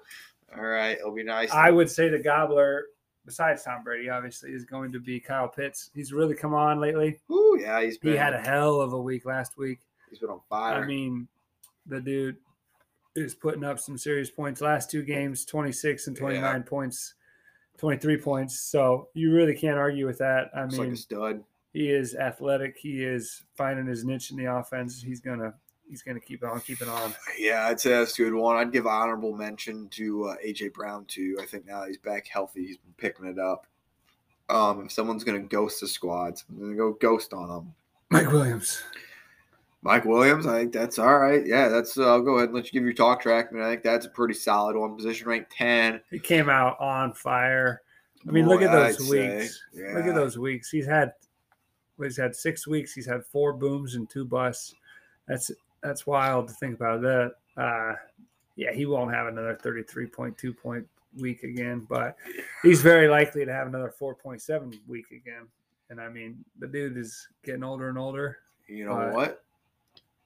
all 0.57 0.63
right, 0.65 0.99
it'll 0.99 1.15
be 1.15 1.23
nice. 1.23 1.51
I 1.51 1.71
would 1.71 1.91
say 1.91 2.09
the 2.09 2.19
gobbler, 2.19 2.87
besides 3.27 3.63
Tom 3.63 3.85
Brady, 3.85 4.09
obviously, 4.09 4.53
is 4.53 4.65
going 4.65 4.91
to 4.93 5.01
be 5.01 5.21
Kyle 5.21 5.49
Pitts. 5.49 5.91
He's 5.95 6.13
really 6.13 6.35
come 6.35 6.55
on 6.55 6.81
lately. 6.81 7.21
Ooh, 7.31 7.59
yeah, 7.61 7.83
he's 7.83 7.99
been, 7.99 8.13
He 8.13 8.19
had 8.19 8.33
a 8.33 8.41
hell 8.41 8.81
of 8.81 8.95
a 8.95 9.01
week 9.01 9.27
last 9.27 9.59
week. 9.59 9.81
he's 10.09 10.19
been 10.19 10.31
on 10.31 10.41
fire. 10.49 10.83
I 10.83 10.87
mean, 10.87 11.29
the 11.87 12.01
dude 12.01 12.37
is 13.15 13.35
putting 13.35 13.63
up 13.65 13.79
some 13.79 13.99
serious 13.99 14.31
points. 14.31 14.61
Last 14.61 14.91
two 14.91 15.03
games, 15.03 15.45
26 15.45 16.07
and 16.07 16.17
29 16.17 16.63
points, 16.63 17.15
23 17.79 18.17
points. 18.17 18.59
So 18.61 19.09
you 19.15 19.33
really 19.33 19.55
can't 19.55 19.79
argue 19.79 20.07
with 20.07 20.19
that. 20.19 20.51
I 20.55 20.63
Looks 20.63 20.73
mean, 20.75 20.85
like 20.85 20.93
a 20.95 20.97
stud. 20.97 21.45
He 21.73 21.91
is 21.91 22.15
athletic. 22.15 22.77
He 22.77 23.05
is 23.05 23.45
finding 23.55 23.87
his 23.87 24.05
niche 24.05 24.31
in 24.31 24.37
the 24.37 24.47
offense. 24.47 25.03
He's 25.03 25.21
gonna 25.21 25.55
he's 25.89 26.03
gonna 26.03 26.21
keep 26.21 26.45
on 26.45 26.61
keeping 26.61 26.89
on. 26.89 27.15
Yeah, 27.39 27.67
I'd 27.67 27.81
say 27.81 27.91
that's 27.91 28.19
a 28.19 28.23
good 28.23 28.35
one. 28.35 28.57
I'd 28.57 28.73
give 28.73 28.87
honorable 28.87 29.35
mention 29.35 29.89
to 29.91 30.27
uh, 30.27 30.35
AJ 30.45 30.75
Brown 30.75 31.05
too. 31.07 31.37
I 31.41 31.47
think 31.47 31.67
now 31.67 31.85
he's 31.85 31.99
back 31.99 32.27
healthy, 32.27 32.67
he's 32.67 32.77
been 32.77 32.95
picking 32.97 33.27
it 33.27 33.39
up. 33.39 33.67
Um, 34.49 34.87
if 34.87 34.93
someone's 34.93 35.25
gonna 35.25 35.41
ghost 35.41 35.81
the 35.81 35.89
squads, 35.89 36.45
I'm 36.49 36.59
gonna 36.59 36.75
go 36.75 36.93
ghost 36.95 37.33
on 37.33 37.49
them. 37.49 37.75
Mike 38.11 38.33
Williams. 38.33 38.83
Mike 39.83 40.05
Williams, 40.05 40.47
I 40.47 40.59
think 40.59 40.73
that's 40.73 40.99
all 40.99 41.19
right. 41.19 41.47
Yeah, 41.47 41.69
that's. 41.69 41.97
Uh, 41.97 42.09
I'll 42.11 42.21
go 42.21 42.37
ahead 42.37 42.49
and 42.49 42.55
let 42.55 42.67
you 42.67 42.73
give 42.73 42.83
your 42.83 42.93
talk 42.93 43.23
track. 43.23 43.49
I 43.51 43.55
mean, 43.55 43.63
I 43.63 43.71
think 43.71 43.83
that's 43.83 44.05
a 44.05 44.11
pretty 44.11 44.35
solid 44.35 44.77
one. 44.77 44.95
Position 44.95 45.29
ranked 45.29 45.53
ten. 45.53 46.01
He 46.11 46.19
came 46.19 46.51
out 46.51 46.79
on 46.81 47.15
fire. 47.15 47.81
I 48.29 48.31
mean, 48.31 48.47
look 48.47 48.61
at 48.61 48.73
those 48.73 48.97
I'd 48.97 49.03
say, 49.03 49.39
weeks. 49.39 49.63
Look 49.95 50.05
at 50.05 50.15
those 50.15 50.37
weeks. 50.37 50.69
He's 50.69 50.85
had 50.85 51.13
well, 51.13 51.15
he's 52.05 52.17
had 52.17 52.35
six 52.35 52.67
weeks. 52.67 52.93
He's 52.93 53.07
had 53.07 53.25
four 53.25 53.53
booms 53.53 53.95
and 53.95 54.09
two 54.09 54.25
busts. 54.25 54.75
That's 55.29 55.51
that's 55.83 56.07
wild 56.07 56.49
to 56.49 56.55
think 56.55 56.75
about 56.75 57.03
that. 57.03 57.35
Uh, 57.57 57.95
yeah, 58.57 58.73
he 58.73 58.87
won't 58.87 59.15
have 59.15 59.27
another 59.27 59.59
thirty-three 59.63 60.07
point 60.07 60.37
two 60.37 60.53
point 60.53 60.87
week 61.19 61.43
again, 61.43 61.87
but 61.89 62.17
he's 62.63 62.83
very 62.83 63.09
likely 63.09 63.45
to 63.45 63.53
have 63.53 63.67
another 63.67 63.91
four 63.91 64.15
point 64.15 64.43
seven 64.43 64.73
week 64.87 65.11
again. 65.11 65.47
And 65.89 66.01
I 66.01 66.09
mean, 66.09 66.45
the 66.59 66.69
dude 66.69 66.97
is 66.97 67.29
getting 67.45 67.65
older 67.65 67.89
and 67.89 67.99
older. 67.99 68.39
You 68.69 68.85
know 68.85 69.11
what? 69.13 69.43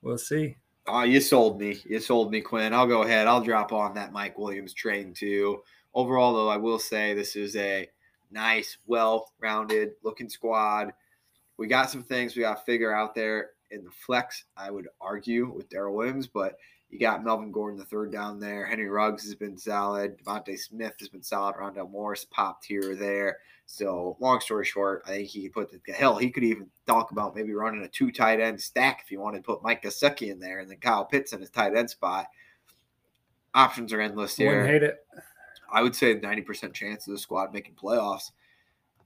We'll 0.03 0.19
see. 0.19 0.57
Oh, 0.87 1.03
you 1.03 1.21
sold 1.21 1.59
me. 1.59 1.81
You 1.87 1.99
sold 1.99 2.31
me, 2.31 2.43
Quinn. 2.43 2.75
I'll 2.75 2.87
go 2.87 3.05
ahead. 3.05 3.27
I'll 3.27 3.41
drop 3.41 3.73
on 3.73 3.95
that 3.95 4.13
Mike 4.13 4.37
Williams 4.39 4.75
train 4.75 5.15
too. 5.15 5.63
Overall, 5.95 6.35
though, 6.35 6.49
I 6.49 6.59
will 6.59 6.79
say 6.79 7.15
this 7.15 7.37
is 7.37 7.57
a 7.57 7.89
nice, 8.31 8.77
well-rounded 8.87 9.93
looking 10.03 10.29
squad. 10.29 10.93
We 11.57 11.67
got 11.67 11.91
some 11.91 12.03
things 12.03 12.35
we 12.35 12.43
got 12.43 12.59
to 12.59 12.65
figure 12.65 12.95
out 12.95 13.15
there 13.15 13.51
in 13.71 13.85
the 13.85 13.91
flex, 13.91 14.45
I 14.57 14.71
would 14.71 14.89
argue 15.01 15.53
with 15.53 15.69
Darrel 15.69 15.95
Williams, 15.95 16.27
but 16.27 16.57
you 16.91 16.99
got 16.99 17.25
Melvin 17.25 17.51
Gordon 17.51 17.79
the 17.79 17.85
third 17.85 18.13
down 18.13 18.39
there. 18.39 18.67
Henry 18.67 18.89
Ruggs 18.89 19.25
has 19.25 19.35
been 19.35 19.59
solid. 19.59 20.17
DeVonta 20.19 20.57
Smith 20.57 20.95
has 21.01 21.09
been 21.09 21.23
solid. 21.23 21.57
Rondell 21.57 21.91
Morris 21.91 22.25
popped 22.25 22.65
here 22.65 22.93
or 22.93 22.95
there. 22.95 23.39
So 23.67 24.17
long 24.21 24.41
story 24.41 24.65
short, 24.65 25.03
I 25.07 25.11
think 25.11 25.29
he 25.29 25.43
could 25.49 25.53
put 25.53 25.85
the 25.85 25.93
hell. 25.93 26.17
He 26.17 26.31
could 26.31 26.45
even 26.45 26.69
talk 26.87 27.11
about 27.11 27.35
maybe 27.35 27.53
running 27.53 27.83
a 27.83 27.89
two 27.89 28.13
tight 28.13 28.39
end 28.39 28.61
stack 28.61 29.01
if 29.05 29.11
you 29.11 29.21
wanted 29.21 29.39
to 29.39 29.45
put 29.45 29.63
Mike 29.63 29.83
Gesicki 29.83 30.31
in 30.31 30.39
there 30.39 30.61
and 30.61 30.71
then 30.71 30.79
Kyle 30.79 31.05
Pitts 31.05 31.33
in 31.33 31.41
his 31.41 31.51
tight 31.51 31.75
end 31.75 31.91
spot. 31.91 32.27
Options 33.55 33.93
are 33.93 34.01
endless 34.01 34.37
here. 34.37 34.51
Wouldn't 34.51 34.69
hate 34.69 34.83
it. 34.83 34.99
I 35.73 35.83
would 35.83 35.97
say 35.97 36.15
90% 36.15 36.73
chance 36.75 37.09
of 37.09 37.15
the 37.15 37.19
squad 37.19 37.53
making 37.53 37.75
playoffs 37.75 38.31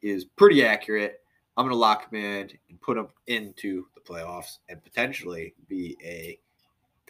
is 0.03 0.24
pretty 0.24 0.64
accurate. 0.64 1.20
I'm 1.59 1.64
going 1.64 1.74
to 1.74 1.78
lock 1.78 2.11
him 2.12 2.20
in 2.24 2.50
and 2.70 2.80
put 2.80 2.96
him 2.96 3.09
into 3.26 3.84
the 3.94 4.00
playoffs 4.00 4.59
and 4.68 4.82
potentially 4.82 5.54
be 5.68 5.96
a 6.04 6.38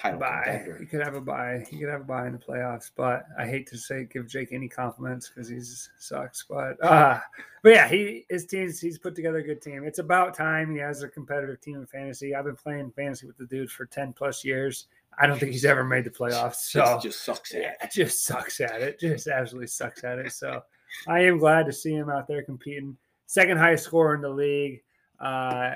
title 0.01 0.21
Bye. 0.21 0.41
contender. 0.45 0.79
You 0.81 0.87
could 0.87 1.03
have 1.03 1.15
a 1.15 1.21
buy. 1.21 1.67
You 1.71 1.79
could 1.81 1.89
have 1.91 2.01
a 2.01 2.05
buy 2.05 2.27
in 2.27 2.33
the 2.33 2.39
playoffs, 2.39 2.91
but 2.97 3.27
I 3.39 3.47
hate 3.47 3.67
to 3.69 3.77
say 3.77 4.09
give 4.11 4.27
Jake 4.27 4.53
any 4.53 4.67
compliments 4.69 5.29
because 5.29 5.49
he 5.51 5.61
sucks. 5.99 6.47
But 6.49 6.83
uh 6.83 7.21
but 7.63 7.71
yeah, 7.75 7.89
he 7.89 8.25
his 8.31 8.47
teams 8.47 8.81
he's 8.81 8.97
put 8.99 9.15
together 9.15 9.39
a 9.39 9.43
good 9.43 9.61
team. 9.61 9.85
It's 9.85 9.99
about 9.99 10.35
time 10.35 10.73
he 10.73 10.79
has 10.81 11.03
a 11.03 11.09
competitive 11.09 11.61
team 11.61 11.77
in 11.77 11.87
fantasy. 11.87 12.35
I've 12.35 12.45
been 12.45 12.57
playing 12.57 12.93
fantasy 12.93 13.27
with 13.27 13.37
the 13.37 13.47
dude 13.47 13.71
for 13.71 13.85
ten 13.87 14.13
plus 14.15 14.45
years. 14.45 14.87
I 15.21 15.27
don't 15.27 15.39
think 15.39 15.53
he's 15.53 15.65
ever 15.65 15.83
made 15.85 16.05
the 16.05 16.11
playoffs. 16.11 16.55
So 16.71 16.81
Just, 16.81 17.03
just 17.03 17.25
sucks 17.25 17.55
at 17.55 17.77
it. 17.83 17.91
just 17.93 18.25
sucks 18.25 18.61
at 18.61 18.81
it. 18.81 19.01
Just 19.01 19.27
absolutely 19.27 19.67
sucks 19.67 20.05
at 20.05 20.19
it. 20.19 20.33
So 20.33 20.63
I 21.07 21.21
am 21.21 21.39
glad 21.39 21.67
to 21.67 21.73
see 21.73 21.93
him 21.93 22.09
out 22.09 22.29
there 22.29 22.43
competing. 22.43 22.97
Second 23.29 23.59
highest 23.59 23.85
scorer 23.85 24.15
in 24.15 24.21
the 24.23 24.29
league. 24.31 24.83
Uh, 25.21 25.75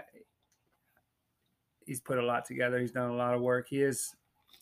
he's 1.87 2.01
put 2.01 2.19
a 2.19 2.23
lot 2.25 2.45
together. 2.47 2.81
He's 2.81 2.93
done 2.93 3.11
a 3.11 3.15
lot 3.15 3.35
of 3.35 3.41
work. 3.43 3.67
He 3.69 3.83
is 3.83 4.15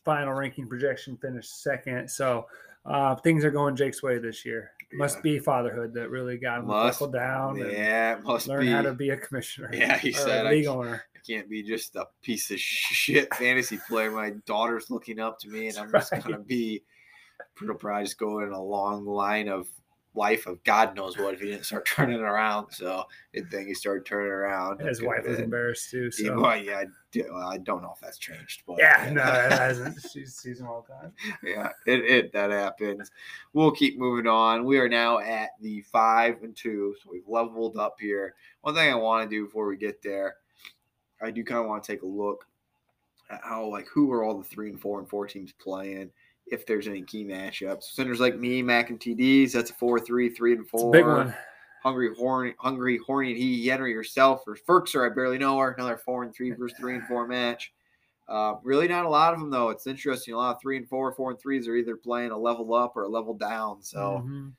final 0.04 0.32
ranking 0.32 0.66
projection 0.68 1.16
finished 1.16 1.62
second. 1.62 2.10
So 2.10 2.46
uh, 2.84 3.14
things 3.16 3.44
are 3.44 3.50
going 3.50 3.76
Jake's 3.76 4.02
way 4.02 4.18
this 4.18 4.44
year. 4.44 4.72
Must 4.92 5.22
be 5.22 5.38
fatherhood 5.38 5.94
that 5.94 6.10
really 6.10 6.36
got 6.36 6.56
him 6.58 6.62
to 6.62 6.66
Must- 6.68 6.98
buckle 6.98 7.12
down 7.12 7.60
and 7.60 7.70
Yeah, 7.70 8.16
it 8.16 8.24
must 8.24 8.48
learn 8.48 8.62
be. 8.66 8.72
how 8.72 8.82
to 8.82 8.92
be 8.92 9.10
a 9.10 9.16
commissioner. 9.16 9.70
Yeah, 9.74 9.96
he 9.96 10.12
said, 10.12 10.46
I 10.46 10.50
league 10.50 10.64
can't- 10.64 10.76
owner. 10.76 11.04
I 11.14 11.18
can't 11.24 11.48
be 11.48 11.62
just 11.62 11.94
a 11.94 12.06
piece 12.22 12.50
of 12.50 12.58
shit 12.58 13.32
fantasy 13.36 13.78
player. 13.88 14.10
My 14.10 14.30
daughter's 14.46 14.90
looking 14.90 15.20
up 15.20 15.38
to 15.40 15.48
me, 15.48 15.68
and 15.68 15.78
I'm 15.78 15.92
just 15.92 16.10
gonna 16.24 16.38
be. 16.38 16.82
It'll 17.62 17.74
probably 17.76 18.04
just 18.04 18.18
go 18.18 18.40
in 18.40 18.50
a 18.52 18.60
long 18.62 19.04
line 19.04 19.48
of 19.48 19.68
life 20.14 20.46
of 20.46 20.62
God 20.64 20.96
knows 20.96 21.16
what 21.16 21.34
if 21.34 21.40
he 21.40 21.46
didn't 21.50 21.64
start 21.66 21.86
turning 21.94 22.20
around. 22.20 22.72
So 22.72 23.04
good 23.32 23.50
thing 23.50 23.66
he 23.68 23.74
started 23.74 24.04
turning 24.04 24.30
around. 24.30 24.80
His 24.80 25.00
wife 25.02 25.24
was 25.26 25.38
embarrassed 25.38 25.90
too. 25.90 26.10
Yeah, 26.18 26.26
So 26.28 26.40
well, 26.40 26.56
yeah, 26.56 26.78
I, 26.80 26.84
do- 27.12 27.32
I 27.34 27.58
don't 27.58 27.80
know 27.82 27.92
if 27.94 28.00
that's 28.00 28.18
changed, 28.18 28.62
but 28.66 28.78
yeah, 28.78 29.08
no, 29.12 29.22
it 29.22 29.52
hasn't. 29.52 29.98
She 30.12 30.26
sees 30.26 30.60
him 30.60 30.66
all 30.66 30.84
the 30.86 30.92
time. 30.94 31.12
yeah, 31.44 31.68
it, 31.86 32.00
it 32.04 32.32
that 32.32 32.50
happens. 32.50 33.10
We'll 33.52 33.70
keep 33.70 33.98
moving 33.98 34.26
on. 34.26 34.64
We 34.64 34.78
are 34.78 34.88
now 34.88 35.20
at 35.20 35.50
the 35.60 35.82
five 35.82 36.42
and 36.42 36.56
two, 36.56 36.96
so 37.02 37.10
we've 37.12 37.28
leveled 37.28 37.76
up 37.76 37.96
here. 38.00 38.34
One 38.62 38.74
thing 38.74 38.90
I 38.90 38.96
want 38.96 39.28
to 39.30 39.36
do 39.36 39.44
before 39.44 39.66
we 39.68 39.76
get 39.76 40.02
there, 40.02 40.36
I 41.22 41.30
do 41.30 41.44
kind 41.44 41.60
of 41.60 41.66
want 41.66 41.82
to 41.84 41.92
take 41.92 42.02
a 42.02 42.06
look 42.06 42.46
at 43.30 43.40
how 43.44 43.64
like 43.66 43.86
who 43.86 44.10
are 44.12 44.24
all 44.24 44.36
the 44.38 44.44
three 44.44 44.70
and 44.70 44.80
four 44.80 44.98
and 44.98 45.08
four 45.08 45.26
teams 45.28 45.52
playing. 45.52 46.10
If 46.50 46.66
there's 46.66 46.88
any 46.88 47.02
key 47.02 47.24
matchups, 47.24 47.84
centers 47.84 48.20
like 48.20 48.36
me, 48.36 48.62
Mac 48.62 48.90
and 48.90 48.98
TDs, 48.98 49.52
that's 49.52 49.70
a 49.70 49.74
four, 49.74 50.00
three, 50.00 50.28
three 50.28 50.52
and 50.54 50.68
four. 50.68 50.90
big 50.92 51.06
one. 51.06 51.34
Hungry, 51.82 52.10
horny, 52.14 52.54
hungry, 52.58 52.98
horny, 53.06 53.30
and 53.30 53.38
he, 53.40 53.66
Henry 53.66 53.92
yourself, 53.92 54.42
or 54.46 54.54
Ferkser, 54.54 55.10
I 55.10 55.14
barely 55.14 55.38
know 55.38 55.58
her. 55.58 55.70
Another 55.70 55.96
four 55.96 56.24
and 56.24 56.34
three 56.34 56.50
versus 56.50 56.76
three 56.78 56.94
and 56.96 57.06
four 57.06 57.26
match. 57.26 57.72
Uh, 58.28 58.56
really, 58.62 58.86
not 58.86 59.06
a 59.06 59.08
lot 59.08 59.32
of 59.32 59.40
them 59.40 59.50
though. 59.50 59.70
It's 59.70 59.86
interesting. 59.86 60.34
A 60.34 60.36
lot 60.36 60.54
of 60.56 60.60
three 60.60 60.76
and 60.76 60.88
four, 60.88 61.12
four 61.14 61.30
and 61.30 61.40
threes 61.40 61.66
are 61.66 61.74
either 61.74 61.96
playing 61.96 62.32
a 62.32 62.38
level 62.38 62.74
up 62.74 62.96
or 62.96 63.04
a 63.04 63.08
level 63.08 63.34
down. 63.34 63.82
So 63.82 64.24
Mhm. 64.24 64.52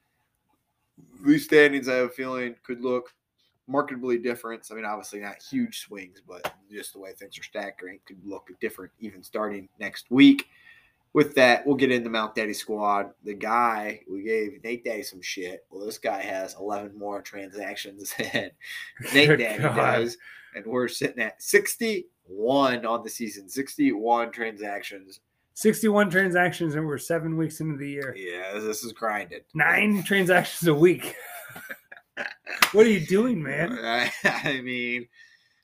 these 1.23 1.45
standings, 1.45 1.87
I 1.87 1.95
have 1.95 2.07
a 2.07 2.09
feeling, 2.09 2.55
could 2.63 2.81
look 2.81 3.13
markedly 3.67 4.17
different. 4.17 4.67
I 4.71 4.73
mean, 4.73 4.85
obviously 4.85 5.19
not 5.19 5.41
huge 5.41 5.79
swings, 5.81 6.21
but 6.27 6.53
just 6.69 6.93
the 6.93 6.99
way 6.99 7.13
things 7.13 7.37
are 7.37 7.43
stackering 7.43 7.99
could 8.05 8.17
look 8.25 8.49
different 8.59 8.91
even 8.99 9.23
starting 9.23 9.69
next 9.79 10.09
week. 10.09 10.47
With 11.13 11.35
that, 11.35 11.65
we'll 11.65 11.75
get 11.75 11.91
into 11.91 12.09
Mount 12.09 12.35
Daddy 12.35 12.53
squad. 12.53 13.11
The 13.23 13.33
guy 13.33 13.99
we 14.09 14.23
gave 14.23 14.63
Nate 14.63 14.85
Daddy 14.85 15.03
some 15.03 15.21
shit. 15.21 15.65
Well, 15.69 15.85
this 15.85 15.97
guy 15.97 16.21
has 16.21 16.55
11 16.57 16.97
more 16.97 17.21
transactions 17.21 18.13
than 18.33 18.51
Nate 19.13 19.39
Daddy 19.39 19.61
God. 19.63 19.75
does, 19.75 20.17
and 20.55 20.65
we're 20.65 20.87
sitting 20.87 21.21
at 21.21 21.41
61 21.41 22.85
on 22.85 23.03
the 23.03 23.09
season. 23.09 23.49
61 23.49 24.31
transactions. 24.31 25.19
61 25.53 26.09
transactions 26.09 26.75
and 26.75 26.87
we're 26.87 26.97
seven 26.97 27.37
weeks 27.37 27.59
into 27.59 27.77
the 27.77 27.89
year. 27.89 28.15
Yeah, 28.17 28.59
this 28.59 28.83
is 28.83 28.93
grinded. 28.93 29.43
Nine 29.53 30.01
transactions 30.05 30.67
a 30.67 30.73
week. 30.73 31.13
what 32.71 32.85
are 32.85 32.89
you 32.89 33.05
doing, 33.05 33.43
man? 33.43 33.77
I, 33.83 34.11
I 34.23 34.61
mean, 34.61 35.07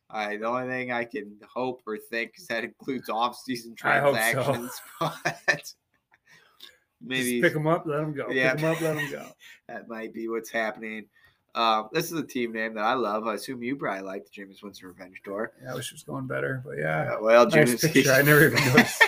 I, 0.09 0.37
the 0.37 0.45
only 0.45 0.67
thing 0.67 0.91
I 0.91 1.03
can 1.03 1.37
hope 1.47 1.81
or 1.85 1.97
think 1.97 2.33
is 2.37 2.47
that 2.47 2.63
includes 2.63 3.09
off-season 3.13 3.75
I 3.83 3.99
hope 3.99 4.17
so. 4.31 4.69
but 5.47 5.73
maybe 7.01 7.41
Just 7.41 7.43
pick 7.43 7.53
them 7.53 7.67
up, 7.67 7.85
let 7.85 7.97
them 7.97 8.13
go. 8.13 8.29
Yeah. 8.29 8.53
Pick 8.53 8.61
them 8.61 8.71
up, 8.71 8.81
let 8.81 8.95
them 8.95 9.11
go. 9.11 9.25
that 9.67 9.89
might 9.89 10.13
be 10.13 10.29
what's 10.29 10.49
happening. 10.49 11.05
Um, 11.55 11.89
this 11.91 12.11
is 12.11 12.19
a 12.19 12.23
team 12.23 12.53
name 12.53 12.75
that 12.75 12.83
I 12.83 12.93
love. 12.93 13.27
I 13.27 13.33
assume 13.33 13.63
you 13.63 13.75
probably 13.75 14.03
like 14.03 14.25
the 14.25 14.41
Jameis 14.41 14.61
Winston 14.61 14.89
Revenge 14.89 15.21
Tour. 15.23 15.53
Yeah, 15.63 15.71
I 15.71 15.75
wish 15.75 15.91
it 15.91 15.95
was 15.95 16.03
going 16.03 16.27
better, 16.27 16.61
but 16.63 16.77
yeah. 16.77 17.15
Uh, 17.15 17.17
well, 17.21 17.45
Nice 17.45 17.55
Jameis, 17.55 17.93
picture. 17.93 18.11
I 18.11 18.21
never 18.21 18.45
even 18.45 18.63
noticed. 18.67 19.03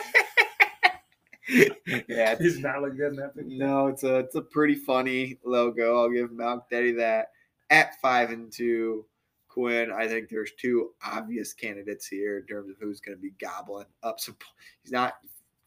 yeah, 2.08 2.36
He's 2.40 2.60
not 2.60 2.82
look 2.82 2.98
good 2.98 3.12
in 3.12 3.18
that 3.18 3.36
picture. 3.36 3.52
No, 3.52 3.88
it's 3.88 4.04
a 4.04 4.16
it's 4.18 4.36
a 4.36 4.42
pretty 4.42 4.76
funny 4.76 5.38
logo. 5.44 6.02
I'll 6.02 6.10
give 6.10 6.32
Mount 6.32 6.64
Daddy 6.70 6.92
that. 6.94 7.32
At 7.70 8.02
five 8.02 8.32
and 8.32 8.52
two, 8.52 9.06
Quinn. 9.50 9.92
I 9.92 10.08
think 10.08 10.30
there's 10.30 10.52
two 10.58 10.92
obvious 11.06 11.54
candidates 11.54 12.08
here 12.08 12.38
in 12.38 12.46
terms 12.46 12.70
of 12.70 12.76
who's 12.80 13.02
going 13.02 13.18
to 13.18 13.22
be 13.22 13.32
gobbling 13.42 13.88
up 14.04 14.20
some. 14.20 14.38
He's 14.84 14.92
not 14.92 15.16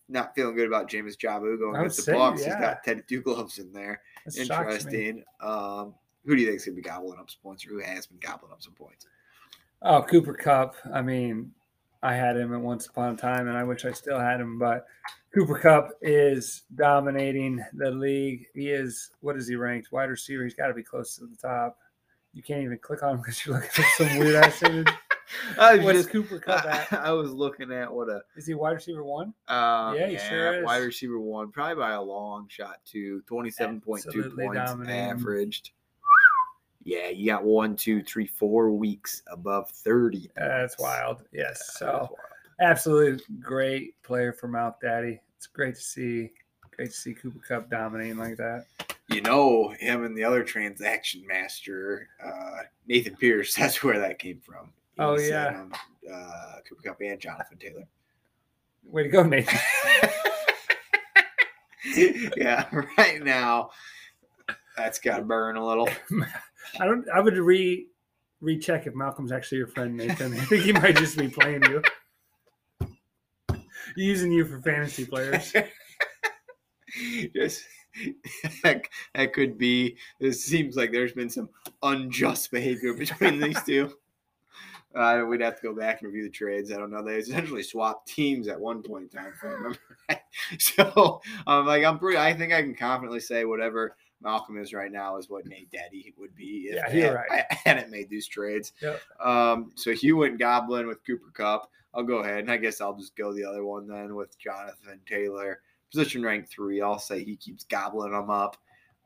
not 0.08 0.34
feeling 0.34 0.54
good 0.54 0.66
about 0.66 0.88
Jameis 0.88 1.16
Jabu 1.16 1.58
going 1.58 1.76
against 1.76 2.06
the 2.06 2.12
Bucs. 2.12 2.40
yeah. 2.40 2.44
He's 2.44 2.54
got 2.54 2.84
Teddy 2.84 3.02
Two 3.08 3.20
Gloves 3.20 3.58
in 3.58 3.72
there. 3.72 4.02
That. 4.26 4.36
Interesting. 4.36 5.24
Um, 5.40 5.94
who 6.24 6.36
do 6.36 6.42
you 6.42 6.48
think's 6.48 6.64
going 6.64 6.76
to 6.76 6.82
be 6.82 6.88
gobbling 6.88 7.18
up 7.18 7.30
some 7.30 7.40
points, 7.42 7.66
or 7.66 7.70
who 7.70 7.78
has 7.80 8.06
been 8.06 8.18
gobbling 8.18 8.52
up 8.52 8.62
some 8.62 8.74
points? 8.74 9.06
Oh, 9.82 10.02
Cooper 10.02 10.34
Kupp. 10.34 10.76
I 10.92 11.02
mean, 11.02 11.50
I 12.02 12.14
had 12.14 12.36
him 12.36 12.54
at 12.54 12.60
once 12.60 12.86
upon 12.86 13.14
a 13.14 13.16
time, 13.16 13.48
and 13.48 13.56
I 13.56 13.64
wish 13.64 13.84
I 13.84 13.92
still 13.92 14.18
had 14.18 14.40
him. 14.40 14.59
But 14.59 14.86
Cooper 15.34 15.59
Kupp 15.59 15.90
is 16.00 16.62
dominating 16.74 17.64
the 17.74 17.90
league. 17.90 18.46
He 18.54 18.70
is 18.70 19.10
what 19.20 19.36
is 19.36 19.48
he 19.48 19.56
ranked? 19.56 19.90
Wide 19.90 20.10
receiver. 20.10 20.44
He's 20.44 20.54
got 20.54 20.68
to 20.68 20.74
be 20.74 20.82
close 20.82 21.16
to 21.16 21.26
the 21.26 21.36
top. 21.36 21.78
You 22.34 22.42
can't 22.42 22.62
even 22.62 22.78
click 22.78 23.02
on 23.02 23.10
him 23.14 23.16
because 23.18 23.44
you're 23.44 23.54
looking 23.56 23.70
at 23.84 23.90
some 23.96 24.18
weird 24.18 24.36
ass 24.44 24.62
image. 24.62 24.88
I 25.59 25.76
was 25.76 25.84
What's 25.84 25.98
just 25.98 26.10
Cooper 26.10 26.38
Cup 26.40 26.64
at? 26.66 26.92
I, 26.92 27.10
was 27.12 27.30
looking 27.32 27.72
at 27.72 27.92
what 27.92 28.09
a 28.09 28.22
Is 28.36 28.46
he 28.46 28.54
wide 28.54 28.72
receiver 28.72 29.04
one? 29.04 29.34
Um, 29.48 29.94
Yeah, 29.96 30.06
he 30.09 30.18
sure 30.18 30.59
is. 30.60 30.64
Wide 30.64 30.78
receiver 30.78 31.18
one, 31.20 31.50
probably 31.52 31.76
by 31.76 31.92
a 31.92 32.02
long 32.02 32.46
shot 32.48 32.76
too. 32.84 33.22
Twenty-seven 33.26 33.80
point 33.80 34.04
two 34.10 34.30
points 34.36 34.56
dominating. 34.56 34.98
averaged. 35.10 35.70
Yeah, 36.84 37.09
you 37.10 37.26
got 37.26 37.44
one, 37.44 37.76
two, 37.76 38.02
three, 38.02 38.26
four 38.26 38.70
weeks 38.72 39.22
above 39.30 39.70
thirty. 39.70 40.30
That's 40.36 40.78
wild. 40.78 41.22
Yes. 41.32 41.62
Yeah, 41.74 41.78
So 41.78 41.92
wild. 41.92 42.09
absolutely 42.60 43.24
great 43.40 44.00
player 44.02 44.32
for 44.32 44.48
Mouth 44.48 44.76
Daddy. 44.82 45.20
It's 45.36 45.46
great 45.46 45.74
to 45.76 45.80
see. 45.80 46.30
Great 46.76 46.90
to 46.90 46.96
see 46.96 47.14
Cooper 47.14 47.38
Kupp 47.46 47.70
dominating 47.70 48.16
like 48.18 48.36
that. 48.38 48.66
You 49.08 49.20
know 49.20 49.68
him 49.78 50.04
and 50.04 50.16
the 50.16 50.24
other 50.24 50.42
transaction 50.44 51.26
master, 51.26 52.08
uh, 52.24 52.62
Nathan 52.86 53.16
Pierce. 53.16 53.54
That's 53.58 53.82
where 53.82 53.98
that 53.98 54.18
came 54.18 54.40
from. 54.40 54.66
He 54.96 55.02
Oh, 55.02 55.18
yeah. 55.18 55.60
um, 55.60 55.72
uh, 56.12 56.56
Cooper 56.68 56.82
Kupp 56.82 57.00
and 57.00 57.20
Jonathan 57.20 57.58
Taylor. 57.58 57.84
Way 58.84 59.04
to 59.04 59.08
go, 59.08 59.22
Nathan. 59.22 59.58
yeah, 62.36 62.68
right 62.96 63.22
now 63.22 63.70
that's 64.76 64.98
got 64.98 65.18
to 65.18 65.22
burn 65.22 65.56
a 65.56 65.66
little. 65.66 65.88
I 66.80 66.86
don't. 66.86 67.04
I 67.12 67.20
would 67.20 67.36
re 67.36 67.86
recheck 68.40 68.86
if 68.86 68.94
Malcolm's 68.94 69.32
actually 69.32 69.58
your 69.58 69.66
friend, 69.66 69.96
Nathan. 69.96 70.32
I 70.32 70.44
think 70.44 70.62
he 70.64 70.72
might 70.72 70.96
just 70.96 71.18
be 71.18 71.28
playing 71.28 71.62
you, 71.64 71.82
using 73.96 74.32
you 74.32 74.44
for 74.44 74.60
fantasy 74.62 75.04
players. 75.04 75.52
Just 77.34 77.64
that, 78.62 78.82
that 79.14 79.32
could 79.32 79.59
be. 79.59 79.97
It 80.20 80.32
seems 80.32 80.77
like 80.77 80.93
there's 80.93 81.12
been 81.12 81.31
some 81.31 81.48
unjust 81.82 82.51
behavior 82.51 82.94
between 82.94 83.40
these 83.40 83.62
two. 83.64 83.93
Uh, 84.94 85.24
we'd 85.27 85.40
have 85.40 85.56
to 85.56 85.62
go 85.62 85.74
back 85.74 86.02
and 86.02 86.12
review 86.12 86.23
the 86.24 86.28
trades. 86.28 86.70
I 86.70 86.77
don't 86.77 86.90
know. 86.90 87.02
They 87.02 87.16
essentially 87.16 87.62
swapped 87.62 88.06
teams 88.06 88.47
at 88.47 88.60
one 88.60 88.82
point 88.82 89.05
in 89.05 89.09
time, 89.09 89.32
if 89.35 89.43
I 89.43 89.47
remember 89.47 89.78
right. 90.10 90.20
So 90.59 91.23
I'm 91.47 91.64
like, 91.66 91.82
I'm 91.82 91.98
pretty. 91.98 92.19
I 92.19 92.35
think 92.35 92.52
I 92.52 92.60
can 92.60 92.74
confidently 92.74 93.20
say 93.20 93.47
whatever 93.47 93.97
Malcolm 94.20 94.59
is 94.59 94.74
right 94.74 94.93
now 94.93 95.16
is 95.16 95.31
what 95.31 95.47
Nate 95.47 95.70
Daddy 95.70 96.12
would 96.19 96.36
be 96.36 96.69
if 96.70 96.74
Yeah, 96.74 96.93
you're 96.94 97.06
had- 97.06 97.14
right. 97.31 97.44
I 97.51 97.55
hadn't 97.64 97.90
made 97.90 98.10
these 98.10 98.27
trades. 98.27 98.74
Yep. 98.82 99.01
Um, 99.24 99.73
so 99.77 99.93
Hugh 99.94 100.19
went 100.19 100.39
Goblin 100.39 100.86
with 100.86 101.02
Cooper 101.06 101.31
Kupp. 101.32 101.70
I'll 101.94 102.02
go 102.05 102.19
ahead 102.19 102.40
and 102.40 102.51
I 102.51 102.59
guess 102.59 102.82
I'll 102.82 102.93
just 102.94 103.16
go 103.16 103.32
the 103.32 103.44
other 103.47 103.64
one 103.64 103.86
then 103.86 104.14
with 104.14 104.39
Jonathan 104.39 105.01
Taylor, 105.06 105.60
position 105.93 106.23
rank 106.23 106.48
three. 106.48 106.81
I'll 106.81 106.98
say 106.98 107.23
he 107.23 107.36
keeps 107.36 107.64
gobbling 107.64 108.12
them 108.12 108.31
up. 108.31 108.56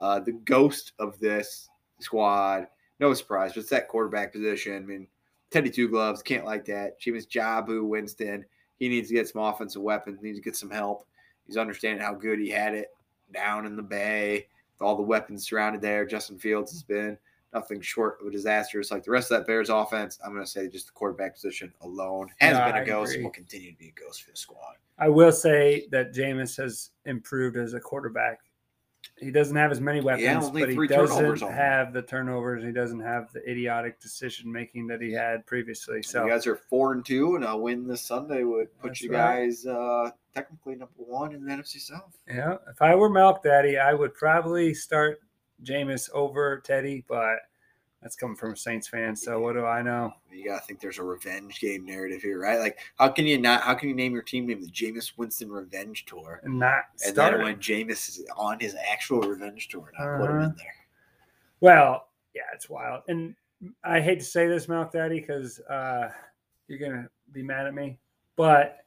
Uh, 0.01 0.21
the 0.21 0.33
ghost 0.33 0.93
of 0.99 1.19
this 1.19 1.69
squad, 2.01 2.69
no 3.01 3.13
surprise, 3.15 3.53
but 3.53 3.61
it's 3.61 3.71
that 3.71 3.89
quarterback 3.89 4.33
position. 4.33 4.77
I 4.77 4.81
mean, 4.81 5.07
Teddy 5.51 5.71
Two 5.71 5.89
Gloves 5.89 6.23
can't 6.23 6.45
like 6.45 6.65
that. 6.67 7.01
Jameis 7.01 7.29
Jabu 7.29 7.87
Winston, 7.87 8.45
he 8.79 8.89
needs 8.89 9.09
to 9.09 9.15
get 9.15 9.29
some 9.29 9.43
offensive 9.43 9.83
weapons, 9.83 10.21
needs 10.23 10.39
to 10.39 10.45
get 10.45 10.57
some 10.57 10.71
help. 10.71 11.07
He's 11.47 11.57
understanding 11.57 12.05
how 12.05 12.15
good 12.15 12.39
he 12.39 12.51
had 12.51 12.75
it 12.75 12.89
down 13.33 13.67
in 13.67 13.77
the 13.77 13.83
Bay 13.83 14.47
with 14.73 14.87
all 14.87 14.97
the 14.97 15.03
weapons 15.03 15.47
surrounded 15.47 15.81
there. 15.81 16.05
Justin 16.05 16.39
Fields 16.39 16.73
has 16.73 16.83
been 16.83 17.17
nothing 17.57 17.81
short 17.81 18.19
of 18.21 18.27
a 18.27 18.31
disaster. 18.31 18.79
It's 18.79 18.91
like 18.91 19.03
the 19.03 19.11
rest 19.11 19.31
of 19.31 19.39
that 19.39 19.47
Bears 19.47 19.71
offense. 19.71 20.19
I'm 20.25 20.33
going 20.33 20.45
to 20.45 20.51
say 20.51 20.69
just 20.69 20.87
the 20.87 20.93
quarterback 20.93 21.35
position 21.35 21.73
alone 21.81 22.29
has 22.39 22.59
Yeah, 22.59 22.71
been 22.71 22.83
a 22.83 22.85
ghost 22.85 23.15
and 23.15 23.25
will 23.25 23.31
continue 23.31 23.73
to 23.73 23.79
be 23.79 23.89
a 23.97 24.01
ghost 24.01 24.23
for 24.23 24.31
the 24.33 24.37
squad. 24.37 24.77
I 24.99 25.09
will 25.09 25.33
say 25.33 25.87
that 25.91 26.15
Jameis 26.15 26.57
has 26.59 26.91
improved 27.07 27.57
as 27.57 27.75
a 27.75 27.81
quarterback. 27.81 28.41
He 29.19 29.31
doesn't 29.31 29.57
have 29.57 29.71
as 29.71 29.81
many 29.81 30.03
weapons, 30.03 30.51
but 30.51 30.69
he 30.69 30.87
doesn't 30.87 31.41
have 31.41 31.95
the 31.95 32.03
turnovers. 32.03 32.63
He 32.63 32.73
doesn't 32.73 33.01
have 33.01 33.33
the 33.33 33.41
idiotic 33.51 33.99
decision 33.99 34.53
making 34.53 34.87
that 34.89 35.01
he 35.01 35.11
had 35.11 35.47
previously. 35.47 36.03
So 36.03 36.25
you 36.25 36.31
guys 36.31 36.47
are 36.47 36.57
four 36.57 36.93
and 36.93 37.05
two, 37.05 37.37
and 37.37 37.45
a 37.45 37.57
win 37.57 37.87
this 37.87 38.03
Sunday 38.03 38.43
would 38.43 38.77
put 38.79 38.89
That's 38.89 39.03
you 39.03 39.13
right. 39.13 39.47
guys 39.47 39.65
uh, 39.65 40.11
technically 40.35 40.75
number 40.75 40.93
one 40.99 41.35
in 41.35 41.47
the 41.47 41.51
NFC 41.51 41.81
South. 41.81 42.19
Yeah, 42.29 42.57
if 42.71 42.83
I 42.83 42.95
were 42.95 43.09
Milk 43.09 43.43
Daddy, 43.43 43.79
I 43.79 43.95
would 43.95 44.13
probably 44.13 44.75
start 44.75 45.21
Jameis 45.65 46.11
over 46.13 46.59
Teddy, 46.61 47.05
but 47.09 47.37
that's 48.03 48.15
coming 48.17 48.37
from 48.37 48.53
a 48.53 48.57
Saints 48.57 48.87
fan. 48.89 49.17
So 49.17 49.41
what 49.41 49.55
do 49.55 49.65
I 49.65 49.83
know? 49.83 50.13
You 50.31 50.45
gotta 50.51 50.65
think 50.65 50.81
there's 50.81 50.99
a 50.99 51.03
revenge 51.03 51.59
game 51.61 51.85
narrative 51.85 52.23
here, 52.23 52.39
right? 52.39 52.59
Like, 52.59 52.79
how 52.99 53.09
can 53.09 53.27
you 53.27 53.39
not? 53.39 53.63
How 53.63 53.75
can 53.75 53.89
you 53.89 53.95
name 53.95 54.13
your 54.13 54.23
team 54.23 54.47
name 54.47 54.61
the 54.61 54.71
Jameis 54.71 55.17
Winston 55.17 55.51
Revenge 55.51 56.05
Tour? 56.05 56.41
And 56.45 56.59
not 56.59 56.85
And 57.05 57.17
then 57.17 57.43
when 57.43 57.57
Jameis 57.57 58.09
is 58.09 58.25
on 58.37 58.61
his 58.61 58.77
actual 58.91 59.21
revenge 59.23 59.69
tour, 59.69 59.91
not 59.99 60.19
put 60.19 60.31
him 60.31 60.37
Uh-huh. 60.37 60.45
in 60.51 60.57
there. 60.57 60.75
Well, 61.61 62.09
yeah, 62.35 62.43
it's 62.55 62.69
wild. 62.69 63.03
And 63.09 63.35
I 63.83 64.01
hate 64.01 64.19
to 64.19 64.25
say 64.25 64.47
this, 64.47 64.69
Milk 64.69 64.93
Daddy, 64.93 65.21
because 65.21 65.59
uh, 65.61 66.11
you're 66.69 66.79
gonna 66.79 67.09
be 67.33 67.43
mad 67.43 67.67
at 67.67 67.75
me. 67.75 67.99
But 68.37 68.85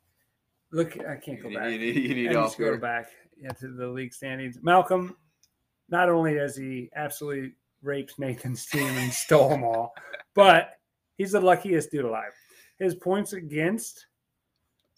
look, 0.71 0.97
I 0.99 1.15
can't 1.15 1.41
go 1.41 1.49
You 1.49 1.57
back. 1.57 1.67
need, 1.71 1.81
you 1.81 1.93
need, 1.93 1.95
you 2.03 2.09
need 2.15 2.27
need 2.27 2.31
help 2.31 2.55
to 2.55 2.59
go 2.63 2.77
back 2.77 3.07
yeah, 3.41 3.49
to 3.53 3.69
the 3.69 3.87
league 3.87 4.13
standings. 4.13 4.59
Malcolm, 4.61 5.17
not 5.91 6.09
only 6.09 6.35
has 6.37 6.55
he 6.55 6.89
absolutely 6.95 7.53
raped 7.81 8.19
Nathan's 8.19 8.65
team 8.65 8.87
and 8.97 9.11
stole 9.11 9.49
them 9.49 9.63
all, 9.63 9.93
but 10.35 10.71
he's 11.17 11.31
the 11.31 11.41
luckiest 11.41 11.91
dude 11.91 12.05
alive. 12.05 12.33
His 12.77 12.95
points 12.95 13.33
against 13.33 14.05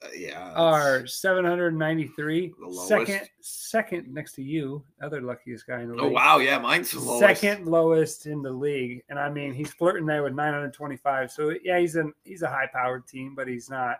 Uh, 0.03 0.07
yeah, 0.15 0.53
are 0.55 0.95
it's- 0.97 1.15
793. 1.21 2.53
Second, 2.87 3.29
second 3.39 4.11
next 4.11 4.33
to 4.33 4.41
you, 4.41 4.83
other 5.01 5.21
luckiest 5.21 5.67
guy 5.67 5.81
in 5.81 5.89
the 5.89 5.93
league. 5.93 6.03
Oh 6.03 6.09
wow, 6.09 6.39
yeah, 6.39 6.57
mine's 6.57 6.89
the 6.91 6.99
lowest. 6.99 7.19
Second 7.19 7.67
lowest 7.67 8.25
in 8.25 8.41
the 8.41 8.51
league, 8.51 9.03
and 9.09 9.19
I 9.19 9.29
mean 9.29 9.53
he's 9.53 9.71
flirting 9.73 10.07
there 10.07 10.23
with 10.23 10.33
925. 10.33 11.31
So 11.31 11.53
yeah, 11.63 11.77
he's 11.79 11.95
an 11.97 12.13
he's 12.23 12.41
a 12.41 12.47
high 12.49 12.67
powered 12.73 13.07
team, 13.07 13.35
but 13.35 13.47
he's 13.47 13.69
not. 13.69 13.97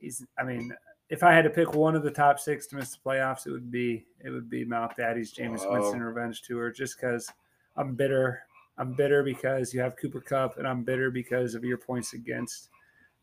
He's 0.00 0.24
I 0.38 0.44
mean, 0.44 0.72
if 1.12 1.22
I 1.22 1.30
had 1.34 1.44
to 1.44 1.50
pick 1.50 1.74
one 1.74 1.94
of 1.94 2.02
the 2.02 2.10
top 2.10 2.40
six 2.40 2.66
to 2.68 2.76
miss 2.76 2.92
the 2.92 2.98
playoffs, 3.04 3.46
it 3.46 3.50
would 3.50 3.70
be 3.70 4.06
it 4.24 4.30
would 4.30 4.48
be 4.48 4.64
Mount 4.64 4.96
Daddy's 4.96 5.32
Jameis 5.32 5.66
Wow. 5.66 5.74
Winston 5.74 6.02
Revenge 6.02 6.40
Tour. 6.40 6.70
Just 6.72 6.96
because 6.98 7.30
I'm 7.76 7.94
bitter, 7.94 8.44
I'm 8.78 8.94
bitter 8.94 9.22
because 9.22 9.74
you 9.74 9.80
have 9.80 9.98
Cooper 9.98 10.22
Kupp, 10.22 10.56
and 10.56 10.66
I'm 10.66 10.84
bitter 10.84 11.10
because 11.10 11.54
of 11.54 11.64
your 11.64 11.76
points 11.76 12.14
against. 12.14 12.70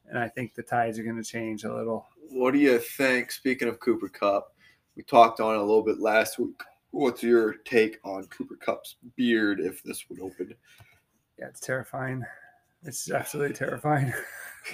And 0.07 0.19
I 0.19 0.29
think 0.29 0.53
the 0.53 0.61
tides 0.61 0.99
are 0.99 1.03
going 1.03 1.17
to 1.17 1.23
change 1.23 1.63
a 1.63 1.73
little. 1.73 2.05
What 2.29 2.53
do 2.53 2.59
you 2.59 2.77
think? 2.77 3.31
Speaking 3.31 3.67
of 3.67 3.79
Cooper 3.79 4.07
Kupp, 4.07 4.53
we 4.95 5.01
talked 5.01 5.39
on 5.39 5.55
it 5.55 5.57
a 5.57 5.63
little 5.63 5.83
bit 5.83 5.99
last 5.99 6.37
week. 6.37 6.61
What's 6.91 7.23
your 7.23 7.53
take 7.65 7.97
on 8.03 8.25
Cooper 8.25 8.55
Kupp's 8.55 8.97
beard 9.15 9.59
if 9.59 9.81
this 9.81 10.07
would 10.09 10.19
open? 10.19 10.53
Yeah, 11.39 11.47
it's 11.47 11.59
terrifying. 11.59 12.23
It's 12.83 13.09
absolutely 13.09 13.55
terrifying. 13.55 14.13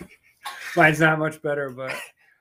Mine's 0.75 0.99
not 0.99 1.17
much 1.17 1.41
better, 1.41 1.69
but 1.69 1.95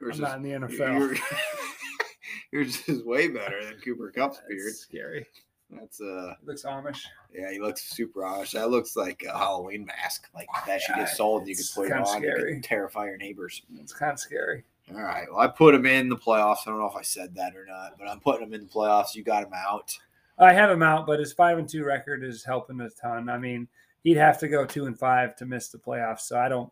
Yours 0.05 0.21
I'm 0.21 0.23
not 0.23 0.37
in 0.37 0.43
the 0.61 0.67
NFL. 0.69 0.99
your- 0.99 1.17
Yours 2.53 2.81
is 2.89 3.03
way 3.05 3.29
better 3.29 3.65
than 3.65 3.79
Cooper 3.81 4.13
Kupp's 4.15 4.41
beard. 4.49 4.75
Scary. 4.75 5.27
That's 5.71 6.01
uh 6.01 6.35
It 6.41 6.47
looks 6.47 6.63
Amish. 6.63 7.01
yeah, 7.35 7.51
he 7.51 7.59
looks 7.59 7.83
super 7.83 8.25
Irish. 8.25 8.53
That 8.53 8.71
looks 8.71 8.95
like 8.97 9.25
a 9.29 9.37
Halloween 9.37 9.85
mask. 9.85 10.29
Like 10.35 10.47
that 10.67 10.81
should 10.81 10.95
get 10.97 11.09
sold 11.09 11.41
and 11.43 11.49
you 11.51 11.57
could 11.57 11.67
put 11.75 11.87
it 11.87 11.93
on. 11.93 12.23
You 12.23 12.31
scary. 12.31 12.55
could 12.55 12.65
terrify 12.65 13.07
your 13.07 13.17
neighbors. 13.17 13.63
It's 13.81 13.93
kind 13.93 14.13
of 14.13 14.21
scary. 14.21 14.65
All 14.95 15.03
right. 15.03 15.27
Well, 15.31 15.41
I 15.41 15.49
put 15.49 15.75
him 15.75 15.87
in 15.87 16.09
the 16.09 16.17
playoffs. 16.17 16.59
I 16.67 16.71
don't 16.71 16.79
know 16.79 16.87
if 16.89 16.95
I 16.97 17.03
said 17.03 17.35
that 17.37 17.57
or 17.57 17.65
not, 17.67 17.95
but 17.99 18.07
I'm 18.07 18.21
putting 18.21 18.47
him 18.47 18.53
in 18.55 18.63
the 18.67 18.71
playoffs. 18.73 19.15
You 19.15 19.25
got 19.25 19.45
him 19.45 19.53
out. 19.55 19.97
I 20.39 20.53
have 20.53 20.71
him 20.71 20.83
out, 20.83 21.07
but 21.07 21.21
his 21.21 21.33
five 21.33 21.59
and 21.59 21.69
two 21.69 21.85
record 21.85 22.23
is 22.23 22.45
helping 22.45 22.81
a 22.81 22.91
ton. 22.91 23.29
I 23.29 23.39
mean, 23.39 23.67
he'd 24.03 24.17
have 24.19 24.39
to 24.41 24.49
go 24.49 24.65
two 24.67 24.85
and 24.87 24.99
five 24.99 25.35
to 25.37 25.47
miss 25.47 25.69
the 25.69 25.79
playoffs. 25.79 26.21
So 26.21 26.39
I 26.39 26.49
don't. 26.49 26.71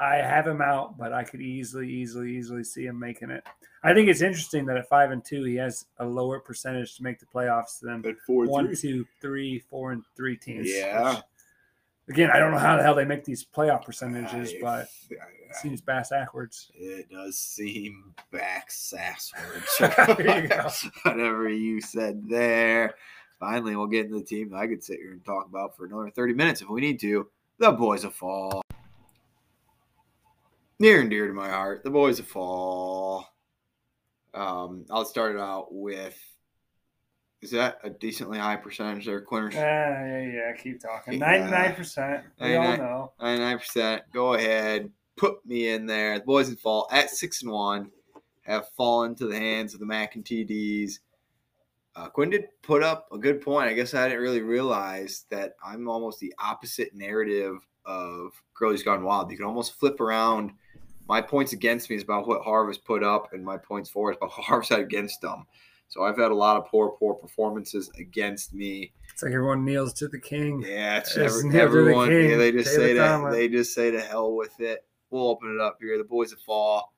I 0.00 0.16
have 0.16 0.46
him 0.46 0.60
out, 0.60 0.98
but 0.98 1.12
I 1.12 1.22
could 1.24 1.40
easily, 1.40 1.88
easily, 1.88 2.36
easily 2.36 2.64
see 2.64 2.86
him 2.86 2.98
making 2.98 3.30
it. 3.30 3.44
I 3.82 3.94
think 3.94 4.08
it's 4.08 4.22
interesting 4.22 4.66
that 4.66 4.76
at 4.76 4.88
five 4.88 5.10
and 5.12 5.24
two, 5.24 5.44
he 5.44 5.54
has 5.56 5.86
a 5.98 6.04
lower 6.04 6.40
percentage 6.40 6.96
to 6.96 7.02
make 7.02 7.20
the 7.20 7.26
playoffs 7.26 7.78
than 7.80 8.02
four 8.26 8.46
one, 8.46 8.74
two, 8.74 9.06
three, 9.20 9.60
four, 9.70 9.92
and 9.92 10.02
three 10.16 10.36
teams. 10.36 10.68
Yeah. 10.68 11.14
which, 12.06 12.16
again, 12.16 12.30
I 12.32 12.38
don't 12.38 12.50
know 12.50 12.58
how 12.58 12.76
the 12.76 12.82
hell 12.82 12.94
they 12.94 13.04
make 13.04 13.24
these 13.24 13.44
playoff 13.44 13.84
percentages, 13.84 14.52
I- 14.54 14.58
but 14.60 14.88
it 15.10 15.18
I- 15.50 15.54
seems 15.60 15.80
bass 15.80 16.10
backwards. 16.10 16.70
It 16.74 17.08
does 17.10 17.38
seem 17.38 18.14
back 18.32 18.70
sasswards. 18.70 19.78
Whatever 21.04 21.48
you 21.50 21.80
said 21.80 22.28
there. 22.28 22.94
Finally, 23.38 23.76
we'll 23.76 23.86
get 23.86 24.06
into 24.06 24.18
the 24.18 24.24
team 24.24 24.50
that 24.50 24.56
I 24.56 24.66
could 24.66 24.82
sit 24.82 24.98
here 24.98 25.12
and 25.12 25.24
talk 25.24 25.46
about 25.46 25.76
for 25.76 25.84
another 25.86 26.10
30 26.10 26.34
minutes 26.34 26.62
if 26.62 26.68
we 26.68 26.80
need 26.80 26.98
to. 27.00 27.28
The 27.58 27.70
Boys 27.70 28.02
of 28.02 28.14
Fall. 28.14 28.63
Near 30.80 31.00
and 31.00 31.10
dear 31.10 31.26
to 31.28 31.32
my 31.32 31.48
heart, 31.48 31.84
the 31.84 31.90
Boys 31.90 32.18
of 32.18 32.26
Fall. 32.26 33.26
Um, 34.32 34.84
I'll 34.90 35.04
start 35.04 35.36
it 35.36 35.40
out 35.40 35.72
with 35.72 36.18
is 37.44 37.50
that 37.50 37.78
a 37.84 37.90
decently 37.90 38.38
high 38.38 38.56
percentage 38.56 39.04
there, 39.04 39.20
Quinter? 39.20 39.50
Yeah, 39.52 40.06
yeah, 40.06 40.32
yeah. 40.32 40.52
Keep 40.56 40.80
talking. 40.80 41.18
Ninety-nine 41.18 41.74
percent. 41.74 42.24
We 42.40 42.56
all 42.56 42.76
know. 42.78 43.12
99%. 43.20 44.00
Go 44.14 44.32
ahead. 44.32 44.90
Put 45.16 45.44
me 45.44 45.68
in 45.68 45.84
there. 45.84 46.18
The 46.18 46.24
boys 46.24 46.50
of 46.50 46.58
fall 46.58 46.88
at 46.90 47.10
six 47.10 47.42
and 47.42 47.52
one 47.52 47.90
have 48.42 48.70
fallen 48.70 49.14
to 49.16 49.26
the 49.26 49.38
hands 49.38 49.74
of 49.74 49.80
the 49.80 49.84
Mac 49.84 50.16
and 50.16 50.24
TDs. 50.24 51.00
Uh, 51.94 52.08
Quinn 52.08 52.30
did 52.30 52.46
put 52.62 52.82
up 52.82 53.08
a 53.12 53.18
good 53.18 53.42
point. 53.42 53.68
I 53.68 53.74
guess 53.74 53.92
I 53.92 54.08
didn't 54.08 54.22
really 54.22 54.40
realize 54.40 55.26
that 55.30 55.52
I'm 55.62 55.86
almost 55.86 56.20
the 56.20 56.32
opposite 56.38 56.94
narrative 56.94 57.58
of 57.84 58.32
Curly's 58.54 58.82
Gone 58.82 59.04
Wild. 59.04 59.30
You 59.30 59.36
can 59.36 59.46
almost 59.46 59.78
flip 59.78 60.00
around. 60.00 60.52
My 61.08 61.20
points 61.20 61.52
against 61.52 61.90
me 61.90 61.96
is 61.96 62.02
about 62.02 62.26
what 62.26 62.42
Harvest 62.42 62.84
put 62.84 63.02
up, 63.04 63.32
and 63.32 63.44
my 63.44 63.56
points 63.58 63.90
for 63.90 64.10
is 64.10 64.16
about 64.16 64.30
what 64.36 64.44
Harvest 64.46 64.70
had 64.70 64.80
against 64.80 65.20
them. 65.20 65.46
So 65.88 66.02
I've 66.02 66.16
had 66.18 66.30
a 66.30 66.34
lot 66.34 66.56
of 66.56 66.66
poor, 66.66 66.90
poor 66.98 67.14
performances 67.14 67.90
against 67.98 68.54
me. 68.54 68.92
It's 69.12 69.22
like 69.22 69.32
everyone 69.32 69.64
kneels 69.64 69.92
to 69.94 70.08
the 70.08 70.18
king. 70.18 70.64
Yeah, 70.66 70.98
it's 70.98 71.16
every, 71.16 71.50
the 71.50 71.60
everyone. 71.60 72.08
king, 72.08 72.30
Yeah, 72.30 72.36
they 72.36 72.52
just 72.52 72.70
Taylor 72.74 72.86
say 72.88 72.94
that. 72.94 73.30
They 73.32 73.48
just 73.48 73.74
say 73.74 73.90
to 73.90 74.00
hell 74.00 74.34
with 74.34 74.58
it. 74.60 74.84
We'll 75.10 75.28
open 75.28 75.54
it 75.54 75.60
up 75.60 75.76
here. 75.80 75.96
The 75.98 76.04
boys 76.04 76.32
of 76.32 76.40
fall, 76.40 76.92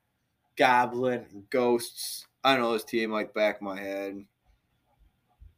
goblin, 0.57 1.43
ghosts. 1.49 2.25
I 2.43 2.57
know 2.57 2.73
this 2.73 2.85
team 2.85 3.11
like 3.11 3.33
back 3.33 3.57
of 3.57 3.61
my 3.61 3.79
head. 3.79 4.23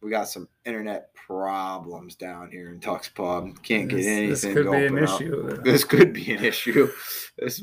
We 0.01 0.09
got 0.09 0.27
some 0.27 0.47
internet 0.65 1.13
problems 1.13 2.15
down 2.15 2.49
here 2.51 2.69
in 2.71 2.79
Tux 2.79 3.13
Pub. 3.13 3.61
Can't 3.63 3.89
get 3.89 3.97
This, 3.97 4.07
anything. 4.07 4.29
this 4.29 4.43
could 4.43 4.71
be 4.71 4.85
an 4.85 4.97
up. 4.97 5.03
issue. 5.21 5.61
This 5.61 5.83
could 5.83 6.13
be 6.13 6.31
an 6.33 6.43
issue. 6.43 6.89
This, 7.37 7.61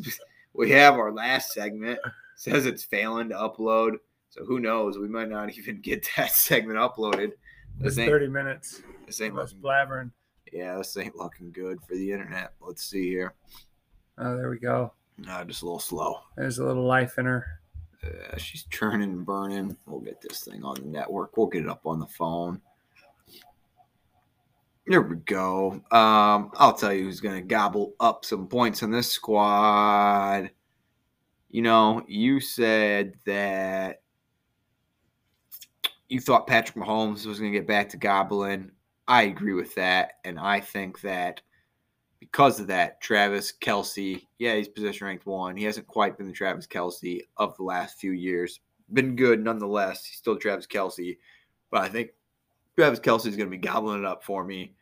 we 0.57 0.71
have 0.71 0.95
our 0.95 1.13
last 1.13 1.53
segment. 1.53 1.99
Says 2.37 2.67
it's 2.67 2.85
failing 2.85 3.31
to 3.31 3.35
upload. 3.35 3.97
So 4.29 4.45
who 4.45 4.61
knows? 4.61 4.99
We 4.99 5.09
might 5.09 5.29
not 5.29 5.51
even 5.59 5.81
get 5.81 6.07
that 6.17 6.33
segment 6.33 6.79
uploaded. 6.79 7.33
This 7.79 7.99
ain't, 7.99 8.11
thirty 8.11 8.29
minutes. 8.29 8.83
this 9.07 9.21
ain't 9.21 9.35
looking 9.35 9.59
blabbering. 9.59 10.11
yeah, 10.53 10.77
this 10.77 10.97
ain't 10.97 11.17
looking 11.17 11.53
good 11.53 11.79
for 11.87 11.95
the 11.95 12.13
internet. 12.13 12.55
Let's 12.61 12.85
see 12.85 13.09
here. 13.09 13.35
Oh, 14.19 14.37
there 14.37 14.49
we 14.49 14.59
go. 14.59 14.93
No, 15.19 15.45
just 15.45 15.63
a 15.63 15.67
little 15.67 15.79
slow. 15.79 16.21
There's 16.37 16.59
a 16.59 16.65
little 16.65 16.87
life 16.87 17.19
in 17.19 17.27
her. 17.27 17.61
Uh, 18.03 18.37
she's 18.37 18.65
churning 18.65 19.11
and 19.11 19.27
burning. 19.27 19.77
We'll 19.87 20.01
get 20.01 20.21
this 20.21 20.41
thing 20.45 20.63
on 20.63 20.77
the 20.77 20.87
network. 20.87 21.37
We'll 21.37 21.49
get 21.49 21.63
it 21.65 21.69
up 21.69 21.87
on 21.87 21.99
the 21.99 22.07
phone. 22.07 22.61
There 24.87 25.03
we 25.03 25.17
go. 25.17 25.73
Um, 25.91 26.53
I'll 26.55 26.75
tell 26.75 26.93
you 26.93 27.05
who's 27.05 27.21
going 27.21 27.35
to 27.35 27.43
gobble 27.43 27.95
up 27.99 28.25
some 28.25 28.47
points 28.47 28.83
in 28.83 28.93
this 28.93 29.11
squad. 29.11 30.51
You 31.51 31.63
know, 31.63 32.05
you 32.07 32.39
said 32.39 33.15
that 33.25 34.03
you 36.09 36.21
thought 36.21 36.47
Patrick 36.47 36.77
Mahomes 36.77 37.27
was 37.27 37.41
going 37.41 37.53
to 37.53 37.59
get 37.59 37.67
back 37.67 37.89
to 37.91 37.97
gobbling. 37.97 38.71
I 39.09 39.23
agree 39.25 39.55
with 39.55 39.75
that. 39.75 40.15
And 40.25 40.39
I 40.39 40.61
think 40.61 41.01
that 41.01 41.41
because 42.21 42.61
of 42.61 42.69
that, 42.69 43.01
Travis 43.01 43.53
Kelce, 43.61 44.23
yeah, 44.39 44.55
he's 44.55 44.69
position 44.69 45.09
ranked 45.09 45.27
one. 45.27 45.57
He 45.57 45.65
hasn't 45.65 45.89
quite 45.89 46.17
been 46.17 46.29
the 46.29 46.33
Travis 46.33 46.67
Kelce 46.67 47.23
of 47.39 47.57
the 47.57 47.65
last 47.65 47.99
few 47.99 48.13
years. 48.13 48.61
Been 48.93 49.17
good 49.17 49.43
nonetheless. 49.43 50.05
He's 50.05 50.19
still 50.19 50.37
Travis 50.37 50.67
Kelce. 50.67 51.17
but 51.71 51.83
I 51.83 51.89
think 51.89 52.11
Travis 52.77 53.01
Kelce 53.01 53.27
is 53.27 53.37
going 53.37 53.51
to 53.51 53.57
be 53.57 53.59
gobbling 53.59 54.01
it 54.01 54.07
up 54.07 54.23
for 54.23 54.45
me. 54.45 54.75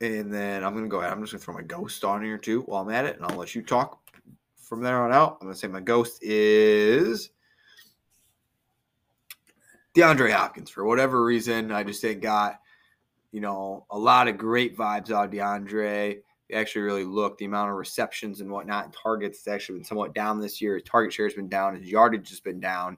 And 0.00 0.32
then 0.32 0.64
I'm 0.64 0.72
going 0.72 0.84
to 0.84 0.90
go 0.90 1.00
ahead. 1.00 1.12
I'm 1.12 1.20
just 1.20 1.32
going 1.32 1.40
to 1.40 1.44
throw 1.44 1.54
my 1.54 1.62
ghost 1.62 2.04
on 2.04 2.22
here 2.22 2.38
too 2.38 2.62
while 2.62 2.82
I'm 2.82 2.90
at 2.90 3.04
it, 3.04 3.16
and 3.16 3.24
I'll 3.24 3.36
let 3.36 3.54
you 3.54 3.62
talk 3.62 4.00
from 4.56 4.82
there 4.82 5.02
on 5.02 5.12
out. 5.12 5.38
I'm 5.40 5.46
going 5.46 5.54
to 5.54 5.58
say 5.58 5.68
my 5.68 5.80
ghost 5.80 6.22
is 6.22 7.30
DeAndre 9.94 10.32
Hopkins. 10.32 10.70
For 10.70 10.84
whatever 10.84 11.24
reason, 11.24 11.70
I 11.70 11.84
just 11.84 12.04
ain't 12.04 12.20
got 12.20 12.60
you 13.34 13.40
know, 13.40 13.84
a 13.90 13.98
lot 13.98 14.28
of 14.28 14.38
great 14.38 14.76
vibes 14.76 15.10
out 15.10 15.24
of 15.24 15.30
DeAndre. 15.32 16.20
He 16.46 16.54
actually 16.54 16.82
really 16.82 17.02
looked 17.02 17.38
the 17.38 17.46
amount 17.46 17.72
of 17.72 17.76
receptions 17.76 18.40
and 18.40 18.48
whatnot 18.48 18.84
and 18.84 18.94
targets 18.94 19.44
has 19.44 19.52
actually 19.52 19.78
been 19.78 19.84
somewhat 19.84 20.14
down 20.14 20.40
this 20.40 20.62
year. 20.62 20.74
His 20.74 20.84
target 20.84 21.12
share 21.12 21.26
has 21.26 21.34
been 21.34 21.48
down. 21.48 21.74
His 21.74 21.90
yardage 21.90 22.28
has 22.28 22.38
been 22.38 22.60
down. 22.60 22.96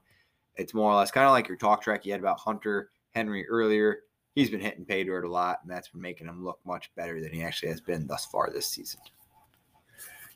It's 0.56 0.74
more 0.74 0.90
or 0.90 0.96
less 0.96 1.10
kind 1.10 1.26
of 1.26 1.32
like 1.32 1.48
your 1.48 1.56
talk 1.56 1.82
track 1.82 2.04
you 2.04 2.12
had 2.12 2.20
about 2.20 2.38
Hunter 2.38 2.90
Henry 3.14 3.46
earlier. 3.48 4.00
He's 4.34 4.50
been 4.50 4.60
hitting 4.60 4.84
pay 4.84 5.04
dirt 5.04 5.24
a 5.24 5.30
lot, 5.30 5.60
and 5.62 5.70
that's 5.70 5.88
been 5.88 6.02
making 6.02 6.28
him 6.28 6.44
look 6.44 6.58
much 6.64 6.90
better 6.94 7.20
than 7.20 7.32
he 7.32 7.42
actually 7.42 7.70
has 7.70 7.80
been 7.80 8.06
thus 8.06 8.26
far 8.26 8.50
this 8.50 8.66
season. 8.66 9.00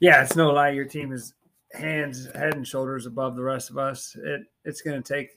Yeah, 0.01 0.23
it's 0.23 0.37
no 0.37 0.51
lie. 0.51 0.71
Your 0.71 0.87
team 0.87 1.13
is 1.13 1.35
hands, 1.73 2.27
head, 2.35 2.55
and 2.55 2.67
shoulders 2.67 3.07
above 3.07 3.37
the 3.37 3.43
rest 3.43 3.71
of 3.71 3.79
us. 3.79 4.17
It 4.23 4.43
it's 4.65 4.81
going 4.81 5.03
to 5.03 5.15
take 5.15 5.31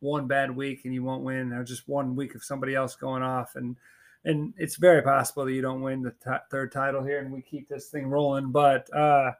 one 0.00 0.26
bad 0.26 0.54
week 0.54 0.84
and 0.84 0.92
you 0.92 1.02
won't 1.02 1.24
win, 1.24 1.52
or 1.52 1.64
just 1.64 1.88
one 1.88 2.14
week 2.14 2.34
of 2.34 2.44
somebody 2.44 2.74
else 2.74 2.94
going 2.94 3.22
off, 3.22 3.56
and 3.56 3.76
and 4.24 4.54
it's 4.56 4.76
very 4.76 5.02
possible 5.02 5.44
that 5.44 5.52
you 5.52 5.62
don't 5.62 5.82
win 5.82 6.02
the 6.02 6.10
t- 6.10 6.30
third 6.50 6.72
title 6.72 7.02
here 7.02 7.20
and 7.20 7.30
we 7.30 7.42
keep 7.42 7.68
this 7.68 7.88
thing 7.88 8.06
rolling. 8.06 8.50
But 8.50 8.92
uh, 8.94 9.32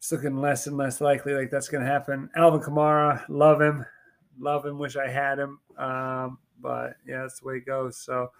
it's 0.00 0.10
looking 0.10 0.40
less 0.40 0.66
and 0.66 0.78
less 0.78 1.02
likely 1.02 1.34
like 1.34 1.50
that's 1.50 1.68
going 1.68 1.84
to 1.84 1.90
happen. 1.90 2.30
Alvin 2.34 2.60
Kamara, 2.60 3.22
love 3.28 3.60
him, 3.60 3.84
love 4.38 4.64
him. 4.64 4.78
Wish 4.78 4.96
I 4.96 5.06
had 5.06 5.38
him, 5.38 5.60
um, 5.76 6.38
but 6.58 6.94
yeah, 7.06 7.20
that's 7.20 7.40
the 7.40 7.46
way 7.46 7.56
it 7.56 7.66
goes. 7.66 7.98
So 7.98 8.30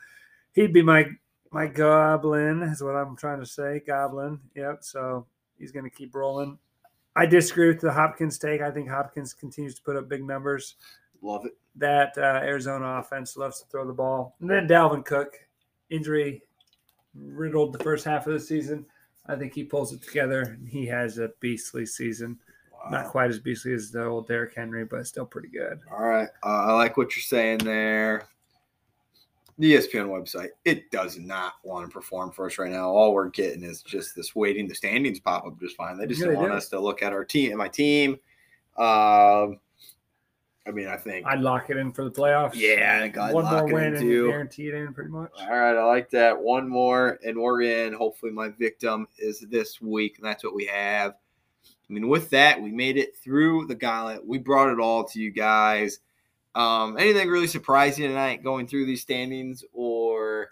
he'd 0.53 0.73
be 0.73 0.81
my 0.81 1.07
my 1.53 1.66
goblin 1.66 2.62
is 2.62 2.82
what 2.82 2.97
I'm 2.97 3.15
trying 3.15 3.41
to 3.41 3.47
say. 3.47 3.82
Goblin, 3.87 4.41
yep. 4.55 4.78
So 4.81 5.27
he's 5.59 5.70
going 5.70 5.85
to 5.85 5.91
keep 5.91 6.15
rolling. 6.15 6.59
I 7.15 7.27
disagree 7.27 7.69
with 7.69 7.81
the 7.81 7.93
Hopkins 7.93 8.39
take. 8.39 8.62
I 8.62 8.70
think 8.70 8.89
Hopkins 8.89 9.35
continues 9.35 9.74
to 9.74 9.82
put 9.82 9.97
up 9.97 10.09
big 10.09 10.24
numbers. 10.24 10.77
Love 11.20 11.45
it. 11.45 11.59
That 11.77 12.16
uh, 12.16 12.41
Arizona 12.43 13.01
offense 13.01 13.37
loves 13.37 13.61
to 13.61 13.66
throw 13.66 13.87
the 13.87 13.93
ball. 13.93 14.35
And 14.41 14.49
then 14.49 14.66
Dalvin 14.66 15.05
Cook, 15.05 15.35
injury 15.91 16.41
riddled 17.15 17.74
the 17.74 17.85
first 17.85 18.07
half 18.07 18.27
of 18.27 18.32
the 18.32 18.41
season. 18.41 18.87
I 19.31 19.36
think 19.36 19.55
he 19.55 19.62
pulls 19.62 19.93
it 19.93 20.02
together. 20.02 20.59
He 20.69 20.86
has 20.86 21.19
a 21.19 21.31
beastly 21.40 21.86
season. 21.86 22.39
Wow. 22.73 22.90
Not 22.90 23.07
quite 23.07 23.31
as 23.31 23.39
beastly 23.39 23.74
as 23.74 23.90
the 23.90 24.05
old 24.05 24.27
Derrick 24.27 24.55
Henry, 24.55 24.85
but 24.85 25.07
still 25.07 25.27
pretty 25.27 25.48
good. 25.48 25.81
All 25.93 26.05
right. 26.05 26.28
Uh, 26.43 26.47
I 26.66 26.73
like 26.73 26.97
what 26.97 27.15
you're 27.15 27.23
saying 27.23 27.59
there. 27.59 28.27
The 29.59 29.74
ESPN 29.74 30.09
website, 30.09 30.48
it 30.65 30.90
does 30.90 31.19
not 31.19 31.55
want 31.62 31.86
to 31.86 31.93
perform 31.93 32.32
for 32.32 32.47
us 32.47 32.59
right 32.59 32.73
now. 32.73 32.89
All 32.89 33.12
we're 33.12 33.28
getting 33.28 33.62
is 33.62 33.82
just 33.82 34.16
this 34.16 34.35
waiting. 34.35 34.66
The 34.66 34.74
standings 34.74 35.20
pop 35.20 35.47
up 35.47 35.61
just 35.61 35.77
fine. 35.77 35.98
They 35.98 36.07
just 36.07 36.23
yeah, 36.23 36.32
want 36.32 36.52
us 36.52 36.69
to 36.70 36.81
look 36.81 37.02
at 37.02 37.12
our 37.12 37.24
team, 37.24 37.59
my 37.59 37.69
team. 37.69 38.19
Um, 38.78 39.61
I 40.66 40.73
mean, 40.73 40.89
I 40.89 40.97
think 40.97 41.27
I'd 41.27 41.41
lock 41.41 41.70
it 41.70 41.78
in 41.78 41.91
for 41.91 42.05
the 42.05 42.11
playoffs. 42.11 42.53
Yeah, 42.55 42.97
I 42.97 43.01
think 43.01 43.16
I'd 43.16 43.32
one 43.32 43.47
more 43.47 43.65
win 43.65 43.95
and 43.95 44.09
guarantee 44.09 44.69
it 44.69 44.74
in 44.74 44.93
pretty 44.93 45.11
much. 45.11 45.32
All 45.41 45.49
right, 45.49 45.77
I 45.77 45.85
like 45.85 46.11
that. 46.11 46.39
One 46.39 46.69
more, 46.69 47.19
and 47.24 47.39
we're 47.39 47.62
in. 47.62 47.95
Hopefully, 47.95 48.31
my 48.31 48.51
victim 48.51 49.09
is 49.19 49.41
this 49.41 49.81
week, 49.81 50.19
and 50.19 50.27
that's 50.27 50.45
what 50.45 50.55
we 50.55 50.66
have. 50.66 51.12
I 51.12 51.93
mean, 51.93 52.09
with 52.09 52.31
that, 52.31 52.61
we 52.61 52.70
made 52.70 52.99
it 52.99 53.16
through 53.16 53.66
the 53.66 53.74
gauntlet. 53.74 54.24
We 54.24 54.39
brought 54.39 54.70
it 54.73 54.78
all 54.78 55.05
to 55.05 55.20
you 55.20 55.31
guys. 55.31 56.01
Um, 56.55 56.97
anything 56.99 57.28
really 57.28 57.47
surprising 57.47 58.07
tonight 58.07 58.45
going 58.45 58.66
through 58.66 58.87
these 58.87 59.01
standings, 59.01 59.65
or? 59.73 60.51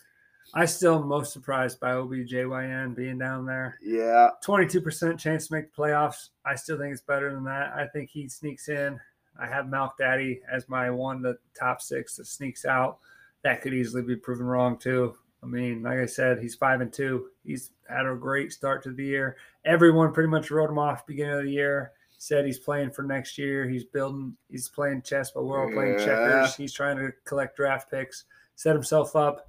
I 0.55 0.65
still 0.65 0.97
am 1.03 1.07
most 1.07 1.35
surprised 1.35 1.79
by 1.81 1.93
OBJYN 1.93 2.97
being 2.97 3.19
down 3.19 3.45
there. 3.45 3.79
Yeah, 3.83 4.31
twenty-two 4.43 4.81
percent 4.81 5.21
chance 5.21 5.49
to 5.49 5.55
make 5.55 5.67
the 5.67 5.83
playoffs. 5.83 6.31
I 6.47 6.55
still 6.55 6.79
think 6.79 6.93
it's 6.93 7.03
better 7.03 7.35
than 7.35 7.45
that. 7.45 7.75
I 7.77 7.87
think 7.89 8.09
he 8.09 8.27
sneaks 8.29 8.71
in. 8.71 8.99
I 9.39 9.47
have 9.47 9.67
Malk 9.67 9.93
Daddy 9.99 10.41
as 10.51 10.69
my 10.69 10.91
one, 10.91 11.23
the 11.23 11.39
top 11.59 11.81
six 11.81 12.17
that 12.17 12.27
sneaks 12.27 12.65
out. 12.65 12.99
That 13.43 13.63
could 13.63 13.73
easily 13.73 14.03
be 14.03 14.17
proven 14.17 14.47
wrong 14.47 14.79
too. 14.79 15.15
I 15.43 15.47
mean, 15.47 15.83
like 15.83 15.99
I 15.99 16.07
said, 16.07 16.41
he's 16.41 16.57
five 16.57 16.81
and 16.81 16.93
two. 16.93 17.29
He's 17.45 17.71
had 17.89 18.07
a 18.07 18.15
great 18.17 18.53
start 18.53 18.83
to 18.83 18.93
the 18.93 19.05
year. 19.05 19.37
Everyone 19.65 20.13
pretty 20.13 20.29
much 20.29 20.51
wrote 20.51 20.71
him 20.71 20.79
off 20.79 21.07
beginning 21.07 21.35
of 21.35 21.45
the 21.45 21.51
year. 21.51 21.93
Said 22.21 22.45
he's 22.45 22.59
playing 22.59 22.91
for 22.91 23.05
next 23.05 23.39
year. 23.39 23.69
He's 23.69 23.85
building. 23.85 24.37
He's 24.51 24.69
playing 24.69 25.03
chess, 25.03 25.31
but 25.31 25.45
we're 25.45 25.63
all 25.63 25.73
playing 25.73 26.01
yeah. 26.01 26.05
checkers. 26.05 26.57
He's 26.57 26.73
trying 26.73 26.97
to 26.97 27.13
collect 27.25 27.57
draft 27.57 27.93
picks, 27.93 28.25
set 28.57 28.75
himself 28.75 29.15
up. 29.15 29.47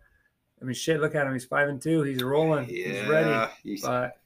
I 0.61 0.66
mean, 0.66 0.76
shit. 0.76 1.02
Look 1.02 1.16
at 1.16 1.26
him. 1.26 1.34
He's 1.34 1.45
five 1.45 1.68
and 1.68 1.82
two. 1.82 2.03
He's 2.03 2.22
rolling. 2.22 2.70
Yeah, 2.70 2.88
he's 2.90 3.07
ready. 3.07 3.52
He's, 3.64 3.82
but 3.82 4.18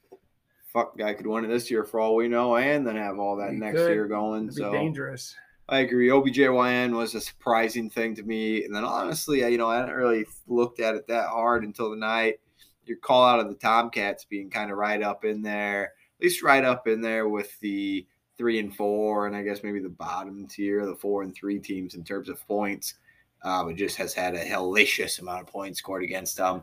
fuck, 0.74 0.98
guy 0.98 1.14
could 1.14 1.26
win 1.26 1.46
it 1.46 1.48
this 1.48 1.70
year 1.70 1.84
for 1.84 2.00
all 2.00 2.16
we 2.16 2.28
know, 2.28 2.56
and 2.56 2.86
then 2.86 2.96
have 2.96 3.18
all 3.18 3.36
that 3.36 3.54
next 3.54 3.78
could. 3.78 3.92
year 3.94 4.06
going. 4.06 4.44
It'd 4.48 4.56
so 4.56 4.70
dangerous. 4.70 5.34
I 5.68 5.78
agree. 5.78 6.08
OBJYN 6.08 6.94
was 6.94 7.14
a 7.14 7.20
surprising 7.20 7.88
thing 7.88 8.14
to 8.16 8.22
me. 8.22 8.64
And 8.64 8.74
then 8.74 8.84
honestly, 8.84 9.40
you 9.40 9.56
know, 9.56 9.70
I 9.70 9.76
hadn't 9.76 9.94
really 9.94 10.26
looked 10.46 10.80
at 10.80 10.94
it 10.94 11.06
that 11.08 11.28
hard 11.28 11.64
until 11.64 11.90
the 11.90 11.96
night. 11.96 12.40
Your 12.84 12.98
call 12.98 13.24
out 13.24 13.40
of 13.40 13.48
the 13.48 13.54
Tomcats 13.54 14.26
being 14.26 14.50
kind 14.50 14.70
of 14.70 14.76
right 14.76 15.02
up 15.02 15.24
in 15.24 15.40
there, 15.40 15.84
at 15.84 16.24
least 16.24 16.42
right 16.42 16.64
up 16.64 16.86
in 16.86 17.00
there 17.00 17.28
with 17.28 17.58
the 17.60 18.06
three 18.36 18.58
and 18.58 18.76
four, 18.76 19.26
and 19.26 19.34
I 19.34 19.42
guess 19.42 19.62
maybe 19.62 19.80
the 19.80 19.88
bottom 19.88 20.46
tier, 20.46 20.84
the 20.84 20.96
four 20.96 21.22
and 21.22 21.34
three 21.34 21.58
teams 21.58 21.94
in 21.94 22.04
terms 22.04 22.28
of 22.28 22.46
points. 22.46 22.94
Uh, 23.42 23.66
it 23.68 23.76
just 23.76 23.96
has 23.96 24.12
had 24.12 24.34
a 24.34 24.44
hellacious 24.44 25.20
amount 25.20 25.40
of 25.40 25.46
points 25.46 25.78
scored 25.78 26.02
against 26.02 26.36
them. 26.36 26.62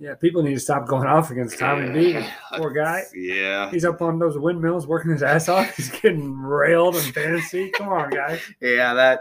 Yeah, 0.00 0.14
people 0.14 0.42
need 0.42 0.54
to 0.54 0.60
stop 0.60 0.88
going 0.88 1.06
off 1.06 1.30
against 1.30 1.58
Tommy 1.58 1.92
B. 1.92 2.26
Poor 2.54 2.70
guy. 2.70 3.02
Yeah. 3.14 3.70
He's 3.70 3.84
up 3.84 4.00
on 4.00 4.18
those 4.18 4.38
windmills 4.38 4.86
working 4.86 5.10
his 5.10 5.22
ass 5.22 5.50
off. 5.50 5.76
He's 5.76 5.90
getting 5.90 6.32
railed 6.32 6.96
in 6.96 7.02
fantasy. 7.12 7.70
Come 7.72 7.90
on, 7.90 8.08
guys. 8.08 8.40
Yeah, 8.62 8.94
that 8.94 9.20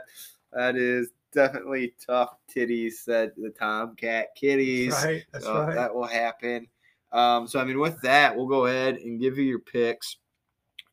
that 0.54 0.78
is 0.78 1.10
definitely 1.34 1.96
tough 2.08 2.34
titties, 2.50 2.94
said 2.94 3.34
the 3.36 3.50
Tomcat 3.50 4.28
Kitties. 4.36 4.94
That's 4.94 5.06
right. 5.06 5.24
That's 5.34 5.46
so 5.46 5.62
right. 5.62 5.76
That 5.76 5.94
will 5.94 6.08
happen. 6.08 6.68
Um, 7.12 7.46
so 7.46 7.60
I 7.60 7.66
mean, 7.66 7.80
with 7.80 8.00
that, 8.04 8.34
we'll 8.34 8.48
go 8.48 8.68
ahead 8.68 8.96
and 8.96 9.20
give 9.20 9.38
you 9.38 9.44
your 9.44 9.60
picks. 9.60 10.16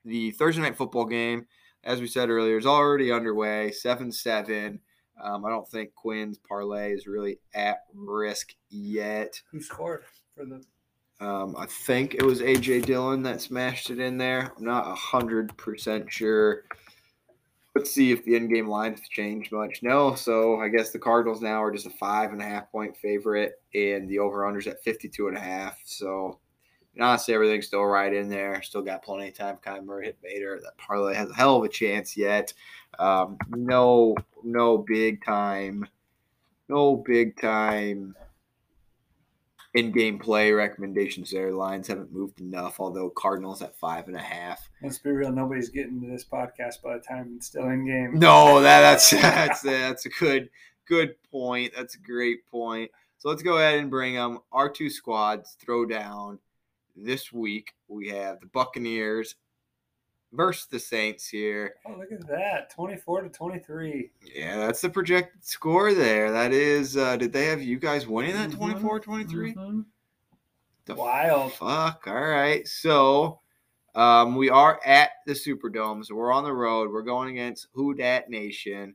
The 0.05 0.33
Thursday 0.33 0.63
night 0.63 0.77
football 0.77 1.05
game, 1.05 1.47
as 1.85 2.01
we 2.01 2.09
said 2.09 2.29
earlier, 2.29 2.59
is 2.59 2.67
already 2.67 3.13
underway. 3.13 3.71
Seven 3.71 4.11
seven. 4.11 4.81
Um, 5.23 5.45
I 5.45 5.51
don't 5.51 5.69
think 5.69 5.95
Quinn's 5.95 6.39
parlay 6.39 6.93
is 6.93 7.07
really 7.07 7.39
at 7.55 7.79
risk 7.95 8.55
yet. 8.69 9.41
Who 9.51 9.61
scored 9.61 10.05
for 10.35 10.45
the? 10.45 10.63
Um, 11.19 11.57
I 11.57 11.65
think 11.67 12.15
it 12.15 12.23
was 12.23 12.43
AJ 12.43 12.85
Dillon 12.85 13.23
that 13.23 13.41
smashed 13.41 13.91
it 13.91 13.99
in 13.99 14.19
there. 14.19 14.53
I'm 14.57 14.65
not 14.65 14.97
hundred 14.97 15.57
percent 15.57 16.13
sure. 16.13 16.65
Let's 17.75 17.91
see 17.91 18.13
if 18.13 18.25
the 18.25 18.37
end 18.37 18.51
game 18.51 18.69
lines 18.69 19.01
changed 19.11 19.53
much. 19.53 19.83
No, 19.83 20.15
so 20.15 20.61
I 20.61 20.69
guess 20.69 20.91
the 20.91 20.99
Cardinals 20.99 21.43
now 21.43 21.63
are 21.63 21.73
just 21.73 21.87
a 21.87 21.91
five 21.91 22.33
and 22.33 22.41
a 22.41 22.45
half 22.45 22.71
point 22.71 22.97
favorite, 22.97 23.61
and 23.75 24.09
the 24.09 24.19
over 24.19 24.43
unders 24.43 24.67
at 24.67 24.83
52 24.83 25.29
and 25.29 25.37
a 25.37 25.41
half. 25.41 25.79
So 25.85 26.39
honestly, 27.01 27.35
everything's 27.35 27.67
still 27.67 27.85
right 27.85 28.13
in 28.13 28.29
there. 28.29 28.63
Still 28.63 28.83
got 28.83 29.03
plenty 29.03 29.29
of 29.29 29.35
time. 29.35 29.59
Kyler 29.65 30.05
hit 30.05 30.21
Bader. 30.23 30.61
That 30.63 30.77
parlay 30.79 31.15
has 31.15 31.31
a 31.31 31.35
hell 31.35 31.57
of 31.57 31.65
a 31.65 31.69
chance 31.69 32.17
yet. 32.17 32.53
Um, 32.99 33.37
no, 33.49 34.15
no 34.47 34.79
big 34.79 35.25
time, 35.25 35.87
no 36.69 36.97
big 36.97 37.39
time 37.41 38.15
in 39.75 39.93
game 39.93 40.19
play 40.19 40.53
recommendations 40.53 41.31
there. 41.31 41.53
Lines 41.53 41.89
haven't 41.89 42.13
moved 42.13 42.41
enough, 42.41 42.81
although 42.81 43.11
Cardinals 43.11 43.61
at 43.61 43.77
five 43.77 44.07
and 44.09 44.17
a 44.17 44.21
half. 44.21 44.71
Let's 44.83 44.99
be 44.99 45.11
real, 45.11 45.33
nobody's 45.33 45.69
getting 45.69 46.01
to 46.01 46.07
this 46.07 46.25
podcast 46.25 46.81
by 46.83 46.95
the 46.95 47.03
time 47.07 47.35
it's 47.37 47.49
still 47.49 47.69
in 47.69 47.87
game. 47.87 48.19
No, 48.19 48.61
that, 48.63 48.81
that's 48.81 49.11
that's 49.11 49.61
that's 49.61 50.07
a 50.07 50.11
good 50.11 50.49
good 50.87 51.17
point. 51.31 51.73
That's 51.77 51.97
a 51.97 52.01
great 52.01 52.47
point. 52.47 52.91
So 53.19 53.29
let's 53.29 53.43
go 53.43 53.59
ahead 53.59 53.81
and 53.81 53.91
bring 53.91 54.15
them. 54.15 54.39
Our 54.53 54.71
two 54.71 54.89
squads 54.89 55.57
throw 55.61 55.85
down 55.85 56.39
this 56.95 57.33
week. 57.33 57.73
We 57.89 58.09
have 58.09 58.41
the 58.41 58.47
Buccaneers 58.47 59.35
versus 60.37 60.67
the 60.67 60.79
Saints 60.79 61.27
here. 61.27 61.75
Oh, 61.87 61.95
look 61.99 62.13
at 62.13 62.27
that. 62.29 62.71
24 62.71 63.23
to 63.23 63.29
23. 63.29 64.11
Yeah, 64.35 64.59
that's 64.59 64.81
the 64.81 64.91
projected 64.91 65.45
score 65.45 65.95
there. 65.95 66.31
That 66.31 66.53
is, 66.53 66.97
uh, 66.97 67.17
did 67.17 67.33
they 67.33 67.47
have 67.47 67.63
you 67.63 67.79
guys 67.79 68.07
winning 68.07 68.35
that 68.35 68.53
24 68.53 69.01
mm-hmm. 69.01 69.11
23? 69.11 69.55
Mm-hmm. 69.55 70.95
Wild. 70.95 71.53
Fuck. 71.55 72.05
All 72.07 72.15
right. 72.15 72.67
So, 72.69 73.41
um, 73.95 74.37
we 74.37 74.51
are 74.51 74.81
at 74.85 75.11
the 75.27 75.33
Superdome. 75.33 76.05
So, 76.05 76.15
we're 76.15 76.33
on 76.33 76.45
the 76.45 76.53
road. 76.53 76.93
We're 76.93 77.03
going 77.03 77.31
against 77.31 77.69
Who 77.73 77.95
Dat 77.95 78.31
Nation 78.31 78.95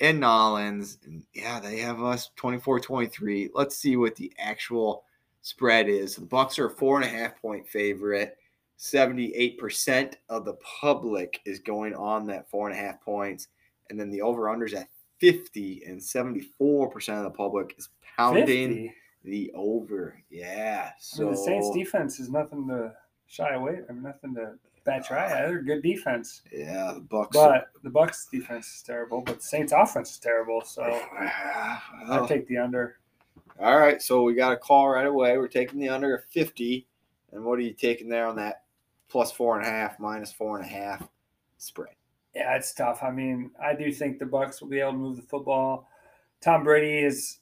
in 0.00 0.18
Nollins. 0.18 0.98
And 1.04 1.24
yeah, 1.32 1.60
they 1.60 1.78
have 1.78 2.02
us 2.02 2.30
24 2.36 2.80
23. 2.80 3.50
Let's 3.54 3.76
see 3.76 3.96
what 3.96 4.16
the 4.16 4.32
actual 4.38 5.04
spread 5.42 5.88
is. 5.88 6.16
The 6.16 6.22
Bucs 6.22 6.58
are 6.58 6.66
a 6.66 6.70
four 6.70 6.96
and 6.96 7.04
a 7.04 7.08
half 7.08 7.40
point 7.40 7.68
favorite. 7.68 8.36
78% 8.78 10.14
of 10.28 10.44
the 10.44 10.54
public 10.54 11.40
is 11.44 11.58
going 11.58 11.94
on 11.94 12.26
that 12.26 12.48
four 12.50 12.68
and 12.68 12.78
a 12.78 12.80
half 12.80 13.00
points. 13.00 13.48
And 13.90 13.98
then 13.98 14.10
the 14.10 14.22
over 14.22 14.42
unders 14.44 14.74
at 14.74 14.88
50 15.18 15.84
and 15.86 16.00
74% 16.00 16.44
of 17.16 17.24
the 17.24 17.30
public 17.30 17.74
is 17.78 17.88
pounding 18.16 18.46
50. 18.46 18.94
the 19.24 19.52
over. 19.54 20.22
Yeah. 20.30 20.90
I 20.90 20.92
So 20.98 21.24
mean, 21.24 21.30
the 21.32 21.36
Saints 21.38 21.70
defense 21.70 22.20
is 22.20 22.30
nothing 22.30 22.66
to 22.68 22.92
shy 23.26 23.54
away. 23.54 23.80
I 23.88 23.92
mean, 23.92 24.02
nothing 24.02 24.34
to 24.34 24.54
bat 24.84 25.08
your 25.08 25.18
eye 25.18 25.30
at. 25.30 25.48
They're 25.48 25.62
good 25.62 25.82
defense, 25.82 26.42
yeah, 26.52 26.92
the 26.94 27.00
Bucs. 27.00 27.32
but 27.32 27.68
the 27.82 27.88
Bucs 27.90 28.30
defense 28.30 28.66
is 28.76 28.82
terrible. 28.82 29.22
But 29.22 29.36
the 29.38 29.42
Saints 29.44 29.72
offense 29.74 30.12
is 30.12 30.18
terrible. 30.18 30.62
So 30.62 30.82
I 31.18 31.80
well, 32.08 32.26
take 32.28 32.46
the 32.48 32.58
under. 32.58 32.98
All 33.60 33.78
right, 33.78 34.02
so 34.02 34.22
we 34.24 34.34
got 34.34 34.52
a 34.52 34.56
call 34.56 34.88
right 34.88 35.06
away. 35.06 35.38
We're 35.38 35.48
taking 35.48 35.78
the 35.78 35.88
under 35.88 36.14
of 36.16 36.24
50. 36.26 36.86
And 37.32 37.44
what 37.44 37.58
are 37.58 37.62
you 37.62 37.72
taking 37.72 38.08
there 38.08 38.26
on 38.26 38.36
that 38.36 38.63
plus 39.14 39.30
four 39.30 39.56
and 39.56 39.64
a 39.64 39.70
half, 39.70 40.00
minus 40.00 40.32
four 40.32 40.58
and 40.58 40.66
a 40.66 40.68
half 40.68 41.08
spread? 41.58 41.94
Yeah, 42.34 42.56
it's 42.56 42.74
tough. 42.74 43.04
I 43.04 43.12
mean, 43.12 43.52
I 43.62 43.72
do 43.76 43.92
think 43.92 44.18
the 44.18 44.24
Bucs 44.24 44.60
will 44.60 44.66
be 44.68 44.80
able 44.80 44.90
to 44.90 44.98
move 44.98 45.14
the 45.14 45.22
football. 45.22 45.86
Tom 46.42 46.64
Brady 46.64 46.98
is 46.98 47.38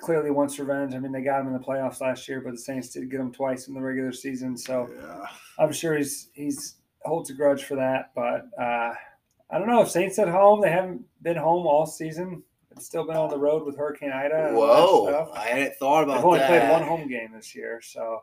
clearly 0.00 0.30
wants 0.30 0.58
revenge. 0.58 0.94
I 0.94 0.98
mean, 0.98 1.12
they 1.12 1.20
got 1.20 1.42
him 1.42 1.48
in 1.48 1.52
the 1.52 1.58
playoffs 1.58 2.00
last 2.00 2.26
year, 2.26 2.40
but 2.40 2.52
the 2.52 2.58
Saints 2.58 2.88
did 2.88 3.10
get 3.10 3.20
him 3.20 3.32
twice 3.32 3.68
in 3.68 3.74
the 3.74 3.82
regular 3.82 4.12
season. 4.12 4.56
So 4.56 4.88
Yeah. 4.98 5.26
I'm 5.58 5.72
sure 5.74 5.94
he's 5.98 6.30
he's 6.32 6.76
holds 7.04 7.28
a 7.28 7.34
grudge 7.34 7.64
for 7.64 7.74
that. 7.76 8.12
But 8.14 8.46
uh, 8.58 8.94
I 9.50 9.58
don't 9.58 9.68
know 9.68 9.82
if 9.82 9.90
Saints 9.90 10.18
at 10.18 10.28
home. 10.28 10.62
They 10.62 10.70
haven't 10.70 11.02
been 11.20 11.36
home 11.36 11.66
all 11.66 11.84
season. 11.84 12.42
It's 12.70 12.86
still 12.86 13.06
been 13.06 13.16
on 13.18 13.28
the 13.28 13.38
road 13.38 13.66
with 13.66 13.76
Hurricane 13.76 14.10
Ida. 14.10 14.46
And 14.48 14.56
all 14.56 14.66
that 14.66 14.72
Whoa, 14.82 15.06
stuff. 15.10 15.28
I 15.34 15.48
hadn't 15.48 15.74
thought 15.74 16.02
about 16.04 16.14
They've 16.16 16.24
only 16.24 16.38
that. 16.38 16.48
played 16.48 16.70
one 16.72 16.82
home 16.82 17.06
game 17.08 17.30
this 17.34 17.54
year, 17.54 17.80
so 17.82 18.22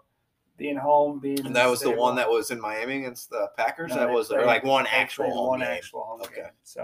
being 0.62 0.78
home, 0.78 1.20
being 1.20 1.46
And 1.46 1.56
that 1.56 1.68
was 1.70 1.80
the 1.82 1.90
one 1.92 2.16
that 2.18 2.30
was 2.30 2.52
in 2.52 2.62
Miami 2.62 2.98
against 3.00 3.30
the 3.32 3.50
Packers. 3.58 3.90
No, 3.90 3.96
that 3.98 4.10
was 4.12 4.28
played- 4.28 4.46
like 4.46 4.64
one 4.64 4.86
actual 4.88 5.32
home 5.32 5.48
one 5.48 5.60
game. 5.60 5.70
actual 5.70 6.04
home 6.04 6.22
Okay. 6.22 6.36
game. 6.44 6.52
So 6.64 6.82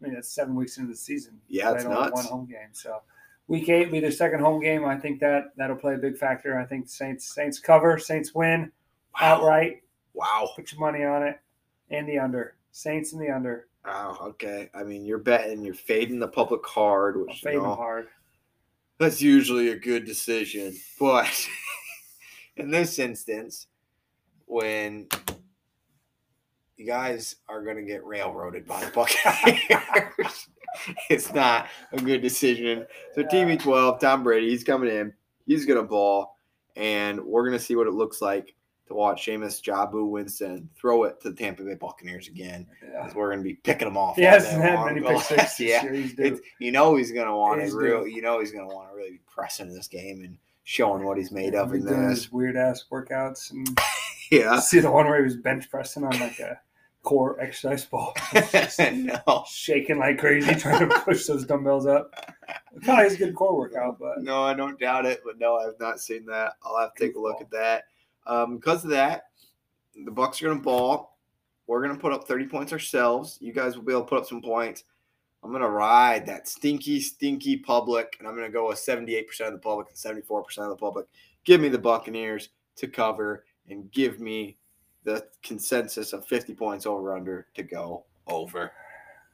I 0.00 0.04
mean, 0.04 0.14
that's 0.14 0.28
seven 0.28 0.54
weeks 0.54 0.76
into 0.78 0.90
the 0.92 0.96
season. 0.96 1.40
Yeah, 1.48 1.72
it's 1.74 1.84
nuts. 1.84 2.12
One 2.12 2.24
home 2.26 2.46
game. 2.46 2.68
So 2.72 3.00
week 3.48 3.68
eight 3.68 3.86
will 3.86 3.92
be 3.92 4.00
their 4.00 4.10
second 4.12 4.40
home 4.40 4.60
game. 4.60 4.84
I 4.84 4.96
think 4.96 5.18
that 5.20 5.46
that'll 5.56 5.76
play 5.76 5.94
a 5.94 5.98
big 5.98 6.16
factor. 6.16 6.58
I 6.58 6.64
think 6.66 6.88
Saints 6.88 7.34
Saints 7.34 7.58
cover, 7.58 7.98
Saints 7.98 8.34
win 8.34 8.70
Wow. 9.20 9.34
outright. 9.36 9.82
Wow. 10.14 10.50
Put 10.54 10.70
your 10.72 10.80
money 10.80 11.02
on 11.04 11.22
it 11.24 11.40
and 11.90 12.08
the 12.08 12.18
under. 12.18 12.56
Saints 12.70 13.12
and 13.12 13.20
the 13.22 13.30
under. 13.30 13.66
Wow. 13.84 14.18
Okay. 14.20 14.70
I 14.74 14.82
mean, 14.84 15.04
you're 15.04 15.18
betting, 15.18 15.62
you're 15.64 15.74
fading 15.74 16.18
the 16.20 16.28
public 16.28 16.62
card, 16.62 17.16
I'll 17.16 17.22
which 17.26 17.40
fade 17.40 17.54
you 17.54 17.62
know, 17.62 17.74
hard. 17.74 18.08
that's 18.98 19.20
usually 19.22 19.70
a 19.70 19.76
good 19.78 20.04
decision. 20.04 20.74
But 21.00 21.26
in 22.56 22.70
this 22.70 22.98
instance, 22.98 23.66
when 24.46 25.06
you 26.76 26.86
guys 26.86 27.36
are 27.48 27.62
going 27.62 27.76
to 27.76 27.82
get 27.82 28.04
railroaded 28.04 28.66
by 28.66 28.84
the 28.84 28.90
Buccaneers, 28.90 30.48
it's 31.10 31.32
not 31.32 31.68
a 31.92 32.00
good 32.00 32.22
decision. 32.22 32.86
So 33.14 33.22
TB12, 33.22 34.00
Tom 34.00 34.22
Brady, 34.22 34.50
he's 34.50 34.64
coming 34.64 34.90
in. 34.90 35.12
He's 35.46 35.64
going 35.64 35.78
to 35.78 35.86
ball, 35.86 36.38
and 36.74 37.20
we're 37.24 37.46
going 37.46 37.58
to 37.58 37.64
see 37.64 37.76
what 37.76 37.86
it 37.86 37.92
looks 37.92 38.20
like 38.20 38.54
to 38.88 38.94
watch 38.94 39.26
Jameis 39.26 39.62
Jabu 39.62 40.08
Winston 40.08 40.68
throw 40.76 41.04
it 41.04 41.20
to 41.20 41.30
the 41.30 41.36
Tampa 41.36 41.62
Bay 41.62 41.74
Buccaneers 41.74 42.28
again. 42.28 42.66
Yeah. 42.82 43.12
we're 43.14 43.28
going 43.28 43.38
to 43.38 43.44
be 43.44 43.54
picking 43.54 43.86
them 43.86 43.96
off. 43.96 44.16
He 44.16 44.22
hasn't 44.22 44.62
had 44.62 44.84
many 44.84 45.00
Go 45.02 45.18
pick 45.18 45.22
sixes 45.22 45.60
yeah. 45.60 45.82
this 45.82 45.84
year. 45.84 45.94
He's 45.94 46.14
due. 46.14 46.22
It's, 46.24 46.40
you 46.60 46.72
know 46.72 46.96
he's 46.96 47.12
gonna 47.12 47.36
want 47.36 47.60
to 47.60 47.76
real. 47.76 48.06
You 48.06 48.22
know 48.22 48.40
he's 48.40 48.52
gonna 48.52 48.68
want 48.68 48.90
to 48.90 48.96
really 48.96 49.12
be 49.12 49.20
pressing 49.26 49.72
this 49.72 49.88
game 49.88 50.22
and 50.22 50.38
showing 50.68 51.04
what 51.04 51.16
he's 51.16 51.30
made 51.30 51.54
of 51.54 51.72
in 51.72 51.84
this. 51.84 52.32
weird 52.32 52.56
ass 52.56 52.84
workouts 52.90 53.52
and 53.52 53.68
Yeah. 54.32 54.58
see 54.58 54.80
the 54.80 54.90
one 54.90 55.06
where 55.06 55.18
he 55.18 55.22
was 55.22 55.36
bench 55.36 55.70
pressing 55.70 56.02
on 56.02 56.18
like 56.18 56.40
a 56.40 56.60
core 57.04 57.38
exercise 57.40 57.84
ball. 57.84 58.12
no, 58.80 59.44
shaking 59.48 59.98
like 59.98 60.18
crazy 60.18 60.52
trying 60.56 60.88
to 60.88 60.98
push 61.02 61.24
those 61.26 61.44
dumbbells 61.46 61.86
up. 61.86 62.12
It 62.74 62.82
probably 62.82 63.04
is 63.06 63.14
a 63.14 63.18
good 63.18 63.36
core 63.36 63.56
workout, 63.56 64.00
but 64.00 64.22
no, 64.24 64.42
I 64.42 64.54
don't 64.54 64.78
doubt 64.80 65.06
it. 65.06 65.20
But 65.24 65.38
no, 65.38 65.54
I've 65.56 65.78
not 65.78 66.00
seen 66.00 66.26
that. 66.26 66.54
I'll 66.64 66.78
have 66.80 66.94
to 66.94 67.06
take 67.06 67.14
a 67.14 67.20
look 67.20 67.40
at 67.40 67.50
that. 67.52 67.84
Um, 68.26 68.56
because 68.56 68.82
of 68.82 68.90
that, 68.90 69.26
the 70.04 70.10
Bucs 70.10 70.42
are 70.42 70.48
gonna 70.48 70.60
ball. 70.60 71.16
We're 71.68 71.80
gonna 71.86 71.96
put 71.98 72.12
up 72.12 72.26
30 72.26 72.48
points 72.48 72.72
ourselves. 72.72 73.38
You 73.40 73.52
guys 73.52 73.76
will 73.76 73.84
be 73.84 73.92
able 73.92 74.02
to 74.02 74.08
put 74.08 74.18
up 74.18 74.26
some 74.26 74.42
points. 74.42 74.82
I'm 75.46 75.52
gonna 75.52 75.70
ride 75.70 76.26
that 76.26 76.48
stinky, 76.48 76.98
stinky 77.00 77.56
public, 77.56 78.16
and 78.18 78.26
I'm 78.26 78.34
gonna 78.34 78.50
go 78.50 78.68
with 78.68 78.78
78% 78.78 79.46
of 79.46 79.52
the 79.52 79.60
public 79.60 79.86
and 79.88 79.96
74% 79.96 80.58
of 80.58 80.70
the 80.70 80.76
public. 80.76 81.06
Give 81.44 81.60
me 81.60 81.68
the 81.68 81.78
Buccaneers 81.78 82.48
to 82.74 82.88
cover 82.88 83.44
and 83.68 83.88
give 83.92 84.18
me 84.18 84.56
the 85.04 85.24
consensus 85.44 86.12
of 86.12 86.26
50 86.26 86.52
points 86.54 86.84
over 86.84 87.14
under 87.14 87.46
to 87.54 87.62
go 87.62 88.04
over. 88.26 88.72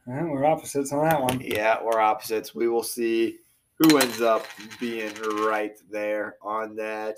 eh, 0.06 0.22
we're 0.22 0.44
opposites 0.44 0.92
on 0.92 1.08
that 1.08 1.22
one. 1.22 1.40
Yeah, 1.40 1.78
we're 1.82 1.98
opposites. 1.98 2.54
We 2.54 2.68
will 2.68 2.82
see 2.82 3.38
who 3.76 3.96
ends 3.96 4.20
up 4.20 4.46
being 4.78 5.14
right 5.46 5.78
there 5.90 6.36
on 6.42 6.76
that. 6.76 7.16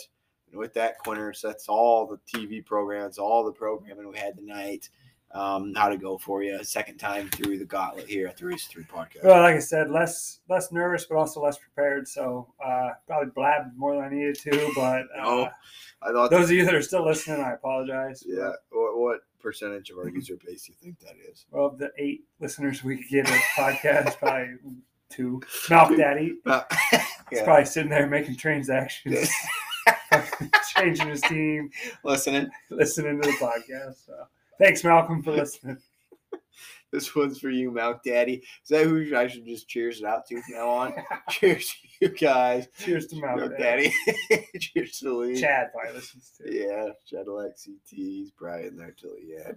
And 0.53 0.61
with 0.61 0.73
that, 0.75 1.05
Quinners, 1.05 1.41
that's 1.41 1.69
all 1.69 2.07
the 2.07 2.21
TV 2.33 2.65
programs, 2.65 3.19
all 3.19 3.45
the 3.45 3.51
programming 3.51 4.09
we 4.09 4.17
had 4.17 4.37
tonight. 4.37 4.89
Um, 5.35 5.75
how 5.75 5.89
to 5.89 5.97
go 5.99 6.17
for 6.17 6.45
you 6.45 6.63
second 6.63 6.99
time 6.99 7.29
through 7.29 7.59
the 7.59 7.65
gauntlet 7.65 8.07
here 8.09 8.29
at 8.29 8.37
the 8.37 8.47
Race 8.47 8.67
Three 8.69 8.85
podcast. 8.85 9.25
Well, 9.25 9.43
like 9.43 9.57
I 9.57 9.59
said, 9.59 9.91
less 9.91 10.39
less 10.49 10.71
nervous, 10.71 11.07
but 11.07 11.17
also 11.17 11.43
less 11.43 11.59
prepared. 11.59 12.07
So 12.07 12.55
uh, 12.65 12.91
probably 13.09 13.33
blabbed 13.35 13.77
more 13.77 13.97
than 13.97 14.05
I 14.05 14.09
needed 14.11 14.37
to. 14.41 14.71
But 14.77 15.03
uh, 15.19 15.23
No, 15.25 15.49
I 16.03 16.13
thought, 16.13 16.31
those 16.31 16.45
of 16.51 16.53
you 16.53 16.65
that 16.65 16.75
are 16.75 16.83
still 16.83 17.05
listening, 17.05 17.41
I 17.41 17.53
apologize. 17.55 18.23
yeah. 18.25 18.53
What, 18.71 18.97
what 18.99 19.21
percentage 19.41 19.91
of 19.91 19.99
our 19.99 20.09
user 20.09 20.37
base 20.47 20.67
do 20.67 20.73
you 20.73 20.79
think 20.81 21.01
that 21.01 21.17
is? 21.31 21.47
Well, 21.51 21.67
of 21.67 21.79
the 21.79 21.91
eight 21.99 22.25
listeners 22.39 22.85
we 22.85 23.05
get 23.11 23.29
a 23.29 23.33
podcast, 23.57 24.17
probably 24.19 24.55
two. 25.11 25.43
Malk 25.67 25.97
Daddy 25.97 26.37
Uh, 26.47 26.63
yeah, 27.33 27.43
probably 27.45 27.65
sitting 27.65 27.91
there 27.91 28.07
making 28.07 28.37
transactions, 28.37 29.29
changing 30.77 31.09
his 31.09 31.21
team, 31.23 31.71
listening. 32.05 32.49
listening 32.71 33.21
to 33.21 33.29
the 33.29 33.35
podcast. 33.35 34.07
So 34.07 34.15
thanks, 34.59 34.85
Malcolm, 34.85 35.23
for 35.23 35.33
listening. 35.33 35.79
This 36.95 37.13
one's 37.17 37.41
for 37.41 37.51
you, 37.51 37.73
Malk 37.73 38.05
Daddy. 38.05 38.45
Is 38.63 38.69
that 38.69 38.85
who 38.85 39.17
I 39.17 39.27
should 39.27 39.45
just 39.45 39.67
cheers 39.67 39.99
it 39.99 40.07
out 40.07 40.29
to 40.29 40.41
from 40.41 40.55
now 40.55 40.69
on? 40.71 40.95
cheers 41.29 41.67
to 41.71 41.89
you 42.01 42.09
guys. 42.11 42.69
Cheers 42.79 43.09
to 43.09 43.17
Malcolm. 43.21 43.49
Milk 43.49 43.59
Daddy. 43.59 43.93
cheers 44.61 45.01
to 45.01 45.13
league. 45.13 45.41
Chad 45.41 45.73
probably 45.73 45.95
listens 45.95 46.31
to. 46.39 46.55
Yeah, 46.55 46.91
Chadillac 47.11 47.55
CT. 47.65 47.81
He's 47.89 48.31
probably 48.31 48.69
in 48.69 48.77
there 48.77 48.95
till 48.97 49.11
the 49.17 49.45
end. 49.45 49.57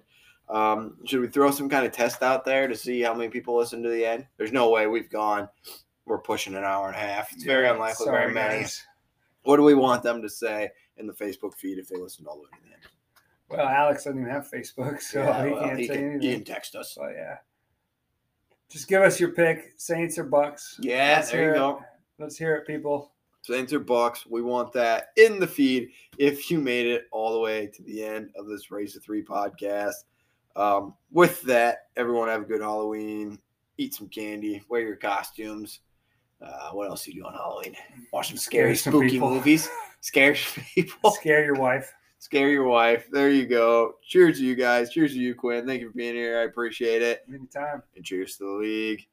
Um, 0.50 0.98
should 1.06 1.22
we 1.22 1.28
throw 1.28 1.52
some 1.52 1.70
kind 1.70 1.86
of 1.86 1.92
test 1.92 2.24
out 2.24 2.44
there 2.44 2.68
to 2.68 2.76
see 2.76 3.02
how 3.02 3.14
many 3.14 3.30
people 3.30 3.56
listen 3.56 3.84
to 3.84 3.90
the 3.90 4.04
end? 4.04 4.26
There's 4.38 4.52
no 4.52 4.72
way 4.72 4.88
we've 4.88 5.12
gone. 5.12 5.48
We're 6.08 6.18
pushing 6.18 6.56
an 6.56 6.64
hour 6.64 6.88
and 6.88 6.96
a 6.96 7.00
half. 7.00 7.32
It's 7.34 7.44
very 7.44 7.68
unlikely. 7.68 8.04
sorry, 8.04 8.22
very 8.24 8.34
many. 8.34 8.62
guys. 8.62 8.84
What 9.44 9.58
do 9.58 9.64
we 9.64 9.76
want 9.76 10.02
them 10.02 10.24
to 10.24 10.30
say 10.30 10.72
in 10.98 11.06
the 11.06 11.14
Facebook 11.14 11.54
feed 11.54 11.78
if 11.78 11.88
they 11.88 11.98
listened 11.98 12.28
all 12.28 12.38
the 12.38 12.42
way 12.42 12.50
to 12.52 12.68
the 12.68 12.74
end? 12.74 12.97
Well, 13.50 13.66
Alex 13.68 14.04
doesn't 14.04 14.20
even 14.20 14.32
have 14.32 14.50
Facebook, 14.52 15.02
so 15.02 15.20
Yeah, 15.24 15.46
he 15.46 15.52
well, 15.52 15.64
can't 15.64 15.80
he 15.80 15.88
say 15.88 15.94
can, 15.96 16.04
anything. 16.04 16.22
he 16.22 16.34
can 16.36 16.44
text 16.44 16.76
us. 16.76 16.94
So 16.94 17.08
yeah, 17.08 17.38
just 18.70 18.88
give 18.88 19.02
us 19.02 19.20
your 19.20 19.30
pick, 19.32 19.74
Saints 19.78 20.18
or 20.18 20.26
Bucs. 20.26 20.76
Yeah, 20.80 21.16
Let's 21.18 21.32
there 21.32 21.40
hear 21.42 21.50
you 21.50 21.56
it. 21.56 21.60
go. 21.60 21.82
Let's 22.20 22.38
hear 22.38 22.56
it, 22.56 22.68
people. 22.68 23.12
Saints 23.44 23.72
or 23.72 23.80
Bucs. 23.80 24.26
We 24.30 24.42
want 24.42 24.74
that 24.74 25.10
in 25.16 25.40
the 25.40 25.48
feed 25.48 25.90
if 26.18 26.52
you 26.52 26.60
made 26.60 26.86
it 26.88 27.06
all 27.12 27.32
the 27.34 27.40
way 27.40 27.68
to 27.68 27.84
the 27.84 28.04
end 28.04 28.32
of 28.36 28.48
this 28.48 28.70
Race 28.72 28.96
of 28.98 29.04
Three 29.04 29.24
podcast. 29.24 29.94
Um, 30.58 30.96
with 31.12 31.42
that, 31.44 31.84
everyone 31.96 32.28
have 32.28 32.42
a 32.42 32.46
good 32.46 32.62
Halloween. 32.62 33.40
Eat 33.78 33.94
some 33.94 34.10
candy. 34.10 34.62
Wear 34.68 34.82
your 34.82 34.96
costumes. 34.98 35.80
Uh, 36.42 36.72
what 36.72 36.90
else 36.90 37.06
do 37.06 37.12
you 37.12 37.22
do 37.22 37.28
on 37.28 37.34
Halloween? 37.34 37.76
Watch 38.12 38.28
some 38.30 38.38
scary, 38.38 38.76
some 38.76 38.92
spooky 38.92 39.12
people. 39.12 39.30
movies. 39.30 39.70
Scare 40.02 40.36
people. 40.76 41.12
Scare 41.12 41.44
your 41.46 41.56
wife. 41.56 41.92
Scare 42.20 42.50
your 42.50 42.66
wife. 42.66 43.08
There 43.12 43.30
you 43.30 43.46
go. 43.46 43.96
Cheers 44.04 44.40
to 44.40 44.46
you 44.46 44.56
guys. 44.56 44.90
Cheers 44.90 45.14
to 45.14 45.20
you, 45.20 45.36
Quinn. 45.36 45.66
Thank 45.66 45.82
you 45.82 45.90
for 45.90 45.98
being 45.98 46.16
here. 46.16 46.40
I 46.40 46.44
appreciate 46.44 47.02
it. 47.02 47.24
Anytime. 47.30 47.84
And 47.96 48.04
cheers 48.04 48.38
to 48.38 48.44
the 48.46 48.52
league. 48.52 49.08